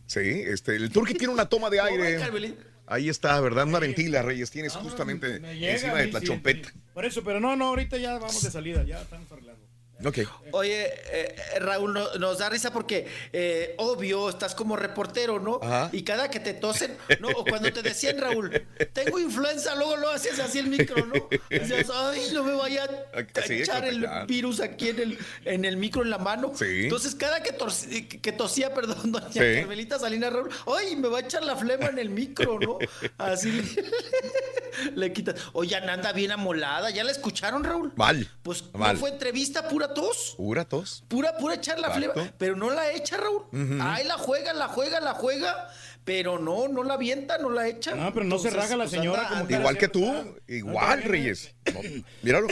[0.07, 2.57] Sí, este, el Turqui tiene una toma de aire.
[2.87, 3.67] Ahí está, ¿verdad?
[3.67, 4.51] Una ventila, Reyes.
[4.51, 6.73] Tienes justamente Me llega encima de la chompeta.
[6.95, 9.66] Por eso, pero no, no, ahorita ya vamos de salida, ya estamos arreglando.
[10.05, 10.19] Ok.
[10.53, 15.59] Oye, eh, eh, Raúl, no- nos da risa porque, eh, obvio, estás como reportero, ¿no?
[15.63, 15.89] Ajá.
[15.93, 17.29] Y cada que te tosen, ¿no?
[17.29, 18.51] O cuando te decían, Raúl,
[18.93, 21.29] tengo influenza, luego lo hacías así el micro, ¿no?
[21.49, 25.79] Decías, ay, no me vaya a Sí, echar el virus aquí en el, en el
[25.79, 26.53] micro, en la mano.
[26.55, 26.65] Sí.
[26.85, 27.87] Entonces, cada que, tos-
[28.21, 29.39] que tosía, perdón, doña Sí.
[29.39, 32.79] Carmelita Salinas, Raúl, ay, me va a echar la flema en el micro, ¿no?
[33.17, 33.63] Así le,
[34.95, 35.37] le quitas.
[35.55, 37.93] Oye, anda bien amolada, ¿ya la escucharon, Raúl?
[37.97, 38.29] Mal.
[38.43, 38.95] Pues Mal.
[38.95, 40.35] no fue entrevista, pura tos.
[40.37, 41.05] Pura tos.
[41.09, 43.43] Pura, pura echar la flema, pero no la echa, Raúl.
[43.53, 43.79] Ujú.
[43.81, 45.69] Ay, la juega, la juega, la juega,
[46.05, 47.95] pero no, no la avienta, no la echa.
[47.95, 50.05] No, pero no se raja la señora como Igual que tú.
[50.05, 51.55] siempre Igual, Reyes.
[51.73, 51.81] No,
[52.23, 52.49] míralo.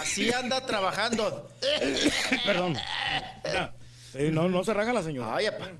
[0.00, 1.50] Así anda trabajando.
[2.44, 2.76] Perdón.
[4.14, 5.36] Eh, no, no se raja la señora.
[5.36, 5.70] Ay, apa.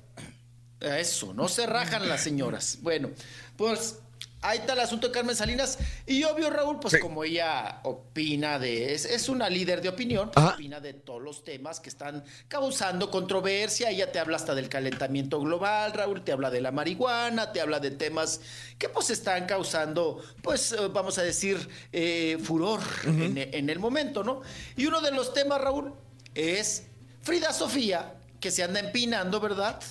[0.79, 2.77] Eso, no se rajan las señoras.
[2.81, 3.09] Bueno,
[3.57, 3.99] pues
[4.41, 5.77] ahí está el asunto de Carmen Salinas.
[6.05, 8.93] Y obvio, Raúl, pues como ella opina de.
[8.93, 13.09] Es, es una líder de opinión, pues, opina de todos los temas que están causando
[13.11, 13.89] controversia.
[13.89, 17.79] Ella te habla hasta del calentamiento global, Raúl, te habla de la marihuana, te habla
[17.79, 18.41] de temas
[18.77, 24.23] que pues están causando, pues eh, vamos a decir, eh, furor en, en el momento,
[24.23, 24.41] ¿no?
[24.77, 25.93] Y uno de los temas, Raúl,
[26.33, 26.83] es
[27.21, 29.81] Frida Sofía, que se anda empinando, ¿verdad?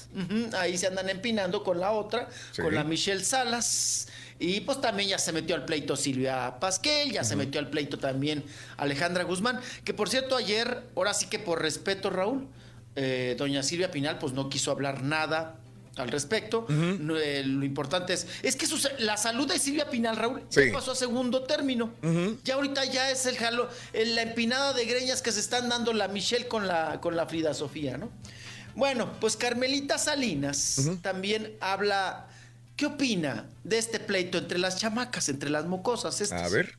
[0.57, 2.63] Ahí se andan empinando con la otra, Sí.
[2.63, 4.08] con la Michelle Salas.
[4.41, 7.99] Y pues también ya se metió al pleito Silvia Pasquel, ya se metió al pleito
[7.99, 8.45] también
[8.77, 12.47] Alejandra Guzmán, que por cierto ayer, ahora sí que por respeto Raúl,
[12.95, 15.57] eh, doña Silvia Pinal pues no quiso hablar nada
[15.97, 16.67] al respecto.
[16.71, 20.93] Eh, lo importante es, es que su- la salud de Silvia Pinal, Raúl, ya pasó
[20.93, 21.91] a segundo término.
[22.45, 25.93] Ya ahorita ya es el jalo, el- la empinada de greñas que se están dando
[25.93, 28.11] la Michelle con la, con la Frida Sofía, ¿no?
[28.77, 32.28] Bueno, pues Carmelita Salinas también habla,
[32.79, 36.23] ¿qué opina de este pleito entre las chamacas, entre las mocosas?
[36.23, 36.41] estas?
[36.41, 36.79] A ver.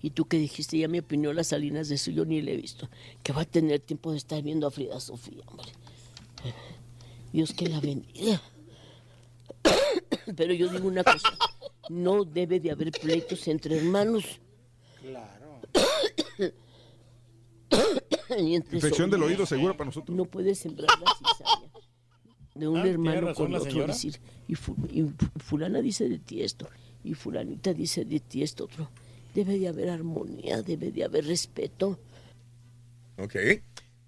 [0.00, 2.56] Y tú que dijiste, ya me opinó las Salinas de eso, yo ni le he
[2.56, 2.88] visto.
[3.22, 5.66] Que va a tener tiempo de estar viendo a Frida Sofía, hombre.
[7.32, 8.40] Dios que la bendiga.
[10.36, 11.28] Pero yo digo una cosa,
[11.88, 14.24] no debe de haber pleitos entre hermanos.
[15.00, 15.60] Claro.
[18.38, 20.16] Infección del oído segura para nosotros.
[20.16, 21.74] No puedes sembrar la cizaña
[22.54, 23.86] de un Ah, hermano razón con otro.
[23.86, 25.04] Decir, y, fu- y
[25.38, 26.68] fulana dice de ti esto,
[27.02, 28.90] y fulanita dice de ti esto otro.
[29.34, 31.98] Debe de haber armonía, debe de haber respeto.
[33.18, 33.36] Ok.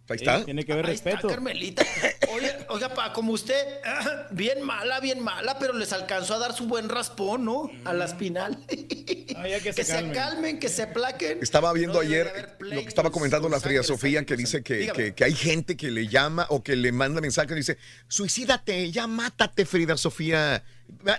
[0.08, 0.44] Ahí está.
[0.44, 1.16] tiene que haber Ahí respeto.
[1.16, 1.82] está, Carmelita.
[2.32, 3.54] Oye, oiga, pa, como usted,
[4.30, 7.70] bien mala, bien mala, pero les alcanzó a dar su buen raspón, ¿no?
[7.84, 8.58] A la espinal.
[8.68, 10.12] que se, calmen.
[10.14, 11.38] calmen, que se aplaquen.
[11.42, 14.92] Estaba viendo No ayer lo que estaba comentando la Frida sangre, Sofía, que dice que,
[14.94, 17.78] que- que hay gente que le llama o que le manda mensajes y dice,
[18.08, 20.62] suicídate, ya mátate, Frida Sofía.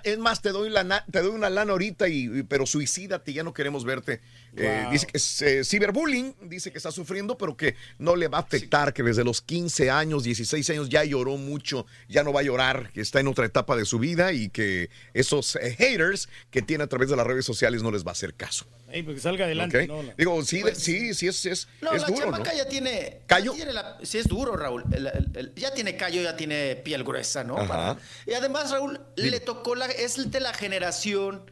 [0.04, 3.54] Es más, te doy, la te doy una lana ahorita, y, pero suicídate, ya no
[3.54, 4.22] queremos verte.
[4.56, 8.40] Eh, dice que es eh, ciberbullying, dice que está sufriendo, pero que no le va
[8.40, 12.40] a afectar, que desde los 15 años, 16 años ya lloró mucho, ya no va
[12.40, 16.28] a llorar, que está en otra etapa de su vida y que esos eh, haters
[16.50, 18.66] que tiene a través de las redes sociales no les va a hacer caso.
[18.90, 19.88] Ey, porque salga adelante,
[20.18, 22.32] Digo, sí, sí, sí, es, es, No, es la duro, ¿no?
[22.32, 23.20] chamaca ya tiene.
[23.28, 23.52] ¿Callo?
[23.52, 24.84] ya tiene la- sí, es duro, Raúl.
[24.92, 27.56] El- el- el- ya tiene callo, ya tiene piel gruesa, ¿no?
[27.68, 29.92] Para- y además, Raúl, le tocó la.
[29.92, 31.52] Es de la generación.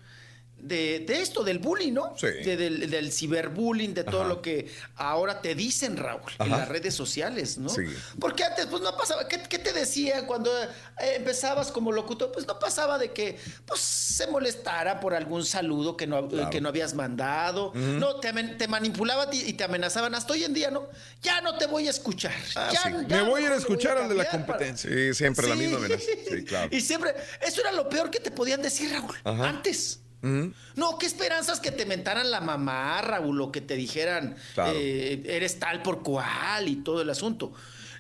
[0.65, 2.13] De, de esto, del bullying, ¿no?
[2.17, 2.25] Sí.
[2.27, 4.29] De- del, del ciberbullying, de todo Ajá.
[4.29, 7.69] lo que ahora te dicen, Raúl, en las redes sociales, ¿no?
[7.69, 7.83] Sí.
[8.19, 9.27] Porque antes, pues no pasaba.
[9.27, 10.67] ¿Qué, qué te decían cuando eh,
[11.17, 12.31] empezabas como locutor?
[12.31, 13.37] Pues no pasaba de que
[13.67, 16.49] pues, se molestara por algún saludo que no, Claro.
[16.49, 17.71] que no habías mandado.
[17.75, 20.89] No, te, te manipulaban y te amenazaban hasta hoy en día, ¿no?
[21.21, 22.33] Ya no te voy a escuchar.
[22.55, 22.89] Ah, Ya- sí.
[23.07, 24.89] ya Me voy a ir a escuchar al de la para- competencia.
[24.89, 26.03] Sí, siempre la misma amenaza.
[26.29, 26.69] Sí, claro.
[26.75, 29.49] Y siempre, eso era lo peor que te podían decir, Raúl, Ajá.
[29.49, 29.99] antes.
[30.75, 34.73] No, qué esperanzas que te mentaran la mamá, Raúl, o que te dijeran, Claro.
[34.75, 37.53] eh, eres tal por cual y todo el asunto.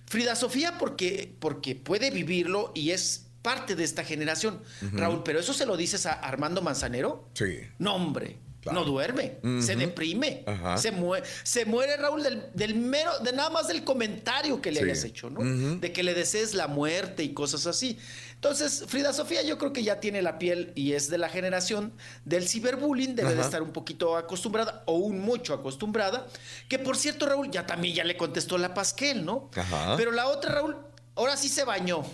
[0.07, 4.61] Frida Sofía, porque, porque puede vivirlo y es parte de esta generación.
[4.93, 7.29] Raúl, pero eso se lo dices a Armando Manzanero.
[7.33, 7.59] Sí.
[7.79, 8.37] No, hombre.
[8.73, 10.79] No duerme, se deprime, Ajá.
[10.79, 14.79] se muere, se muere Raúl del, del mero, de nada más del comentario que le
[14.79, 14.85] Sí.
[14.85, 15.77] hayas hecho, ¿no?
[15.79, 17.99] De que le desees la muerte y cosas así.
[18.45, 21.93] Entonces, Frida Sofía yo creo que ya tiene la piel y es de la generación
[22.25, 26.27] del ciberbullying, debe de estar un poquito acostumbrada o un mucho acostumbrada,
[26.69, 29.49] que por cierto Raúl ya también ya le contestó la Pasquel, ¿no?
[29.55, 29.95] Ajá.
[29.97, 30.77] Pero la otra Raúl
[31.15, 32.05] ahora sí se bañó,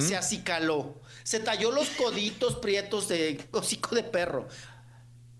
[0.00, 4.46] se acicaló, se talló los coditos prietos de hocico de perro.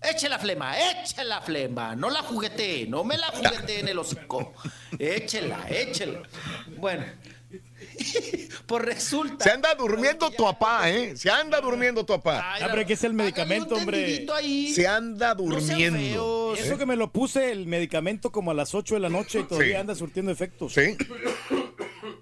[0.01, 3.99] Eche la flema, eche la flema, no la juguete, no me la juguete en el
[3.99, 4.51] hocico.
[4.97, 6.23] Échela, échela.
[6.77, 7.05] Bueno,
[8.65, 9.43] pues resulta.
[9.43, 11.15] Se anda durmiendo tu papá, ¿eh?
[11.15, 12.55] Se anda durmiendo tu papá.
[12.59, 14.25] Ah, pero que es el medicamento, hombre.
[14.73, 16.55] Se anda durmiendo.
[16.57, 19.43] Eso que me lo puse el medicamento como a las 8 de la noche y
[19.43, 19.79] todavía Sí.
[19.79, 20.73] anda surtiendo efectos.
[20.73, 20.95] Sí.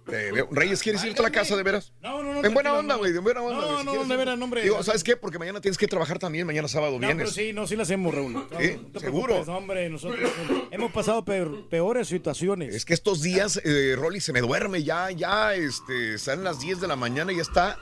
[0.05, 0.47] Te veo.
[0.51, 1.91] Reyes, ¿quieres irte a la casa de veras?
[2.01, 2.45] No, no, no.
[2.45, 3.83] En buena onda, güey, en buena onda.
[3.83, 4.61] No, no, de veras, hombre.
[4.63, 5.17] Digo, ¿sabes qué?
[5.17, 7.33] Porque mañana tienes que trabajar también, mañana sábado No, pero vienes.
[7.33, 8.47] sí, no, sí lo hacemos, Raúl.
[8.59, 9.41] Sí, seguro.
[9.47, 10.29] hombre, nosotros
[10.71, 12.73] hemos pasado peor- peores situaciones.
[12.75, 16.79] Es que estos días, eh, Rolly se me duerme ya, ya, este, están las 10
[16.81, 17.77] de la mañana y ya está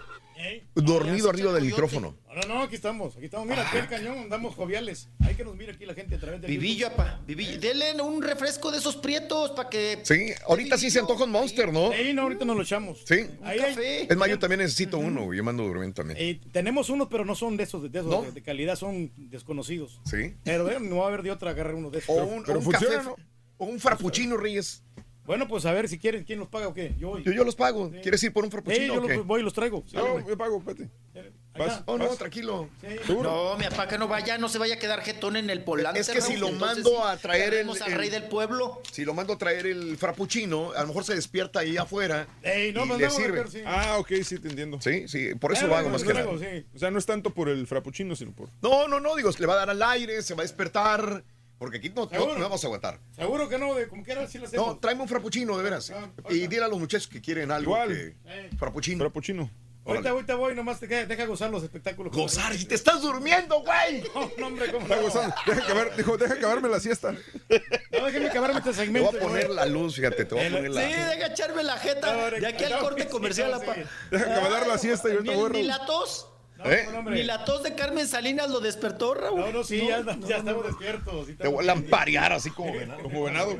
[0.76, 2.18] dormido arriba del micrófono.
[2.36, 3.48] No, no, aquí estamos, aquí estamos.
[3.48, 5.08] Mira, aquí el cañón, andamos joviales.
[5.26, 7.60] Hay que nos mire aquí la gente a través del Vivillo, apa, vivillo.
[7.60, 10.00] Denle un refresco de esos prietos para que.
[10.04, 11.92] Sí, ahorita sí se antoja un Monster, ¿no?
[11.94, 13.04] Sí, no, ahorita nos lo echamos.
[13.08, 13.26] Sí.
[13.44, 16.18] Ahí hay- Es más, yo también necesito uno, güey, yo mando durmiendo también.
[16.20, 18.22] eh, tenemos unos, pero no son de esos, de, esos ¿No?
[18.24, 20.02] de, de calidad, son desconocidos.
[20.06, 20.36] Sí.
[20.44, 22.10] Pero eh, no va a haber de otra agarrar uno de esos.
[22.10, 22.88] O un, o un café,
[23.58, 24.84] o un frappuccino, Reyes.
[25.26, 26.94] Bueno, pues a ver si quieren, ¿quién los paga o qué?
[27.00, 27.24] Yo voy.
[27.24, 27.92] Yo, yo los pago.
[28.04, 29.18] ¿Quieres ir por un frappuccino Sí, yo o qué?
[29.18, 29.84] los voy y los traigo.
[29.88, 30.90] Sí, No, yo pago, vete.
[31.54, 31.84] Acá.
[31.86, 32.18] Oh, no, vas.
[32.18, 32.70] tranquilo.
[33.08, 36.02] No, mi papá que no vaya, no se vaya a quedar jetón en el polante.
[36.02, 38.82] Es que si lo mando a traer el, al rey del pueblo.
[38.92, 42.74] Si lo mando a traer el frappuccino, a lo mejor se despierta ahí afuera Ey,
[42.74, 43.48] no, y le sirve.
[43.48, 43.62] sí.
[43.66, 44.80] Ah, ok, sí, te entiendo.
[44.82, 46.30] Sí, sí, por eso Eh, lo hago más que nada.
[46.38, 46.66] sí.
[46.76, 48.50] O sea, no es tanto por el frappuccino, sino por...
[48.62, 51.24] No, no, no, digo, le va a dar al aire, se va a despertar,
[51.58, 53.00] porque aquí no, no, vamos a aguantar.
[53.16, 54.68] Seguro que no, de como quiera sí lo hacemos.
[54.68, 55.90] No, tráeme un frappuccino, de veras.
[55.92, 57.72] Ah, Y dile a los muchachos que quieren algo.
[57.74, 57.88] Igual.
[57.90, 58.50] que- Eh.
[58.58, 59.00] Frappuccino.
[59.04, 59.50] Frappuccino.
[59.88, 62.12] Ahorita, ahorita voy, nomás te queda- deja gozar los espectáculos.
[62.12, 64.02] Gozar, si te estás durmiendo, güey.
[64.16, 65.02] No, no, hombre, ¿cómo Está no?
[65.04, 65.36] gozando.
[65.46, 67.12] Deja acabar, dijo, deja acabarme la siesta.
[67.12, 69.12] No, déjeme acabarme este Te segmento.
[69.12, 71.78] voy a poner la luz, fíjate, te voy a poner Sí, la deja echarme la
[71.78, 72.30] jeta.
[72.32, 73.76] De aquí al corte sí, comercial, no, apa.
[73.76, 73.82] sí.
[74.10, 76.30] Deja acabar la siesta y ahorita voy, ni la tos.
[76.66, 76.88] No, ¿Eh?
[76.98, 77.16] hombre.
[77.16, 79.40] Ni la tos de Carmen Salinas lo despertó, Raúl.
[79.40, 81.28] No, no, sí, ya, ya estamos despiertos.
[81.38, 83.02] Te voy a lamparear así como venado.
[83.04, 83.58] Como venado.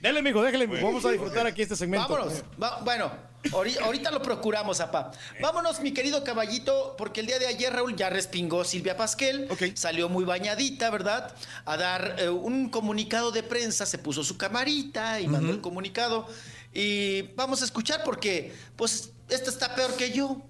[0.00, 0.86] Dale, mijo, déjale, mijo.
[0.86, 2.06] Vamos a disfrutar aquí este segmento.
[2.08, 2.42] Vámonos.
[2.62, 3.10] Va- bueno,
[3.44, 5.10] ahori- ahorita lo procuramos, apá.
[5.40, 9.48] Vámonos, mi querido caballito, porque el día de ayer Raúl ya respingó Silvia Pasquel.
[9.50, 9.62] Ok.
[9.74, 11.34] Salió muy bañadita, ¿verdad?
[11.64, 16.28] A dar eh, un comunicado de prensa, se puso su camarita y mandó el comunicado.
[16.74, 20.42] Y vamos a escuchar porque, pues, esta está peor que yo.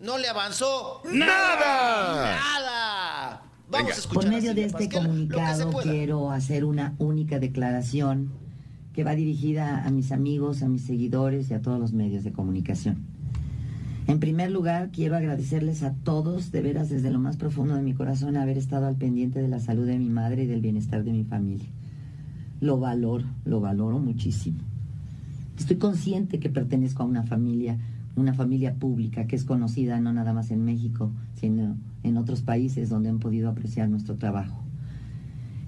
[0.00, 1.02] No le avanzó.
[1.12, 2.36] ¡Nada!
[2.36, 3.42] ¡Nada!
[3.68, 3.94] Vamos Venga.
[3.94, 4.22] a escuchar.
[4.22, 8.30] Por a medio de este comunicado quiero hacer una única declaración
[8.94, 12.32] que va dirigida a mis amigos, a mis seguidores y a todos los medios de
[12.32, 13.06] comunicación.
[14.06, 17.92] En primer lugar, quiero agradecerles a todos, de veras desde lo más profundo de mi
[17.92, 21.12] corazón, haber estado al pendiente de la salud de mi madre y del bienestar de
[21.12, 21.68] mi familia.
[22.60, 24.60] Lo valoro, lo valoro muchísimo.
[25.58, 27.78] Estoy consciente que pertenezco a una familia
[28.18, 32.88] una familia pública que es conocida no nada más en México, sino en otros países
[32.88, 34.64] donde han podido apreciar nuestro trabajo.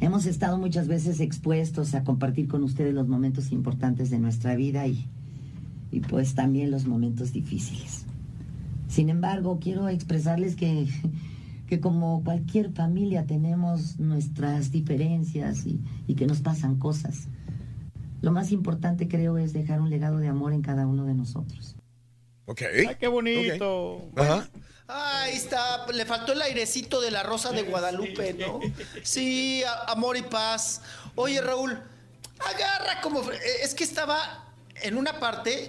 [0.00, 4.86] Hemos estado muchas veces expuestos a compartir con ustedes los momentos importantes de nuestra vida
[4.86, 5.06] y,
[5.90, 8.06] y pues también los momentos difíciles.
[8.88, 10.88] Sin embargo, quiero expresarles que,
[11.66, 17.28] que como cualquier familia tenemos nuestras diferencias y, y que nos pasan cosas.
[18.22, 21.76] Lo más importante creo es dejar un legado de amor en cada uno de nosotros.
[22.50, 22.62] Ok.
[22.62, 24.10] Ay, qué bonito.
[24.16, 24.48] Ajá.
[24.88, 28.58] Ahí está, le faltó el airecito de la rosa de Guadalupe, ¿no?
[29.04, 30.80] Sí, amor y paz.
[31.14, 31.80] Oye, Raúl,
[32.40, 33.20] agarra como...
[33.30, 34.49] eh, Es que estaba
[34.82, 35.68] en una parte,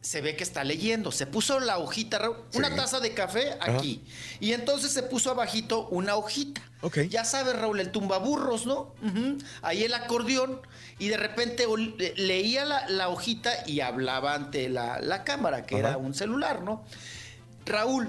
[0.00, 1.12] se ve que está leyendo.
[1.12, 4.04] Se puso la hojita, Raúl, una taza de café aquí.
[4.40, 6.60] Y entonces se puso abajito una hojita.
[7.08, 8.94] Ya sabes, Raúl, el tumbaburros, ¿no?
[9.62, 10.60] Ahí el acordeón.
[10.98, 11.66] Y de repente
[12.16, 16.84] leía la, la hojita y hablaba ante la, la cámara, que era un celular, ¿no?
[17.64, 18.08] Raúl,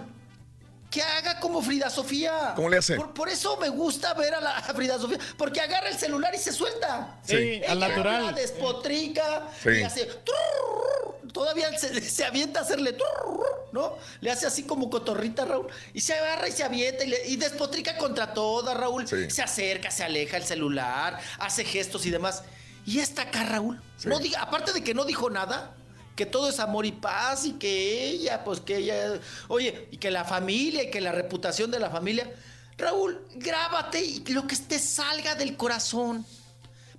[0.93, 2.53] que haga como Frida Sofía.
[2.55, 2.95] ¿Cómo le hace?
[2.95, 6.35] Por, por eso me gusta ver a la a Frida Sofía, porque agarra el celular
[6.35, 7.17] y se suelta.
[7.23, 8.15] Sí, Ella al natural.
[8.27, 9.69] habla, despotrica Sí.
[9.79, 13.97] y hace trrr, todavía se, se avienta a hacerle trrr, ¿no?
[14.21, 15.65] Le hace así como cotorrita Raúl
[15.95, 19.07] y se agarra y se avienta y, le- y despotrica contra toda Raúl.
[19.07, 22.43] Se acerca, se aleja el celular, hace gestos y demás.
[22.85, 25.73] Y esta acá Raúl, no diga, aparte de que no dijo nada,
[26.15, 30.11] que todo es amor y paz y que ella, pues que ella, oye, y que
[30.11, 32.31] la familia y que la reputación de la familia.
[32.77, 36.25] Raúl, grábate y lo que te salga del corazón.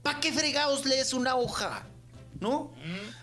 [0.02, 1.86] ¿Para qué fregados lees una hoja?
[2.40, 2.74] ¿No?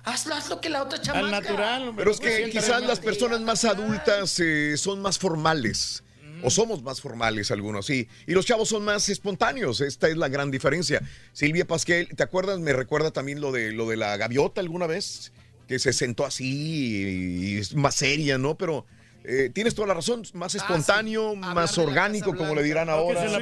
[0.03, 1.93] Hazlo, haz lo que la otra chamaca.
[1.95, 6.03] Pero es que quizás las personas más adultas eh, son más formales.
[6.43, 8.07] O somos más formales algunos, sí.
[8.25, 9.79] Y los chavos son más espontáneos.
[9.79, 11.01] Esta es la gran diferencia.
[11.33, 12.59] Silvia Pasquel, ¿te acuerdas?
[12.59, 15.31] Me recuerda también lo de, lo de la gaviota alguna vez,
[15.71, 18.55] que se sentó así y, y es más seria, ¿no?
[18.57, 18.85] Pero
[19.23, 23.21] eh, tienes toda la razón, más espontáneo, más orgánico, como le dirán ahora.
[23.21, 23.35] Sí,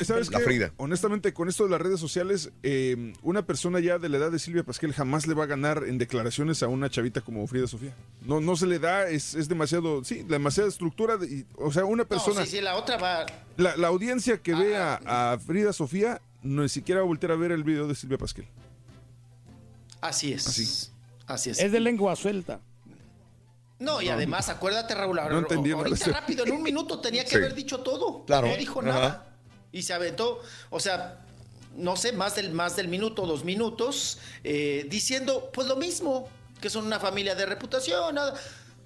[0.00, 0.44] ¿y ¿sabes La qué?
[0.44, 0.72] Frida.
[0.78, 4.40] Honestamente, con esto de las redes sociales, eh, una persona ya de la edad de
[4.40, 7.94] Silvia Pasquel jamás le va a ganar en declaraciones a una chavita como Frida Sofía.
[8.22, 11.18] No, no se le da, es, es demasiado, sí, demasiada estructura.
[11.18, 13.26] de- y- o sea, una No, persona, sí, sí, la otra va.
[13.58, 17.30] la, la audiencia que ve a, a Frida Sofía, no ni siquiera va a voltear
[17.30, 18.46] a ver el video de Silvia Pasquel.
[20.00, 20.46] Así es.
[20.46, 20.90] Así.
[21.26, 21.58] Así es.
[21.58, 22.60] Es de lengua suelta.
[23.78, 25.82] No, y además, acuérdate, Raúl, No entendí nada.
[25.82, 27.36] ahorita rápido, en un minuto tenía que Sí.
[27.36, 28.24] haber dicho todo.
[28.24, 28.46] Claro.
[28.46, 28.88] No dijo Ajá.
[28.88, 29.26] nada.
[29.72, 31.20] Y se aventó, o sea,
[31.76, 36.28] no sé, más del, más del minuto, dos minutos, eh, diciendo, pues lo mismo,
[36.60, 38.34] que son una familia de reputación, nada.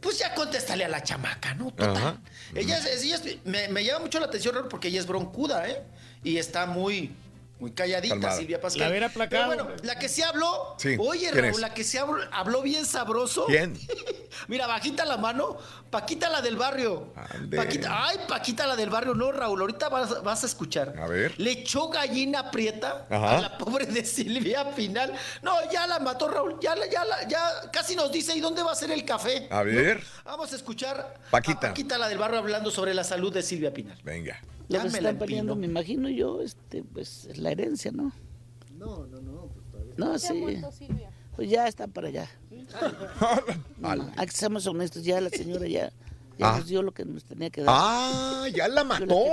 [0.01, 1.67] Pues ya contéstale a la chamaca, ¿no?
[1.73, 2.19] Total.
[2.55, 5.69] Ella, es- ella es- me, me llama mucho la atención, Raúl, porque ella es broncuda,
[5.69, 5.83] ¿eh?
[6.25, 7.13] Y está muy,
[7.59, 8.37] muy calladita, Calmada.
[8.37, 8.81] Silvia Pascal.
[8.83, 9.51] La hubiera aplacado.
[9.51, 11.61] Pero bueno, la que sí habló, Sí, oye, ¿quién Raúl, es?
[11.61, 13.47] la que sí habló, habló bien sabroso.
[13.47, 13.77] ¿Quién?
[14.49, 15.57] Mira, bajita la mano,
[15.91, 17.13] Paquita la del barrio.
[17.57, 20.95] Paquita, ay, Paquita la del barrio, no, Raúl, ahorita vas, vas a escuchar.
[20.99, 21.35] A ver.
[21.41, 23.39] Le echó gallina prieta Ajá.
[23.39, 25.13] a la pobre de Silvia Pinal.
[25.43, 28.63] No, ya la mató, Raúl, ya, la- ya, la- ya casi nos dice, ¿y dónde
[28.63, 29.49] va a ser el café?
[29.51, 29.99] A ver.
[30.25, 30.31] ¿No?
[30.33, 31.69] Vamos a escuchar Paquita.
[31.69, 33.99] a Paquita la del barrio hablando sobre la salud de Silvia Pinal.
[34.05, 34.41] Venga.
[34.69, 38.13] Lo Ya que están peleando, me imagino yo, este, pues es la herencia, ¿no?
[38.77, 39.95] No, no, no, pues todavía.
[39.97, 40.63] No, sí.
[41.35, 42.29] Pues ya está para allá.
[43.79, 45.91] No, aquí somos honestos, ya la señora ya,
[46.39, 46.59] ya Ah.
[46.59, 47.75] nos dio lo que nos tenía que dar.
[47.77, 49.25] Ah, ya la mató.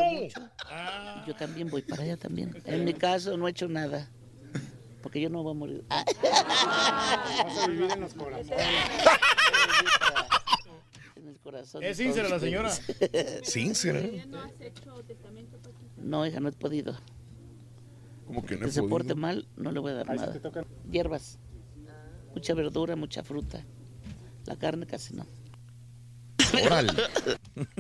[1.28, 2.56] Yo también voy para allá también.
[2.66, 4.10] En mi caso no he hecho nada.
[5.02, 5.86] Porque yo no voy a morir.
[5.90, 6.04] Ah.
[7.46, 8.58] Vas a vivir en los corazones.
[11.46, 11.84] Corazón.
[11.84, 12.72] Es sincera la señora.
[13.44, 14.02] Sincera.
[15.98, 16.98] No, hija, no he podido.
[18.26, 18.90] Como que no Que he se podido?
[18.90, 20.34] porte mal, no le voy a dar nada.
[20.34, 20.66] te tocan.
[20.90, 21.38] Hierbas.
[22.34, 23.64] Mucha verdura, mucha fruta.
[24.48, 25.28] La carne casi no.
[26.66, 26.92] Órale.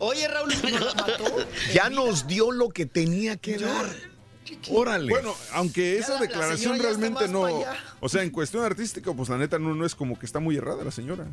[0.00, 1.24] Oye, Raúl, ¿no la mató?
[1.72, 3.86] Ya nos dio lo que tenía que dar.
[4.70, 5.08] Órale.
[5.10, 7.46] Bueno, aunque esa la- la declaración realmente no.
[8.00, 10.56] O sea, en cuestión artística, pues la neta no, no es como que está muy
[10.56, 11.26] errada la señora.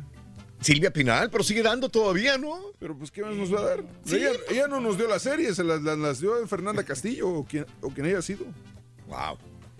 [0.60, 2.58] Silvia Pinal, pero sigue dando todavía, ¿no?
[2.78, 3.84] Pero pues, ¿qué más nos va a dar?
[4.04, 4.16] Sí.
[4.16, 7.44] Ella, ella no nos dio las series, se las, las- las dio Fernanda Castillo o
[7.46, 8.44] quien, o quien haya sido.
[9.08, 9.38] Wow.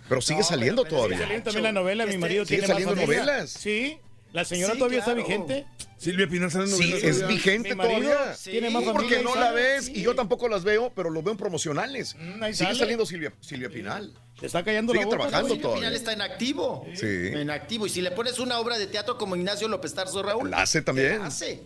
[0.09, 1.19] Pero sigue saliendo Sigue todavía.
[1.19, 3.51] saliendo también la novela, mi marido Sigue tiene saliendo novelas.
[3.51, 3.99] Sí.
[4.33, 5.21] La señora Sí, todavía claro.
[5.21, 5.67] está vigente.
[5.99, 8.35] Silvia Pinal sale en Sí, es vigente todavía.
[8.45, 9.45] tiene más familia porque no sale.
[9.45, 12.15] la ves y yo tampoco las veo, pero lo veo en promocionales.
[12.19, 12.79] Mm, Sigue sale.
[12.79, 14.15] saliendo Silvia, Silvia Pinal.
[14.41, 15.17] Le está callando Sigue la boca.
[15.19, 15.61] trabajando Raúl.
[15.61, 16.87] Silvia Pinal está en activo.
[16.95, 17.07] Sí.
[17.07, 17.87] En activo.
[17.87, 20.51] Y si le pones una obra de teatro como Ignacio López Tarso, Raúl.
[20.51, 21.13] La hace también.
[21.15, 21.63] Te la hace.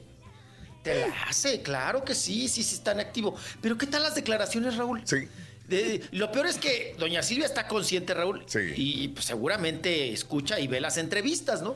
[0.83, 3.35] Te la hace, claro que sí, sí, sí está en activo.
[3.63, 5.01] Pero ¿qué tal las declaraciones, Raúl?
[5.05, 5.29] Sí.
[5.69, 8.45] De- lo peor es que doña Silvia está consciente, Raúl,
[8.77, 11.75] y pues, seguramente escucha y ve las entrevistas, ¿no?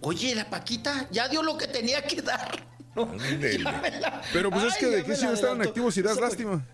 [0.00, 2.66] Oye, la Paquita ya dio lo que tenía que dar.
[2.94, 3.12] ¿no?
[3.58, 6.66] La- Pero pues es que de qué si no estaban activos y das lástima.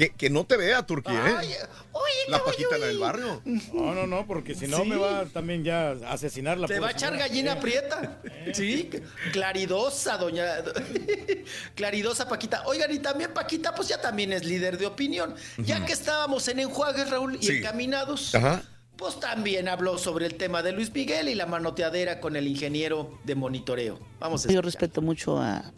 [0.00, 1.34] Que, que no te vea, Turquía, ¿eh?
[1.36, 1.48] Ay,
[1.92, 3.42] oye, La Paquita, la del barrio.
[3.44, 4.88] No, no, no, porque si no Sí.
[4.88, 8.22] me va también ya a asesinar la Te va a echar gallina prieta.
[8.54, 8.88] Sí,
[9.30, 10.46] claridosa, doña.
[11.74, 12.62] claridosa, Paquita.
[12.66, 15.34] Oigan, y también Paquita, pues ya también es líder de opinión.
[15.58, 17.56] Ya que estábamos en enjuagues, Raúl, y Sí.
[17.58, 18.34] encaminados.
[18.34, 18.62] Ajá.
[18.96, 23.18] Pues también habló sobre el tema de Luis Miguel y la manoteadera con el ingeniero
[23.24, 23.98] de monitoreo.
[24.18, 24.64] Vamos a Yo escuchar.
[24.64, 25.72] respeto mucho a,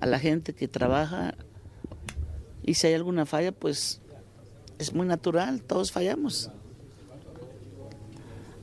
[0.00, 1.34] a la gente que trabaja
[2.62, 4.00] y si hay alguna falla, pues
[4.78, 6.50] es muy natural, todos fallamos.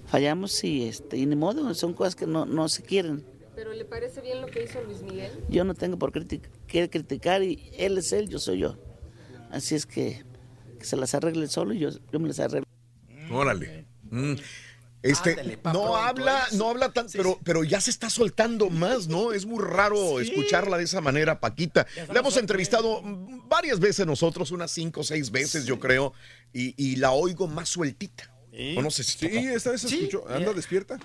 [0.08, 3.24] Fallamos y, este, y ni modo, son cosas que no, no se quieren.
[3.56, 5.32] ¿Pero le parece bien lo que hizo Luis Miguel?
[5.50, 8.76] Yo no tengo por qué criti- qué criticar y él es él, yo soy yo.
[9.52, 10.24] Así es que,
[10.80, 12.66] que se las arregle solo y yo, yo me las arreglo.
[13.32, 13.86] Órale.
[14.10, 14.34] Mm.
[15.02, 19.32] Este, no habla, no habla tan, pero, pero ya se está soltando más, ¿no?
[19.32, 21.88] Es muy raro escucharla de esa manera, Paquita.
[22.14, 23.02] La hemos entrevistado
[23.48, 26.14] varias veces nosotros, unas cinco o seis veces, yo creo,
[26.52, 28.34] y, y la oigo más sueltita.
[28.78, 30.26] ¿O no sé si Sí, esta vez se escuchó.
[30.30, 30.98] ¿Anda despierta?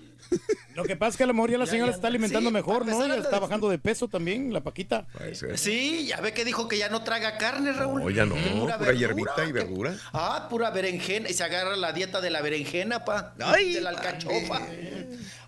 [0.75, 2.55] Lo que pasa es que a lo mejor ya la señora ya, está alimentando sí,
[2.55, 3.07] mejor, ¿no?
[3.07, 5.07] Ya está bajando de peso también, la Paquita.
[5.55, 8.03] Sí, ya ve que dijo que ya no traga carne, Raúl.
[8.03, 9.97] No, ya no, pura verdura, hierbita y que- verdura.
[10.13, 11.29] Ah, pura berenjena.
[11.29, 13.35] Y se agarra la dieta de la berenjena, pa.
[13.39, 14.63] Ay, de la alcachofa.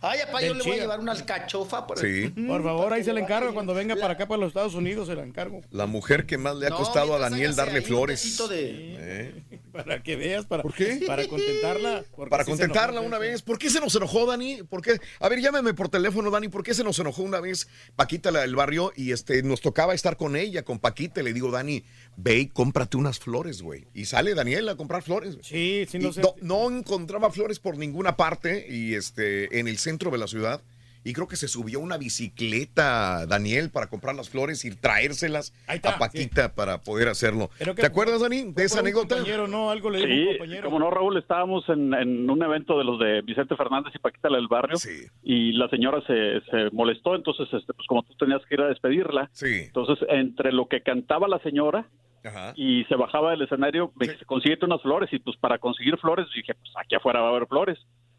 [0.02, 1.86] Ay, papá, yo le voy a llevar una alcachofa.
[1.86, 2.28] Por, Sí.
[2.28, 5.14] Por favor, ahí se le encargo cuando venga para acá, para los Estados Unidos, se
[5.16, 5.62] la encargo.
[5.70, 8.36] La mujer que más le ha No, costado a Daniel darle flores.
[8.48, 9.42] de- Eh.
[9.76, 11.04] Para que veas, para, ¿Por qué?
[11.06, 11.85] para contentarla.
[12.28, 13.42] Para sí contentarla enojó, una vez.
[13.42, 14.62] ¿Por qué se nos enojó, Dani?
[14.62, 15.00] ¿Por qué?
[15.20, 16.48] A ver, llámeme por teléfono, Dani.
[16.48, 19.94] ¿Por qué se nos enojó una vez Paquita la del barrio y este nos tocaba
[19.94, 21.22] estar con ella, con Paquita?
[21.22, 21.84] Le digo, Dani,
[22.16, 23.86] ve y cómprate unas flores, güey.
[23.94, 25.34] Y sale Daniel a comprar flores.
[25.34, 25.44] güey.
[25.44, 26.20] Sí, sí, no sé.
[26.22, 30.62] no, no encontraba flores por ninguna parte y este en el centro de la ciudad.
[31.06, 35.98] Y creo que se subió una bicicleta, Daniel, para comprar las flores y traérselas a
[35.98, 37.48] Paquita para poder hacerlo.
[37.76, 39.14] ¿Te acuerdas, Dani, de esa anécdota?
[39.14, 39.70] compañero, ¿no?
[39.70, 40.64] Algo le dijo un Sí, compañero.
[40.64, 44.28] como no, Raúl, estábamos en, en un evento de los de Vicente Fernández y Paquita
[44.30, 44.76] la del barrio
[45.22, 48.68] y la señora se, se molestó, entonces, este, pues como tú tenías que ir a
[48.68, 51.86] despedirla, entonces entre lo que cantaba la señora
[52.56, 56.54] y se bajaba del escenario, me consíguete unas flores y pues para conseguir flores dije,
[56.54, 57.78] pues aquí afuera va a haber flores.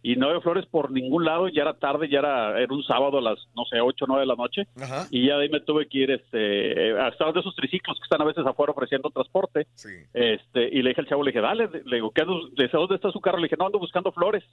[0.10, 3.18] Y no había flores por ningún lado, ya era tarde, ya era, era un sábado
[3.18, 4.64] a las, no sé, 8 o 9 de la noche.
[5.12, 8.04] Y ya de ahí me tuve que ir este, a estar de esos triciclos que
[8.04, 9.68] están a veces afuera ofreciendo transporte.
[10.14, 12.78] Este, y le dije al chavo, le dije, dale, le digo, ¿qué, andas- le dije,
[12.78, 13.38] ¿dónde está su carro?
[13.38, 14.44] Le dije, no, ando buscando flores.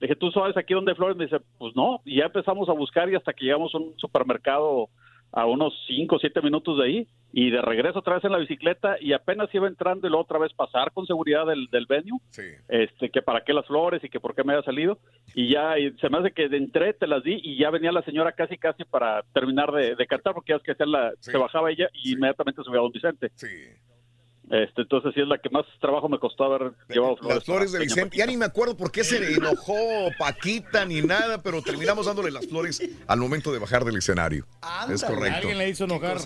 [0.00, 1.16] Le dije, ¿tú sabes aquí dónde hay flores?
[1.16, 2.00] Me dice, pues no.
[2.04, 4.88] Y ya empezamos a buscar y hasta que llegamos a un supermercado
[5.34, 7.08] a unos 5 o 7 minutos de ahí.
[7.36, 10.38] Y de regreso otra vez en la bicicleta y apenas iba entrando y luego otra
[10.38, 12.20] vez pasar con seguridad del, del venue.
[12.68, 14.98] Este, que para qué las flores y que por qué me había salido.
[15.34, 17.90] Y ya y se me hace que de entré, te las di y ya venía
[17.90, 21.12] la señora casi casi para terminar de, de cantar porque ya es que hacía la,
[21.18, 23.32] se bajaba ella y inmediatamente subía a don Vicente.
[24.50, 27.36] Este, entonces sí es la que más trabajo me costó haber llevado flores.
[27.36, 28.16] Las flores de Vicente.
[28.16, 29.74] Ya ni me acuerdo por qué se enojó
[30.18, 34.46] Paquita ni nada, pero terminamos dándole las flores al momento de bajar del escenario.
[34.90, 35.38] es correcto.
[35.38, 36.18] Alguien le hizo enojar.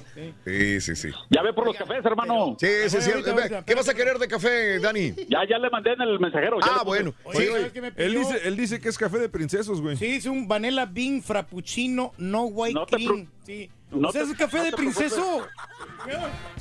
[0.45, 0.81] sí.
[0.81, 1.09] Sí, sí.
[1.31, 2.57] Ya ve por los cafés, hermano.
[2.59, 3.11] Sí, sí, sí.
[3.11, 5.13] ahorita, Ve, ahorita, ¿Qué vas a querer de café, Dani?
[5.29, 6.59] Ya, ya le mandé en el mensajero.
[6.61, 7.15] ya Ah, bueno.
[7.25, 7.73] Oye, Sí, ¿sabes oye.
[7.73, 9.97] qué me Él dice, él dice que es café de princesos, güey.
[9.97, 13.29] Sí, es un vanilla bean frappuccino no white No te cream.
[13.49, 13.71] Sí.
[13.91, 15.47] no te- es café no de princeso.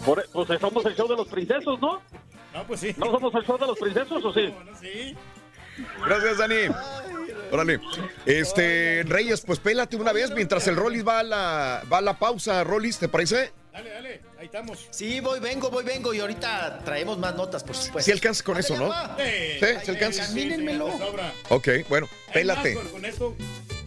[0.05, 2.01] Por- pues somos el show de los princesos, ¿no?
[2.53, 2.95] No, pues sí.
[2.97, 4.53] ¿No somos el show de los princesos o sí?
[4.79, 5.15] Sí.
[6.07, 6.55] Gracias, Dani.
[7.51, 7.81] Órale.
[8.25, 12.17] Este, Reyes, pues pélate una vez mientras el Rollis va a la, va a la
[12.17, 13.51] pausa, Rollis, ¿te parece?
[13.73, 14.87] Dale, dale, ahí estamos.
[14.89, 16.13] Sí, voy, vengo, voy, vengo.
[16.13, 18.05] Y ahorita traemos más notas, por supuesto.
[18.05, 18.91] Si alcanzas con eso, ¿no?
[19.17, 19.23] Sí,
[19.59, 20.21] Sí, se alcanza.
[20.23, 20.87] Examínenmelo.
[21.49, 22.73] Ok, bueno, pélate.
[22.75, 23.35] Con, con esto,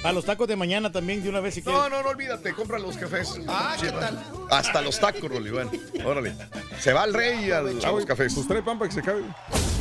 [0.03, 1.81] a los tacos de mañana también de una vez si quieres.
[1.81, 3.39] No, no, no olvídate, compra los cafés.
[3.49, 4.23] Ah, ¿qué tal?
[4.51, 5.71] Hasta los tacos, Rolly, bueno,
[6.05, 6.35] órale.
[6.79, 8.35] Se va el rey a, a los cafés.
[8.35, 9.23] Pues trae pan para que se acabe.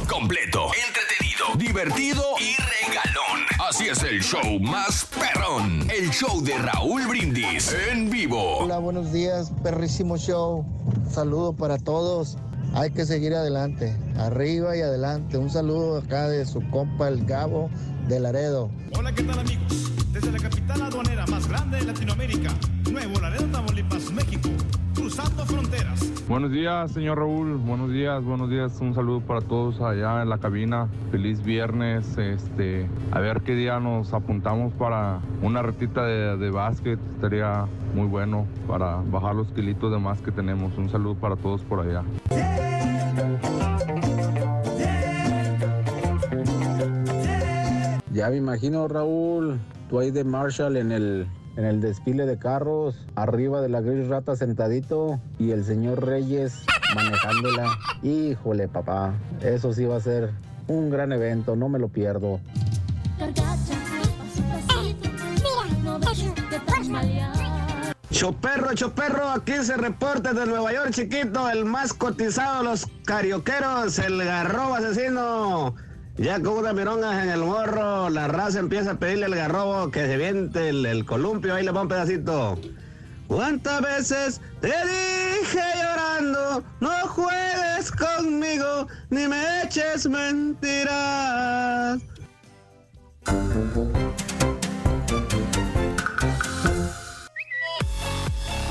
[0.09, 3.45] Completo, entretenido, divertido y regalón.
[3.69, 5.87] Así es el show más perrón.
[5.89, 8.57] El show de Raúl Brindis en vivo.
[8.59, 10.65] Hola, buenos días, perrísimo show.
[11.11, 12.37] Saludo para todos.
[12.73, 15.37] Hay que seguir adelante, arriba y adelante.
[15.37, 17.69] Un saludo acá de su compa el Gabo
[18.07, 18.69] de Laredo.
[18.97, 19.91] Hola, ¿qué tal amigos?
[20.19, 22.49] Desde la capital aduanera más grande de Latinoamérica,
[22.91, 24.49] Nuevo Laredo, Tamaulipas, México,
[24.93, 26.11] cruzando fronteras.
[26.27, 27.55] Buenos días, señor Raúl.
[27.55, 28.77] Buenos días, buenos días.
[28.81, 30.89] Un saludo para todos allá en la cabina.
[31.09, 32.17] Feliz viernes.
[32.17, 36.99] Este, a ver qué día nos apuntamos para una retita de, de básquet.
[37.15, 37.65] Estaría
[37.95, 40.77] muy bueno para bajar los kilitos de más que tenemos.
[40.77, 42.03] Un saludo para todos por allá.
[48.11, 49.59] Ya me imagino, Raúl,
[49.97, 54.35] ahí de Marshall en el, en el desfile de carros, arriba de la gris rata
[54.35, 57.65] sentadito y el señor Reyes manejándola.
[58.03, 60.29] Híjole, papá, eso sí va a ser
[60.67, 62.39] un gran evento, no me lo pierdo.
[68.11, 73.97] Choperro, choperro, aquí se reporta de Nueva York, chiquito, el más cotizado de los carioqueros,
[73.99, 75.75] el garrobo asesino.
[76.19, 80.05] Ya con unas mirongas en el morro, la raza empieza a pedirle al garrobo que
[80.05, 82.59] se viente el, el columpio, ahí le va un pedacito.
[83.27, 92.01] ¿Cuántas veces te dije llorando, no juegues conmigo, ni me eches mentiras?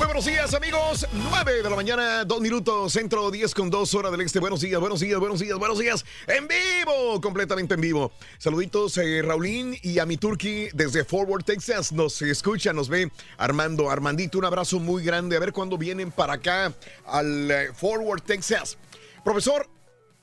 [0.09, 1.05] Buenos días, amigos.
[1.13, 4.39] 9 de la mañana, 2 minutos, centro 10 con 2 horas del este.
[4.39, 6.03] Buenos días, buenos días, buenos días, buenos días.
[6.25, 8.11] En vivo, completamente en vivo.
[8.39, 11.91] Saluditos, eh, Raulín y a mi Turkey desde Forward, Texas.
[11.91, 13.91] Nos escucha, nos ve Armando.
[13.91, 15.37] Armandito, un abrazo muy grande.
[15.37, 16.73] A ver cuándo vienen para acá
[17.05, 18.79] al eh, Forward, Texas.
[19.23, 19.69] Profesor,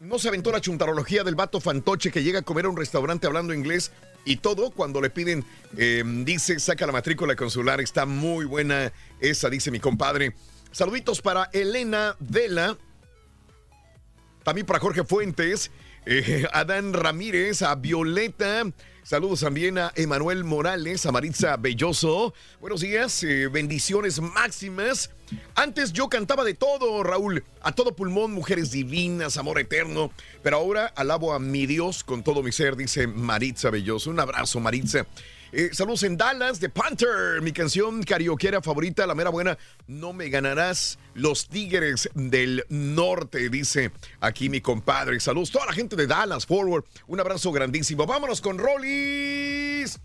[0.00, 3.28] no se aventó la chuntarología del vato fantoche que llega a comer a un restaurante
[3.28, 3.92] hablando inglés
[4.26, 5.44] y todo cuando le piden,
[5.78, 7.80] eh, dice, saca la matrícula consular.
[7.80, 10.34] Está muy buena esa, dice mi compadre.
[10.72, 12.76] Saluditos para Elena Vela.
[14.42, 15.70] También para Jorge Fuentes,
[16.04, 18.64] eh, Adán Ramírez, a Violeta.
[19.06, 22.34] Saludos también a Emanuel Morales, a Maritza Belloso.
[22.60, 25.10] Buenos días, eh, bendiciones máximas.
[25.54, 30.10] Antes yo cantaba de todo, Raúl, a todo pulmón, mujeres divinas, amor eterno.
[30.42, 34.10] Pero ahora alabo a mi Dios con todo mi ser, dice Maritza Belloso.
[34.10, 35.06] Un abrazo, Maritza.
[35.58, 39.56] Eh, saludos en Dallas de Panther, mi canción carioquera favorita, la mera buena.
[39.86, 45.18] No me ganarás los Tigres del Norte, dice aquí mi compadre.
[45.18, 46.84] Saludos toda la gente de Dallas, Forward.
[47.06, 48.04] Un abrazo grandísimo.
[48.04, 49.98] Vámonos con Rollis.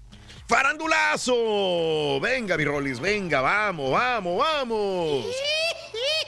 [0.47, 2.21] Farandulazo.
[2.21, 5.25] Venga, mi Rollis, venga, vamos, vamos, vamos.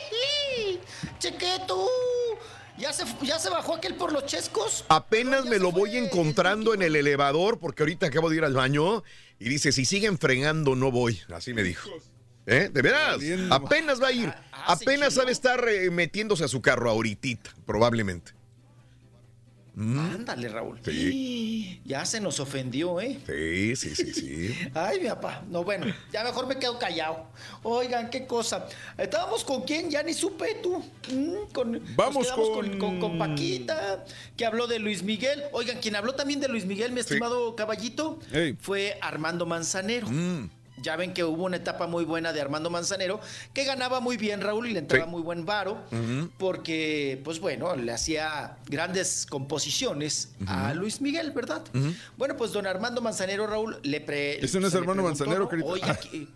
[1.19, 1.87] Chequeto.
[2.77, 4.85] ¿Ya se, ¿Ya se bajó aquel por los chescos?
[4.89, 9.03] Apenas me lo voy encontrando en el elevador porque ahorita acabo de ir al baño
[9.39, 11.19] y dice, si siguen fregando no voy.
[11.33, 11.89] Así me dijo.
[12.45, 12.69] ¿Eh?
[12.71, 13.19] ¿De veras?
[13.51, 14.33] Apenas va a ir.
[14.51, 18.33] Apenas sabe estar eh, metiéndose a su carro ahorita, probablemente.
[19.75, 19.99] Mm.
[19.99, 20.79] Ándale, Raúl.
[20.85, 21.79] Sí.
[21.85, 23.19] Ya se nos ofendió, ¿eh?
[23.27, 24.55] Sí, sí, sí, sí.
[24.73, 25.43] Ay, mi papá.
[25.49, 27.25] No, bueno, ya mejor me quedo callado.
[27.63, 28.67] Oigan, qué cosa.
[28.97, 29.89] ¿Estábamos con quién?
[29.89, 30.81] Ya ni supe tú.
[31.11, 32.99] Mm, con, Vamos con- con...
[32.99, 34.05] con Paquita,
[34.37, 35.43] que habló de Luis Miguel.
[35.51, 38.55] Oigan, quien habló también de Luis Miguel, mi estimado caballito, Ey.
[38.61, 40.07] fue Armando Manzanero.
[40.83, 43.19] Ya ven que hubo una etapa muy buena de Armando Manzanero,
[43.53, 45.09] que ganaba muy bien Raúl y le entraba Sí.
[45.11, 45.81] muy buen varo,
[46.37, 50.73] porque, pues bueno, le hacía grandes composiciones a.
[50.75, 51.63] Luis Miguel, ¿verdad?
[52.17, 54.43] Bueno, pues don Armando Manzanero, Raúl, le pre.
[54.43, 55.49] Ese no es Armando Manzanero, ¿no?
[55.49, 55.67] querido.
[55.69, 56.29] Oye, aquí-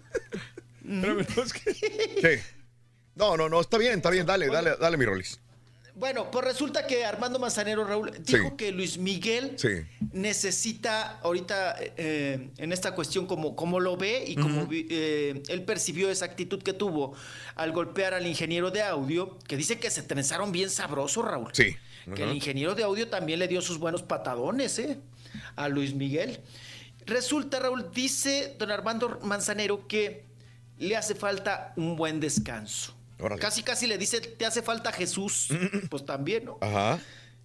[2.21, 2.41] Sí.
[3.15, 4.25] No, no, no, está bien, está bien.
[4.25, 5.39] Dale, dale, dale, mi Rollis.
[5.97, 8.55] Bueno, pues resulta que Armando Manzanero, Raúl, dijo Sí.
[8.55, 9.69] que Luis Miguel Sí.
[10.13, 16.11] necesita ahorita eh, en esta cuestión como, como lo ve y como eh, él percibió
[16.11, 17.15] esa actitud que tuvo
[17.55, 21.49] al golpear al ingeniero de audio, que dice que se trenzaron bien sabroso, Raúl.
[21.53, 21.75] Sí.
[22.15, 24.99] Que el ingeniero de audio también le dio sus buenos patadones, ¿eh?
[25.55, 26.39] A Luis Miguel.
[27.07, 30.25] Resulta, Raúl, dice don Armando Manzanero que
[30.77, 32.93] le hace falta un buen descanso.
[33.19, 33.41] Órale.
[33.41, 35.47] Casi, casi le dice, te hace falta Jesús.
[35.89, 36.57] pues también, ¿no?
[36.61, 36.99] Ajá.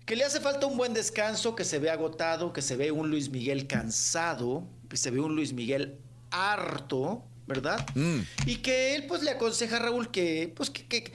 [0.07, 3.09] Que le hace falta un buen descanso, que se ve agotado, que se ve un
[3.11, 5.97] Luis Miguel cansado, que se ve un Luis Miguel
[6.31, 7.87] harto, ¿verdad?
[7.95, 8.21] Mm.
[8.47, 11.13] Y que él pues le aconseja a Raúl que, pues, que, que-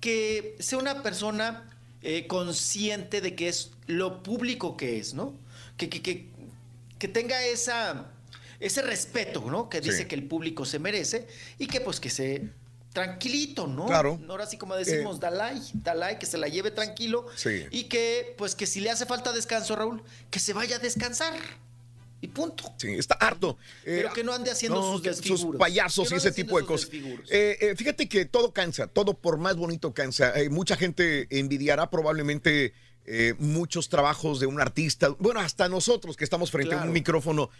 [0.00, 1.68] que sea una persona
[2.02, 5.34] eh, consciente de que es lo público que es, ¿no?
[5.78, 6.28] Que, que,
[6.98, 8.06] que, tenga esa,
[8.60, 9.68] ese respeto, ¿no?
[9.70, 10.04] Que dice Sí.
[10.04, 11.26] que el público se merece
[11.58, 12.50] y que pues que se
[12.96, 13.84] tranquilito, ¿no?
[13.84, 14.18] Claro.
[14.26, 15.18] Ahora sí como decimos, Eh.
[15.20, 17.66] Dalai, Dalai, que se la lleve tranquilo Sí.
[17.70, 21.34] y que pues que si le hace falta descanso, Raúl, que se vaya a descansar.
[22.22, 22.72] Y punto.
[22.78, 23.58] Sí, está harto.
[23.84, 25.58] Eh, Pero que no ande haciendo sus desfiguros.
[25.60, 26.88] payasos Que y ese tipo de cosas.
[26.88, 27.30] sus.
[27.30, 30.32] Eh, eh, fíjate que todo cansa, todo por más bonito cansa.
[30.40, 32.72] Eh, mucha gente envidiará probablemente
[33.06, 35.10] eh, muchos trabajos de un artista.
[35.18, 37.50] Bueno, hasta nosotros que estamos frente a un micrófono.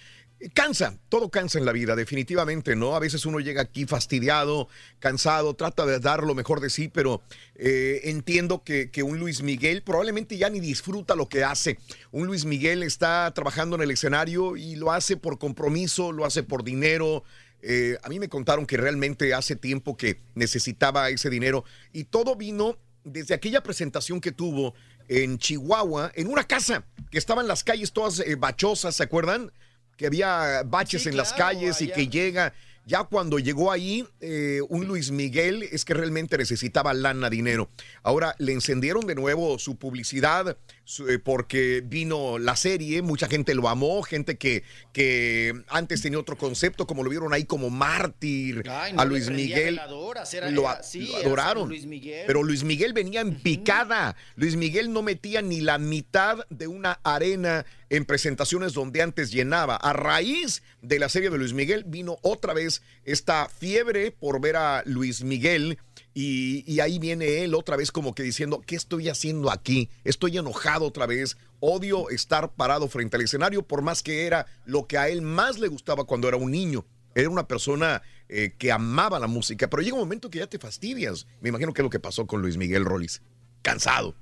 [0.41, 2.97] Eh, Cansa, todo cansa en la vida, definitivamente, ¿no?
[2.97, 4.68] A veces uno llega aquí fastidiado,
[4.99, 7.23] cansado, trata de dar lo mejor de sí, pero
[7.55, 11.78] eh, entiendo que, que un Luis Miguel probablemente ya ni disfruta lo que hace.
[12.10, 16.42] Un Luis Miguel está trabajando en el escenario y lo hace por compromiso, lo hace
[16.42, 17.23] por dinero.
[17.62, 22.36] Eh, a mí me contaron que realmente hace tiempo que necesitaba ese dinero y todo
[22.36, 24.75] vino desde aquella presentación que tuvo
[25.09, 29.52] en Chihuahua, en una casa que estaba en las calles todas eh, bachosas, ¿se acuerdan?
[29.97, 32.52] que había baches en las calles y que llega.
[32.89, 37.68] Ya cuando llegó ahí, eh, un Luis Miguel es que realmente necesitaba lana, dinero.
[38.05, 43.56] Ahora le encendieron de nuevo su publicidad su- eh, porque vino la serie, mucha gente
[43.56, 48.62] lo amó, gente que, que antes tenía otro concepto, como lo vieron ahí como mártir
[48.70, 49.74] Ay, a no Luis Miguel.
[49.74, 51.68] veladoras, era- lo, era- a- sí, lo era adoraron.
[51.68, 52.23] Luis Miguel.
[52.28, 54.15] Pero Luis Miguel venía en picada.
[54.36, 59.76] Luis Miguel no metía ni la mitad de una arena en presentaciones donde antes llenaba.
[59.76, 64.56] A raíz de la serie de Luis Miguel vino otra vez esta fiebre por ver
[64.56, 65.78] a Luis Miguel.
[66.15, 69.90] Y, ahí viene él otra vez como que diciendo, ¿qué estoy haciendo aquí?
[70.02, 71.36] Estoy enojado otra vez.
[71.60, 75.58] Odio estar parado frente al escenario por más que era lo que a él más
[75.58, 76.86] le gustaba cuando era un niño.
[77.15, 80.58] Era una persona eh, que amaba la música, pero llega un momento que ya te
[80.58, 81.26] fastidias.
[81.40, 83.23] Me imagino que es lo que pasó con Luis Miguel Rollis.
[83.62, 84.15] Cansado.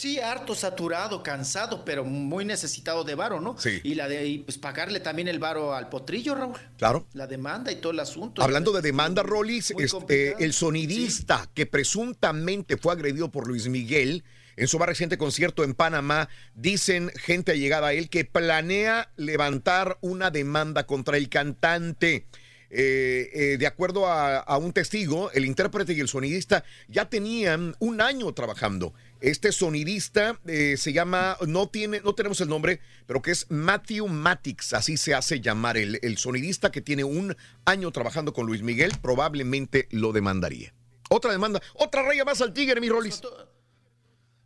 [0.00, 3.58] Sí, harto, saturado, cansado, pero muy necesitado de varo, ¿no?
[3.58, 3.82] Sí.
[3.84, 6.56] Y la de y, pues pagarle también el varo al potrillo, Raúl.
[6.78, 7.06] Claro.
[7.12, 8.42] La demanda y todo el asunto.
[8.42, 14.24] Hablando de demanda, Rollis, este, el sonidista que presuntamente fue agredido por Luis Miguel
[14.56, 19.98] en su más reciente concierto en Panamá, dicen gente allegada a él que planea levantar
[20.00, 22.24] una demanda contra el cantante.
[22.72, 27.74] Eh, eh, de acuerdo a, a un testigo, el intérprete y el sonidista ya tenían
[27.80, 28.94] un año trabajando.
[29.20, 34.08] Este sonidista eh, se llama, no tiene, no tenemos el nombre, pero que es Matthew
[34.08, 38.62] Matix, así se hace llamar el, el sonidista que tiene un año trabajando con Luis
[38.62, 40.72] Miguel, probablemente lo demandaría.
[41.10, 43.20] Otra demanda, otra raya más al tigre, mi Rolis.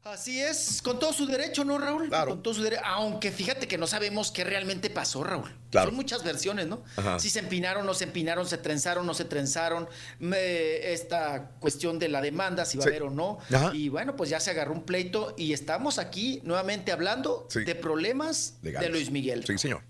[0.04, 2.10] Así es, con todo su derecho, ¿no, Raúl?
[2.10, 2.82] Con todo su derecho.
[2.84, 5.50] Aunque fíjate que no sabemos qué realmente pasó, Raúl.
[5.70, 5.86] Claro.
[5.88, 6.84] Son muchas versiones, ¿no?
[6.96, 7.18] Ajá.
[7.18, 9.88] Si se empinaron, no se empinaron, se trenzaron, no se trenzaron.
[10.18, 12.90] me- esta cuestión de la demanda, si va Sí.
[12.90, 13.38] a haber o no.
[13.50, 13.70] Ajá.
[13.74, 17.64] Y bueno, pues ya se agarró un pleito y estamos aquí nuevamente hablando Sí.
[17.64, 18.86] de problemas Legales.
[18.90, 19.42] de Luis Miguel.
[19.46, 19.80] Sí, señor.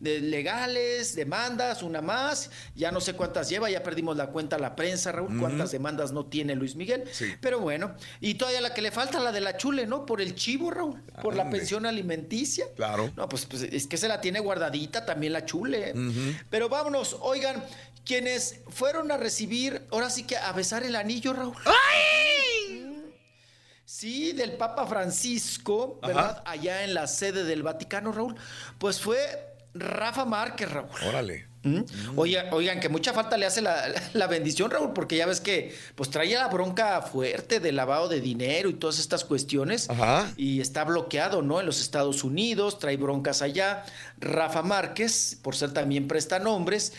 [0.00, 4.58] De legales, demandas, una más, ya no sé cuántas lleva, ya perdimos la cuenta a
[4.58, 7.04] la prensa, Raúl, cuántas demandas no tiene Luis Miguel.
[7.12, 7.26] Sí.
[7.40, 10.06] Pero bueno, y todavía la que le falta, la de la chule, ¿no?
[10.06, 12.64] Por el chivo, Raúl, por la pensión alimenticia.
[12.74, 13.12] Claro.
[13.16, 15.94] No, pues, pues, es que se la tiene guardadita también la chule.
[16.48, 17.62] Pero vámonos, oigan,
[18.04, 21.56] quienes fueron a recibir, ahora sí que a besar el anillo, Raúl.
[23.84, 26.42] Sí, del Papa Francisco, ¿verdad?
[26.46, 28.34] Allá en la sede del Vaticano, Raúl.
[28.78, 30.88] Pues fue Rafa Márquez, Raúl.
[31.06, 31.50] Órale.
[31.62, 31.82] ¿Mm?
[32.16, 33.84] Oigan, oigan, que mucha falta le hace la,
[34.14, 38.20] la bendición, Raúl, porque ya ves que pues traía la bronca fuerte de lavado de
[38.20, 39.90] dinero y todas estas cuestiones.
[39.90, 40.32] Ajá.
[40.36, 41.60] Y está bloqueado, ¿no?
[41.60, 43.84] En los Estados Unidos, trae broncas allá.
[44.18, 46.94] Rafa Márquez, por ser también prestanombres.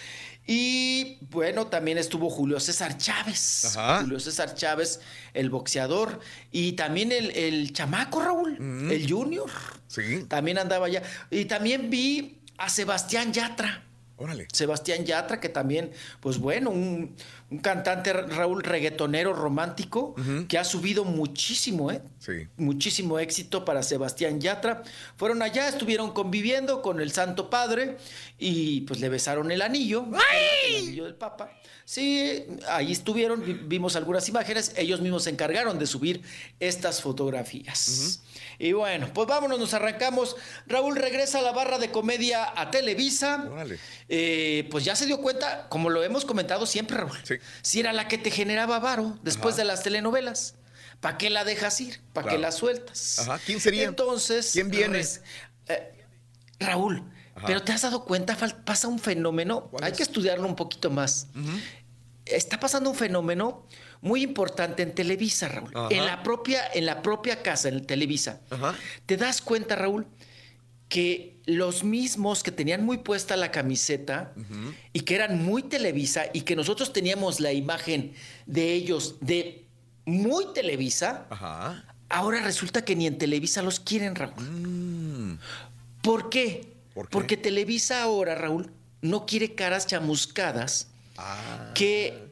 [0.45, 3.65] Y bueno, también estuvo Julio César Chávez.
[3.65, 4.01] Ajá.
[4.01, 4.99] Julio César Chávez,
[5.33, 6.19] el boxeador.
[6.51, 8.57] Y también el, el chamaco, Raúl,
[8.91, 9.49] el Junior.
[9.87, 10.25] Sí.
[10.27, 11.03] También andaba allá.
[11.29, 13.83] Y también vi a Sebastián Yatra.
[14.17, 14.47] Órale.
[14.53, 17.15] Sebastián Yatra, que también, pues bueno, un,
[17.49, 20.13] un cantante, Raúl, reggaetonero romántico,
[20.47, 22.03] que ha subido muchísimo, ¿eh?
[22.19, 22.47] Sí.
[22.57, 24.83] Muchísimo éxito para Sebastián Yatra.
[25.17, 27.97] Fueron allá, estuvieron conviviendo con el Santo Padre
[28.37, 30.21] y pues le besaron el anillo, ¿verdad?
[30.69, 31.51] el anillo del Papa.
[31.83, 36.21] Sí, ahí estuvieron, vi- vimos algunas imágenes, ellos mismos se encargaron de subir
[36.59, 38.21] estas fotografías.
[38.63, 40.35] Y bueno, pues vámonos, nos arrancamos.
[40.67, 43.47] Raúl regresa a la barra de comedia a Televisa.
[43.51, 43.79] Órale.
[44.07, 47.17] Eh, pues ya se dio cuenta, como lo hemos comentado siempre, Raúl,
[47.63, 50.53] si era la que te generaba varo después de las telenovelas.
[50.99, 52.01] ¿Para qué la dejas ir?
[52.13, 53.17] ¿Para qué la sueltas?
[53.17, 53.39] Ajá.
[53.43, 53.85] ¿Quién sería?
[53.85, 54.51] Entonces.
[54.53, 55.03] ¿Quién viene?
[55.67, 56.05] eh,
[56.59, 57.47] Raúl, Ajá.
[57.47, 61.25] pero te has dado cuenta, pasa un fenómeno, hay que estudiarlo un poquito más.
[62.25, 63.65] Está pasando un fenómeno
[64.01, 65.71] muy importante en Televisa, Raúl.
[65.73, 65.87] Ajá.
[65.91, 68.41] En la propia, en la propia casa, en Televisa.
[68.49, 68.75] Ajá.
[69.05, 70.07] ¿Te das cuenta, Raúl,
[70.89, 74.33] que los mismos que tenían muy puesta la camiseta
[74.91, 78.13] y que eran muy Televisa y que nosotros teníamos la imagen
[78.45, 79.65] de ellos de
[80.05, 81.85] muy Televisa, Ajá.
[82.09, 85.39] ahora resulta que ni en Televisa los quieren, Raúl.
[86.01, 86.73] ¿Por qué?
[87.09, 88.71] Porque Televisa ahora, Raúl,
[89.01, 90.87] no quiere caras chamuscadas
[91.73, 92.30] que...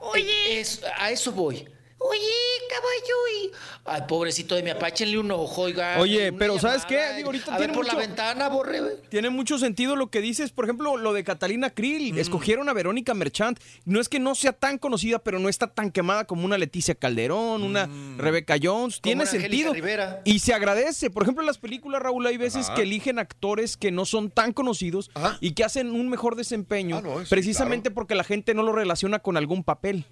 [0.00, 0.62] Oye,
[0.98, 1.68] a eso voy.
[2.06, 2.20] Oye,
[2.68, 3.14] caballo.
[3.42, 3.50] y-
[3.86, 5.98] Ay, pobrecito de mi apáchenle un ojo, oiga.
[6.00, 7.14] Oye, pero ¿sabes qué?
[7.16, 8.80] Digo, ahorita a tiene ver por mucho- la ventana, borre.
[8.80, 8.94] güey.
[9.10, 10.50] Tiene mucho sentido lo que dices.
[10.52, 12.16] Por ejemplo, lo de Catalina Krill.
[12.18, 13.58] Escogieron a Verónica Merchant.
[13.84, 16.94] No es que no sea tan conocida, pero no está tan quemada como una Leticia
[16.94, 19.00] Calderón, una Rebeca Jones.
[19.00, 19.72] Tiene sentido.
[19.72, 20.20] Rivera.
[20.24, 21.10] Y se agradece.
[21.10, 22.74] Por ejemplo, en las películas, Raúl, hay veces Ajá.
[22.76, 25.10] que eligen actores que no son tan conocidos
[25.40, 27.02] y que hacen un mejor desempeño.
[27.28, 30.04] precisamente porque la gente no lo relaciona con algún papel.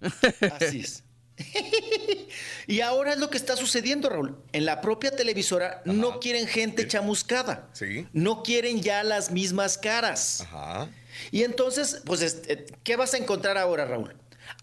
[0.00, 1.04] Así es.
[2.66, 4.36] Y ahora es lo que está sucediendo, Raúl.
[4.52, 7.70] En la propia televisora no quieren gente chamuscada.
[7.72, 8.06] Sí.
[8.12, 10.42] No quieren ya las mismas caras.
[10.42, 10.90] Ajá.
[11.30, 14.14] Y entonces, pues, este, ¿qué vas a encontrar ahora, Raúl?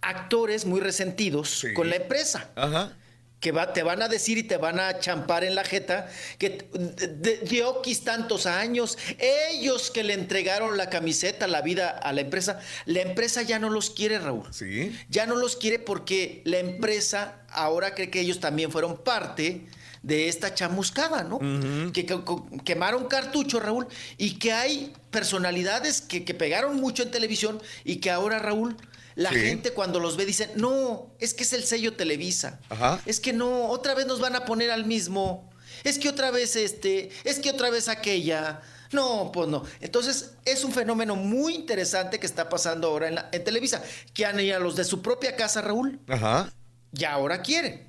[0.02, 2.52] Actores muy resentidos con la empresa.
[2.56, 2.96] Ajá.
[3.45, 6.09] Que va, te van a decir y te van a champar en la jeta
[6.40, 6.67] que
[7.48, 13.01] dio tantos años, ellos que le entregaron la camiseta, la vida a la empresa, la
[13.01, 14.51] empresa ya no los quiere, Raúl.
[14.51, 14.98] Sí.
[15.09, 19.67] Ya no los quiere porque la empresa ahora cree que ellos también fueron parte
[20.01, 21.38] de esta chamuscada, ¿no?
[21.93, 23.85] que, que- que- quemaron cartucho, Raúl,
[24.17, 28.75] y que hay personalidades que, que pegaron mucho en televisión y que ahora, Raúl,
[29.16, 29.40] la Sí.
[29.40, 32.60] gente cuando los ve dice, no, es que es el sello Televisa.
[32.69, 33.00] Ajá.
[33.06, 35.50] Es que no, otra vez nos van a poner al mismo.
[35.84, 38.61] Es que otra vez este, es que otra vez aquella.
[38.92, 39.64] No, pues no.
[39.82, 44.26] Entonces, es un fenómeno muy interesante que está pasando ahora en, la- en Televisa, que
[44.26, 46.52] han ido a los de su propia casa, Raúl, Ajá.
[46.92, 47.88] ya ahora quieren.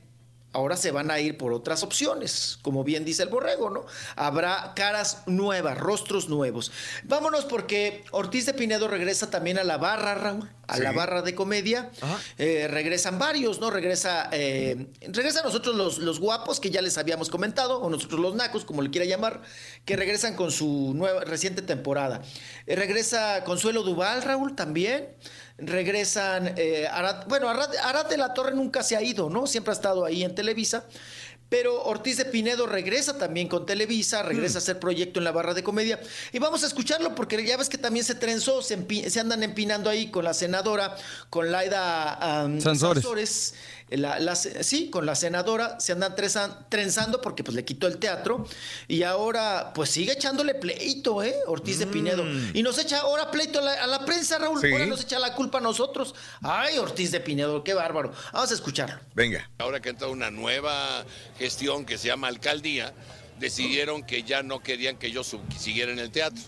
[0.52, 3.84] Ahora se van a ir por otras opciones, como bien dice el borrego, ¿no?
[4.14, 6.72] Habrá caras nuevas, rostros nuevos.
[7.04, 10.82] Vámonos porque Ortiz de Pinedo regresa también a la barra, Raúl, a Sí.
[10.82, 11.90] la barra de comedia.
[12.38, 13.70] Eh, regresan varios, ¿no?
[13.70, 18.34] Regresa, eh, regresan nosotros los, los guapos, que ya les habíamos comentado, o nosotros los
[18.34, 19.42] nacos, como le quiera llamar,
[19.84, 22.22] que regresan con su nueva, reciente temporada.
[22.66, 25.08] Eh, regresa Consuelo Duval, Raúl, también.
[25.58, 29.46] Regresan, eh, Arad- bueno, Arad, Arad de la Torre nunca se ha ido, ¿no?
[29.46, 30.84] Siempre ha estado ahí en Televisa.
[31.48, 35.54] Pero Ortiz de Pinedo regresa también con Televisa, regresa a hacer proyecto en la barra
[35.54, 36.00] de comedia.
[36.32, 39.44] Y vamos a escucharlo porque ya ves que también se trenzó, se, empi- se andan
[39.44, 40.96] empinando ahí con la senadora,
[41.30, 42.18] con Laida
[42.60, 43.02] Sansores.
[43.04, 43.54] Sansores,
[43.90, 47.98] la- la- sí, con la senadora, se andan trenzan- trenzando porque pues le quitó el
[47.98, 48.44] teatro.
[48.88, 51.34] Y ahora pues sigue echándole pleito, ¿eh?
[51.46, 52.24] Ortiz de Pinedo.
[52.52, 54.60] Y nos echa ahora pleito a la, a la prensa, Raúl.
[54.60, 54.72] Sí.
[54.72, 56.14] Ahora nos echa la culpa a nosotros.
[56.42, 58.12] Ay, Ortiz de Pinedo, qué bárbaro.
[58.32, 58.98] Vamos a escucharlo.
[59.14, 59.48] Venga.
[59.58, 61.04] Ahora que entra una nueva
[61.38, 62.92] gestión que se llama alcaldía,
[63.38, 66.42] decidieron que ya no querían que yo sub- siguiera en el teatro.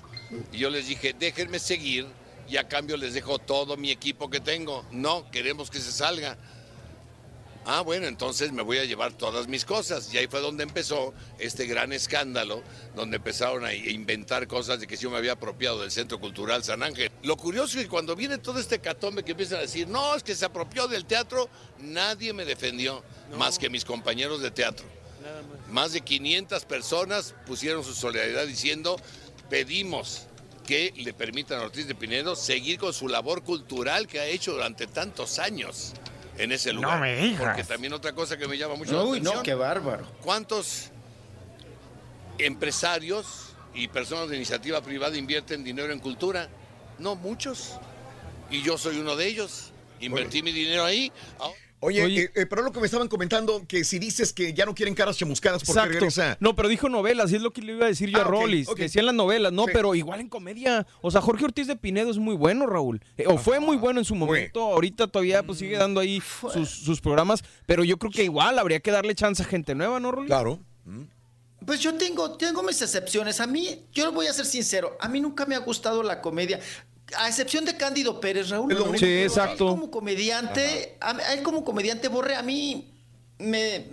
[0.53, 2.07] Y yo les dije, déjenme seguir
[2.49, 4.85] y a cambio les dejo todo mi equipo que tengo.
[4.91, 6.37] No, queremos que se salga.
[7.71, 10.09] Ah, bueno, entonces me voy a llevar todas mis cosas.
[10.15, 12.63] Y ahí fue donde empezó este gran escándalo,
[12.97, 16.83] donde empezaron a inventar cosas de que yo me había apropiado del Centro Cultural San
[16.83, 17.13] Ángel.
[17.25, 20.23] Lo curioso es que cuando viene todo este catombe que empiezan a decir, no, es
[20.23, 23.05] que se apropió del teatro, nadie me defendió,
[23.37, 24.87] más que mis compañeros de teatro.
[25.71, 28.97] Más de 500 personas pusieron su solidaridad diciendo,
[29.51, 30.23] pedimos
[30.67, 34.53] que le permitan a Ortiz de Pinedo seguir con su labor cultural que ha hecho
[34.53, 35.93] durante tantos años
[36.39, 37.01] en ese lugar.
[37.01, 37.41] me digas.
[37.43, 39.37] Porque también otra cosa que me llama mucho la Uy, atención.
[39.37, 40.07] no, qué bárbaro.
[40.23, 40.91] ¿Cuántos
[42.39, 46.49] empresarios y personas de iniciativa privada invierten dinero en cultura?
[46.99, 47.75] No, muchos.
[48.51, 49.73] Y yo soy uno de ellos.
[50.01, 51.13] Invertí mi dinero ahí.
[51.39, 54.67] Ahora- Oye, eh, eh, pero lo que me estaban comentando, que si dices que ya
[54.67, 55.93] no quieren caras chamuscadas, ¿por qué Exacto.
[55.95, 56.37] regresa?
[56.41, 58.25] No, pero dijo novelas, y es lo que le iba a decir yo Ah, a
[58.25, 58.69] Rollis.
[58.69, 58.77] ok.
[58.77, 59.71] Que decían las novelas, no, Sí.
[59.73, 60.87] pero igual en comedia.
[61.03, 63.01] O sea, Jorge Ortiz de Pinedo es muy bueno, Raúl.
[63.17, 64.61] Eh, o fue muy bueno en su momento.
[64.61, 66.21] Ahorita todavía pues, sigue dando ahí
[66.53, 67.45] sus, sus programas.
[67.67, 70.27] Pero yo creo que igual habría que darle chance a gente nueva, ¿no, Rollis?
[70.29, 70.59] Claro.
[71.65, 73.41] Pues yo tengo, tengo mis excepciones.
[73.41, 76.61] A mí, yo voy a ser sincero, a mí nunca me ha gustado la comedia.
[77.17, 78.73] A excepción de Cándido Pérez, Raúl.
[78.75, 78.93] Lo.
[78.99, 79.67] Sí, a él exacto.
[79.69, 82.93] como comediante, a, a él como comediante Borre, a mí
[83.39, 83.87] me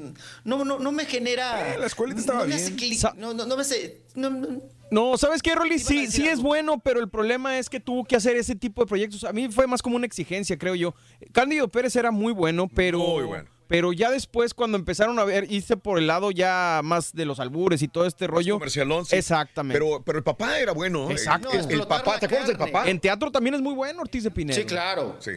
[0.43, 1.77] no, no, no me genera.
[1.77, 2.75] la escuelita estaba no me hace
[3.15, 4.01] no, no, no me hace.
[4.15, 4.61] no- no-
[4.91, 5.79] No, ¿sabes qué, Rolly?
[5.79, 8.87] Sí, sí es bueno, pero el problema es que tuvo que hacer ese tipo de
[8.87, 9.23] proyectos.
[9.23, 10.93] A mí fue más como una exigencia, creo yo.
[11.31, 12.99] Cándido Pérez era muy bueno, pero...
[12.99, 13.49] Muy bueno.
[13.67, 17.39] Pero ya después, cuando empezaron a ver, irse por el lado ya más de los
[17.39, 18.55] albures y todo este rollo.
[18.55, 19.15] comercialón, sí.
[19.15, 19.79] Exactamente.
[19.79, 21.09] Pero, pero el papá era bueno.
[21.09, 21.49] Exacto.
[21.51, 22.87] El, el papá, ¿te acuerdas del papá?
[22.87, 24.55] En teatro también es muy bueno Ortiz de Pinedo.
[24.57, 25.15] Sí, claro.
[25.19, 25.31] Sí.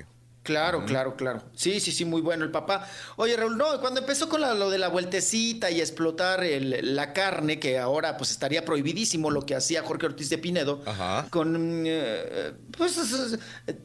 [0.49, 1.43] Claro, claro, claro.
[1.55, 2.89] Sí, sí, sí, muy bueno el papá.
[3.17, 7.13] Oye, Raúl, no, cuando empezó con la- lo de la vueltecita y explotar el- la
[7.13, 10.83] carne, que ahora pues estaría prohibidísimo lo que hacía Jorge Ortiz de Pinedo,
[11.29, 12.97] con eh, pues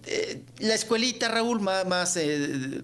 [0.05, 2.81] eh, la escuelita, Raúl, más, más eh,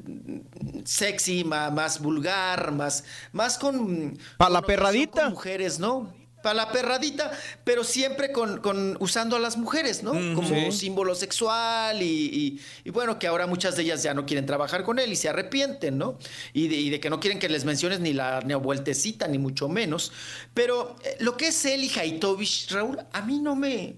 [0.83, 4.17] sexy, más, más vulgar, más, más con...
[4.37, 5.21] Pa' la perradita.
[5.23, 6.13] con mujeres, ¿no?
[6.41, 7.31] Para la perradita,
[7.63, 10.13] pero siempre con, con usando a las mujeres, ¿no?
[10.13, 10.71] Mm, Como sí.
[10.71, 14.83] símbolo sexual y, y- y bueno, que ahora muchas de ellas ya no quieren trabajar
[14.83, 16.17] con él y se arrepienten, ¿no?
[16.53, 19.67] Y de, y de que no quieren que les menciones ni la neovueltecita, ni mucho
[19.67, 20.11] menos.
[20.53, 23.95] Pero eh, lo que es él y Haitovich, Raúl, a mí no me,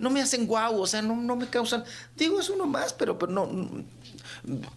[0.00, 1.84] no me hacen guau, o sea, no, no me causan.
[2.16, 3.46] Digo, es uno más, pero, pero no.
[3.46, 3.84] no-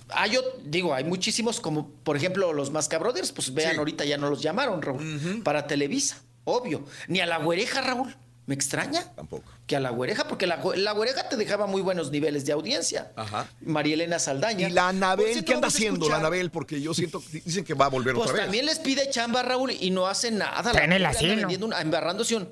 [0.10, 4.42] Hay, digo, hay muchísimos, como por ejemplo los Mascabrothers, pues vean, ahorita ya no los
[4.42, 6.84] llamaron, Raúl, para Televisa, obvio.
[7.08, 8.16] Ni a la güereja, Raúl.
[8.46, 9.44] Me extraña Tampoco.
[9.68, 13.12] que a la güereja, porque la, la güereja te dejaba muy buenos niveles de audiencia.
[13.16, 13.46] Ajá.
[13.62, 14.68] María Elena Saldaña.
[14.68, 16.50] ¿Y la Anabel cierto, qué anda haciendo, la Anabel?
[16.50, 18.46] Porque yo siento, dicen que va a volver Pues otra vez.
[18.46, 20.72] también les pide chamba, Raúl, y no hace nada.
[20.72, 21.36] Está en el asilo.
[21.36, 22.50] vendiendo una- embarrándose un...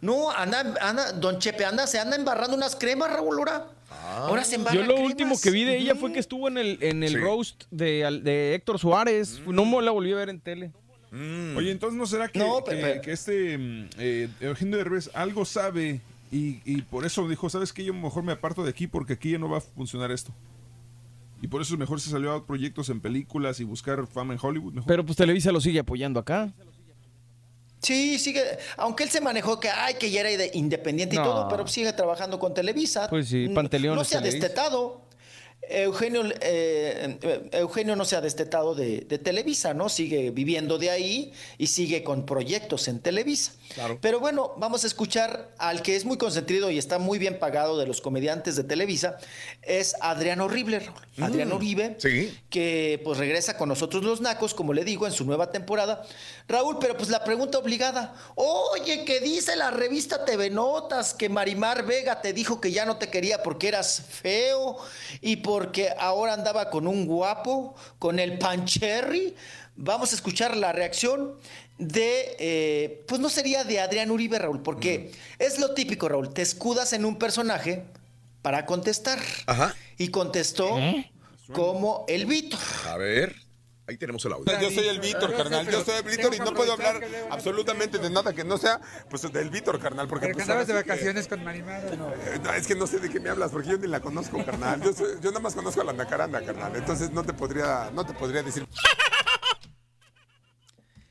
[0.00, 3.66] No, anda, anda, don Chepe anda, se anda embarrando unas cremas, Raúl, ahora.
[4.14, 5.10] Ahora se embarra Yo lo cremas.
[5.10, 7.16] último que vi de ella fue que estuvo en el, en el Sí.
[7.16, 9.40] roast de, al- de Héctor Suárez.
[9.46, 10.72] No me la volví a ver en tele.
[11.56, 16.00] Oye, entonces ¿no será que, No, que- este mm, eh, Eugenio Derbez algo sabe
[16.30, 17.84] y, y por eso dijo, ¿sabes qué?
[17.84, 20.32] Yo mejor me aparto de aquí porque aquí ya no va a funcionar esto.
[21.42, 24.72] Y por eso mejor se salió a proyectos en películas y buscar fama en Hollywood.
[24.74, 24.86] Mejor.
[24.88, 26.52] Pero pues Televisa lo sigue apoyando acá.
[27.80, 28.40] Sí, sigue,
[28.76, 31.22] aunque él se manejó que, ay, que ya era de- independiente No.
[31.22, 33.08] y todo, pero sigue trabajando con Televisa.
[33.10, 34.46] Pues sí, Panteleón No se ha Televisa.
[34.46, 35.02] destetado.
[35.68, 37.18] Eugenio, eh,
[37.52, 39.88] Eugenio no se ha destetado de, de Televisa, ¿no?
[39.88, 43.52] Sigue viviendo de ahí y sigue con proyectos en Televisa.
[44.00, 47.78] Pero bueno, vamos a escuchar al que es muy consentido y está muy bien pagado
[47.78, 49.18] de los comediantes de Televisa,
[49.62, 51.00] es Adriano Rible, Raúl.
[51.16, 51.24] Mm.
[51.24, 51.96] Adriano Uribe,
[52.48, 56.04] que pues regresa con nosotros los Nacos, como le digo, en su nueva temporada.
[56.48, 61.84] Raúl, pero pues la pregunta obligada, oye, ¿qué dice la revista TV Notas que Marimar
[61.84, 64.76] Vega te dijo que ya no te quería porque eras feo
[65.20, 69.34] y porque ahora andaba con un guapo, con el Pancherry?
[69.76, 71.38] Vamos a escuchar la reacción
[71.78, 76.42] de, eh, pues no sería de Adrián Uribe, Raúl, porque es lo típico, Raúl, te
[76.42, 77.84] escudas en un personaje
[78.42, 79.18] para contestar.
[79.46, 79.74] Ajá.
[79.96, 80.76] Y contestó
[81.52, 82.58] como el Vito.
[82.88, 83.36] A ver,
[83.88, 84.60] ahí tenemos el audio.
[84.60, 85.68] Yo soy el Víctor, carnal.
[85.70, 88.80] Yo soy el Víctor y no puedo hablar absolutamente de nada que no sea
[89.10, 90.08] pues del Víctor, carnal.
[90.08, 92.08] Porque ¿Pero que pues, andabas de que- vacaciones con Marimar o no?
[92.12, 94.44] Eh, no, es que no sé de qué me hablas porque yo ni la conozco,
[94.44, 94.80] carnal.
[94.82, 96.74] Yo, soy- yo nada más conozco a la Nacaranda, carnal.
[96.76, 98.66] Entonces no te podría, no te podría decir.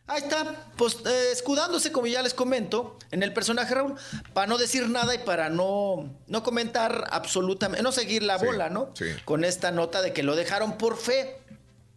[0.08, 3.95] Ahí está, pues eh, escudándose, como ya les comento, en el personaje Raúl,
[4.33, 8.69] para no decir nada y para no, no comentar absolutamente, no seguir la Sí, bola,
[8.69, 8.91] ¿no?
[8.93, 9.06] sí.
[9.24, 11.38] Con esta nota de que lo dejaron por fe,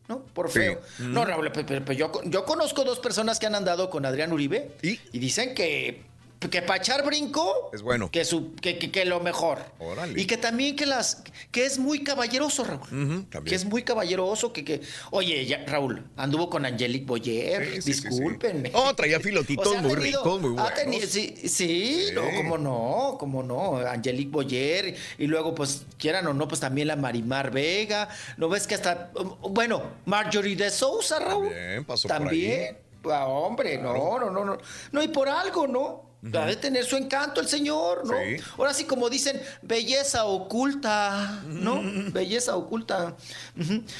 [0.08, 0.20] ¿no?
[0.20, 0.81] Por feo.
[0.99, 1.50] No, Raúl,
[1.97, 6.02] yo, yo conozco dos personas que han andado con Adrián Uribe y, dicen que,
[6.50, 8.10] que para echar brinco, Es bueno.
[8.10, 9.58] que, su, que, que- que lo mejor.
[9.78, 10.20] Órale.
[10.20, 12.81] Y que también que las que es muy caballeroso, Raúl.
[12.89, 13.44] También.
[13.44, 17.92] Que es muy caballeroso, que, que oye, ya, Raúl, anduvo con Angelique Boyer, Sí, sí,
[17.94, 18.08] sí, sí.
[18.10, 18.70] discúlpenme.
[18.74, 20.74] Oh, traía filotitos O sea, ha muy ricos, muy buenos.
[20.74, 26.34] tenido- sí, sí, no, cómo no, cómo no, Angelique Boyer, y luego, pues, quieran o
[26.34, 31.48] no, pues también la Marimar Vega, ¿no ves que hasta, bueno, Marjorie de Sousa, Raúl?
[31.48, 34.56] También pasó por También, Ah, hombre, no, no, no, no,
[34.92, 36.13] no, y por algo, ¿no?
[36.32, 38.14] Ha de tener su encanto el señor, ¿no?
[38.18, 38.42] Sí.
[38.56, 41.82] Ahora sí, como dicen, belleza oculta, ¿no?
[42.12, 43.16] Belleza oculta.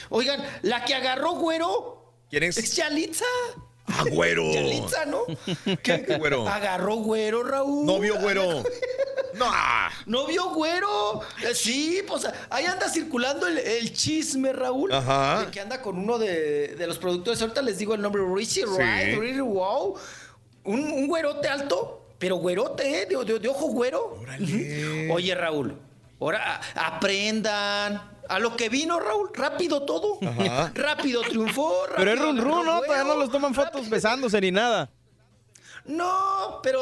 [0.09, 2.15] Oigan, la que agarró güero.
[2.31, 2.57] ¿Quién es?
[2.57, 3.27] Es Yalitza.
[3.87, 4.51] Ah, güero.
[4.53, 5.21] Yalitza, ¿no?
[5.83, 6.17] ¿Qué?
[6.19, 6.49] güero?
[6.49, 7.85] Agarró güero, Raúl.
[7.87, 8.63] No vio güero.
[9.35, 9.51] No.
[10.07, 11.21] ¿No vio güero?
[11.43, 14.93] Eh, sí, pues ahí anda circulando el, el chisme, Raúl.
[14.93, 15.41] Ajá.
[15.41, 17.43] De que anda con uno de, de los productores.
[17.43, 18.69] Ahorita les digo el nombre, Richie Sí.
[18.69, 19.97] Wright, Richie Wow.
[20.63, 23.05] Un, un güerote alto, pero güerote, ¿eh?
[23.07, 24.17] De, de- de ojo güero.
[25.13, 25.77] Oye, Raúl,
[26.19, 28.01] ahora aprendan.
[28.31, 30.19] A lo que vino, Raúl, rápido todo.
[30.27, 30.73] Ajá.
[30.75, 31.71] Rápido triunfó.
[31.95, 32.81] Pero es rápido run run, ¿no?
[32.81, 34.89] Todavía no los toman fotos besándose ni nada.
[35.87, 36.81] No, pero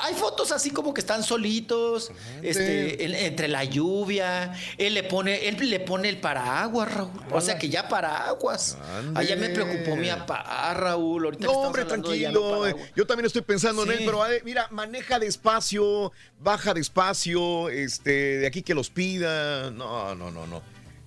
[0.00, 2.10] hay fotos así como que están solitos,
[2.42, 4.52] este, en- entre la lluvia.
[4.78, 7.10] Él le pone, él le pone el paraguas, Raúl.
[7.30, 8.76] O sea que ya paraguas.
[9.14, 11.24] Allá me preocupó mi papá, Raúl.
[11.26, 12.50] Ahorita No, hombre, no tranquilo.
[12.60, 12.90] paraguas.
[12.96, 18.46] Yo también estoy pensando en él, pero eh, mira, maneja despacio, baja despacio, este, de
[18.48, 19.70] aquí que los pida.
[19.70, 20.62] No, no, no, no.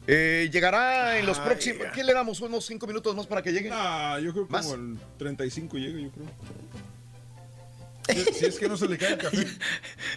[0.07, 1.87] Eh, llegará en los Ay, próximos.
[1.93, 2.39] ¿Qué le damos?
[2.39, 3.71] ¿Unos cinco minutos más para que llegue?
[3.73, 4.65] Ah, yo creo que ¿Más?
[4.67, 6.25] como el 35 llega, yo creo.
[8.07, 9.47] Si, si es que no se le cae el café.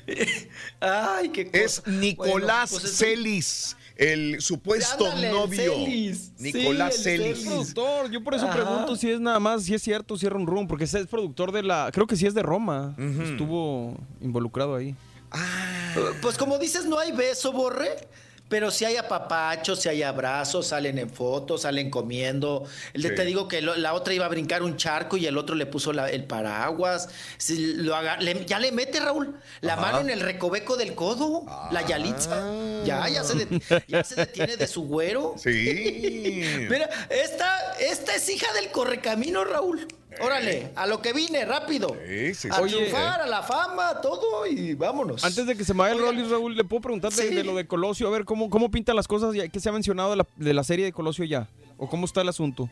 [0.81, 1.59] Ay, qué cosa.
[1.59, 5.75] Es Nicolás Bueno, pues es- Celis, el supuesto Ándale, novio.
[5.75, 6.33] Celis.
[6.39, 7.37] Nicolás Sí, el Celis.
[7.39, 7.47] Celis.
[7.47, 8.11] productor.
[8.11, 8.55] Yo por eso Ajá.
[8.55, 11.07] pregunto si es nada más, si es cierto, si es run run, porque ese es
[11.07, 11.91] productor de la.
[11.93, 12.95] Creo que sí es de Roma.
[12.99, 14.95] Estuvo involucrado ahí.
[16.23, 17.91] Pues como dices, no hay beso, borre.
[18.49, 22.65] Pero si hay apapachos, si hay abrazos, salen en fotos, salen comiendo.
[22.95, 23.15] Sí.
[23.15, 25.67] te digo que lo- la otra iba a brincar un charco y el otro le
[25.67, 27.09] puso la- el paraguas.
[27.37, 29.83] Si lo haga- le- ya le mete, Raúl, la Ajá.
[29.83, 32.43] mano en el recoveco del codo, la Yalitza.
[32.85, 35.35] Ya, ya se, de- ya se detiene de su güero.
[35.37, 35.49] Sí.
[36.71, 39.87] Mira, esta, esta es hija del correcamino, Raúl.
[40.21, 41.97] Órale, a lo que vine, rápido.
[42.07, 42.63] Sí, sí, A sí.
[42.75, 45.25] triunfar, a la fama, todo y vámonos.
[45.25, 47.35] Antes de que se me vaya el Rollis, Raúl, ¿le puedo preguntar de, Sí.
[47.35, 48.09] de lo de Colosio?
[48.09, 50.55] A ver, ¿cómo, cómo pintan las cosas ya que se ha mencionado de la, de
[50.55, 51.49] la serie de Colosio ya?
[51.77, 52.69] ¿O cómo está el asunto?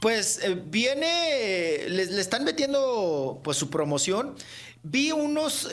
[0.00, 4.34] Pues eh, viene, le, le están metiendo pues su promoción.
[4.82, 5.68] Vi unos,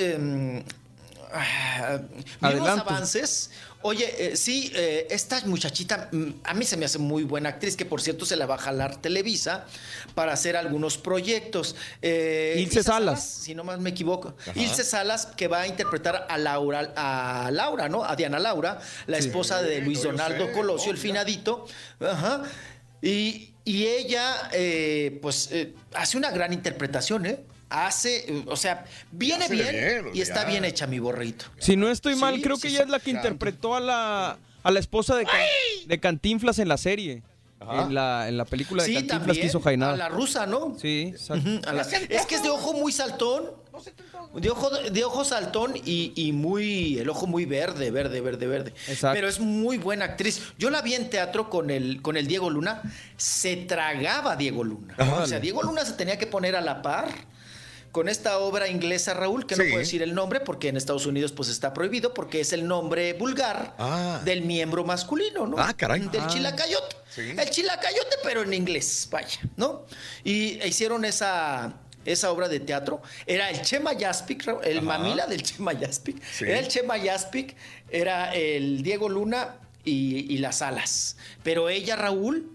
[1.33, 1.99] ah,
[2.41, 3.51] vi unos avances.
[3.83, 7.75] Oye, eh, sí, eh, esta muchachita, mm, a mí se me hace muy buena actriz,
[7.75, 9.65] que por cierto se la va a jalar Televisa
[10.13, 11.75] para hacer algunos proyectos.
[12.01, 13.23] Eh, Ilse Salas.
[13.23, 14.35] si no más me equivoco.
[14.41, 14.53] Ajá.
[14.59, 18.03] Ilse Salas, que va a interpretar a Laura, a Laura, ¿no?
[18.03, 19.27] A Diana Laura, la Sí.
[19.27, 21.65] esposa de Luis Donaldo sé, Colosio, no, el finadito.
[21.99, 22.43] Ajá.
[23.01, 27.39] Y, y ella, eh, pues, eh, hace una gran interpretación, ¿eh?
[27.71, 31.45] Hace, o sea, viene Hace bien, bien, y está bien hecha mi borrito.
[31.57, 32.75] Si no estoy mal, Sí, creo sí, que sí.
[32.75, 35.33] ella es la que interpretó a la, a la esposa de, Can-
[35.87, 37.23] de Cantinflas en la serie.
[37.61, 39.93] En la, en la película de Sí, Cantinflas también, que hizo Jainada.
[39.93, 40.75] a la rusa, ¿no?
[40.81, 41.47] Sí, exacto.
[41.69, 43.51] A la- es que es de ojo muy saltón.
[44.35, 46.97] De ojo, de ojo saltón y, y muy.
[46.99, 48.73] El ojo muy verde, verde, verde, verde.
[48.87, 49.13] Exacto.
[49.15, 50.41] Pero es muy buena actriz.
[50.57, 52.81] Yo la vi en teatro con el, con el Diego Luna.
[53.17, 54.95] Se tragaba Diego Luna.
[55.21, 57.09] O sea, Diego Luna se tenía que poner a la par
[57.91, 61.31] con esta obra inglesa, Raúl, que no puedo decir el nombre porque en Estados Unidos
[61.33, 64.21] pues está prohibido porque es el nombre vulgar Ah.
[64.23, 65.57] del miembro masculino, ¿no?
[65.59, 65.99] Ah, caray.
[66.07, 66.27] Del Ah.
[66.27, 66.95] chilacayote.
[67.17, 69.85] El chilacayote, pero en inglés, vaya, ¿no?
[70.23, 71.73] Y hicieron esa,
[72.05, 73.01] esa obra de teatro.
[73.25, 74.85] Era el Chema Yaspic, el Ajá.
[74.85, 76.23] mamila del Chema Yaspic.
[76.23, 76.45] Sí.
[76.45, 77.55] Era el Chema Yaspic,
[77.89, 81.17] era el Diego Luna y, y las alas.
[81.43, 82.49] Pero ella, Raúl,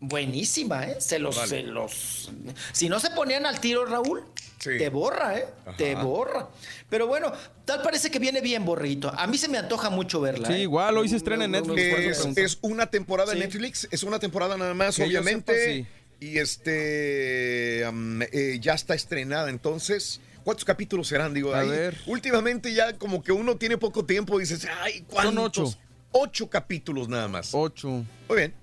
[0.00, 0.96] buenísima, ¿eh?
[1.00, 2.30] Se los, se los.
[2.72, 4.22] Si no se ponían al tiro, Raúl,
[4.58, 4.70] Sí.
[4.76, 5.46] te borra, ¿eh?
[5.64, 5.76] Ajá.
[5.76, 6.48] Te borra.
[6.90, 7.32] Pero bueno,
[7.64, 9.10] tal parece que viene bien, borrito.
[9.16, 10.48] A mí se me antoja mucho verla.
[10.48, 10.60] Sí, ¿eh?
[10.60, 12.26] igual, hoy se estrena en Netflix.
[12.36, 13.44] Es, una temporada en Sí.
[13.44, 15.76] Netflix, es una temporada nada más, Que obviamente.
[15.84, 15.88] sepa,
[16.20, 20.20] Y este eh, ya está estrenada, entonces.
[20.44, 21.34] ¿Cuántos capítulos serán?
[21.34, 21.98] Digo, A ahí, ver.
[22.06, 25.34] Últimamente ya como que uno tiene poco tiempo y dices, ay, ¿cuántos?
[25.34, 25.74] Son ocho.
[26.12, 27.50] Ocho capítulos nada más.
[27.54, 27.88] Ocho.
[28.28, 28.54] Muy bien,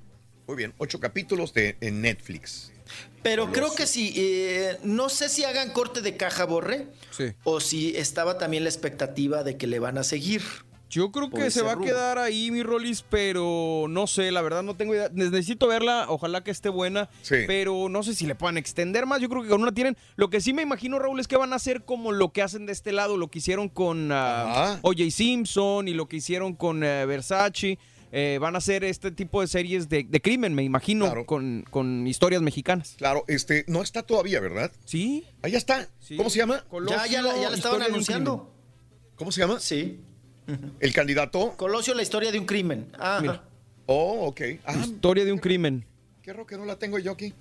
[0.47, 0.73] muy bien.
[0.77, 2.71] Ocho capítulos de, en Netflix.
[3.21, 7.25] Pero creo que sí, eh, no sé si hagan corte de caja, Borre, Sí.
[7.43, 10.41] o si estaba también la expectativa de que le van a seguir.
[10.89, 14.63] Yo creo que se va a quedar ahí, mi Rolis, pero no sé, la verdad
[14.63, 15.09] no tengo idea.
[15.11, 17.35] Necesito verla, ojalá que esté buena, Sí.
[17.45, 19.19] pero no sé si le puedan extender más.
[19.19, 19.97] Yo creo que con una tienen.
[20.15, 22.65] Lo que sí me imagino, Raúl, es que van a hacer como lo que hacen
[22.65, 24.79] de este lado, lo que hicieron con ah.
[24.81, 25.11] O.J.
[25.11, 27.77] Simpson y lo que hicieron con eh, Versace.
[28.11, 31.25] Eh, van a hacer este tipo de series de, de crimen, me imagino, Claro.
[31.25, 32.95] con, con historias mexicanas.
[32.97, 34.71] Claro, este, no está todavía, ¿verdad?
[34.85, 35.25] Sí.
[35.41, 35.89] Ahí ya está.
[35.99, 36.15] Sí.
[36.15, 36.63] ¿Cómo se llama?
[36.69, 38.53] Colosio, ya, ya, la- ya la estaban anunciando.
[39.15, 39.59] ¿Cómo se llama?
[39.59, 39.99] Sí.
[40.79, 41.55] El candidato.
[41.57, 42.89] Colosio, la historia de un crimen.
[42.97, 43.19] Ajá.
[43.21, 43.43] Mira.
[43.87, 44.41] Oh, ok.
[44.65, 45.85] Ah, Historia de un crimen.
[46.21, 47.33] qué raro que no la tengo yo aquí.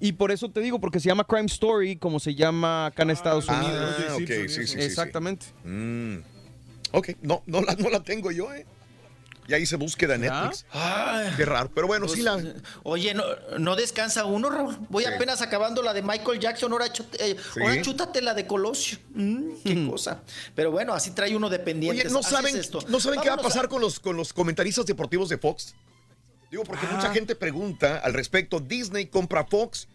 [0.00, 3.10] Y por eso te digo, porque se llama Crime Story, como se llama acá en
[3.10, 3.94] Estados Ah, Unidos.
[4.14, 4.80] ok, sí, sí, sí, sí.
[4.80, 5.46] Exactamente.
[5.64, 6.16] Mm.
[6.92, 8.66] Ok, no, no la, no la tengo yo, ¿eh?
[9.46, 10.40] Y ahí se búsqueda en ¿Ya?
[10.42, 10.64] Netflix.
[10.72, 12.32] Ay, Qué raro, pero bueno, sí la...
[12.34, 12.46] pues,
[12.82, 13.24] Oye, no,
[13.58, 14.76] no descansa uno, Raúl.
[14.88, 15.10] Voy Sí.
[15.14, 17.60] apenas acabando la de Michael Jackson, ahora, chut- eh, Sí.
[17.60, 18.98] ahora chútate la de Colosio.
[19.10, 20.22] Mm, qué cosa.
[20.54, 22.06] Pero bueno, así trae uno de pendientes.
[22.06, 22.80] Oye, ¿no Así saben, es esto.
[22.88, 25.74] ¿no saben qué va a pasar con los, con los comentaristas deportivos de Fox?
[26.50, 26.94] Digo, porque Ah.
[26.96, 28.60] mucha gente pregunta al respecto.
[28.60, 29.88] Disney compra Fox.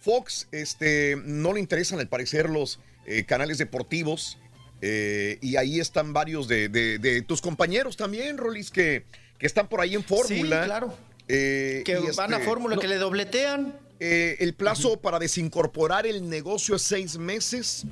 [0.00, 4.38] Fox este, no le interesan, al parecer, los eh, canales deportivos.
[4.80, 9.04] Eh, y ahí están varios de, de- de tus compañeros también, Rolis, que,
[9.38, 10.60] que están por ahí en Fórmula.
[10.62, 10.96] Sí, claro.
[11.28, 13.78] Eh, Que van a este, Fórmula, no, que le dobletean.
[14.00, 17.86] eh, el plazo para desincorporar el negocio es seis meses.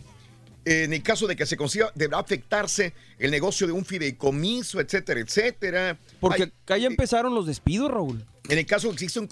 [0.64, 4.80] Eh, en el caso de que se consiga, deberá afectarse el negocio de un fideicomiso,
[4.80, 5.98] etcétera, etcétera.
[6.20, 8.24] Porque Ay, acá ya empezaron los despidos, Raúl.
[8.48, 9.28] en el caso de que exista un-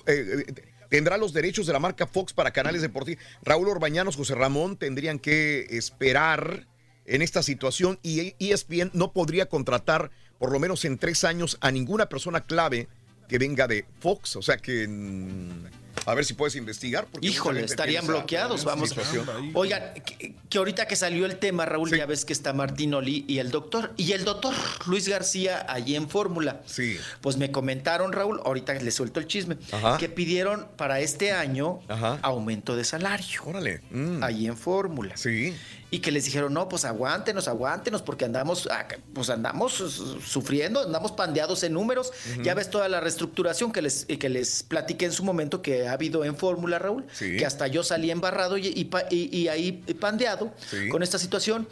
[0.88, 3.22] tendrá los derechos de la marca Fox para canales deportivos.
[3.44, 6.66] Raúl Orbañanos, José Ramón tendrían que esperar
[7.06, 11.70] en esta situación y ESPN no podría contratar por lo menos en tres años a
[11.70, 12.88] ninguna persona clave
[13.28, 14.36] que venga de Fox.
[14.36, 15.64] O sea que mm,
[16.06, 17.06] a ver si puedes investigar.
[17.10, 18.88] porque Híjole, estarían bloqueados, vamos.
[18.88, 19.28] situación.
[19.54, 21.96] Oigan, que, que ahorita que salió el tema, Raúl, Sí.
[21.98, 23.92] ya ves que está Martín Oli y el doctor.
[23.98, 24.54] Y el doctor
[24.86, 26.62] Luis García allí en Fórmula.
[26.64, 26.96] Sí.
[27.20, 29.98] Pues me comentaron, Raúl, ahorita les suelto el chisme, Ajá.
[29.98, 32.18] que pidieron para este año Ajá.
[32.22, 33.42] aumento de salario.
[33.44, 33.82] Órale.
[33.90, 35.16] mm, Allí en Fórmula.
[35.16, 35.54] Sí.
[35.92, 38.68] Y que les dijeron, no, pues aguántenos, aguántenos, porque andamos,
[39.12, 42.12] pues andamos su- sufriendo, andamos pandeados en números.
[42.42, 45.92] Ya ves toda la reestructuración que les, que les platiqué en su momento que ha
[45.92, 47.36] habido en Fórmula, Raúl, Sí.
[47.36, 50.88] que hasta yo salí embarrado y, ahí pandeado Sí.
[50.88, 51.68] con esta situación.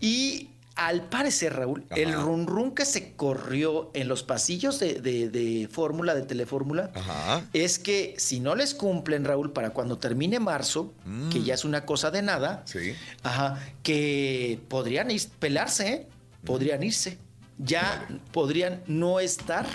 [0.00, 2.00] Y al parecer, Raúl, Ajá.
[2.00, 6.90] el run run que se corrió en los pasillos de, de- de Fórmula, de Telefórmula,
[6.94, 7.44] Ajá.
[7.52, 11.28] es que si no les cumplen, Raúl, para cuando termine marzo, Mm.
[11.30, 12.94] que ya es una cosa de nada, Sí.
[13.22, 16.08] Ajá, que podrían ir, pelarse, ¿eh?
[16.44, 17.18] podrían irse.
[17.58, 19.66] Ya podrían no estar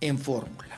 [0.00, 0.73] en fórmula.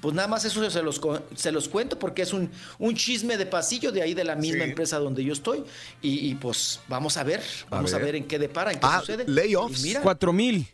[0.00, 3.36] Pues nada más eso se los, co- se los cuento porque es un, un chisme
[3.36, 4.70] de pasillo de ahí de la misma Sí.
[4.70, 5.64] empresa donde yo estoy.
[6.02, 8.06] Y, y, pues vamos a ver, vamos a ver.
[8.06, 9.24] ver, en qué depara, en qué Ah, sucede.
[9.26, 9.82] layoffs.
[9.82, 10.66] Mira, Cuatro mil.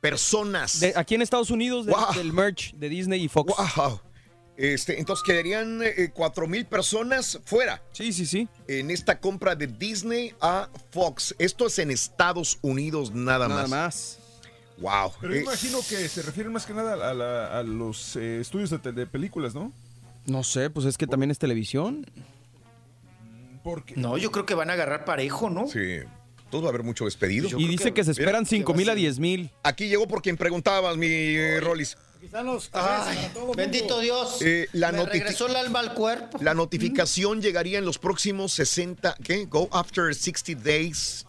[0.00, 0.80] Personas.
[0.80, 3.52] De- aquí en Estados Unidos de- del merch de Disney y Fox.
[3.76, 4.00] Wow.
[4.56, 7.82] Este, entonces quedarían eh, cuatro mil personas fuera.
[7.92, 8.48] Sí, sí, sí.
[8.68, 11.34] En esta compra de Disney a Fox.
[11.38, 13.70] Esto es en Estados Unidos nada, Nada más.
[13.70, 14.18] más.
[14.78, 15.12] Wow.
[15.20, 18.40] Pero yo Eh, imagino que se refieren más que nada a, la- a los eh,
[18.40, 19.72] estudios de, películas, ¿no?
[20.26, 22.04] No sé, pues es que también es televisión.
[23.62, 25.66] Porque no, yo creo que van a agarrar parejo, ¿no?
[25.66, 25.78] Sí.
[26.44, 27.48] Entonces va a haber mucho despedido.
[27.58, 29.50] y dice que, se esperan Mira, 5 mil a 10 mil.
[29.64, 33.56] Aquí llegó por quien preguntabas, mi eh, los Ay, todo mundo.
[33.56, 34.40] bendito Dios.
[34.42, 36.38] Eh, la Me regresó el alma al cuerpo.
[36.40, 39.46] La notificación llegaría en los próximos 60, ¿qué?
[39.46, 41.25] Go after 60 days.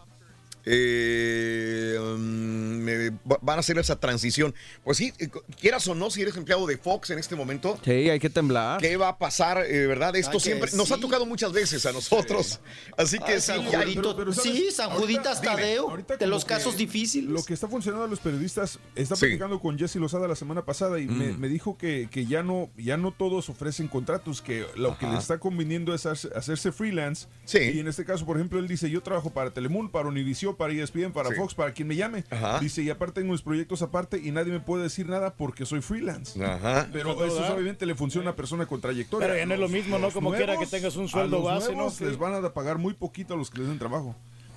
[0.70, 2.86] Eh, um,
[3.30, 4.54] va- van a hacer esa transición.
[4.84, 5.28] Pues sí, eh,
[5.60, 8.80] quieras o no, si eres empleado de Fox en este momento, Sí, hay que temblar.
[8.80, 10.14] ¿qué va a pasar, eh, verdad?
[10.16, 12.60] Esto Ay, siempre nos ha tocado muchas veces a nosotros.
[12.96, 14.32] Así que Ay, sí, San Judito.
[14.32, 17.30] sí, San Juditas Ahorita- Tadeo, de los casos difíciles.
[17.30, 19.26] Lo que está funcionando a los periodistas, está Sí.
[19.26, 21.38] platicando con Jesse Lozada la semana pasada y me, Mm.
[21.40, 25.16] me dijo que, que ya no ya no todos ofrecen contratos, que lo que le
[25.18, 27.26] está conveniendo es hacerse, hacerse freelance.
[27.44, 27.58] Sí.
[27.58, 30.74] Y en este caso, por ejemplo, él dice, yo trabajo para Telemundo, para Univision, para
[30.74, 31.36] ESPN, para Sí.
[31.36, 32.24] Fox, para quien me llame.
[32.30, 32.58] Ajá.
[32.60, 35.80] Dice, y aparte tengo mis proyectos aparte y nadie me puede decir nada porque soy
[35.80, 36.44] freelance.
[36.44, 36.88] Ajá.
[36.92, 39.26] Pero eso obviamente le funciona a una persona con trayectoria.
[39.26, 40.10] Pero ya no es lo mismo, ¿no?
[40.10, 41.76] Como quiera que tengas un a sueldo los base, ¿no?
[41.76, 42.00] nuevos.
[42.02, 44.14] Les van a pagar muy poquito a los que les den trabajo.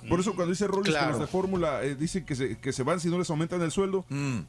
[0.08, 2.82] Por eso cuando dice Rollis que los de fórmula eh, dicen que se, que se
[2.82, 4.40] van si no les aumentan el sueldo, Mm.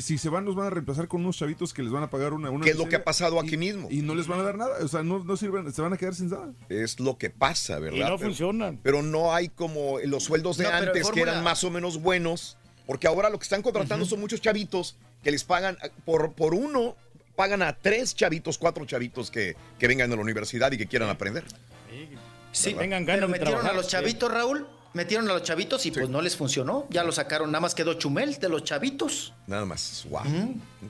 [0.00, 2.32] Si se van los van a reemplazar con unos chavitos que les van a pagar
[2.32, 2.50] una...
[2.50, 3.88] una ¿Qué es lo que ha pasado aquí y- mismo?
[3.90, 5.96] Y no les van a dar nada, o sea, no, no sirven, se van a
[5.96, 6.52] quedar sin nada.
[6.68, 7.96] Es lo que pasa, ¿verdad?
[7.96, 8.80] Y no Pero- funcionan.
[8.82, 12.56] Pero no hay como los sueldos de No, antes que eran más o menos buenos,
[12.86, 16.96] porque ahora lo que están contratando son muchos chavitos que les pagan por, por uno,
[17.34, 21.08] pagan a tres chavitos, cuatro chavitos que, que vengan de la universidad y que quieran
[21.08, 21.44] aprender.
[22.52, 24.66] Sí, Tengan ganas pero de metieron trabajar, a los chavitos, Raúl.
[24.96, 26.86] Metieron a los chavitos y pues no les funcionó.
[26.88, 29.34] Ya lo sacaron, nada más quedó Chumel de los chavitos.
[29.46, 30.22] Nada más, wow.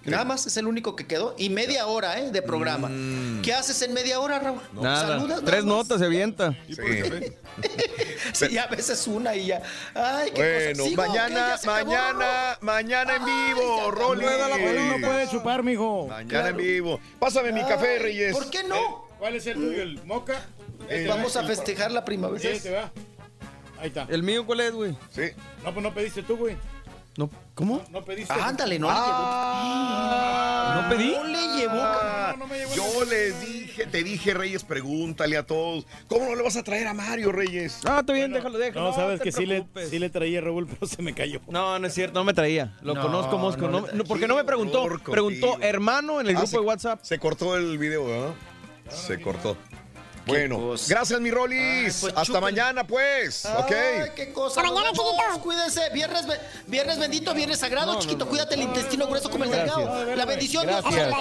[0.04, 1.34] Nada más es el único que quedó.
[1.36, 2.30] Y media hora, ¿eh?
[2.30, 2.88] De programa.
[3.42, 4.60] ¿Qué haces en media hora, Raúl?
[4.80, 5.18] Nada.
[5.18, 6.56] Saludas, Tres nada notas se avienta.
[6.68, 6.76] Sí.
[8.32, 9.62] Sí, a veces una y ya.
[9.94, 14.26] Ay, qué Bueno, mañana, ¿Ya se acabó, mañana, mañana en vivo, Ay, Rolly.
[15.00, 16.06] No puede chupar, mijo.
[16.08, 17.00] Mañana en vivo.
[17.18, 18.36] Pásame mi café, Reyes.
[18.36, 19.08] ¿Por qué no?
[19.18, 19.82] ¿Cuál es el tuyo?
[19.82, 20.40] ¿El moca?
[20.88, 22.54] Eh, Vamos a festejar la primavera.
[22.54, 22.92] Sí, te va.
[23.78, 24.06] Ahí está.
[24.08, 24.96] ¿El mío cuál es, güey?
[25.10, 25.22] Sí.
[25.64, 26.56] No, pues no pediste tú, güey.
[27.18, 27.82] No, ¿Cómo?
[27.90, 28.34] No pediste.
[28.34, 31.06] Ándale, no ¿No pedí?
[31.06, 31.24] le llevó.
[31.24, 31.72] No le llevó.
[31.80, 35.86] Ah, No, no me yo les dije, te dije, Reyes, pregúntale a todos.
[36.08, 37.80] ¿Cómo no le vas a traer a Mario, Reyes?
[37.86, 38.88] Ah, está bien, déjalo, déjalo.
[38.90, 41.40] No, sabes que sí le, sí le traía Raúl, pero se me cayó.
[41.48, 42.76] No, no es cierto, no me traía.
[42.82, 43.62] Lo No, conozco, Mosco.
[43.68, 44.86] no No, no, porque no me preguntó.
[45.10, 45.56] Preguntó contigo.
[45.66, 47.00] hermano en el Ah, grupo se- de WhatsApp.
[47.02, 48.34] Se cortó el video, ¿verdad?
[48.90, 49.56] Se cortó.
[50.26, 50.86] Bueno, cosa.
[50.88, 51.60] gracias, mi Rolis.
[51.60, 52.40] Ay, pues, Hasta chupen.
[52.42, 53.44] mañana, pues.
[53.46, 53.70] ok.
[53.72, 54.60] Ay, qué cosa.
[54.60, 55.40] Hasta mañana, chiquito.
[55.42, 55.90] Cuídense.
[55.90, 58.18] Viernes, be- viernes bendito, viernes sagrado, No, chiquito.
[58.18, 58.30] no, no.
[58.30, 60.16] Cuídate el intestino grueso como el delgado.
[60.16, 61.14] La bendición de Dios Gracias.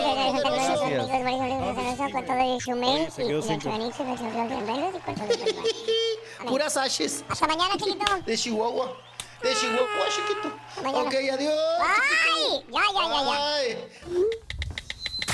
[6.47, 7.23] Puras ashes.
[7.29, 8.05] Hasta mañana, chiquito.
[8.25, 8.97] De Chihuahua.
[9.41, 10.97] De Chihuahua, chiquito.
[10.99, 11.53] Ok, adiós.
[11.79, 12.65] ¡Ay!
[12.71, 14.64] Ya, ya, ya, ya.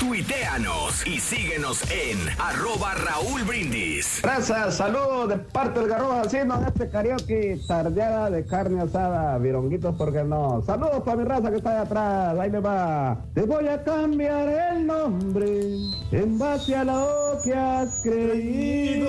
[0.02, 4.20] Tuiteanos y síguenos en arroba Raúl Brindis.
[4.20, 9.94] Raza, saludos de parte del garrobo haciendo en este karaoke tardeada de carne asada, vironguitos,
[9.94, 10.60] ¿por qué no?
[10.66, 13.16] Saludos para mi raza que está ahí atrás, ahí le va.
[13.32, 15.70] Te voy a cambiar el nombre
[16.10, 19.06] en base a lo que has creído.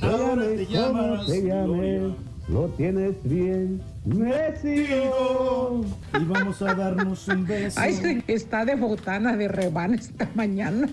[0.00, 2.14] Ahora te llamas te llames,
[2.52, 5.82] lo tienes bien merecido.
[6.18, 7.80] Y vamos a darnos un beso.
[7.80, 10.88] Ay, está de botana de rebana esta mañana.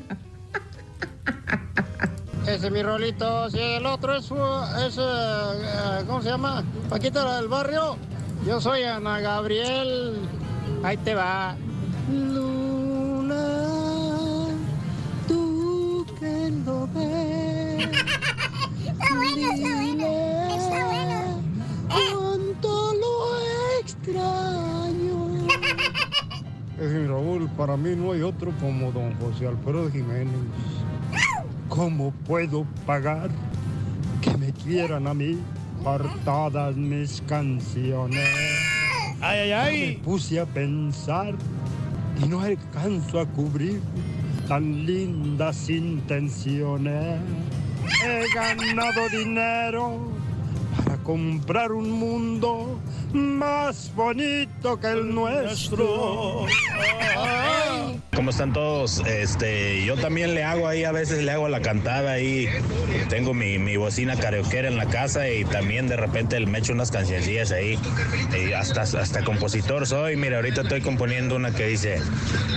[2.44, 6.64] Ese es mi rolito, si el otro es, es eh, ¿cómo se llama?
[6.90, 7.98] Paquita del barrio.
[8.46, 10.16] Yo soy Ana Gabriel.
[10.84, 11.58] Ahí te va.
[12.10, 13.36] Luna,
[15.28, 17.90] tú que lo ves.
[18.88, 20.08] Está bueno, está bueno.
[20.56, 21.17] Está bueno.
[21.90, 25.48] Cuánto lo extraño.
[26.80, 30.36] Es mi Raúl, para mí no hay otro como don José Alfredo Jiménez.
[31.70, 33.32] ¿Cómo puedo pagar
[34.22, 35.40] que me quieran a mí
[35.84, 38.30] por todas mis canciones?
[39.22, 40.02] Ay, ay, Me ay.
[40.06, 41.34] puse a pensar
[42.24, 43.82] y no alcanzo a cubrir
[44.48, 47.20] tan lindas intenciones.
[48.06, 50.00] He ganado dinero
[51.08, 52.82] comprar un mundo
[53.14, 56.46] más bonito que el nuestro.
[58.16, 59.00] ¿Cómo están todos?
[59.06, 62.48] Este, yo también le hago ahí, a veces le hago la cantada ahí.
[63.10, 66.90] Tengo mi, mi bocina karaokeera en la casa y también de repente me echo unas
[66.90, 67.78] cancioncillas ahí.
[68.36, 70.16] Y hasta, hasta compositor soy.
[70.16, 72.02] Mira, ahorita estoy componiendo una que dice,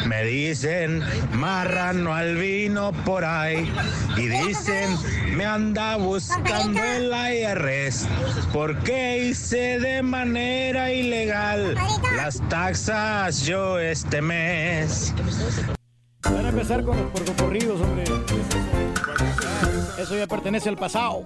[0.07, 3.71] me dicen marrano al vino por ahí.
[4.17, 4.97] Y dicen,
[5.37, 8.09] me anda buscando el IRS.
[8.53, 10.40] Porque hice de manera
[10.93, 11.75] ilegal
[12.17, 15.15] las taxas yo este mes.
[16.23, 18.05] Van a empezar con los porcocorridos, hombre.
[19.99, 21.23] Eso ya pertenece al pasado.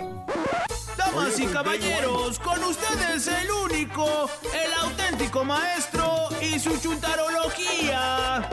[0.96, 8.48] Damas y caballeros, con ustedes el único, el auténtico maestro y su chuntarología.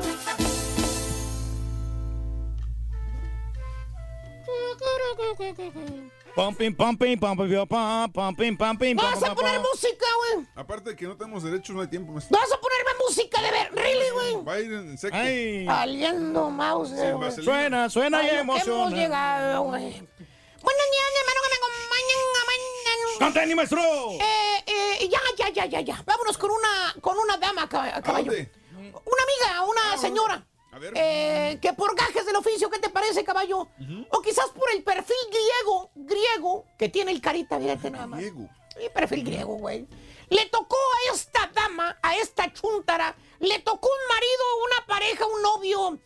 [6.35, 8.95] Pumping, pumping, pumping, pum, pumping, pumping.
[8.95, 10.47] Vas a poner música, güey.
[10.55, 12.13] Aparte de que no tenemos derechos, no hay tiempo.
[12.13, 13.73] Vas a ponerme música de ver.
[13.73, 14.43] Really, güey.
[14.45, 15.15] Va a ir en seco.
[15.15, 17.31] Aliendo mouse, güey.
[17.43, 18.79] Suena, suena y emociona.
[18.81, 19.81] hemos llegado, güey.
[19.91, 22.19] Buenos días, hermano, que me acompañan.
[22.47, 23.19] mañana.
[23.19, 23.81] ¡Conteni, maestro!
[24.19, 26.03] Eh, eh, ya, ya, ya, ya, ya.
[26.05, 28.31] Vámonos con una, con una dama, cab- caballo.
[28.31, 28.51] dónde?
[28.71, 30.47] Una amiga, una señora.
[30.71, 30.93] A ver.
[30.95, 33.67] Eh, que por gajes del oficio, ¿qué te parece, caballo?
[34.09, 38.19] O quizás por el perfil griego, griego, que tiene el carita, fíjate nada más.
[38.19, 38.49] Griego.
[38.83, 39.85] Y perfil griego, güey.
[40.29, 45.41] Le tocó a esta dama, a esta chuntara, le tocó un marido, una pareja, un
[45.41, 45.99] novio,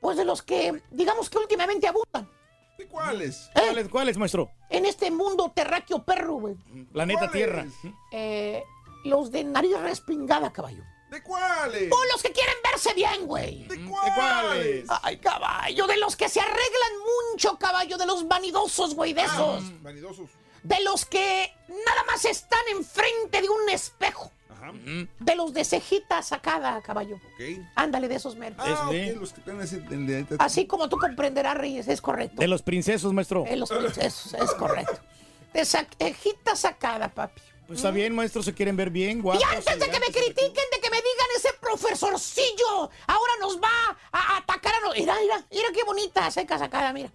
[0.00, 2.30] pues de los que, digamos que últimamente abundan.
[2.76, 3.48] ¿De cuáles?
[3.54, 4.50] ¿Cuáles, cuáles, maestro?
[4.68, 6.56] En este mundo terráqueo perro, güey.
[6.92, 7.64] Planeta Tierra.
[8.12, 8.62] Eh,
[9.04, 10.82] los de nariz respingada, caballo.
[11.14, 11.92] ¿De cuáles?
[11.92, 13.68] O los que quieren verse bien, güey.
[13.68, 14.84] ¿De cuáles?
[15.02, 16.92] Ay, caballo, de los que se arreglan
[17.32, 19.62] mucho, caballo, de los vanidosos, güey, de esos.
[19.64, 20.28] Ah, Vanidosos.
[20.64, 24.32] De los que nada más están enfrente de un espejo.
[24.50, 24.72] Ajá.
[25.20, 27.14] De los de cejita sacada, caballo.
[27.16, 27.60] Ok.
[27.76, 28.58] Ándale, de esos meros.
[28.60, 29.10] Ah, sí.
[29.12, 29.76] ok, los que están así.
[29.76, 32.40] en- en- Así como tú comprenderás, Reyes, es correcto.
[32.40, 33.44] De los princesos, maestro.
[33.44, 34.98] De los princesos, es correcto.
[35.52, 37.40] De cejita sacada, papi.
[37.66, 39.42] Pues está bien, maestro, se quieren ver bien, guapos.
[39.42, 43.96] Y antes de que me critiquen, de que me digan ese profesorcillo, ahora nos va
[44.12, 45.00] a atacar a nosotros.
[45.00, 47.10] Mira, mira, mira qué bonita, seca sacada, mira.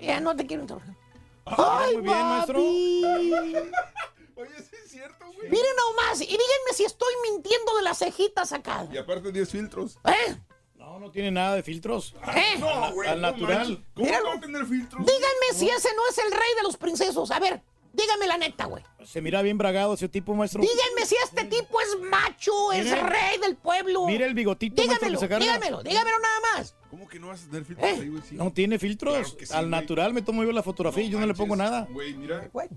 [0.00, 0.96] Ya no te quiero interrumpir.
[1.44, 2.58] Ay, muy bien, maestro.
[4.36, 5.50] Oye, sí es cierto, güey.
[5.50, 8.88] Miren nomás, y díganme si estoy mintiendo de la cejita sacada.
[8.92, 9.98] Y aparte 10 filtros.
[10.04, 10.36] ¿Eh?
[10.76, 12.14] No, no tiene nada de filtros.
[12.34, 12.58] ¿Eh?
[12.58, 13.08] No, güey.
[13.08, 13.58] Al no natural.
[13.68, 13.78] manches.
[13.94, 14.24] ¿Cómo Míralo.
[14.24, 15.06] no va a tener filtros?
[15.06, 17.30] Díganme si ese no es el rey de los princesos.
[17.30, 17.62] A ver,
[17.92, 18.82] díganme la neta, güey.
[19.04, 20.60] Se mira bien bragado ese tipo, maestro.
[20.62, 23.02] Díganme si este tipo es macho, es Mire.
[23.02, 24.06] rey del pueblo.
[24.06, 25.38] Mira el bigotito, maestro, que se carga.
[25.44, 26.74] díganmelo, díganmelo nada más.
[26.90, 27.96] ¿Cómo que no vas a tener filtros ¿Eh?
[28.00, 28.22] ahí, güey?
[28.28, 28.34] Sí.
[28.36, 29.14] No tiene filtros.
[29.18, 29.70] Claro que sí, Al güey.
[29.70, 31.86] natural me tomo yo la fotografía y yo no le pongo nada.
[31.90, 32.48] Güey, mira.
[32.52, 32.68] Güey,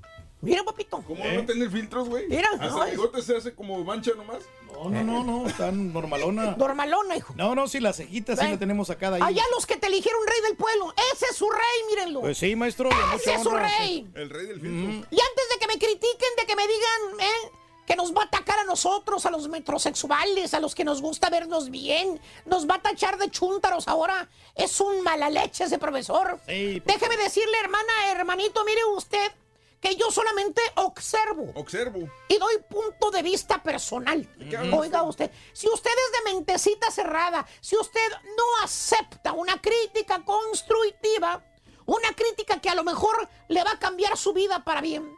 [0.45, 1.03] Mira, papito.
[1.05, 2.27] ¿Cómo no va a tener filtros, güey?
[2.27, 4.39] Mira, Hasta no, el bigote se hace como mancha nomás.
[4.73, 6.51] No, no, no, no, tan normalona.
[6.57, 7.33] Normalona, hijo.
[7.37, 9.21] No, no, sí, la cejita sí la tenemos sacada ahí.
[9.23, 10.93] Allá los que te eligieron rey del pueblo.
[11.13, 12.21] Ese es su rey, mírenlo.
[12.21, 13.69] Pues sí, maestro, Ese mucha es su honra.
[13.79, 14.07] rey.
[14.15, 15.07] El rey del filtro.
[15.11, 17.51] Y antes de que me critiquen, de que me digan, ¿eh?
[17.87, 21.29] Que nos va a atacar a nosotros, a los metrosexuales, a los que nos gusta
[21.29, 22.19] vernos bien.
[22.45, 24.27] Nos va a tachar de chúntaros ahora.
[24.55, 26.39] Es un mala leche ese profesor.
[26.47, 26.99] Sí, pues.
[26.99, 29.31] Déjeme decirle, hermana, hermanito, mire usted
[29.81, 32.09] que yo solamente observo Observo.
[32.27, 34.27] y doy punto de vista personal.
[34.73, 41.43] Oiga usted, si usted es de mentecita cerrada, si usted no acepta una crítica constructiva,
[41.85, 45.15] una crítica que a lo mejor le va a cambiar su vida para bien,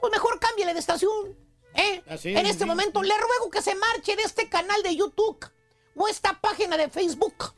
[0.00, 1.36] pues mejor cámbiale de estación.
[1.74, 2.02] ¿eh?
[2.08, 2.68] Así en es, este sí.
[2.70, 5.44] momento le ruego que se marche de este canal de YouTube
[5.96, 7.52] o esta página de Facebook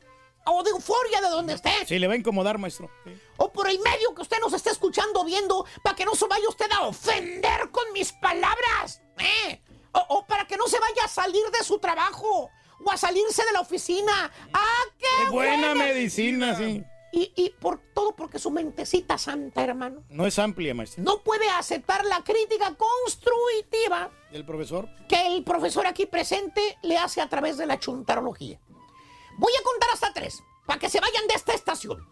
[0.45, 1.71] o de Euforia de donde esté.
[1.85, 2.89] Sí, le va a incomodar, maestro.
[3.05, 3.11] Sí.
[3.37, 6.47] O por el medio que usted nos esté escuchando, viendo, para que no se vaya
[6.49, 9.01] usted a ofender con mis palabras.
[9.19, 9.61] ¿eh?
[9.93, 12.49] O, o para que no se vaya a salir de su trabajo
[12.83, 14.31] o a salirse de la oficina.
[14.53, 16.83] ¡Ah, qué, Qué buena medicina, sí.
[17.13, 21.03] Y, y por todo porque su mentecita santa, hermano, No es amplia, maestro.
[21.03, 24.87] no puede aceptar la crítica constructiva ¿El profesor?
[25.09, 28.59] que el profesor aquí presente le hace a través de la chuntarología.
[29.37, 32.05] Voy a contar hasta tres, para que se vayan de esta estación.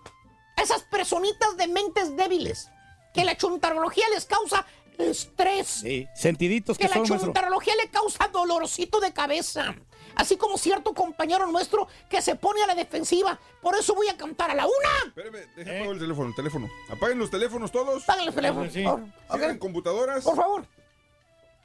[0.57, 2.69] Esas personitas de mentes débiles,
[3.13, 4.65] que la chuntarología les causa
[4.97, 6.07] estrés, Sí.
[6.13, 7.27] Sentiditos que que la son, maestro.
[7.27, 9.75] chuntarología le causa dolorcito de cabeza.
[10.15, 13.39] Así como cierto compañero nuestro que se pone a la defensiva.
[13.61, 15.07] Por eso voy a cantar a la una.
[15.07, 16.69] Espérame, apagar el teléfono, el teléfono.
[16.89, 18.03] Apaguen los teléfonos todos.
[18.03, 18.83] Apaguen los teléfonos, Sí.
[18.83, 20.23] por computadoras.
[20.25, 20.65] Por favor.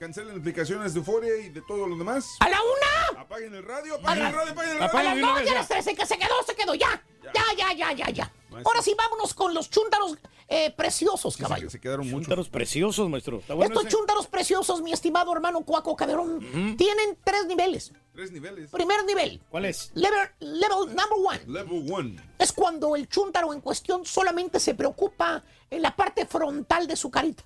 [0.05, 2.37] Cancelen aplicaciones de Euforia y de todo lo demás.
[2.41, 3.23] ¡A la una!
[3.23, 4.83] Apaguen el radio, apaguen el radio, apaguen el radio.
[4.83, 5.55] A Apaguen las dos y a ya.
[5.55, 6.07] las tres, se quedó,
[6.47, 7.03] se quedó, ya.
[7.23, 8.33] Ya, ya, ya, ya, ya.
[8.67, 11.71] Ahora sí, vámonos con los chúntaros eh, preciosos, Sí, caballo.
[11.71, 12.21] se, se quedaron muchos.
[12.27, 13.39] Chúntaros preciosos, maestro.
[13.39, 13.97] Está bueno Estos ese.
[13.97, 16.39] chúntaros preciosos, mi estimado hermano Cuaco Caderón,
[16.77, 17.91] tienen tres niveles.
[18.13, 18.71] Tres niveles.
[18.71, 19.41] Primer nivel.
[19.49, 19.91] ¿Cuál es?
[19.95, 21.41] Level, level number one.
[21.47, 22.17] Level one.
[22.39, 27.11] Es cuando el chúntaro en cuestión solamente se preocupa en la parte frontal de su
[27.11, 27.43] carita.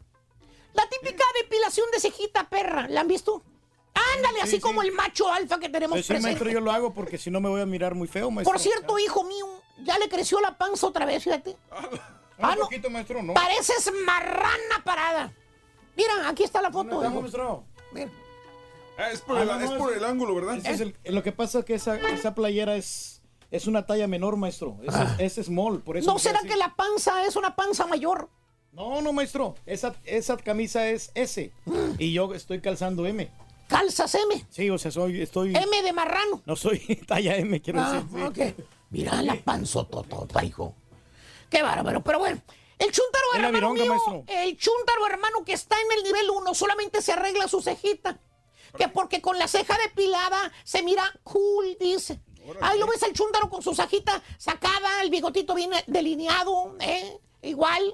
[0.83, 3.43] La típica depilación de cejita perra, ¿la han visto?
[4.17, 6.53] Ándale, así como el macho alfa que tenemos Pues sí, maestro, presente.
[6.55, 8.53] yo lo hago porque si no me voy a mirar muy feo, maestro.
[8.53, 9.47] Por cierto, hijo mío,
[9.83, 11.57] ya le creció la panza otra vez, fíjate.
[12.41, 13.35] Ah, Un poquito, maestro, ¿no?
[13.35, 15.33] Pareces marrana parada.
[15.97, 16.91] Mira, aquí está la foto.
[17.01, 17.27] ¿Dónde hijo.
[17.27, 17.65] está, maestro?
[17.93, 18.11] Mira.
[18.97, 20.57] Ah, es por, Ah, el, no, es no, por es- el ángulo, ¿verdad?
[20.59, 24.07] Ese es el- lo que pasa es que esa, esa playera es, es una talla
[24.07, 24.77] menor, maestro.
[25.19, 26.13] Es, es small, por eso.
[26.13, 26.49] ¿No será así.
[26.49, 28.29] que la panza es una panza mayor?
[28.79, 29.57] No, no, maestro.
[29.67, 31.53] Esa, esa camisa es S.
[31.99, 33.29] Y yo estoy calzando M.
[33.67, 34.47] ¿Calzas M?
[34.51, 35.55] Sí, o sea, soy, estoy...
[35.55, 36.41] M de marrano.
[36.47, 38.09] No soy talla M, quiero Ah, decir.
[38.15, 38.23] sí.
[38.55, 38.67] ok.
[38.91, 40.75] Mira la panzototota, hijo.
[41.51, 42.41] Qué bárbaro, pero bueno.
[42.79, 42.93] El
[43.33, 44.25] la hermano vironga, mío, maestro.
[44.29, 48.21] el chúntaro hermano que está en el nivel 1 solamente se arregla su cejita.
[48.79, 52.21] Que porque con la ceja depilada se mira cool, dice.
[52.61, 57.19] Ahí lo ves al chúntaro con su cejita sacada, el bigotito bien delineado, ¿eh?
[57.43, 57.93] Igual.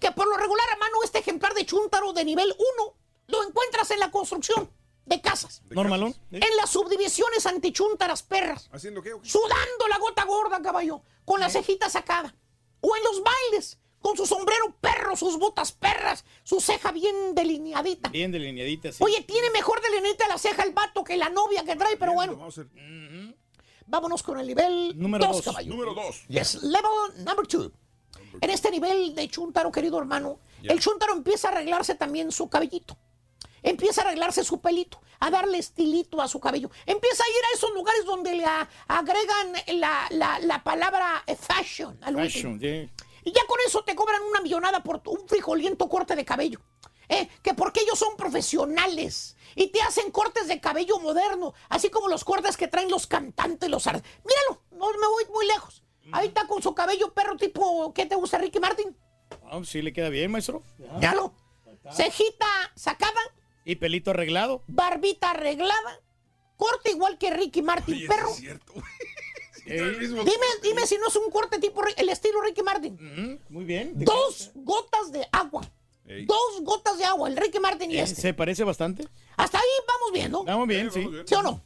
[0.00, 2.94] Que por lo regular, hermano, este ejemplar de chúntaro de nivel 1
[3.28, 4.70] lo encuentras en la construcción
[5.04, 5.62] de casas.
[5.70, 6.14] ¿Normalón?
[6.30, 8.68] En las subdivisiones antichúntaras perras.
[8.72, 9.12] ¿Haciendo qué?
[9.14, 9.28] o qué?
[9.28, 11.02] Sudando la gota gorda, caballo.
[11.24, 12.34] Con la cejita sacada.
[12.80, 13.78] O en los bailes.
[14.00, 18.08] Con su sombrero perro, sus botas perras, su ceja bien delineadita.
[18.10, 19.02] Bien delineadita, sí.
[19.02, 22.48] Oye, tiene mejor delineadita la ceja el vato que la novia que trae, pero bueno.
[23.86, 25.44] Vámonos con el nivel Número 2, dos.
[25.44, 25.70] caballo.
[25.70, 26.22] Número dos.
[26.28, 27.72] Yes, level number two.
[28.40, 32.96] En este nivel de Chuntaro, querido hermano, el Chuntaro empieza a arreglarse también su cabellito.
[33.62, 36.70] Empieza a arreglarse su pelito, a darle estilito a su cabello.
[36.86, 41.34] Empieza a ir a esos lugares donde le a- agregan la, la- la palabra eh,
[41.36, 41.98] fashion.
[42.02, 42.14] al.
[42.14, 42.88] Fashion, sí.
[43.24, 46.60] Y ya con eso te cobran una millonada por un frijoliento corte de cabello.
[47.08, 52.06] Eh, que porque ellos son profesionales y te hacen cortes de cabello moderno, así como
[52.08, 55.82] los cortes que traen los cantantes, los Míralo, no me voy muy lejos.
[56.12, 58.96] Ahí está con su cabello perro tipo, ¿qué te gusta, Ricky Martin?
[59.50, 60.62] Ah, sí le queda bien, maestro.
[60.96, 61.34] Míralo.
[61.92, 63.20] Cejita sacada,
[63.64, 64.62] Y pelito arreglado.
[64.66, 66.00] barbita arreglada,
[66.56, 68.28] corte igual que Ricky Martin, Oye, perro.
[68.30, 68.72] es cierto.
[69.66, 73.38] Eh, Dime, dime si no es un corte tipo el estilo Ricky Martin.
[73.50, 73.92] Muy bien.
[73.96, 75.62] Dos gotas de agua.
[76.06, 76.24] Ey.
[76.24, 78.20] Dos gotas de agua, el Ricky Martin y Eh, este.
[78.22, 79.06] ¿Se parece bastante?
[79.36, 80.44] Hasta ahí vamos viendo.
[80.44, 81.04] Vamos bien, Sí, sí.
[81.04, 81.28] vamos bien.
[81.28, 81.62] ¿Sí o no?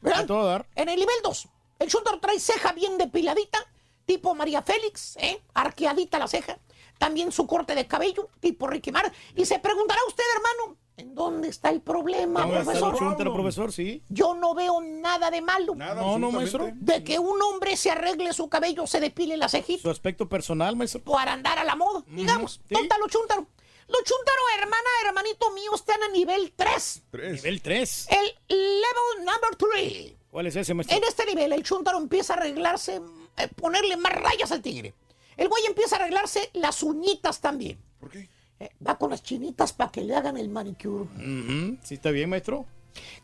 [0.00, 0.20] ¿Verdad?
[0.20, 0.68] A todo dar.
[0.76, 1.48] En el nivel 2,
[1.82, 3.58] el Chuntaro trae ceja bien depiladita,
[4.06, 5.42] tipo María Félix, ¿eh?
[5.54, 6.58] arqueadita la ceja.
[6.98, 9.12] También su corte de cabello, tipo Ricky Mar.
[9.34, 12.96] Y se preguntará usted, hermano, ¿en dónde está el problema, ¿Cómo está el profesor?
[12.98, 13.72] chúntaro, profesor?
[13.72, 14.02] Sí.
[14.08, 15.74] Yo no veo nada de malo.
[15.74, 16.70] Nada, No, no, maestro.
[16.74, 20.76] De que un hombre se arregle su cabello, se depile la cejita Su aspecto personal,
[20.76, 21.02] maestro.
[21.02, 22.52] para andar a la moda, digamos.
[22.54, 22.60] sí.
[22.70, 23.44] ¿Dónde está los chúntaros?
[23.88, 27.02] Los chúntaros, hermana, hermanito mío, están a nivel 3.
[27.10, 27.32] Tres.
[27.42, 28.06] Nivel 3.
[28.10, 30.14] El level number 3.
[30.32, 30.96] ¿Cuál es ese, maestro?
[30.96, 33.02] En este nivel, el chúntaro empieza a arreglarse,
[33.36, 34.94] eh, ponerle más rayas al tigre.
[35.36, 37.78] El güey empieza a arreglarse las uñitas también.
[38.00, 38.30] ¿Por qué?
[38.58, 41.04] Eh, va con las chinitas para que le hagan el manicure.
[41.04, 42.64] Ujú, Sí, está bien, maestro.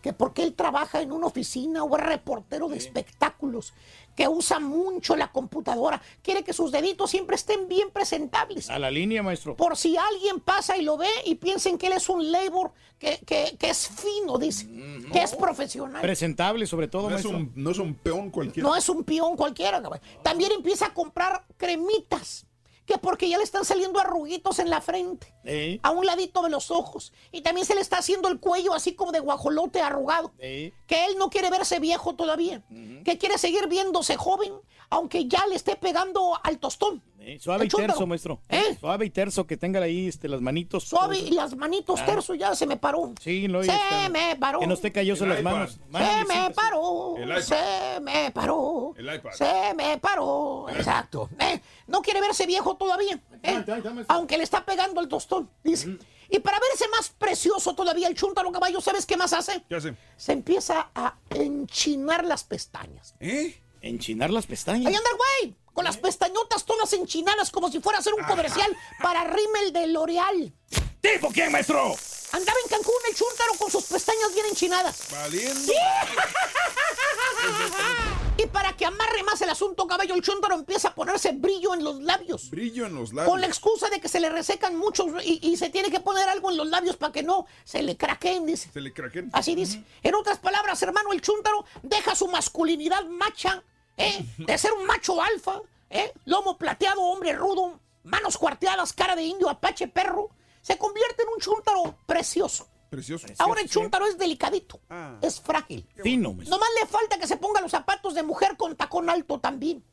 [0.02, 3.72] Que porque él trabaja en una oficina o es reportero de espectáculos,
[4.18, 8.68] que usa mucho la computadora, quiere que sus deditos siempre estén bien presentables.
[8.68, 9.54] A la línea, maestro.
[9.56, 13.20] Por si alguien pasa y lo ve y piensen que él es un labor, que,
[13.24, 14.66] que- que es fino, dice,
[15.12, 16.02] que es profesional.
[16.02, 18.68] Presentable, sobre todo, No es, un, no es un peón cualquiera.
[18.68, 20.00] No es un peón cualquiera, cabrón.
[20.24, 22.44] También empieza a comprar cremitas.
[22.88, 25.34] Que porque ya le están saliendo arruguitos en la frente.
[25.44, 27.12] Ey, A un ladito de los ojos.
[27.30, 30.32] Y también se le está haciendo el cuello así como de guajolote arrugado.
[30.38, 30.72] ey.
[30.86, 32.64] Que él no quiere verse viejo todavía.
[33.04, 34.54] Que quiere seguir viéndose joven.
[34.90, 37.02] Aunque ya le esté pegando al tostón.
[37.20, 37.38] ey.
[37.38, 38.40] Suave y terso, maestro.
[38.48, 38.76] ¿Eh?
[38.80, 40.84] Suave y terso, que tenga ahí este, las manitos.
[40.84, 43.12] Suave y las manitos terso ya se me paró.
[43.20, 44.60] Sí, y se está- me paró.
[44.60, 45.72] Que no esté calloso las manos.
[45.92, 49.30] Se me paró, se me paró, El iPad.
[49.32, 51.28] se me paró, exacto.
[51.38, 53.64] Eh, no quiere verse viejo todavía, eh,
[54.08, 55.98] aunque le está pegando el tostón, dice.
[56.30, 59.62] Y para verse más precioso todavía el chúntaro caballo, ¿sabes qué más hace?
[59.68, 59.94] ¿Qué hace?
[60.16, 63.14] Se empieza a enchinar las pestañas.
[63.20, 63.58] ¿Eh?
[63.82, 64.86] Enchinar las pestañas.
[64.86, 68.76] Ahí anda güey, con las pestañotas todas enchinadas como si fuera a hacer un comercial
[69.02, 70.52] para Rimmel de L'Oreal.
[71.00, 71.94] ¿Tipo quién, maestro?
[72.32, 75.04] Andaba en Cancún el chúntaro con sus pestañas bien enchinadas.
[75.10, 75.72] Valiendo.
[78.40, 81.82] Y para que amarre más el asunto, caballo, el chúntaro empieza a ponerse brillo en
[81.82, 82.48] los labios.
[82.50, 83.32] Brillo en los labios.
[83.32, 86.28] Con la excusa de que se le resecan muchos y, y se tiene que poner
[86.28, 88.70] algo en los labios para que no se le craqueen, dice.
[88.72, 89.30] Se le craqueen.
[89.32, 89.82] Así dice.
[90.04, 93.60] En otras palabras, hermano, el chúntaro deja su masculinidad macha,
[93.96, 94.24] ¿eh?
[94.38, 95.60] de ser un macho alfa,
[95.90, 96.12] ¿eh?
[96.24, 100.30] lomo plateado, hombre rudo, manos cuarteadas, cara de indio, apache, perro.
[100.62, 102.68] Se convierte en un chúntaro precioso.
[102.90, 103.26] Precioso.
[103.38, 104.80] Ahora el chúntaro es delicadito,
[105.20, 105.86] es frágil.
[106.02, 106.56] Fino, maestro.
[106.56, 109.84] Nomás le falta que se ponga los zapatos de mujer con tacón alto también.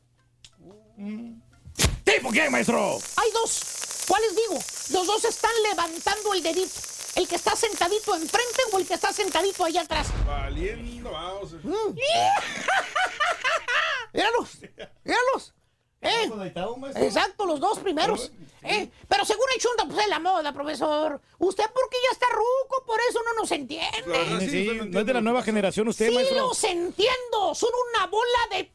[2.04, 2.98] ¿Tipo qué, maestro?
[3.16, 4.04] Hay dos.
[4.08, 4.54] ¿Cuáles digo?
[4.54, 6.72] Los dos están levantando el dedito.
[7.16, 10.08] El que está sentadito enfrente o el que está sentadito allá atrás.
[10.26, 11.52] Valiendo, vamos.
[11.62, 11.94] Mm.
[14.12, 14.58] Míralos,
[15.04, 15.54] míralos.
[16.06, 16.30] ¿Eh?
[17.06, 18.32] Exacto, los dos primeros.
[18.62, 18.90] ¿Eh?
[19.08, 21.20] Pero según el chunta, pues es la moda, profesor.
[21.38, 24.40] Usted porque ya está ruco, por eso no nos entiende.
[24.40, 26.48] Sí, sí, no es de la nueva generación usted, sí maestro.
[26.48, 27.54] los entiendo.
[27.54, 28.70] Son una bola de...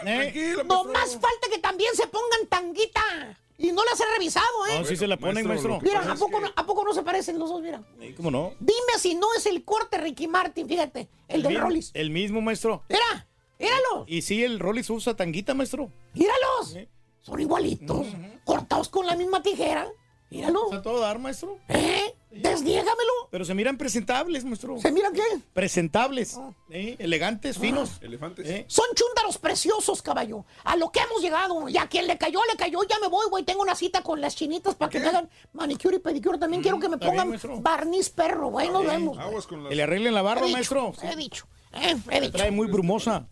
[0.00, 3.36] tranquilo, No más falta que también se pongan tanguita.
[3.60, 4.78] Y no las he revisado, ¿eh?
[4.78, 5.80] No, sí se la ponen, maestro.
[5.82, 7.60] Mira, ¿a poco, no, ¿a poco no se parecen los dos?
[7.60, 7.82] Mira.
[8.16, 8.54] ¿Cómo no?
[8.60, 11.08] Dime si no es el corte Ricky Martin, fíjate.
[11.26, 11.90] El del mi- Rollis.
[11.92, 12.84] El mismo, maestro.
[12.88, 13.26] Mira,
[13.58, 14.04] míralo.
[14.06, 15.90] Y sí, el Rollis usa tanguita, maestro.
[16.14, 16.76] Míralos.
[17.20, 18.06] Son igualitos.
[18.44, 19.88] Cortados con la misma tijera.
[20.30, 20.72] Míralo.
[20.74, 21.58] A todo dar, maestro.
[21.68, 22.14] ¿Eh?
[22.30, 23.12] Desniégamelo.
[23.30, 24.78] Pero se miran presentables, maestro.
[24.78, 25.22] ¿Se miran qué?
[25.54, 26.38] Presentables.
[26.70, 26.96] ¿eh?
[26.98, 27.98] Elegantes, finos.
[28.02, 28.46] Elefantes.
[28.46, 28.64] ¿eh?
[28.68, 30.44] Son chúntaros preciosos, caballo.
[30.64, 31.68] A lo que hemos llegado.
[31.70, 32.80] Y a quien le cayó, le cayó.
[32.88, 33.44] Ya me voy, güey.
[33.44, 36.36] Tengo una cita con las chinitas para que me hagan manicure y pedicure.
[36.38, 38.68] También quiero que me está bien, pongan barniz perro, güey.
[38.68, 39.18] Nos vemos.
[39.18, 40.92] Aguas con Que le arreglen la barba, He dicho, maestro.
[41.02, 41.46] He dicho.
[41.72, 42.32] eh, he dicho.
[42.36, 43.26] Trae muy brumosa.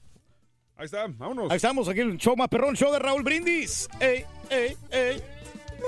[0.79, 1.51] Ahí está, vámonos.
[1.51, 3.89] Ahí estamos, aquí el show más perrón, show de Raúl Brindis.
[3.99, 5.23] Ey, ey, ey.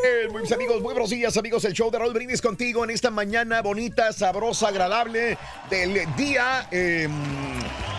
[0.05, 1.65] Eh, muy bien, amigos, muy buenos días, amigos.
[1.65, 5.37] El show de Raúl Brindis contigo en esta mañana bonita, sabrosa, agradable
[5.71, 7.09] del día eh,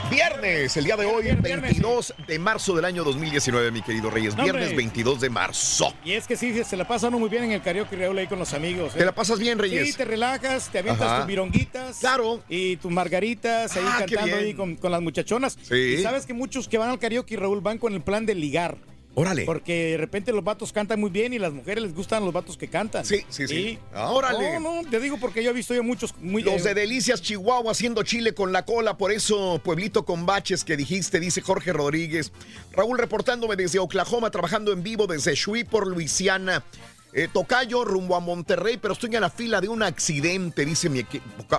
[0.10, 4.36] viernes, el día de hoy, 22 de marzo del año 2019, mi querido Reyes.
[4.38, 4.78] No, Viernes hombre.
[4.78, 5.94] 22 de marzo.
[6.06, 8.28] Y es que sí, se la pasa uno muy bien en el karaoke Raúl ahí
[8.28, 8.96] con los amigos.
[8.96, 9.00] ¿eh?
[9.00, 9.88] ¿Te la pasas bien, Reyes?
[9.88, 11.18] Sí, te relajas, te avientas Ajá.
[11.18, 11.98] tus vironguitas.
[12.00, 12.42] Claro.
[12.48, 15.58] Y tus margaritas ahí Ah, cantando ahí con, con las muchachonas.
[15.64, 15.76] Sí.
[15.76, 18.78] Y sabes que muchos que van al karaoke Raúl van con el plan de ligar.
[19.20, 19.44] Órale.
[19.44, 22.56] Porque de repente los vatos cantan muy bien y las mujeres les gustan los vatos
[22.56, 23.04] que cantan.
[23.04, 23.56] Sí, sí, sí.
[23.56, 24.60] Y- Ah, órale.
[24.62, 27.22] No, no, te digo porque yo he visto yo muchos muy Los de eh, Delicias,
[27.22, 28.98] Chihuahua, haciendo chile con la cola.
[28.98, 32.32] Por eso, pueblito con baches que dijiste, dice Jorge Rodríguez.
[32.72, 36.64] Raúl reportándome desde Oklahoma, trabajando en vivo desde Shreveport, Luisiana.
[37.12, 41.04] Eh, tocayo rumbo a Monterrey, pero estoy en la fila de un accidente, dice mi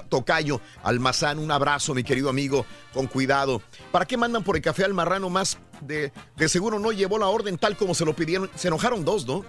[0.09, 1.39] Tocayo Almazán.
[1.41, 2.65] Un abrazo, mi querido amigo,
[2.95, 3.61] con cuidado.
[3.91, 5.59] ¿Para qué mandan por el café al marrano más?
[5.81, 8.49] De, de seguro no llevó la orden tal como se lo pidieron.
[8.55, 9.45] Se enojaron dos, ¿no?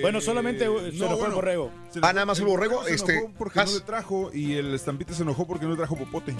[0.00, 1.70] Bueno, solamente se no, enojó el borrego.
[1.90, 4.54] Se Ah, nada más el borrego, Se este, enojó porque Has- no le trajo y
[4.54, 6.34] el estampita se enojó porque no le trajo popote.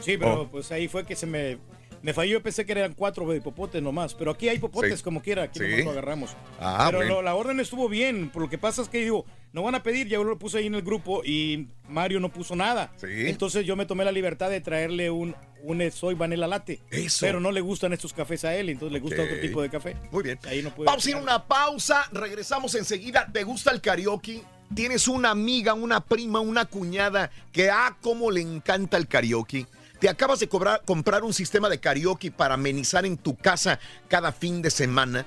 [0.00, 0.48] Sí, pero Oh.
[0.48, 1.58] pues ahí fue que se me,
[2.02, 2.32] me falló.
[2.32, 4.14] Yo pensé que eran cuatro de popotes nomás.
[4.14, 5.02] Pero aquí hay popotes Sí.
[5.04, 5.44] como quiera.
[5.44, 5.64] Aquí Sí.
[5.68, 6.30] nomás lo agarramos.
[6.60, 7.14] Ah, pero bueno.
[7.16, 8.30] lo- la orden estuvo bien.
[8.30, 10.06] Por lo que pasa es que digo, no van a pedir.
[10.08, 12.92] Ya yo lo puse ahí en el grupo y Mario no puso nada.
[12.96, 13.06] Sí.
[13.28, 16.80] Entonces yo me tomé la libertad de traerle un, un soy vanilla latte.
[16.90, 17.18] Eso.
[17.26, 18.68] Pero no le gustan estos cafés a él.
[18.68, 19.96] Entonces le gusta otro tipo de café.
[20.12, 20.38] Muy bien.
[20.46, 23.28] Ahí no Vamos a ir a una pausa, regresamos enseguida.
[23.32, 24.42] ¿Te gusta el karaoke?
[24.74, 29.66] ¿Tienes una amiga, una prima, una cuñada que ah, cómo le encanta el karaoke?
[30.00, 34.62] ¿Te acabas de comprar un sistema de karaoke para amenizar en tu casa cada fin
[34.62, 35.26] de semana?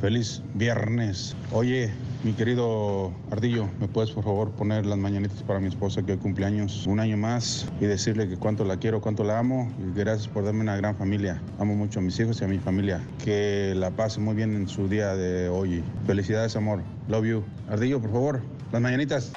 [0.00, 1.36] Feliz viernes.
[1.52, 1.90] Oye,
[2.24, 6.18] mi querido Ardillo, ¿me puedes por favor poner las mañanitas para mi esposa que hoy
[6.18, 10.00] cumpleaños un año más y decirle que cuánto la quiero, cuánto la amo y que
[10.00, 11.42] gracias por darme una gran familia.
[11.58, 13.02] Amo mucho a mis hijos y a mi familia.
[13.22, 15.84] Que la pase muy bien en su día de hoy.
[16.06, 16.82] Felicidades, amor.
[17.08, 17.44] Love you.
[17.68, 18.40] Ardillo, por favor,
[18.72, 19.32] las mañanitas.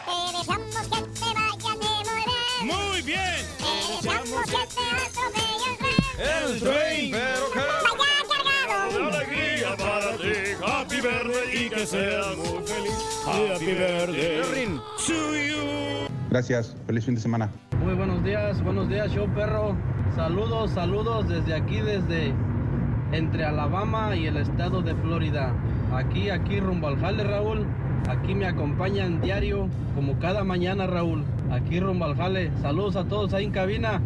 [2.62, 3.20] Muy bien.
[6.20, 7.73] El tren, pero que
[11.04, 13.24] Happy birthday y que seas muy feliz.
[13.28, 13.76] Happy.
[16.30, 16.78] Gracias.
[16.88, 17.52] Feliz fin de semana.
[17.84, 19.76] Muy buenos días, buenos días, show perro.
[20.16, 22.34] Saludos, saludos desde aquí, desde
[23.12, 25.54] entre Alabama y el estado de Florida.
[25.94, 27.66] Aquí, aquí rumbo al jale, Raúl.
[28.08, 31.26] Aquí me acompañan diario, como cada mañana, Raúl.
[31.52, 32.50] Aquí rumbo al jale.
[32.62, 34.02] Saludos a todos ahí en cabina.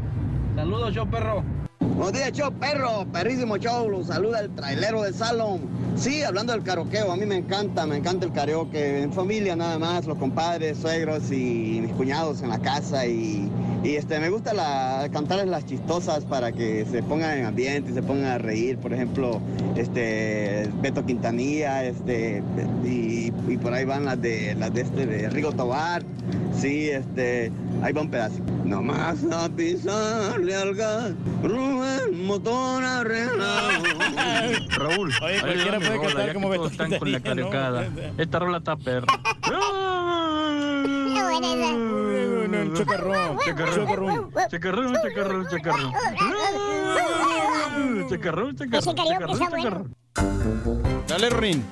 [0.55, 1.43] Saludos, show perro.
[1.95, 5.61] Buenos días, show, perro, perrísimo show, los saluda el trailero de Salom.
[5.95, 9.79] Sí, hablando del karaokeo, a mí me encanta, me encanta el karaoke, en familia nada
[9.79, 13.07] más, los compadres, suegros y mis cuñados en la casa.
[13.07, 13.49] Y,
[13.83, 17.93] y, este, me gusta la, cantarles las chistosas para que se pongan en ambiente y
[17.93, 19.41] se pongan a reír, por ejemplo,
[19.75, 22.43] este, Beto Quintanilla, este,
[22.83, 26.03] y, por ahí van las de, las de este, de Rigo Tobar,
[26.53, 27.51] sí, este,
[27.83, 28.51] ahí va un pedacito.
[28.63, 31.11] No más a pisarle al gas,
[31.43, 33.83] Rubén motor arreglado.
[34.77, 38.21] Raúl, Oye, cualquiera puede rola, cantar ya como Beto están con la Quintanilla, ¿no?
[38.21, 39.07] Esta rola está perra.
[42.57, 44.31] Un chocarrón, chocarrón.
[44.49, 45.93] Chacarrón, chacarrón, chacarrón.
[48.09, 49.95] Chacarrón.
[51.07, 51.63] Dale, Rorín.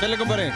[0.00, 0.52] Dale, compadre.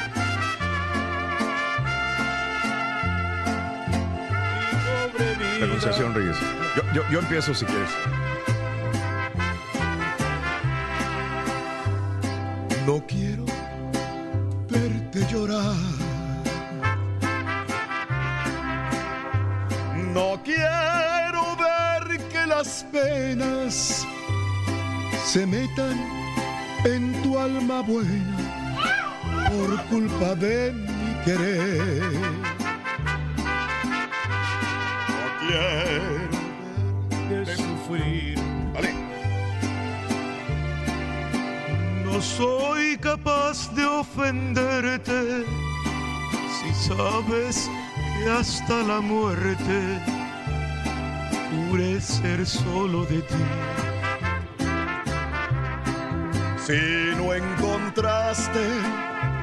[5.69, 6.37] Anunciación Reyes.
[6.77, 7.91] Yo, yo, yo empiezo si quieres.
[12.87, 13.45] No quiero
[14.71, 15.77] verte llorar.
[20.15, 24.07] No quiero ver que las penas
[25.27, 26.01] se metan
[26.85, 28.39] en tu alma buena
[29.51, 32.28] por culpa de mi querer.
[35.49, 35.55] No
[37.31, 38.39] quiero verte sufrir.
[38.75, 38.95] Vale.
[42.05, 45.45] No soy capaz de ofenderte
[46.53, 47.71] si sabes
[48.19, 49.99] que hasta la muerte
[51.51, 53.45] juré ser solo de ti.
[56.67, 58.67] Si no encontraste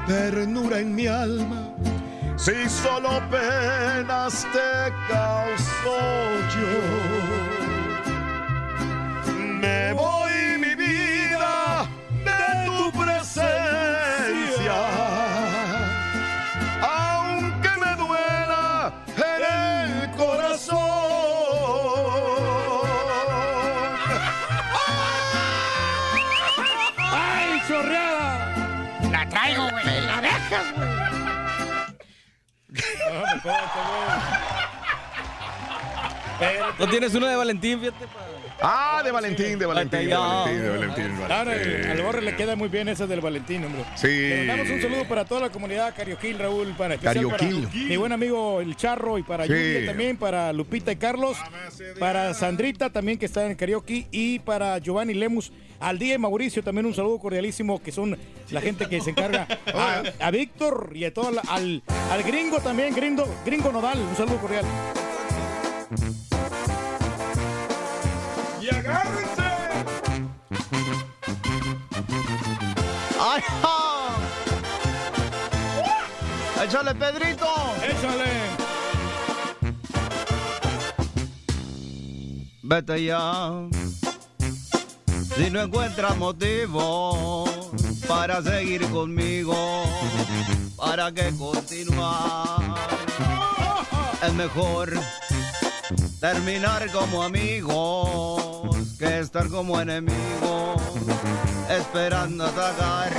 [0.06, 1.74] ternura en mi alma,
[2.38, 6.00] si solo penas te causó
[6.56, 6.74] yo,
[9.62, 10.25] me voy
[36.80, 38.06] ¿No tienes una de Valentín, fíjate?
[38.08, 38.26] pa?
[38.62, 40.16] Ah, de Valentín, de Valentín, de.
[40.16, 41.18] Valentín, de Valentín.
[41.18, 41.92] de Claro, Valentín.
[41.92, 43.84] al Borre le queda muy bien esa del Valentín, hombre.
[43.96, 44.08] Sí.
[44.08, 47.70] Le mandamos un saludo para toda la comunidad Carioquil, Raúl, para Carioquil.
[47.74, 49.50] mi buen amigo El Charro y para Sí.
[49.54, 51.38] Julia también, para Lupita y Carlos,
[52.00, 56.64] para Sandrita también que está en el karaoke y para Giovanni Lemus, al día Mauricio
[56.64, 58.18] también un saludo cordialísimo que son
[58.52, 62.94] la gente que se encarga a, a Víctor y a todo al, al gringo también,
[62.94, 64.66] gringo, gringo Nodal, un saludo cordial.
[68.62, 69.44] ¡Y agárrense!
[73.20, 74.18] ¡Ay, ja!
[76.64, 77.48] ¡Échale, Pedrito!
[77.84, 78.26] ¡Échale!
[82.64, 83.70] Vete ya.
[85.36, 87.46] Si no encuentras motivo
[88.08, 89.84] para seguir conmigo,
[90.78, 92.76] para que continuar.
[94.26, 94.94] Es mejor
[96.22, 100.82] terminar como amigos que estar como enemigos,
[101.70, 103.12] esperando atacar.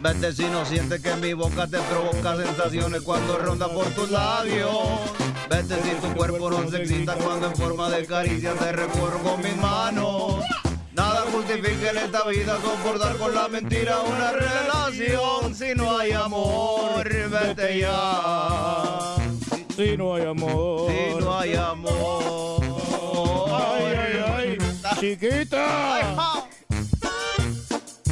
[0.00, 5.19] Vete si no sientes que mi boca te provoca sensaciones cuando ronda por tus labios.
[5.50, 9.42] Vete si tu cuerpo no se excita cuando en forma de caricia te recorro con
[9.42, 10.44] mis manos.
[10.92, 17.02] Nada justifica en esta vida soportar con la mentira una relación si no hay amor.
[17.02, 19.16] Vete ya.
[19.74, 20.92] Si no hay amor.
[20.92, 22.62] Si no hay amor.
[23.50, 24.98] Ay, ay, ay.
[25.00, 26.46] Chiquita.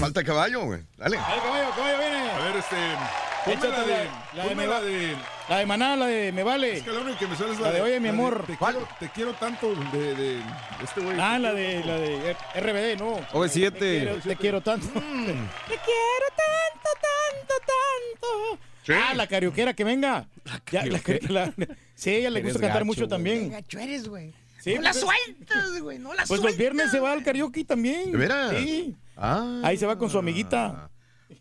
[0.01, 0.83] Falta caballo, güey.
[0.97, 1.19] Dale.
[1.19, 2.31] Ay, caballo, caballo viene.
[2.33, 3.53] A ver, este.
[3.53, 4.11] Échate la de.
[4.35, 5.38] la de la de.
[5.49, 6.77] La de Maná, la de Me Vale.
[6.79, 8.45] Es que la única que me sale es La de Oye, mi amor.
[8.47, 10.43] Te quiero, te quiero tanto de, de
[10.85, 11.17] este güey.
[11.19, 13.17] Ah, la de, la de RBD, no.
[13.33, 13.73] OV7.
[13.73, 14.87] Te quiero, te quiero tanto.
[14.93, 18.59] Te quiero tanto, tanto, tanto.
[18.85, 18.93] Sí.
[18.93, 20.27] Ah, la carioquera que venga.
[20.71, 21.53] Ya, la, la-
[21.95, 23.51] sí, ella le gusta cantar gacho, mucho también.
[23.51, 24.35] Gacho eres, güey.
[24.61, 25.99] Sí, no la pues es- sueltas, güey.
[25.99, 26.59] No la Pues los sueltas.
[26.59, 28.13] viernes se va al karaoke también.
[28.13, 28.55] ¿De veras?
[28.57, 28.95] Sí.
[29.17, 29.61] Ah.
[29.65, 30.91] Ahí se va con su amiguita.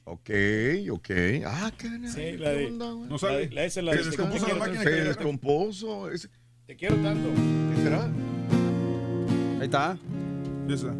[0.03, 0.29] Ok,
[0.91, 1.09] ok.
[1.45, 2.71] Ah, qué Sí, la de.
[2.71, 4.03] No de- la esa es la Se de.
[4.05, 6.09] descompuso la máquina Se que- descompuso.
[6.65, 7.29] Te quiero tanto.
[7.75, 8.03] ¿Qué será?
[9.59, 9.97] Ahí está.
[10.69, 10.93] Esa.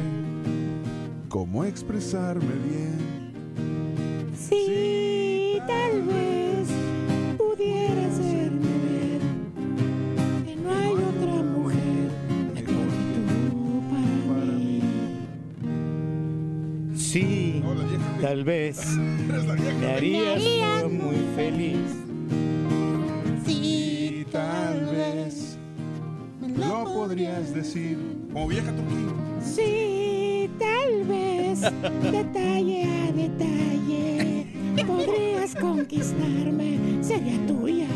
[1.28, 2.98] cómo expresarme bien.
[4.36, 6.68] Sí, tal vez
[7.38, 8.09] pudiera
[18.20, 18.96] tal vez
[19.80, 21.78] me harías muy feliz.
[23.46, 25.58] Sí, tal vez
[26.56, 27.98] lo podrías decir.
[28.32, 29.12] Como vieja turquía.
[29.42, 31.60] Sí, tal vez
[32.12, 34.46] detalle a detalle
[34.84, 37.86] podrías conquistarme, sería tuya.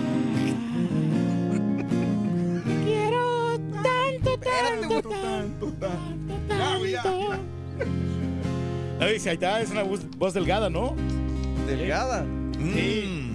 [2.84, 6.54] Quiero tanto, tanto, tanto, tanto, tanto.
[6.54, 7.53] Ay, sí,
[9.04, 10.94] ahí está, es una voz, voz delgada, ¿no?
[11.66, 12.24] ¿Delgada?
[12.58, 13.30] Sí.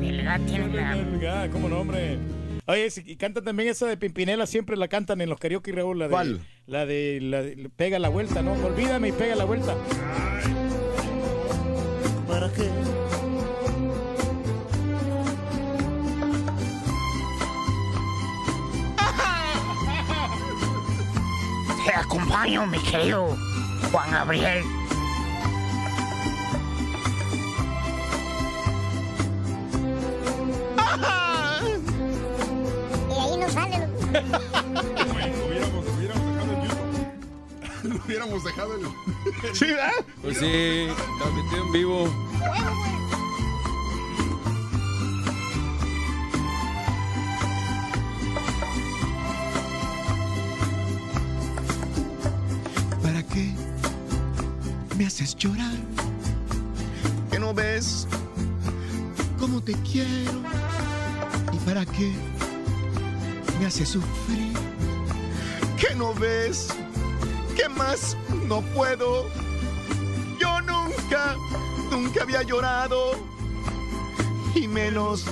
[0.00, 2.18] Delgada tiene la- Delgada, ¿cómo no, hombre?
[2.66, 5.98] Oye, sí, y cantan también esa de Pimpinela, siempre la cantan en los karaoke, Raúl.
[5.98, 6.40] La de, ¿Cuál?
[6.66, 8.52] La de, la de- Pega la vuelta, ¿no?
[8.52, 9.74] Olvídame y pega la vuelta.
[12.28, 12.68] ¿Para qué?
[21.84, 23.36] Te acompaño, mi querido
[23.90, 24.62] Juan Gabriel.
[34.22, 35.18] Sale.
[37.84, 39.92] Lo hubiéramos dejado en Sí, ¿verdad?
[40.20, 40.88] Pues sí,
[41.18, 42.08] transmitido en vivo.
[53.02, 53.54] ¿Para qué
[54.96, 55.76] me haces llorar?
[57.30, 58.08] ¿Que no ves
[59.38, 60.42] cómo te quiero?
[61.52, 62.12] ¿Y para qué
[63.58, 64.56] me haces sufrir?
[65.76, 66.68] ¿Que no ves
[67.56, 69.28] que más no puedo?
[70.38, 71.36] Yo nunca,
[71.90, 73.12] nunca había llorado
[74.54, 75.24] y menos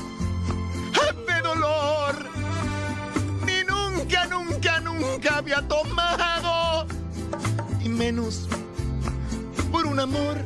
[1.27, 2.15] de dolor.
[3.45, 6.87] Ni nunca, nunca, nunca había tomado
[7.81, 8.49] y menos
[9.71, 10.39] por un amor.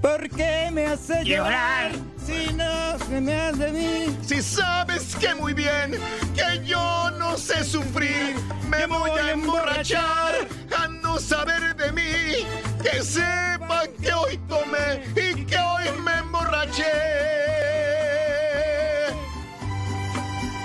[0.00, 1.92] ¿Por qué me hace Llorar.
[2.26, 4.18] Si no se me hace de mí.
[4.22, 5.98] Si sabes que muy bien
[6.34, 8.36] que yo no sé sufrir,
[8.68, 12.46] me voy a emborrachar a no saber de mí.
[12.82, 16.84] Que sepan que hoy tomé y que hoy me emborraché.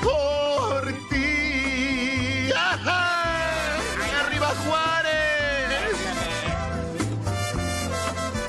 [0.04, 2.52] Por ti.
[2.56, 3.78] ¡Ajá!
[4.26, 5.96] ¡Arriba Juárez!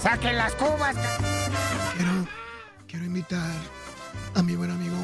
[0.02, 1.17] Saquen las cubas.
[3.18, 3.50] Invitar
[4.36, 4.96] a mi buen amigo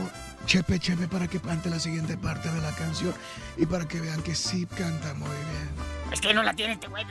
[0.47, 3.13] Chepe Chepe para que cante la siguiente parte de la canción
[3.57, 5.69] y para que vean que sí canta muy bien.
[6.13, 7.05] Es que no la tiene este güey.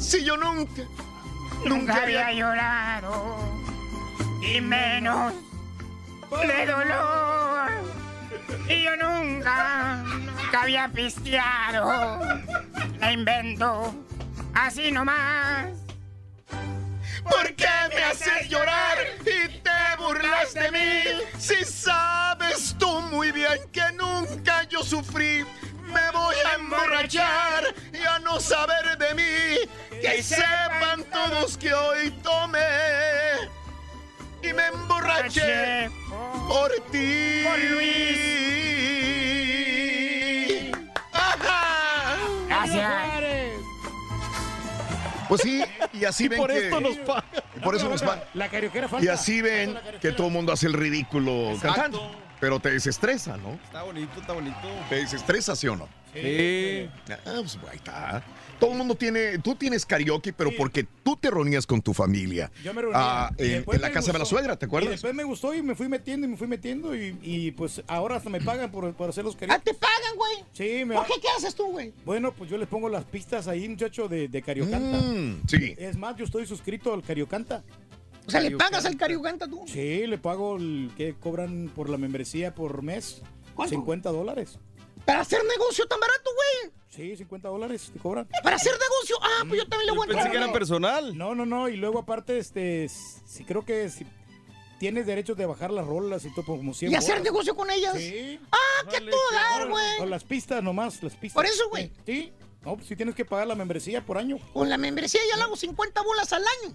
[0.00, 0.82] Si yo nunca,
[1.64, 3.38] Nunca había llorado.
[4.42, 5.32] Y menos
[6.28, 7.70] de dolor.
[8.68, 12.20] Y yo nunca, nunca había pisteado.
[12.98, 13.94] La invento
[14.54, 15.68] así nomás.
[17.22, 21.22] ¿Por qué me haces llorar y te burlas de mí?
[21.38, 25.44] Si sabes tú muy bien que nunca yo sufrí,
[25.82, 30.00] me voy a emborrachar y a no saber de mí.
[30.00, 32.60] Que sepan todos que hoy tomé
[34.42, 35.90] y me emborraché
[36.48, 37.44] por ti.
[37.44, 37.58] Por
[41.12, 42.16] ¡Ajá!
[42.48, 43.39] Gracias.
[45.30, 46.58] Pues sí, y así Y ven por que...
[46.64, 47.24] esto nos pagan.
[47.56, 48.24] y por eso nos pagan.
[48.34, 49.04] La carioquera falta.
[49.04, 51.80] Y así ven que todo el mundo hace el ridículo Exacto.
[51.80, 52.16] cantando.
[52.40, 53.52] Pero te desestresa, ¿no?
[53.64, 54.56] Está bonito, está bonito.
[54.88, 55.88] ¿Te desestresa, sí o no?
[56.12, 56.90] Sí.
[57.24, 58.22] Ah, pues ahí está.
[58.60, 62.52] Todo el mundo tiene, tú tienes karaoke, pero porque tú te reunías con tu familia.
[62.62, 63.00] Yo me reunía.
[63.02, 64.90] Ah, Y en, en la casa de la suegra, ¿te Y acuerdas?
[64.92, 68.16] después me gustó y me fui metiendo y me fui metiendo y, y, pues ahora
[68.16, 69.64] hasta me pagan por, por hacer los karaoke.
[69.64, 70.44] ¿Te pagan, güey?
[70.52, 71.14] Sí, me ¿Por qué?
[71.20, 71.92] ¿Qué haces tú, güey?
[72.04, 74.98] Bueno, pues yo les pongo las pistas ahí, muchacho, de, de Cariocanta.
[74.98, 75.74] Mm, sí.
[75.78, 77.64] Es más, yo estoy suscrito al Cariocanta.
[78.26, 79.64] O sea, ¿le pagas al Cariocanta tú?
[79.66, 83.22] Sí, le pago el que cobran por la membresía por mes.
[83.54, 83.74] ¿Cuánto?
[83.74, 84.58] 50 dólares.
[85.04, 86.72] ¿Para hacer negocio tan barato, güey?
[86.88, 88.26] Sí, 50 dólares te cobran.
[88.42, 89.16] ¿Para hacer negocio?
[89.22, 91.16] Ah, pues yo también le voy a Pensé que era personal.
[91.16, 91.68] No, no, no.
[91.68, 94.04] Y luego aparte, este, si creo que si
[94.80, 96.94] tienes derecho de bajar las rolas y todo como siempre.
[96.94, 97.94] ¿Y hacer negocio con ellas?
[97.96, 98.40] Sí.
[98.50, 100.08] Ah, qué todo dar, güey.
[100.08, 101.34] las pistas nomás, las pistas.
[101.34, 101.92] Por eso, güey.
[102.06, 102.32] Sí.
[102.62, 104.38] No, pues si tienes que pagar la membresía por año.
[104.52, 106.74] Con la membresía ya le hago 50 bolas al año.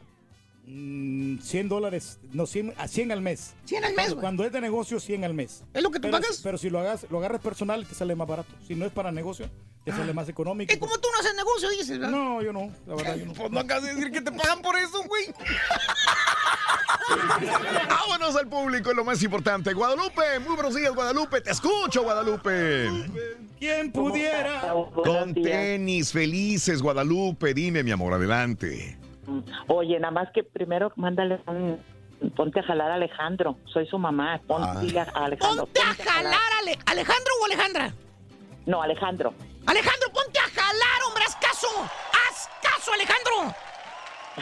[0.67, 3.53] Mm, 100 dólares, no, 100, a 100 al mes.
[3.65, 4.21] 100 al mes, Cuando, güey.
[4.21, 5.63] cuando es de negocio, 100 al mes.
[5.73, 6.39] ¿Es lo que tú pero, pagas?
[6.41, 8.51] Pero si lo, hagas, lo agarras personal, te sale más barato.
[8.67, 9.47] Si no es para negocio,
[9.83, 10.73] te sale más económico.
[10.73, 12.09] Es como tú no haces negocio, dices, ¿verdad?
[12.09, 13.33] No, yo no, la verdad, yo no.
[13.33, 15.27] Pues no acabas de decir que te pagan por eso, güey.
[17.87, 19.71] Vámonos al público, es lo más importante.
[19.73, 21.41] Guadalupe, muy buenos días, Guadalupe.
[21.41, 22.89] Te escucho, Guadalupe.
[23.59, 24.73] ¿Quién pudiera?
[24.95, 27.53] Con tenis, felices, Guadalupe.
[27.53, 28.97] Dime, mi amor, adelante.
[29.67, 31.79] Oye, nada más que primero mándale un...
[32.35, 33.57] Ponte a jalar a Alejandro.
[33.65, 34.39] Soy su mamá.
[34.47, 35.05] Ponte Ah.
[35.15, 35.65] a Alejandro.
[35.65, 37.93] Ponte a jalar, Ale- ¿Alejandro o Alejandra?
[38.65, 39.33] No, Alejandro.
[39.67, 41.67] Alejandro, ponte a jalar, hombre, haz caso.
[41.81, 43.55] Haz caso, Alejandro.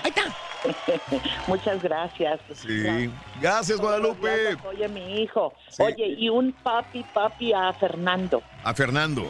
[0.03, 0.23] Ahí está.
[1.47, 2.39] Muchas gracias.
[2.53, 3.11] Sí.
[3.41, 4.55] Gracias, Guadalupe.
[4.67, 5.53] Oye, mi hijo.
[5.69, 5.83] Sí.
[5.83, 8.41] Oye, y un papi, papi a Fernando.
[8.63, 9.29] A Fernando.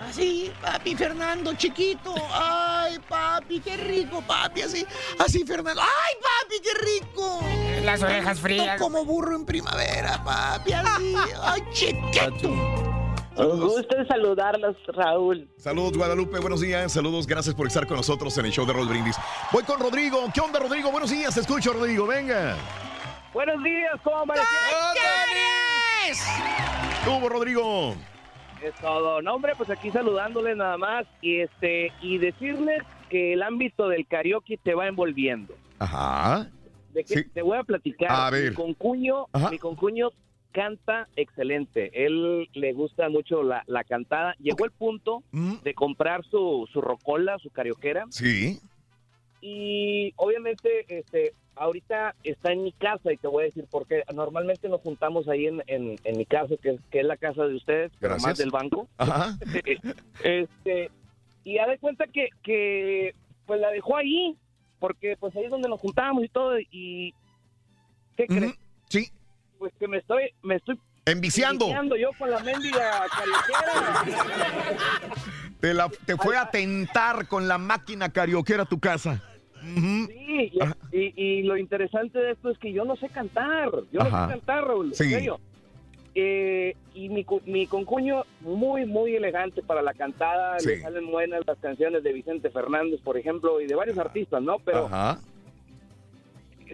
[0.00, 2.14] Así, papi Fernando, chiquito.
[2.32, 4.62] Ay, papi, qué rico, papi.
[4.62, 4.86] Así,
[5.18, 5.80] así, Fernando.
[5.80, 7.40] Ay, papi, qué rico.
[7.84, 8.80] Las orejas frías.
[8.80, 10.72] Como burro en primavera, papi.
[10.72, 11.14] Así.
[11.42, 12.48] Ay, chiquito.
[13.36, 15.48] Un gusto en saludarlos, Raúl.
[15.58, 16.38] Saludos, Guadalupe.
[16.38, 16.92] Buenos días.
[16.92, 17.26] Saludos.
[17.26, 19.16] Gracias por estar con nosotros en el show de Roll Brindis.
[19.52, 20.26] Voy con Rodrigo.
[20.32, 20.90] ¿Qué onda, Rodrigo?
[20.90, 21.34] Buenos días.
[21.34, 22.06] Te escucho, Rodrigo.
[22.06, 22.56] Venga.
[23.36, 24.56] Buenos días, ¿cómo amanecieron?
[27.04, 27.94] ¿Cómo, hubo, Rodrigo?
[28.66, 29.22] Es todo.
[29.22, 34.08] No, hombre, pues aquí saludándoles nada más y este y decirles que el ámbito del
[34.08, 35.54] karaoke te va envolviendo.
[35.78, 36.50] Ajá.
[36.92, 38.10] De que te voy a platicar.
[38.10, 38.50] A ver.
[38.50, 39.50] Mi concuño, Ajá.
[39.50, 40.10] mi concuño
[40.50, 42.06] canta excelente.
[42.06, 44.34] Él le gusta mucho la, la cantada.
[44.40, 48.06] Llegó el punto de comprar su, su rocola, su carioquera.
[48.10, 48.58] Sí.
[49.40, 54.02] Y obviamente, este, ahorita está en mi casa y te voy a decir por qué.
[54.14, 57.44] Normalmente nos juntamos ahí en, en, en mi casa, que es, que es la casa
[57.44, 58.88] de ustedes, pero más del banco.
[58.98, 59.36] Ajá.
[60.24, 60.90] este,
[61.44, 63.14] y ha de cuenta que, que
[63.46, 64.36] pues la dejó ahí,
[64.78, 66.58] porque pues ahí es donde nos juntamos y todo.
[66.70, 67.14] Y
[68.16, 68.54] ¿qué crees?
[68.88, 69.10] Sí.
[69.58, 71.66] Pues que me estoy, me estoy Enviciando.
[71.66, 74.04] enviciando yo con la mendiga carioquera.
[75.60, 79.22] Te, la, te fue a tentar con la máquina carioquera a tu casa.
[79.62, 80.06] Ujú.
[80.06, 80.58] Sí, y,
[80.92, 83.70] y- y lo interesante de esto es que yo no sé cantar.
[83.92, 84.94] Yo no sé cantar, Raúl.
[84.94, 85.04] Sí.
[85.04, 85.40] En serio.
[86.18, 90.58] Eh, y mi, mi concuño, muy, muy elegante para la cantada.
[90.60, 90.68] Sí.
[90.68, 94.56] Le salen buenas las canciones de Vicente Fernández, por ejemplo, y de varios artistas, ¿no?
[94.60, 95.18] Pero Ajá.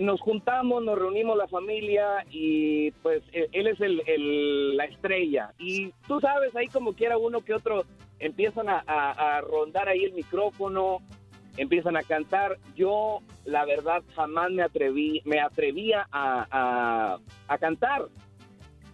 [0.00, 5.52] nos juntamos, nos reunimos la familia y pues eh, él es el, el- la estrella.
[5.58, 7.84] Y tú sabes, ahí como quiera uno que otro
[8.20, 10.98] empiezan a, a- a rondar ahí el micrófono,
[11.56, 12.58] empiezan a cantar.
[12.76, 18.06] Yo, la verdad, jamás me atreví, me atrevía a, a- a cantar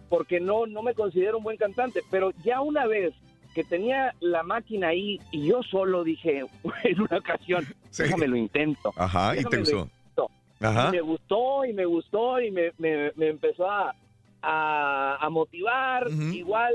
[0.09, 3.13] porque no, no me considero un buen cantante, pero ya una vez
[3.53, 6.45] que tenía la máquina ahí y yo solo dije
[6.83, 7.65] en una ocasión,
[7.97, 8.91] déjame lo intento.
[8.95, 9.77] Ajá, y te gustó.
[9.81, 10.29] intento".
[10.61, 10.89] Ajá.
[10.89, 13.93] Y me gustó y me gustó y me, me- me empezó a,
[14.41, 16.07] a- a motivar.
[16.09, 16.73] Igual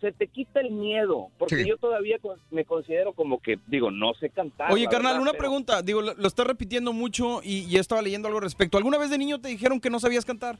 [0.00, 1.68] se te quita el miedo, porque Sí.
[1.68, 2.18] yo todavía
[2.50, 4.70] me considero como que, digo, no sé cantar.
[4.72, 5.82] Oye, carnal, verdad, una pero- pregunta.
[5.82, 8.76] Digo, lo, lo estás repitiendo mucho y ya estaba leyendo algo al respecto.
[8.76, 10.58] ¿Alguna vez de niño te dijeron que no sabías cantar?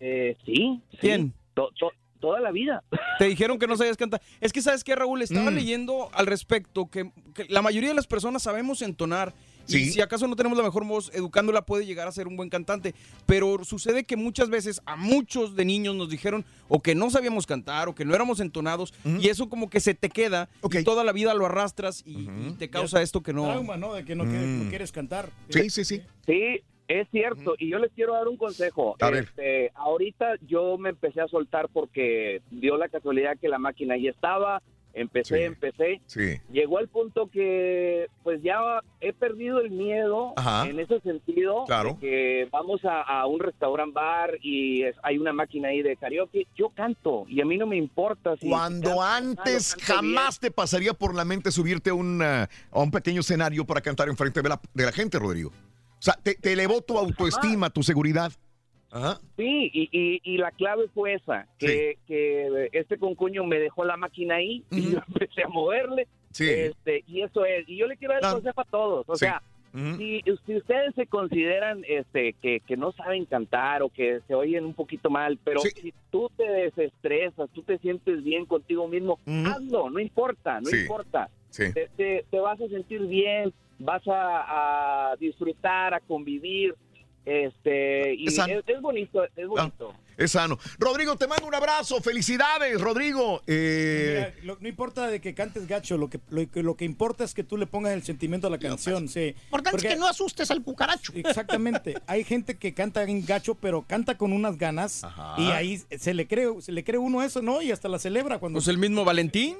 [0.00, 0.80] Eh, sí.
[0.92, 0.96] sí.
[1.00, 1.32] ¿Quién?
[1.54, 2.82] To- to- toda la vida.
[3.18, 4.20] Te dijeron que no sabías cantar.
[4.40, 5.22] Es que, ¿sabes qué, Raúl?
[5.22, 9.32] Estaba leyendo al respecto que, que la mayoría de las personas sabemos entonar.
[9.68, 12.48] Y si acaso no tenemos la mejor voz, educándola puede llegar a ser un buen
[12.48, 12.94] cantante.
[13.26, 17.46] Pero sucede que muchas veces a muchos de niños nos dijeron o que no sabíamos
[17.46, 18.94] cantar o que no éramos entonados.
[19.04, 22.54] Y eso como que se te queda y toda la vida lo arrastras y, y
[22.58, 23.44] te causa esto que no...
[23.44, 23.92] Trauma, ¿no?
[23.94, 24.68] De que no, quieres, no Mm.
[24.68, 25.30] quieres cantar.
[25.50, 26.02] Sí, sí, sí.
[26.26, 27.54] Sí, es cierto.
[27.58, 28.96] Y yo les quiero dar un consejo.
[29.00, 29.24] A ver.
[29.24, 34.10] Este, ahorita yo me empecé a soltar porque dio la casualidad que la máquina ya
[34.10, 34.62] estaba.
[35.00, 35.42] Empecé, Sí.
[35.44, 36.00] empecé.
[36.06, 36.40] Sí.
[36.52, 38.58] Llegó al punto que pues ya
[39.00, 40.68] he perdido el miedo Ajá.
[40.68, 41.64] en ese sentido.
[41.66, 41.94] Claro.
[41.94, 45.96] de que vamos a, a un restaurant bar y es- hay una máquina ahí de
[45.96, 46.46] karaoke.
[46.56, 49.86] Yo canto y a mí no me importa si Cuando canto antes bien.
[49.86, 54.08] jamás te pasaría por la mente subirte a, una- a un pequeño escenario para cantar
[54.08, 55.50] enfrente de la, de la gente, Rodrigo.
[55.50, 58.32] O sea, te, te elevó tu autoestima, tu seguridad.
[58.90, 59.18] Ajá.
[59.36, 63.96] Sí, y, y- y la clave fue esa, que, que este concuño me dejó la
[63.96, 66.06] máquina ahí y yo empecé a moverle.
[66.30, 66.48] Sí.
[66.48, 69.08] Este, y eso es, y yo le quiero dar el consejo a todos.
[69.08, 69.26] O Sí.
[69.26, 69.42] sea,
[69.98, 74.64] si, si ustedes se consideran este, que, que no saben cantar o que se oyen
[74.64, 79.90] un poquito mal, pero si tú te desestresas, tú te sientes bien contigo mismo, hazlo,
[79.90, 81.28] no importa, no importa.
[81.54, 86.74] Te, te- te vas a sentir bien, vas a, a disfrutar, a convivir.
[87.28, 89.94] Este, y Es es, bonito, es bonito.
[90.18, 90.58] Es sano.
[90.78, 92.02] Rodrigo, te mando un abrazo.
[92.02, 93.40] Felicidades, Rodrigo.
[93.46, 96.84] Eh, Mira, lo- no importa de que cantes gacho, lo que, lo, que- lo que
[96.84, 99.08] importa es que tú le pongas el sentimiento a la canción.
[99.08, 99.34] Sí.
[99.44, 101.12] Importante es Porque- que no asustes al cucaracho.
[101.14, 101.94] Exactamente.
[102.08, 105.02] Hay gente que canta en gacho, pero canta con unas ganas
[105.38, 107.62] y ahí se le cree, se le cree uno eso, ¿no?
[107.62, 108.56] Y hasta la celebra cuando.
[108.58, 109.56] Pues el mismo Valentín.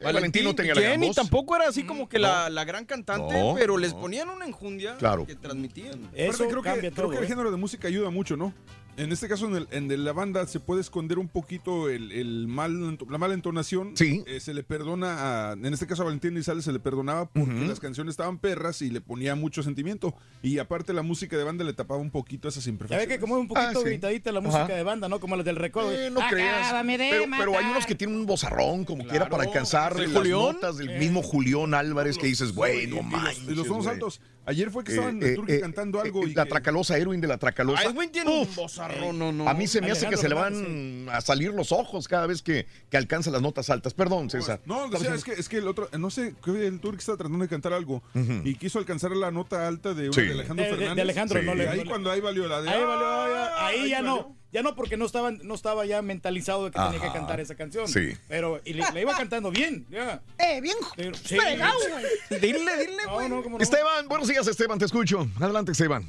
[0.00, 1.16] Valentín no tenía la gran voz.
[1.16, 4.96] tampoco era así como que la, la gran cantante, No, pero les ponían una enjundia
[4.98, 5.26] Claro.
[5.26, 6.04] que transmitían.
[6.04, 7.26] Aparte, creo que, creo que el ¿eh?
[7.26, 8.52] género de música ayuda mucho, ¿no?
[8.98, 12.12] En este caso, en, el- en de la banda se puede esconder un poquito el,
[12.12, 13.92] el mal, la mala entonación.
[13.94, 14.24] Sí.
[14.26, 17.66] Eh, se le perdona, a- en este caso a Valentín Elizalde se le perdonaba porque
[17.66, 20.14] las canciones estaban perras y le ponía mucho sentimiento.
[20.42, 23.08] Y aparte la música de banda le tapaba un poquito esas Ya ve imperfecciones.
[23.08, 23.84] que como es un poquito Ah, sí.
[23.84, 24.74] gritadita la música Ajá.
[24.74, 25.20] de banda, ¿no?
[25.20, 25.92] Como las del recuerdo.
[25.92, 26.72] Eh, no creas.
[26.86, 30.54] Pero, pero hay unos que tienen un bozarrón como quiera para alcanzar ¿Sí, las Julión?
[30.54, 30.98] notas del Eh.
[30.98, 33.42] mismo Julión Álvarez que dices, güey, Y- no y los- manches.
[33.48, 33.94] Y los tonos güey".
[33.94, 34.20] altos.
[34.46, 36.22] Ayer fue que estaban Eh, en Turquía eh, cantando algo.
[36.24, 37.82] eh, y la que- Tracalosa, Erwin de la Tracalosa.
[37.86, 39.48] Ay, güey, tiene un bozarrón, no, no.
[39.48, 42.26] A mí se me hace que se le Fernández, van a salir los ojos cada
[42.26, 43.92] vez que, que alcanza las notas altas.
[43.94, 44.60] Perdón, César.
[44.64, 47.42] No, o sea, es que, es que el otro, no sé, el Turk estaba tratando
[47.42, 48.02] de cantar algo
[48.44, 50.22] y quiso alcanzar la nota alta de, una Sí.
[50.22, 51.02] de Alejandro De- de- de Fernández.
[51.02, 52.70] Alejandro, no le- ahí cuando ahí valió la de.
[52.70, 53.66] Ahí, valió, ¡Ah!
[53.66, 54.36] ahí ya no.
[54.56, 57.54] Ya no, porque no estaba, no estaba ya mentalizado de que tenía que cantar esa
[57.56, 57.86] canción.
[57.86, 58.16] Sí.
[58.26, 59.84] Pero y le, le iba cantando bien.
[59.90, 60.22] Ya.
[60.38, 61.36] Eh, bien Pero- sí.
[61.36, 62.40] fregado, güey.
[62.40, 63.62] Dile, dile, No, no, cómo no.
[63.62, 65.28] Esteban, buenos días, Esteban, te escucho.
[65.38, 66.08] Adelante, Esteban.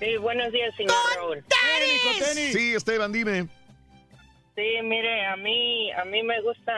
[0.00, 1.44] Sí, buenos días, señor Raúl.
[2.52, 3.46] Sí, Esteban, dime.
[4.58, 6.72] Sí, mire, a mí, a mí me gusta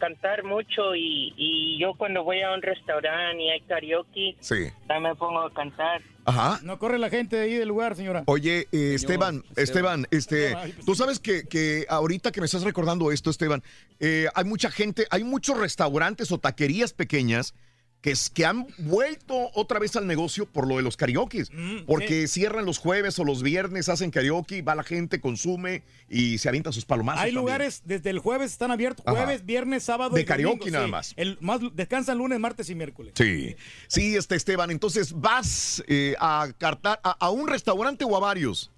[0.00, 4.70] cantar mucho y, y yo cuando voy a un restaurante y hay karaoke, Sí.
[4.88, 6.00] también me pongo a cantar.
[6.24, 6.60] Ajá.
[6.62, 8.22] No corre la gente de ahí del lugar, señora.
[8.24, 12.62] Oye, eh, Esteban, Esteban, este, Ay, pues tú sabes que, que ahorita que me estás
[12.62, 13.62] recordando esto, Esteban,
[14.00, 17.54] eh, hay mucha gente, hay muchos restaurantes o taquerías pequeñas
[18.02, 21.42] que, es- que han vuelto otra vez al negocio por lo de los karaoke,
[21.86, 26.48] porque cierran los jueves o los viernes, hacen karaoke, va la gente, consume y se
[26.48, 27.22] avientan sus palomazos.
[27.22, 27.42] Hay también.
[27.42, 29.16] lugares desde el jueves están abiertos, Ajá.
[29.16, 30.90] jueves, viernes, sábado De y domingo, karaoke nada sí.
[30.90, 31.14] más.
[31.16, 33.12] El más descansan lunes, martes y miércoles.
[33.16, 33.56] Sí,
[33.88, 38.70] sí, este Esteban, entonces vas eh, a, cartar, a, a un restaurante o a varios.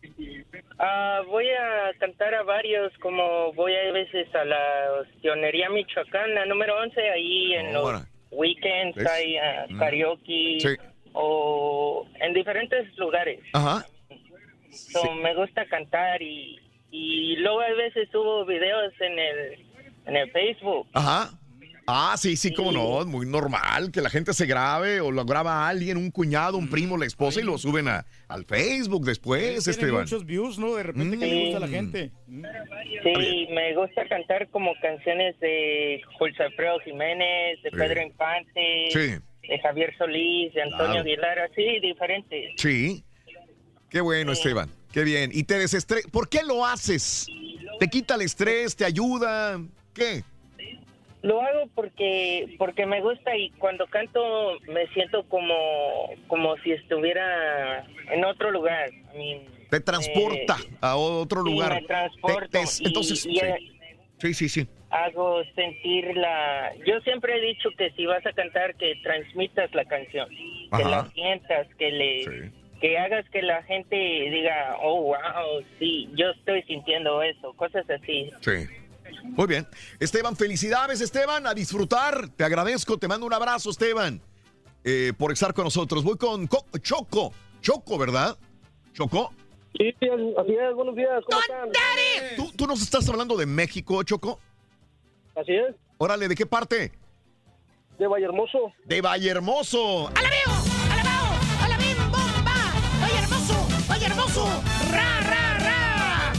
[0.78, 4.58] Ah, voy a cantar a varios, como voy a veces a la
[5.20, 8.02] Tionería Michoacana, número 11, ahí en los.
[8.30, 9.06] Weekends ¿Ves?
[9.08, 9.78] hay ah, Mm.
[9.78, 10.68] karaoke Sí.
[11.12, 13.40] o en diferentes lugares.
[13.52, 13.84] Ajá.
[14.70, 16.58] So, Me gusta cantar y,
[16.90, 19.66] y luego a veces subo videos en el,
[20.06, 20.86] en el Facebook.
[20.92, 21.30] Ajá.
[21.90, 25.24] Ah, sí, sí, cómo no, es muy normal que la gente se grabe o lo
[25.24, 29.64] graba alguien, un cuñado, un primo, la esposa y lo suben a, al Facebook después,
[29.64, 30.00] Tiene Esteban.
[30.02, 30.74] muchos views, ¿no?
[30.74, 32.10] De repente que le gusta a la gente.
[32.28, 37.76] Sí, me gusta cantar como canciones de Julio Alfredo Jiménez, de Sí.
[37.76, 39.48] Pedro Infante, Sí.
[39.48, 41.00] de Javier Solís, de Antonio Claro.
[41.00, 42.52] Aguilar, así diferentes.
[42.58, 43.02] Sí.
[43.88, 44.68] Qué bueno, Esteban.
[44.92, 45.30] Qué bien.
[45.32, 46.06] Y te desestres.
[46.12, 47.26] ¿Por qué lo haces?
[47.80, 48.76] ¿Te quita el estrés?
[48.76, 49.58] ¿Te ayuda?
[49.94, 50.22] ¿Qué?
[51.22, 55.54] Lo hago porque porque me gusta y cuando canto me siento como
[56.28, 58.90] como si estuviera en otro lugar.
[59.14, 61.74] I mean, Te transporta eh, a otro sí, lugar.
[61.80, 63.46] me transporto Te- entonces, y, sí.
[64.18, 64.68] sí, sí, sí.
[64.90, 66.72] hago sentir la...
[66.86, 71.10] Yo siempre he dicho que si vas a cantar, que transmitas la canción, que la
[71.10, 72.52] sientas, que le...
[72.80, 78.30] Que hagas que la gente diga, oh, wow, sí, yo estoy sintiendo eso, cosas así.
[78.40, 78.68] Sí.
[79.24, 79.66] Muy bien.
[80.00, 82.28] Esteban, felicidades, Esteban, a disfrutar.
[82.30, 84.20] Te agradezco, te mando un abrazo, Esteban,
[84.84, 86.02] eh, por estar con nosotros.
[86.04, 87.32] Voy con Co- Choco.
[87.60, 88.36] Choco, ¿verdad?
[88.94, 89.32] Choco.
[89.76, 91.70] Sí, así es, buenos días, ¿cómo están?
[92.36, 94.40] ¿Tú, tú nos estás hablando de México, Choco?
[95.36, 96.92] Así es, Órale, ¿de qué parte?
[97.98, 98.72] de Vallehermoso.
[98.84, 100.10] De Vallehermoso.
[103.00, 103.66] ¡Vaya hermoso!
[103.88, 104.46] ¡Vaya hermoso!
[104.92, 106.32] ¡Ra, ra, ra!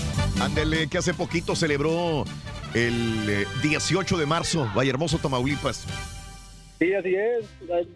[0.46, 2.24] Ándele, que hace poquito celebró
[2.74, 5.86] el eh, 18 de marzo, Vallehermoso, Tamaulipas.
[6.80, 7.46] Sí, así es.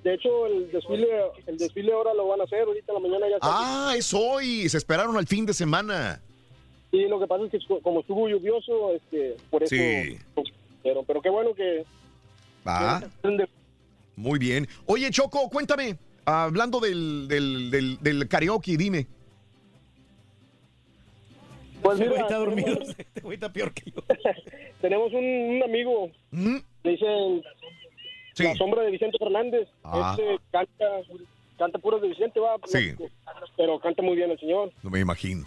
[0.03, 1.08] De hecho, el desfile,
[1.48, 3.48] el desfile ahora lo van a hacer, ahorita en la mañana ya está.
[3.50, 4.68] Ah, es hoy.
[4.68, 6.22] Se esperaron al fin de semana.
[6.92, 9.74] Sí, lo que pasa es que como estuvo lluvioso, este, por eso...
[9.76, 10.18] Sí.
[10.84, 11.85] Pero, pero qué bueno que...
[12.68, 13.02] Va.
[14.18, 14.68] Muy bien.
[14.85, 15.98] Oye, Choco, cuéntame.
[16.26, 19.08] Hablando del, del, del, del karaoke, dime.
[21.84, 22.68] Pues Ese mira, está dormido.
[22.78, 24.02] tenemos- Este güey está peor que yo.
[24.82, 27.42] Tenemos un, un amigo, le dicen
[28.40, 29.68] la sombra de Vicente Fernández.
[29.84, 30.16] Ah.
[30.18, 30.86] Este canta,
[31.58, 32.56] canta puros de Vicente, va.
[32.66, 32.94] Sí.
[33.58, 34.72] Pero canta muy bien el señor.
[34.82, 35.45] No me imagino.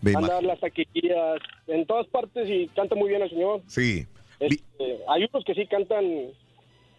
[0.00, 3.62] Me Anda las taquillas, en todas partes y canta muy bien el señor.
[3.66, 4.06] Sí.
[4.38, 6.04] Este, hay unos que sí cantan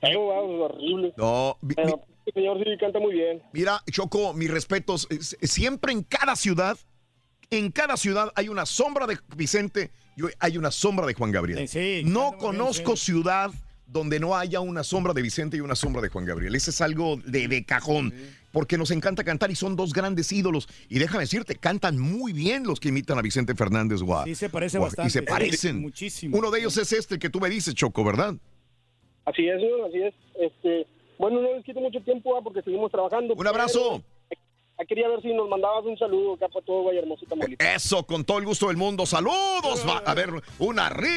[0.03, 1.13] va, horrible.
[1.17, 2.01] No, vi- Pero
[2.33, 3.41] señor sí canta muy bien.
[3.53, 5.07] Mira, Choco, mis respetos.
[5.09, 6.77] es- Siempre en cada ciudad,
[7.51, 11.67] en cada ciudad hay una sombra de Vicente y hay una sombra de Juan Gabriel.
[12.05, 13.51] no conozco ciudad
[13.87, 16.53] donde no haya una sombra de Vicente y una sombra de Juan Gabriel.
[16.53, 18.13] Ese es algo de, de cajón,
[18.51, 20.67] porque nos encanta cantar y son dos grandes ídolos.
[20.89, 24.01] Y déjame decirte, cantan muy bien los que imitan a Vicente Fernández.
[24.01, 24.25] Guau.
[24.25, 25.07] Sí, se parece Guau, bastante.
[25.07, 25.81] Y se parecen.
[25.81, 26.37] Muchísimo.
[26.37, 28.35] Uno de ellos es este que tú me dices, Choco, ¿verdad?
[29.25, 30.13] Así es, señor, así es.
[30.39, 30.85] Este,
[31.17, 33.33] bueno, no les quito mucho tiempo ah, porque seguimos trabajando.
[33.33, 34.03] Un abrazo.
[34.03, 34.18] pero
[34.87, 37.67] Quería ver si nos mandabas un saludo acá para todo Vallehermoso, Tamaulipas.
[37.75, 39.05] Eso, con todo el gusto del mundo.
[39.05, 39.85] Saludos.
[39.87, 41.09] Va- a ver, una arriba,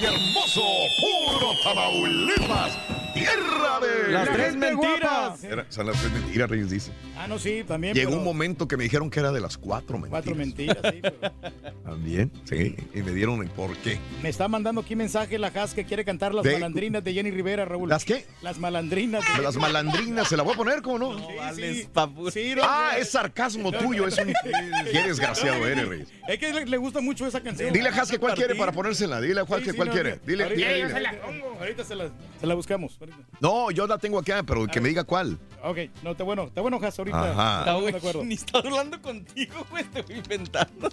[0.00, 0.62] Hermoso,
[1.00, 2.78] puro Tamaulipas,
[3.20, 4.12] tierra de...
[4.12, 5.44] Las tres mentiras.
[5.44, 6.92] Era- son las tres mentiras, Reyes dice.
[7.18, 7.94] Ah, no, sí, también.
[7.94, 10.10] Llegó pero un momento que me dijeron que era de las cuatro mentiras.
[10.10, 11.00] Cuatro mentiras, sí.
[11.02, 11.32] pero-
[11.84, 13.98] También, sí, y me dieron el por qué.
[14.22, 17.30] Me está mandando aquí mensaje la Has que quiere cantar las De- malandrinas de Jenny
[17.30, 17.88] Rivera, Raúl.
[17.88, 18.26] ¿Las qué?
[18.42, 19.24] Las malandrinas.
[19.36, 21.18] de- Las malandrinas, ¿se la voy a poner, cómo no?
[21.54, 21.88] sí.
[22.32, 22.98] Sí, no, ah, no.
[22.98, 24.26] es sarcasmo tuyo, es un...
[24.92, 26.08] Qué desgraciado eres, Reyes.
[26.28, 27.72] Es que le, le gusta mucho esa canción.
[27.72, 30.20] Dile a Hasque cuál quiere para ponérsela, dile a Sí, sí, cuál no, quiere.
[30.26, 31.08] Dile, Ahorita, dile, ahorita dile.
[31.10, 31.56] se la pongo.
[31.60, 32.08] Ahorita se la,
[32.40, 32.98] se la buscamos.
[33.12, 33.38] Ahorita.
[33.40, 35.38] No, yo la tengo acá, pero que me diga cuál.
[35.62, 37.30] Ok, no, está bueno, está bueno, Has, ahorita.
[37.32, 37.80] Ajá.
[37.80, 38.24] De acuerdo.
[38.24, 40.88] Ni está hablando contigo, güey, te voy inventando.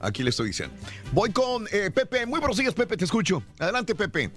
[0.00, 0.74] Aquí le estoy diciendo.
[1.12, 2.26] Voy con eh, Pepe.
[2.26, 3.42] Muy buenos días, Pepe, te escucho.
[3.58, 4.30] Adelante, Pepe.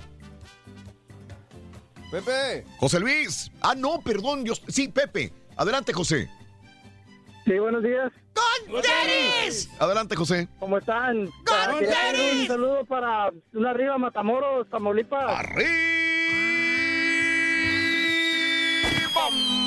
[2.11, 2.65] Pepe.
[2.77, 3.51] José Luis.
[3.61, 4.45] Ah, no, perdón.
[4.45, 4.53] Yo...
[4.67, 5.33] Sí, Pepe.
[5.55, 6.29] Adelante, José.
[7.45, 8.11] Sí, buenos días.
[8.33, 9.69] ¡Con Dennis!
[9.79, 10.47] Adelante, José.
[10.59, 11.27] ¿Cómo están?
[11.27, 12.41] ¡Con Ah, Dennis!
[12.41, 15.39] Un saludo para una arriba Matamoros, Tamaulipas.
[15.39, 15.69] ¡Arriba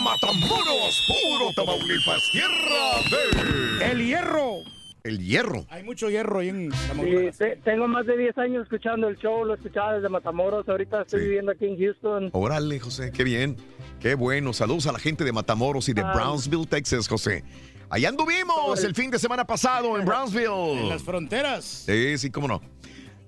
[0.07, 1.05] Matamoros!
[1.09, 2.31] ¡Puro Tamaulipas!
[2.31, 3.91] ¡Tierra de...
[3.91, 4.59] ¡El hierro!
[5.03, 5.67] El hierro.
[5.69, 7.39] Hay mucho hierro ahí en Sí, Tamaulipas.
[7.39, 11.23] te- tengo más de 10 años escuchando el show, lo escuchaba desde Matamoros, ahorita estoy
[11.23, 12.31] viviendo aquí en Houston.
[12.35, 13.57] Órale, José, qué bien.
[13.99, 14.53] Qué bueno.
[14.53, 16.13] Saludos a la gente de Matamoros y de Ah.
[16.15, 17.43] Brownsville, Texas, José.
[17.91, 20.83] Allá anduvimos el fin de semana pasado en Brownsville.
[20.83, 21.65] En las fronteras.
[21.65, 22.61] Sí, sí, cómo no.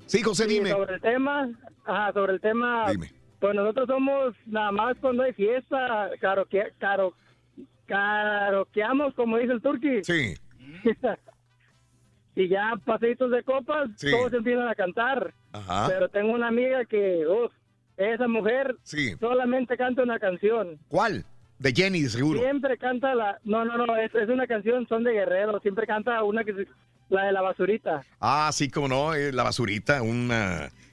[0.07, 0.71] Sí, José, Sí, dime.
[0.71, 1.49] Sobre el tema,
[1.85, 3.13] ajá, sobre el tema, Dime.
[3.41, 7.15] Pues nosotros somos nada más cuando hay fiesta, caro que caro
[7.87, 10.05] caroqueamos como dice el turqui.
[10.05, 10.35] Sí.
[12.37, 14.11] y ya paseitos de copas, Sí.
[14.11, 15.35] todos empiezan a cantar.
[15.53, 15.87] Ajá.
[15.89, 17.53] Pero tengo una amiga que, uf,
[17.97, 19.15] esa mujer Sí.
[19.19, 20.79] solamente canta una canción.
[20.89, 21.25] ¿Cuál?
[21.59, 22.39] De Jenny, seguro.
[22.39, 26.23] Siempre canta la, no, no, no, es, es una canción, son de guerrero, siempre canta
[26.23, 26.69] una que se-
[27.09, 28.05] la de la basurita.
[28.21, 29.15] Ah, sí, cómo no.
[29.15, 30.03] eh, la basurita,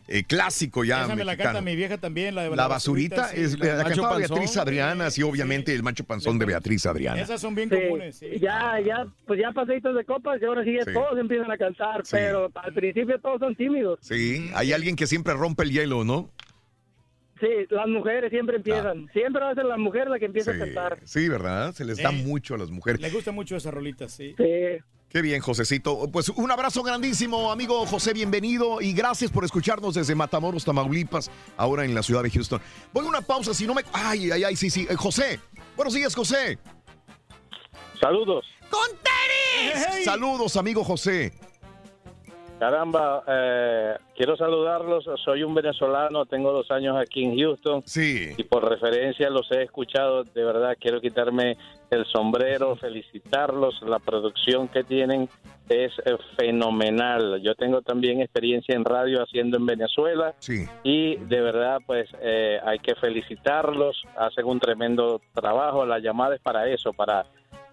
[0.08, 1.04] un clásico ya.
[1.06, 3.84] Esa me la canta mi vieja también, la de La basurita sí, es la la,
[3.84, 4.36] Macho cantaba Panzón.
[4.38, 7.22] Beatriz Adriana, sí, obviamente el macho panzón de Beatriz Adriana.
[7.22, 8.16] Esas son bien Sí, comunes.
[8.18, 8.28] sí.
[8.40, 12.06] Ya, ya, pues ya paseitos de copas y ahora sí, ya todos empiezan a cantar,
[12.06, 12.12] Sí.
[12.18, 14.00] pero al principio todos son tímidos.
[14.02, 16.30] Sí, hay alguien que siempre rompe el hielo, ¿no?
[17.40, 19.10] Sí, las mujeres siempre empiezan.
[19.12, 20.54] Siempre va a ser la mujer la que empieza Ah.
[20.56, 21.00] Sí, a cantar.
[21.04, 21.74] sí, ¿verdad?
[21.74, 23.02] Se les da Eh, mucho a las mujeres.
[23.02, 24.34] Le gusta mucho esa rolita, sí.
[24.38, 24.44] Sí.
[25.16, 26.10] Qué bien, Josecito.
[26.12, 31.86] Pues un abrazo grandísimo, amigo José, bienvenido y gracias por escucharnos desde Matamoros, Tamaulipas, ahora
[31.86, 32.62] en la ciudad de Houston.
[32.92, 33.84] Voy a una pausa, si no me...
[33.94, 34.86] Ay, ay, ay, sí, sí.
[34.90, 35.40] Eh, José,
[35.78, 36.60] buenos días, José.
[37.98, 38.44] Saludos.
[38.70, 40.04] ¡Con tenis!
[40.04, 41.32] Saludos, amigo José.
[42.60, 45.06] Caramba, eh, quiero saludarlos.
[45.24, 47.84] Soy un venezolano, tengo dos años aquí en Houston.
[47.86, 48.34] Sí.
[48.38, 50.24] Y por referencia los he escuchado.
[50.24, 51.58] De verdad, quiero quitarme
[51.90, 53.82] el sombrero, felicitarlos.
[53.82, 55.28] La producción que tienen
[55.68, 57.42] es eh, fenomenal.
[57.42, 60.34] Yo tengo también experiencia en radio haciendo en Venezuela.
[60.40, 60.66] Sí.
[60.84, 64.02] Y de verdad, pues eh, hay que felicitarlos.
[64.18, 65.86] Hacen un tremendo trabajo.
[65.86, 67.26] La llamada es para eso, para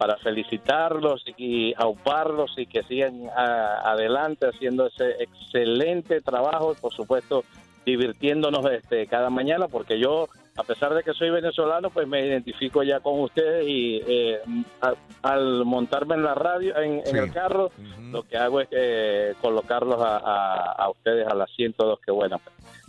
[0.03, 7.45] para felicitarlos y auparlos y que sigan ah, adelante haciendo ese excelente trabajo, por supuesto
[7.87, 12.83] divirtiéndonos este cada mañana, porque yo a pesar de que soy venezolano, pues me identifico
[12.83, 14.41] ya con ustedes y eh,
[14.81, 17.71] a- al montarme en la radio, en, en el carro,
[18.11, 22.41] lo que hago es eh, colocarlos a, a- a ustedes al asiento dos, que bueno.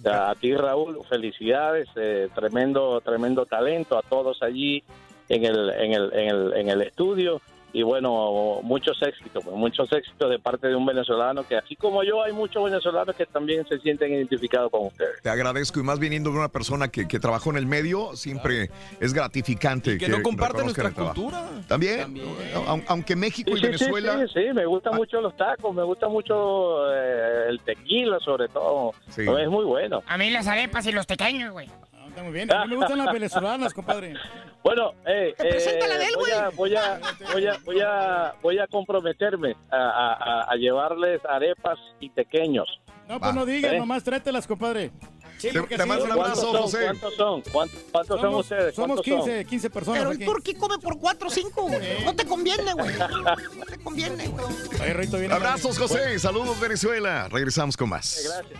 [0.04, 4.84] A, a ti Raúl, felicidades, eh, tremendo, tremendo talento, a todos allí
[5.30, 7.42] en el, en el, en el, en el estudio
[7.76, 12.04] y bueno, muchos éxitos, pues, muchos éxitos de parte de un venezolano que así como
[12.04, 15.20] yo hay muchos venezolanos que también se sienten identificados con ustedes.
[15.24, 18.70] Te agradezco y más viniendo de una persona que, que trabajó en el medio, siempre
[19.00, 19.98] es gratificante.
[19.98, 21.50] que no comparte nuestra cultura.
[21.68, 22.16] También,
[22.68, 24.18] aun- aunque México y Sí, sí, Venezuela...
[24.22, 24.26] Ah.
[24.28, 28.92] Sí, sí, me gustan mucho los tacos, me gusta mucho eh, el tequila sobre todo.
[29.10, 29.24] Sí.
[29.24, 30.04] Es muy bueno.
[30.06, 31.68] A mí las arepas y los tequeños, güey.
[32.14, 32.54] Está muy bien.
[32.54, 34.14] A mí me gustan las venezolanas, compadre.
[34.64, 35.80] Bueno, eh, eh,
[36.16, 37.00] voy, a, voy, a,
[37.34, 42.80] voy, a, voy, a, voy a comprometerme a, a- a- a llevarles arepas y pequeños.
[43.10, 43.78] No, pues no digas, ¿Eh?
[43.78, 44.92] nomás tráetelas, compadre.
[45.38, 45.88] Sí, te, porque te sí.
[45.90, 46.62] mando un abrazo, ¿Cuántos son?
[46.62, 46.84] José.
[46.86, 47.42] ¿Cuántos son?
[47.52, 48.76] ¿Cuántos, cuántos son Somos, ustedes?
[48.76, 50.26] somos ¿Cuántos 15, 15 personas Pero el aquí.
[50.26, 52.04] turqui come por 4 o 5, güey.
[52.06, 52.96] No te conviene, güey.
[52.98, 54.46] No te conviene, güey.
[54.82, 56.18] Oye, Rito, viene Abrazos, José.
[56.20, 57.28] Saludos, Venezuela.
[57.30, 58.22] Regresamos con más.
[58.24, 58.60] Gracias.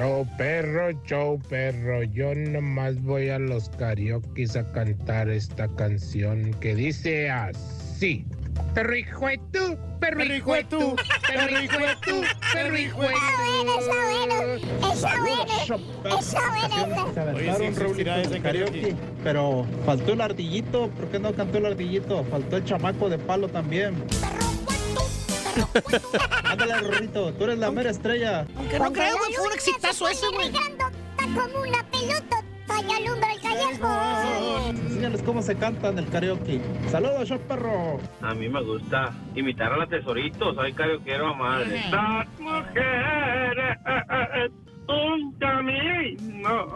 [0.00, 6.74] Show perro, show perro, yo nomás voy a los karaoke a cantar esta canción que
[6.74, 8.24] dice así.
[8.72, 10.96] Perro hijo de tú, perro hijo de tú,
[11.28, 13.18] perro hijo de tú, perro hijo de tú.
[14.90, 15.44] Está bueno,
[16.18, 16.40] está
[16.78, 17.08] bueno.
[17.08, 17.36] Está bueno.
[17.36, 18.96] Oye, sí existirá ese karaoke.
[19.22, 22.24] Pero faltó el ardillito, ¿por qué no cantó el ardillito?
[22.24, 23.96] Faltó el chamaco de palo también.
[26.44, 28.46] Ándale, Rorrito, tú eres la mera estrella.
[28.56, 30.48] Aunque no creo, güey, fue un exitazo ese, güey.
[30.48, 34.76] Está como una pelota, Toño alumbra el callejón.
[34.76, 36.60] Enséñales cómo se canta en el karaoke.
[36.88, 37.98] Saludos, show perro.
[38.22, 41.82] A mí me gusta imitar a la tesorito, soy karaokeero a madre.
[41.90, 43.78] Las mujeres,
[44.88, 46.66] un camino,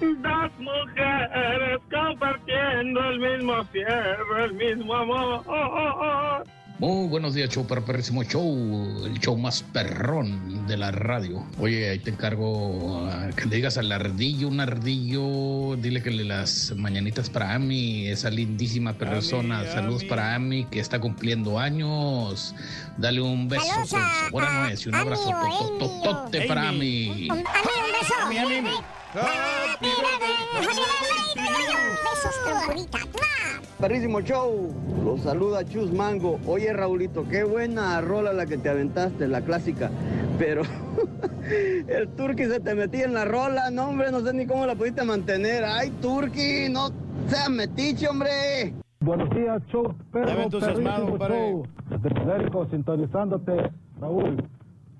[0.00, 6.44] dos mujeres compartiendo el mismo cielo, el mismo amor.
[6.80, 11.46] Muy buenos días, show perrísimo show, el show más perrón de la radio.
[11.60, 16.24] Oye, ahí te encargo ah, que le digas al ardillo, un ardillo, dile que le
[16.24, 19.60] las mañanitas para Ami, esa lindísima persona.
[19.60, 20.08] Ami, Saludos Ami.
[20.10, 22.56] para Ami, que está cumpliendo años.
[22.98, 26.68] Dale un beso Saludos con a- sabor a nuez y un abrazo Ami, totototote para
[26.70, 27.28] Ami.
[27.30, 28.82] Un- A mí un beso.
[29.14, 29.88] Happy.
[33.84, 36.40] Perrísimo show, los saluda Chus Mango.
[36.46, 39.90] Oye Raulito, qué buena rola la que te aventaste, la clásica.
[40.38, 40.62] Pero
[41.88, 44.74] el Turqui se te metía en la rola, no hombre, no sé ni cómo la
[44.74, 45.64] pudiste mantener.
[45.64, 46.88] Ay, Turqui, no
[47.28, 48.72] seas metiche, hombre.
[49.00, 51.66] Buenos días, show perro, perrísimo show.
[51.90, 53.70] Desde sintonizándote,
[54.00, 54.42] Raúl,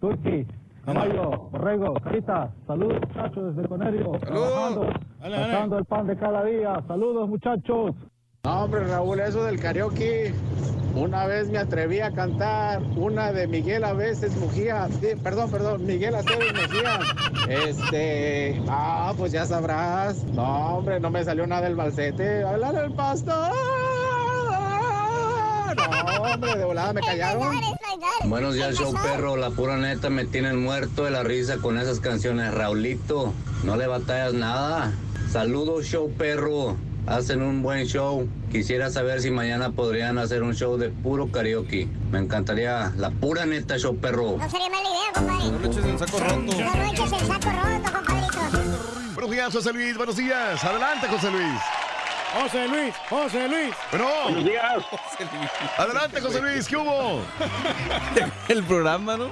[0.01, 0.47] Turki,
[0.87, 4.83] Mayo, Borrego, Carita, saludos muchachos desde Conerio, trabajando,
[5.21, 5.53] Dale, dale.
[5.53, 7.93] sacando el pan de cada día, saludos muchachos.
[8.45, 10.35] No, hombre, Raúl, eso del karaoke.
[10.95, 14.87] Una vez me atreví a cantar una de Miguel a veces Mujía.
[15.01, 17.01] Sí, perdón, perdón, Miguel Aceves Mejía.
[17.49, 18.63] Este.
[18.69, 20.23] Ah, pues ya sabrás.
[20.27, 22.45] No, hombre, no me salió nada del balsete.
[22.45, 23.51] Hablar el pastor.
[25.77, 27.61] No, hombre, de volada me callaron.
[28.25, 29.37] Buenos días, show perro.
[29.37, 32.53] La pura neta me tienen muerto de la risa con esas canciones.
[32.53, 34.93] Raulito, no le batallas nada.
[35.31, 36.77] Saludos, show perro.
[37.07, 38.27] Hacen un buen show.
[38.51, 41.89] Quisiera saber si mañana podrían hacer un show de puro karaoke.
[42.11, 42.93] Me encantaría.
[42.97, 44.37] La pura neta, show perro.
[44.39, 45.51] No sería mala idea, compadre.
[45.51, 46.37] No le eches en saco roto.
[46.37, 48.39] No lo eches en saco roto, compadrito.
[49.15, 49.97] Buenos días, José Luis.
[49.97, 50.65] Buenos días.
[50.65, 51.61] Adelante, José Luis.
[52.41, 53.75] José Luis, José Luis.
[53.91, 54.85] Bueno, Buenos días.
[55.79, 56.67] adelante, José Luis.
[56.69, 57.23] ¿Qué hubo?
[58.49, 59.29] El programa, ¿no?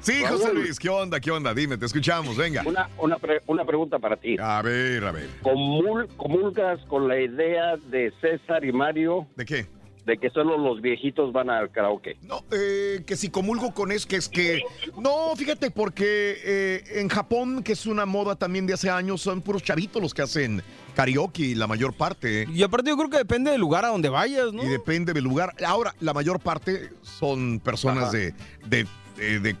[0.00, 0.78] Sí, José Luis.
[0.78, 1.18] ¿Qué onda?
[1.20, 1.52] ¿Qué onda?
[1.52, 2.36] Dime, te escuchamos.
[2.36, 2.62] Venga.
[2.64, 4.36] Una, una, pre- una pregunta para ti.
[4.40, 5.28] A ver, a ver.
[5.42, 9.66] ¿Comul- ¿Comulgas con la idea de César y Mario ¿De qué?
[10.08, 12.16] De que solo los viejitos van al karaoke?
[12.22, 14.62] No, eh, que si comulgo con eso, que es que...
[14.98, 19.42] No, fíjate, porque eh, en Japón, que es una moda también de hace años, son
[19.42, 20.62] puros chavitos los que hacen
[20.94, 22.46] karaoke, la mayor parte.
[22.52, 24.64] Y aparte yo creo que depende del lugar a donde vayas, ¿no?
[24.64, 25.54] Y depende del lugar.
[25.64, 28.32] Ahora, la mayor parte son personas de,
[28.66, 29.56] de, de- de-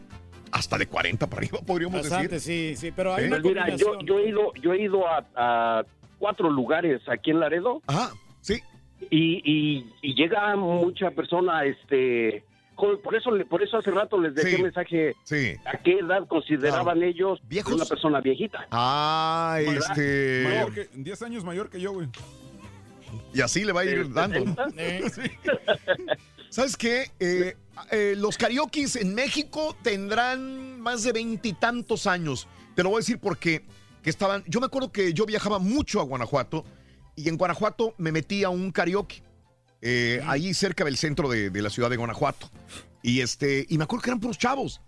[0.50, 2.74] hasta de 40 para arriba, podríamos Bastante, decir.
[2.74, 5.26] sí, sí, pero hay una Pues mira, yo, yo he ido, yo he ido a,
[5.36, 5.84] a
[6.18, 8.62] cuatro lugares aquí en Laredo Ajá, sí.
[9.10, 12.44] Y, y, y llega mucha persona, este,
[12.74, 14.56] joven, por eso, le- por eso hace rato les dejé Sí.
[14.56, 15.14] un mensaje.
[15.24, 15.54] Sí.
[15.64, 17.74] ¿A qué edad consideraban ellos ¿Viejos?
[17.74, 18.66] una persona viejita?
[18.70, 20.44] Ah, este...
[20.48, 22.08] Mayor que- 10 años mayor que yo, güey.
[23.34, 24.38] Y así le va a ir ¿De dando.
[24.38, 24.66] 70?
[26.50, 27.10] ¿Sabes qué?
[27.20, 27.56] Eh,
[27.90, 32.48] eh, los karaokes en México tendrán más de veintitantos años.
[32.74, 33.62] Te lo voy a decir porque
[34.02, 34.44] que estaban.
[34.46, 36.64] Yo me acuerdo que yo viajaba mucho a Guanajuato
[37.18, 39.22] y en Guanajuato me metí a un karaoke.
[39.80, 42.50] eh, ahí cerca del centro de, de la ciudad de Guanajuato.
[43.02, 44.80] Y este, y me acuerdo que eran puros chavos.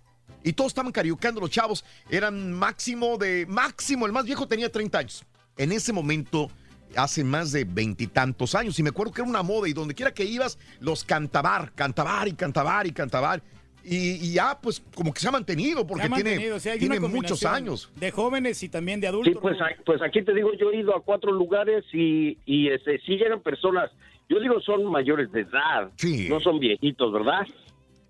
[0.42, 1.84] Y todos estaban karaokeando los chavos.
[2.08, 3.46] Eran máximo de.
[3.48, 5.24] Máximo, el más viejo tenía 30 años.
[5.56, 6.50] En ese momento
[6.96, 8.78] hace más de veintitantos años.
[8.78, 12.26] Y me acuerdo que era una moda y donde quiera que ibas, los cantabar, cantabar
[12.28, 13.42] y cantabar y cantabar.
[13.84, 17.44] Y, y ya pues como que se ha mantenido porque tiene, o sea, tiene muchos
[17.44, 17.90] años.
[17.96, 19.32] De jóvenes y también de adultos.
[19.32, 22.98] Sí, pues, pues aquí te digo, yo he ido a cuatro lugares y, y este,
[23.00, 23.90] sí llegan personas,
[24.28, 25.90] yo digo son mayores de edad,
[26.28, 27.46] no son viejitos, ¿verdad?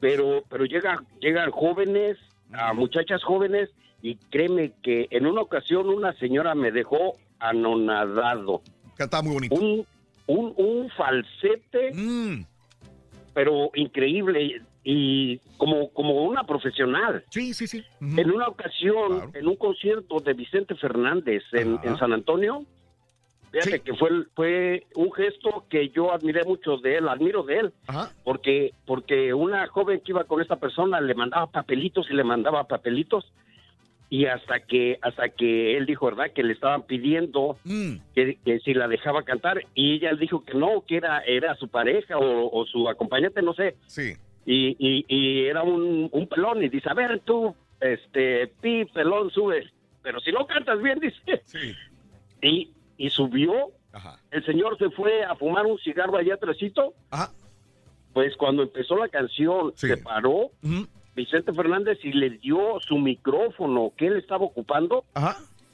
[0.00, 2.16] Pero, pero llegan, llegan jóvenes,
[2.52, 3.68] a muchachas jóvenes,
[4.02, 8.62] y créeme que en una ocasión una señora me dejó anonadado.
[8.96, 9.54] Cantaba muy bonito.
[9.54, 9.86] Un,
[10.26, 12.44] un, un falsete, Mm.
[13.34, 17.24] pero increíble y como, como una profesional.
[17.30, 17.84] Sí, sí, sí.
[18.00, 22.64] En una ocasión, en un concierto de Vicente Fernández en, en San Antonio,
[23.50, 27.72] fíjate que fue, fue un gesto que yo admiré mucho de él, admiro de él,
[28.24, 32.64] porque, porque una joven que iba con esta persona le mandaba papelitos y le mandaba
[32.64, 33.30] papelitos
[34.12, 37.58] y hasta que hasta que él dijo verdad que le estaban pidiendo
[38.12, 41.68] que, que si la dejaba cantar y ella dijo que no que era era su
[41.68, 43.76] pareja o, o su acompañante no sé.
[43.86, 48.84] Sí y, y, y era un, un pelón y dice a ver tú este pi
[48.86, 49.70] pelón sube
[50.02, 51.42] pero si no cantas bien dice.
[52.42, 53.52] Y y subió.
[54.30, 56.94] El señor se fue a fumar un cigarro allá atrásito.
[58.12, 60.50] Pues cuando empezó la canción se paró.
[61.16, 65.04] Vicente Fernández y le dio su micrófono que él estaba ocupando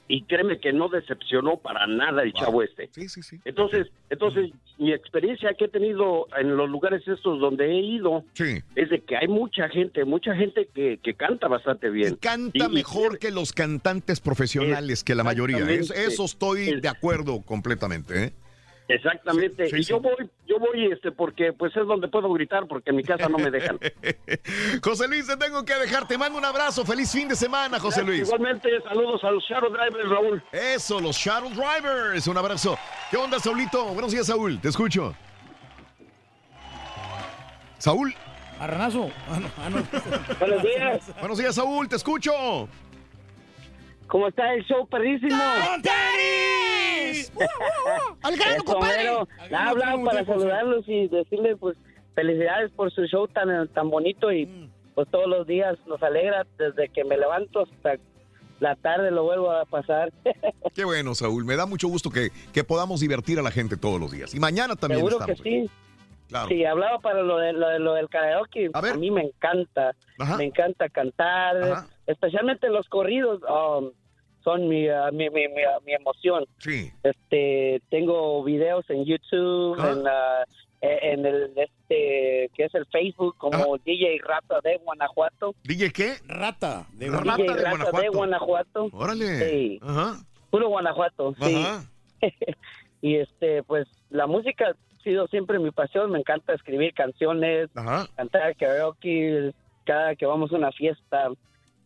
[0.09, 2.89] y créeme que no decepcionó para nada el chavo este.
[2.91, 3.39] Sí, sí, sí.
[3.45, 8.23] Entonces, entonces mi experiencia que he tenido en los lugares estos donde he ido
[8.75, 12.15] es de que hay mucha gente, mucha gente que, que canta bastante bien.
[12.15, 15.57] Canta Y- y- mejor que los cantantes profesionales, que la mayoría.
[15.69, 18.23] Eso estoy de acuerdo completamente.
[18.25, 18.33] ¿eh?
[18.87, 19.67] Exactamente.
[19.77, 23.03] y yo voy, yo voy este porque pues es donde puedo gritar porque en mi
[23.03, 23.79] casa no me dejan.
[24.83, 26.07] José Luis, te tengo que dejar.
[26.07, 26.85] Te mando un abrazo.
[26.85, 28.21] Feliz fin de semana, José Luis.
[28.21, 30.43] Igualmente, saludos a los Shadow Drivers, Raúl.
[30.51, 32.27] Eso, los Shuttle Drivers.
[32.27, 32.77] Un abrazo.
[33.11, 33.85] ¿Qué onda, Saulito?
[33.87, 34.59] Buenos días, Saúl.
[34.61, 35.13] Te escucho.
[37.77, 38.13] Saúl.
[38.59, 39.11] Arranazo.
[39.29, 39.83] Ah, no, ah, no.
[40.39, 41.11] Buenos días.
[41.19, 41.87] Buenos días, Saúl.
[41.87, 42.31] Te escucho.
[44.07, 45.35] ¿Cómo está el show, perrísimo?
[45.35, 46.66] ¡Al grano,
[47.37, 48.17] Mero.
[48.23, 51.77] Al Le grano, hablaba tenemos para saludarlos y decirles, pues,
[52.15, 56.89] felicidades por su show tan, tan bonito y, pues, todos los días nos alegra desde
[56.89, 57.95] que me levanto hasta
[58.59, 60.11] la tarde lo vuelvo a pasar.
[60.73, 61.45] Qué bueno, Saúl.
[61.45, 64.33] Me da mucho gusto que, que podamos divertir a la gente todos los días.
[64.33, 65.41] Y mañana también Seguro que aquí.
[65.43, 65.69] sí.
[66.27, 66.49] Claro.
[66.49, 68.69] Sí, hablaba para lo, de, lo, de- lo del karaoke.
[68.73, 69.93] A, mí me encanta.
[70.37, 73.39] Me encanta cantar, especialmente los corridos.
[73.43, 73.91] um,
[74.47, 76.45] son mi, ah, mi, mi, mi, mi emoción.
[76.59, 76.89] Sí.
[77.03, 80.45] Este, tengo videos en YouTube, en, ah,
[80.79, 85.53] eh, en el este que es el Facebook como DJ Rata de Guanajuato.
[85.65, 86.13] ¿DJ qué?
[86.29, 88.01] Rata DJ de Rata, Guanajuato.
[88.01, 88.89] de Guanajuato.
[88.93, 89.25] Órale.
[89.37, 89.79] Sí.
[89.81, 90.15] Ajá.
[90.49, 91.55] Puro Guanajuato, sí.
[91.55, 91.83] Ajá.
[93.01, 96.09] y este, pues la música ha sido siempre mi pasión.
[96.11, 97.69] Me encanta escribir canciones,
[98.15, 99.53] cantar karaoke.
[99.83, 101.31] Cada que vamos a una fiesta,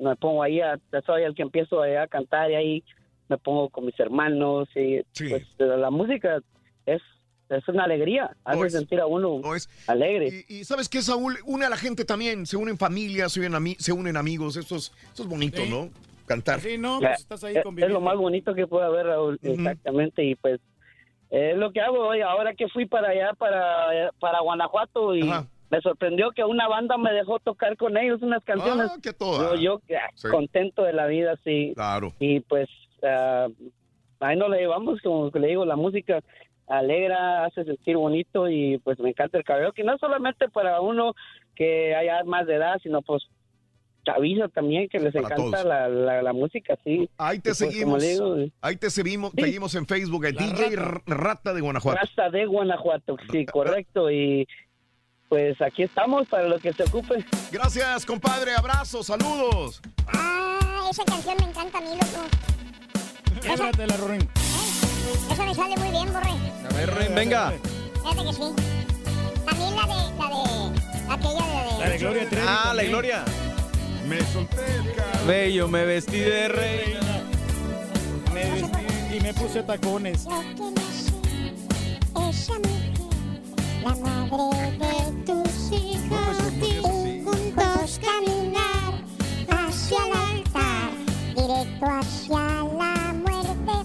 [0.02, 2.84] me pongo ahí, a, soy el que empiezo a, a cantar y ahí
[3.30, 4.68] me pongo con mis hermanos.
[4.76, 6.40] Y pues la música
[6.86, 7.02] es,
[7.50, 9.42] es una alegría, hace sentir a uno
[9.88, 10.44] alegre.
[10.50, 11.38] Y, y ¿sabes qué, Saúl?
[11.46, 12.46] Une a la gente también.
[12.46, 14.58] Se unen familias, se unen, ami- se unen amigos.
[14.58, 15.70] Eso es, eso es bonito, Sí.
[15.70, 15.90] ¿no?
[16.26, 16.62] Cantar.
[16.62, 20.62] Ya, es, es lo más bonito que puede haber, Raúl, exactamente, y pues
[21.30, 25.30] es lo que hago hoy, ahora que fui para allá, para, para Guanajuato, y
[25.72, 28.88] me sorprendió que una banda me dejó tocar con ellos unas canciones.
[28.92, 29.56] Ah, que toda.
[29.56, 30.28] Yo, yo, ah, Sí.
[30.28, 31.72] contento de la vida, sí.
[31.76, 32.14] Claro.
[32.20, 32.68] Y pues
[33.04, 33.48] ah,
[34.20, 36.20] ahí no le llevamos, como le digo, la música
[36.68, 41.14] alegra, hace sentir bonito y pues me encanta el karaoke, no solamente para uno
[41.56, 43.24] que haya más de edad, sino pues
[44.06, 47.10] chavizo también que les Para encanta la, la, la música, sí.
[47.18, 48.02] Ahí te pues, seguimos.
[48.02, 50.26] digo, Ahí te seguimos, seguimos en Facebook.
[50.26, 51.02] El DJ Rata.
[51.06, 52.00] Rata de Guanajuato.
[52.02, 54.10] Raza de Guanajuato, sí, correcto.
[54.12, 54.48] Y
[55.32, 57.26] pues aquí estamos para lo que se ocupe.
[57.54, 58.54] Gracias, compadre.
[58.54, 59.80] Abrazos, saludos.
[60.08, 62.28] Ah, esa canción me encanta a mí, loco.
[63.42, 64.30] Québrate la Rorín.
[65.32, 66.32] Esa me sale muy bien, Borre.
[66.70, 67.54] A ver, Ren, venga.
[68.04, 68.42] Fíjate que sí.
[69.46, 71.80] También la de, la de, aquella de...
[71.80, 72.90] La de Gloria Trevi Ah, la también.
[72.90, 73.24] Gloria.
[74.10, 75.28] Me solté el cabello.
[75.28, 77.00] Bello, me vestí de reina.
[78.34, 80.26] Me vestí y me puse tacones.
[80.26, 82.81] Lo que no sé, esa mujer,
[83.84, 84.96] la madre de
[85.26, 86.64] tus hijos, y
[87.24, 88.94] juntos caminar
[89.50, 90.92] hacia el altar,
[91.36, 92.44] directo hacia
[92.78, 93.76] la muerte.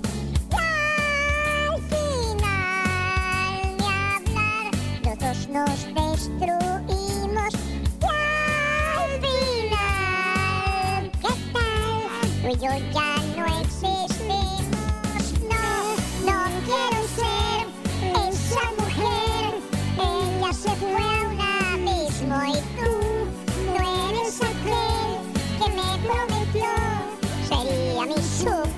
[0.50, 4.70] Y al final, ni hablar,
[5.04, 7.52] los dos nos destruimos.
[8.02, 8.06] Y
[9.00, 12.08] al final, ¿qué tal?
[12.42, 13.15] Tú y yo ya
[28.46, 28.75] cachorro.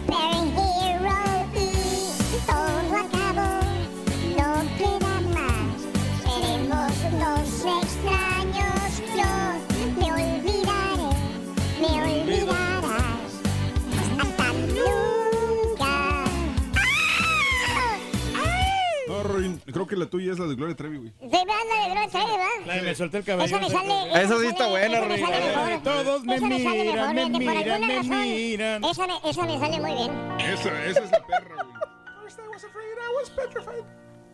[19.87, 21.13] La tuya es la de Gloria Trevi, güey.
[21.21, 22.67] Sí, vean la de Gloria Trevi, ¿va?
[22.67, 23.47] La de me solté el cabello.
[23.47, 24.23] Esa me sale.
[24.23, 25.83] Esa sí está buena, mejor.
[25.83, 28.85] Todos me miran, me miran, me miran.
[28.85, 30.11] Esa me, esa me sale muy bien.
[30.41, 31.89] Esa, esa es la perra, güey.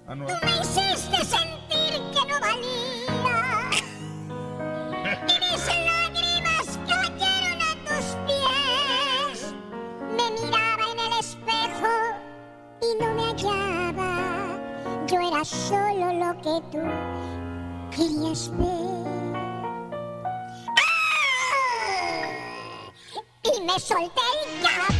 [0.06, 0.26] Ah, no.
[0.26, 3.70] Tú me hiciste sentir que no valía.
[5.26, 9.54] Y mis lágrimas cayeron a tus pies.
[10.10, 11.92] Me miraba en el espejo
[12.82, 13.63] y no me hallaba.
[15.34, 16.78] Era solo lo que tú
[17.90, 19.04] querías ver.
[20.68, 21.90] ¡Ah!
[23.42, 24.93] Y me solté el cabello,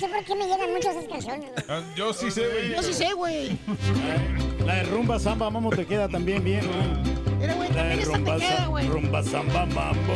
[0.00, 1.50] No sé por qué me llegan mucho esas canciones.
[1.68, 2.70] Ah, Yo sí sé, güey.
[2.70, 3.58] Yo sí sé, güey.
[4.64, 7.36] La de rumba samba mambo te queda también bien, güey.
[7.40, 8.88] Mira, güey, La también de esta te rumba, queda, güey.
[8.88, 10.12] rumba samba mambo.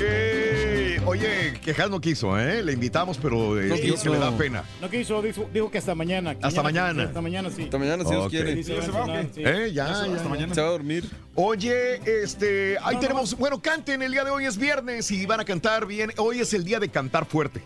[0.00, 2.62] Eh, oye, Quejas no quiso, ¿eh?
[2.62, 4.02] Le invitamos, pero eh, No dijo quiso.
[4.04, 4.64] que le da pena.
[4.80, 6.34] No quiso, dijo, dijo que hasta mañana.
[6.40, 7.02] Hasta mañana.
[7.02, 7.62] Sí, Hasta mañana, sí.
[7.64, 8.30] Hasta mañana, si Dios Ok.
[8.30, 8.56] quiere.
[8.56, 9.42] Sí, se va a cenar, sí.
[9.44, 10.28] Eh, ya, Eso, ya, hasta ya.
[10.28, 10.54] mañana.
[10.54, 11.04] Se va a dormir.
[11.34, 15.44] Oye, este, ahí tenemos, bueno, canten, el día de hoy es viernes y van a
[15.44, 16.12] cantar bien.
[16.16, 17.60] Hoy es el día de cantar fuerte.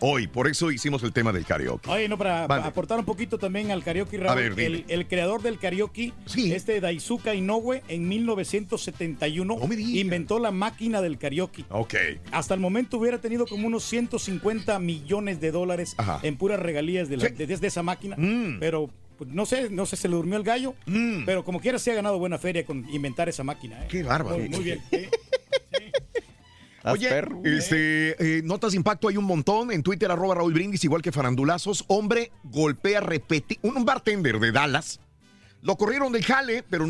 [0.00, 1.90] Hoy, por eso hicimos el tema del karaoke.
[1.90, 5.42] Oye, no, para aportar un poquito también al karaoke, Raúl, A ver, el, el creador
[5.42, 11.64] del karaoke, este Daisuka Inoue, en 1971, inventó la máquina del karaoke.
[11.70, 11.94] Ok.
[12.30, 16.20] Hasta el momento hubiera tenido como unos 150 millones de dólares Ajá.
[16.22, 18.58] en puras regalías de, la- de- desde esa máquina, Mm.
[18.60, 20.74] pero pues, no sé, no sé, se le durmió el gallo,
[21.26, 23.82] pero como quiera se ha ganado buena feria con inventar esa máquina.
[23.82, 23.88] ¿eh?
[23.90, 24.38] Qué bárbaro.
[24.38, 24.80] Muy, muy bien.
[24.92, 25.08] sí.
[26.92, 29.70] Oye, este, eh, notas de impacto hay un montón.
[29.72, 31.84] En Twitter, arroba Raúl Brindis, igual que farandulazos.
[31.88, 35.00] Hombre golpea repeti un, bartender de Dallas.
[35.62, 36.86] Lo corrieron del jale, pero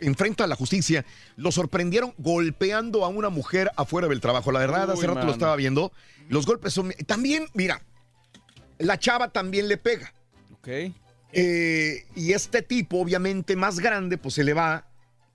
[0.00, 1.04] enfrenta a la justicia.
[1.36, 4.52] Lo sorprendieron golpeando a una mujer afuera del trabajo.
[4.52, 5.92] La verdad, hace rato lo estaba viendo.
[6.28, 6.92] Los golpes son...
[7.06, 7.82] También, mira,
[8.78, 10.12] la chava también le pega.
[10.52, 10.68] Ok.
[11.32, 14.86] Eh, y este tipo, obviamente más grande, pues se le va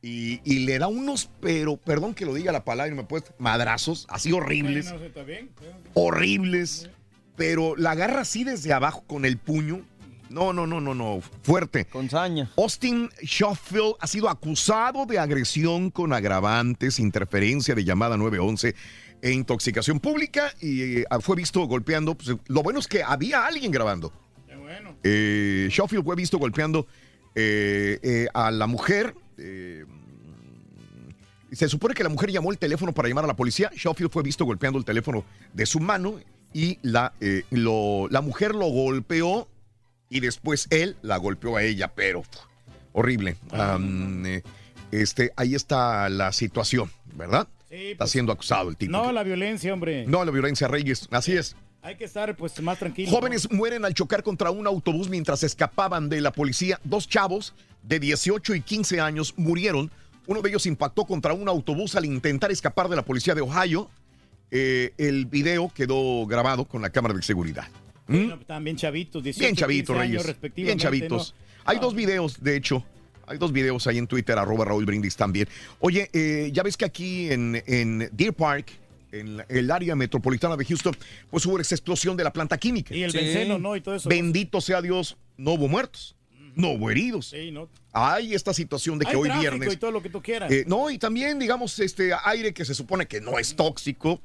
[0.07, 3.07] y, y le da unos, pero, perdón que lo diga la palabra, y no me
[3.07, 5.49] puedes, madrazos, así horribles, Bueno, está bien.
[5.93, 6.89] horribles,
[7.35, 9.85] pero la agarra así desde abajo con el puño.
[10.29, 11.85] No, no, no, no, no, fuerte.
[11.85, 12.51] Con saña.
[12.57, 18.75] Austin Schofield ha sido acusado de agresión con agravantes, interferencia de llamada 911
[19.21, 22.15] e intoxicación pública y eh, fue visto golpeando.
[22.15, 24.11] pues, lo bueno es que había alguien grabando.
[25.03, 26.87] Eh, Schofield fue visto golpeando
[27.35, 29.15] eh, eh, a la mujer.
[31.51, 33.69] Eh, se supone que la mujer llamó el teléfono para llamar a la policía.
[33.75, 36.15] Schofield fue visto golpeando el teléfono de su mano
[36.53, 39.47] y la, eh, lo- la mujer lo golpeó
[40.09, 42.23] y después él la golpeó a ella, pero
[42.93, 43.35] horrible.
[43.53, 44.41] Eh,
[44.91, 47.47] este, ahí está la situación, ¿verdad?
[47.69, 48.91] Sí, está pues, siendo acusado el tipo.
[48.91, 50.05] No, la violencia, hombre.
[50.07, 51.07] No, la violencia, Reyes.
[51.11, 51.55] Así es.
[51.81, 53.11] Hay que estar pues más tranquilo.
[53.11, 56.79] Jóvenes mueren al chocar contra un autobús mientras escapaban de la policía.
[56.83, 57.53] Dos chavos
[57.83, 59.91] de 18 y 15 años murieron.
[60.27, 63.89] Uno de ellos impactó contra un autobús al intentar escapar de la policía de Ohio.
[64.51, 67.67] Eh, el video quedó grabado con la cámara de seguridad.
[68.07, 68.13] ¿Mm?
[68.13, 70.55] Bueno, también chavitos, 18, Bien chavitos, 15 años, Reyes.
[70.55, 71.33] Bien chavitos.
[71.33, 71.47] ¿no?
[71.65, 72.83] Hay dos videos, de hecho.
[73.25, 75.47] Hay dos videos ahí en Twitter, arroba Raúl Brindis también.
[75.79, 78.71] Oye, eh, ya ves que aquí en, en Deer Park,
[79.11, 80.95] en el área metropolitana de Houston,
[81.29, 82.95] pues hubo esa explosión de la planta química.
[82.95, 83.75] Y el benceno, ¿no?
[83.75, 84.07] Y todo eso.
[84.07, 86.15] Bendito sea Dios, no hubo muertos,
[86.57, 87.27] no hubo heridos.
[87.29, 87.69] Sí, ¿no?
[87.93, 89.73] Hay esta situación de que Hay hoy viernes...
[89.73, 90.51] y todo lo que tú quieras.
[90.51, 94.21] Eh, no, y también, digamos, este aire que se supone que no es tóxico,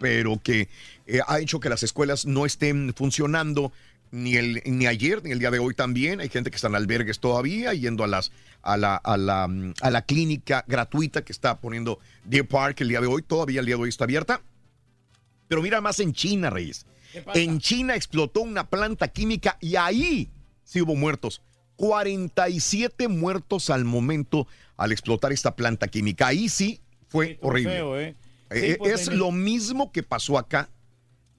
[0.00, 0.68] pero que
[1.06, 3.72] eh, ha hecho que las escuelas no estén funcionando
[4.10, 6.20] ni, el, ni ayer ni el día de hoy también.
[6.20, 8.32] Hay gente que está en albergues todavía, yendo a, las,
[8.62, 9.48] a, la, a, la,
[9.80, 13.22] a la clínica gratuita que está poniendo Deer Park el día de hoy.
[13.22, 14.40] Todavía el día de hoy está abierta.
[15.48, 16.86] Pero mira más en China, Reyes.
[17.34, 20.30] En China explotó una planta química y ahí
[20.64, 21.42] sí hubo muertos.
[21.76, 24.46] 47 muertos al momento
[24.76, 26.28] al explotar esta planta química.
[26.28, 27.72] Ahí sí fue horrible.
[27.74, 28.16] feo, ¿eh?
[28.50, 30.68] Eh, Sí, pues, es lo mismo que pasó acá,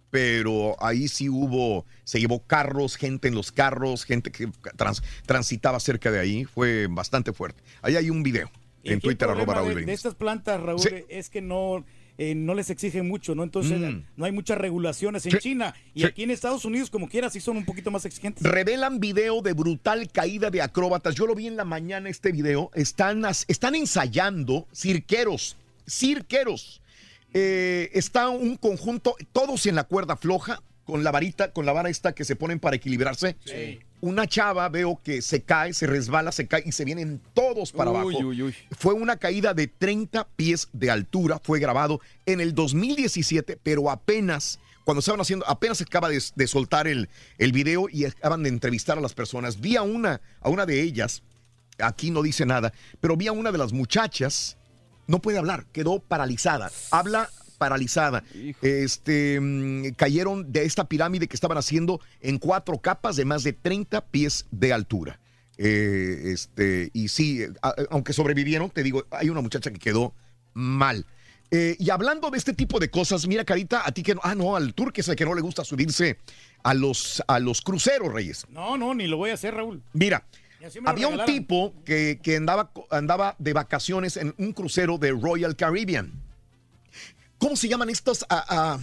[0.09, 4.47] pero ahí sí hubo, se llevó carros, gente en los carros, gente que
[4.77, 6.45] trans- transitaba cerca de ahí.
[6.45, 7.61] Fue bastante fuerte.
[7.81, 8.49] Ahí hay un video
[8.83, 10.89] en Twitter, arroba Raúl de, de estas plantas, Raúl, Sí.
[11.09, 11.83] es que no,
[12.17, 13.43] eh, no les exigen mucho, ¿no?
[13.43, 14.03] Entonces Mm.
[14.15, 15.37] no hay muchas regulaciones en Sí.
[15.39, 15.73] China.
[15.93, 16.05] Y Sí.
[16.05, 18.43] aquí en Estados Unidos, como quiera, sí son un poquito más exigentes.
[18.43, 21.15] Revelan video de brutal caída de acróbatas.
[21.15, 22.71] Yo lo vi en la mañana este video.
[22.73, 25.57] Están, están ensayando cirqueros,
[25.89, 26.81] cirqueros.
[27.33, 31.89] Eh, está un conjunto, todos en la cuerda floja, con la varita, con la vara
[31.89, 33.35] esta que se ponen para equilibrarse.
[34.01, 37.89] Una chava veo que se cae, se resbala, se cae y se vienen todos para
[37.91, 38.27] Uy, abajo.
[38.27, 38.55] uy, uy.
[38.77, 44.59] Fue una caída de 30 pies de altura, fue grabado en el 2017, pero apenas,
[44.83, 48.49] cuando estaban haciendo, apenas se acaba de, de soltar el, el video y acaban de
[48.49, 49.59] entrevistar a las personas.
[49.59, 51.23] Vi a una, a una de ellas,
[51.79, 54.57] aquí no dice nada, pero vi a una de las muchachas,
[55.07, 56.71] no puede hablar, quedó paralizada.
[56.91, 58.23] Habla paralizada.
[58.61, 63.53] Este mm, cayeron de esta pirámide que estaban haciendo en cuatro capas de más de
[63.53, 65.19] 30 pies de altura.
[65.57, 67.45] Eh, este, y sí,
[67.89, 70.13] aunque sobrevivieron, te digo, hay una muchacha que quedó
[70.53, 71.05] mal.
[71.51, 74.35] Eh, y hablando de este tipo de cosas, mira, Carita, a ti que no, ah,
[74.35, 76.17] no, al turque es el que no le gusta subirse
[76.63, 78.45] a los, a los cruceros, Reyes.
[78.49, 79.81] No, no, ni lo voy a hacer, Raúl.
[79.93, 80.25] Mira,
[80.85, 86.24] había un tipo que, que andaba, andaba de vacaciones en un crucero de Royal Caribbean.
[87.45, 88.79] ¿Cómo se llaman estas ah, ah,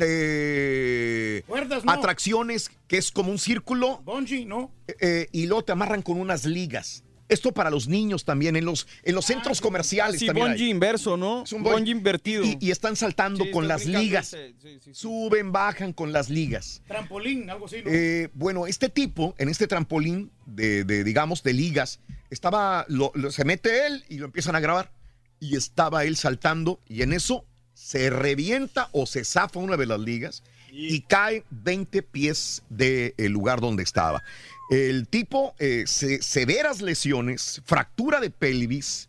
[0.00, 1.92] eh, Cuerdas, ¿no?
[1.92, 4.00] atracciones que es como un círculo?
[4.06, 4.72] Bungee, ¿no?
[5.00, 7.04] Eh, y luego te amarran con unas ligas.
[7.28, 10.52] Esto para los niños también, en los, en los centros comerciales Sí, también hay.
[10.54, 11.42] bungee inverso, ¿no?
[11.42, 12.42] Es un bungee invertido.
[12.42, 14.28] Y, y están saltando Sí, con las ligas.
[14.28, 14.94] sí, sí, sí.
[14.94, 16.80] Suben, bajan con las ligas.
[16.88, 17.90] Trampolín, algo así, ¿no?
[17.92, 23.30] Eh, bueno, este tipo, en este trampolín de, de, digamos, de ligas, estaba, lo- lo-
[23.30, 24.90] se mete él y lo empiezan a grabar.
[25.38, 27.44] Y estaba él saltando y en eso
[27.76, 33.60] se revienta o se zafa una de las ligas y cae 20 pies del lugar
[33.60, 34.22] donde estaba.
[34.70, 39.08] El tipo, eh, se- severas lesiones, fractura de pelvis,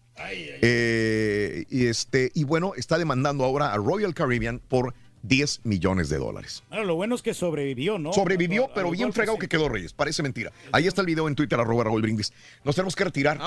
[0.61, 6.17] eh, y, este, y bueno, está demandando ahora a Royal Caribbean por 10 millones de
[6.17, 6.63] dólares.
[6.69, 8.13] Bueno, lo bueno es que sobrevivió, ¿no?
[8.13, 9.41] Sobrevivió, A- pero bien fregado sí.
[9.41, 9.93] que quedó Reyes.
[9.93, 10.51] Parece mentira.
[10.71, 12.33] Ahí está el video en Twitter, arroba Raúl Brindis.
[12.63, 13.37] Nos tenemos que retirar.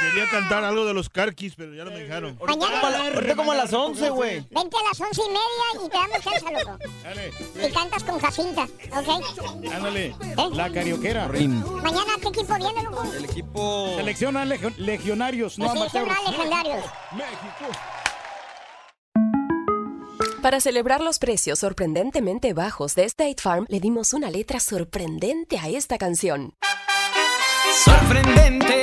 [0.00, 2.38] Quería cantar algo de los carquis, pero ya no me dejaron.
[2.40, 4.46] Ahorita como a las 11, güey.
[4.50, 7.68] Vente a las once y media y te damos chance, loco.
[7.68, 9.72] Y cantas con Jacinta, ¿ok?
[9.74, 10.14] Ándale,
[10.54, 11.26] la carioquera.
[11.28, 13.02] Mañana, ¿qué equipo viene, loco?
[13.16, 13.94] El equipo.
[13.96, 16.06] Selecciona legio- legionarios, no amateurs.
[16.06, 16.84] más legendarios.
[20.42, 25.68] Para celebrar los precios sorprendentemente bajos de State Farm, le dimos una letra sorprendente a
[25.68, 26.54] esta canción.
[27.84, 28.82] Sorprendente,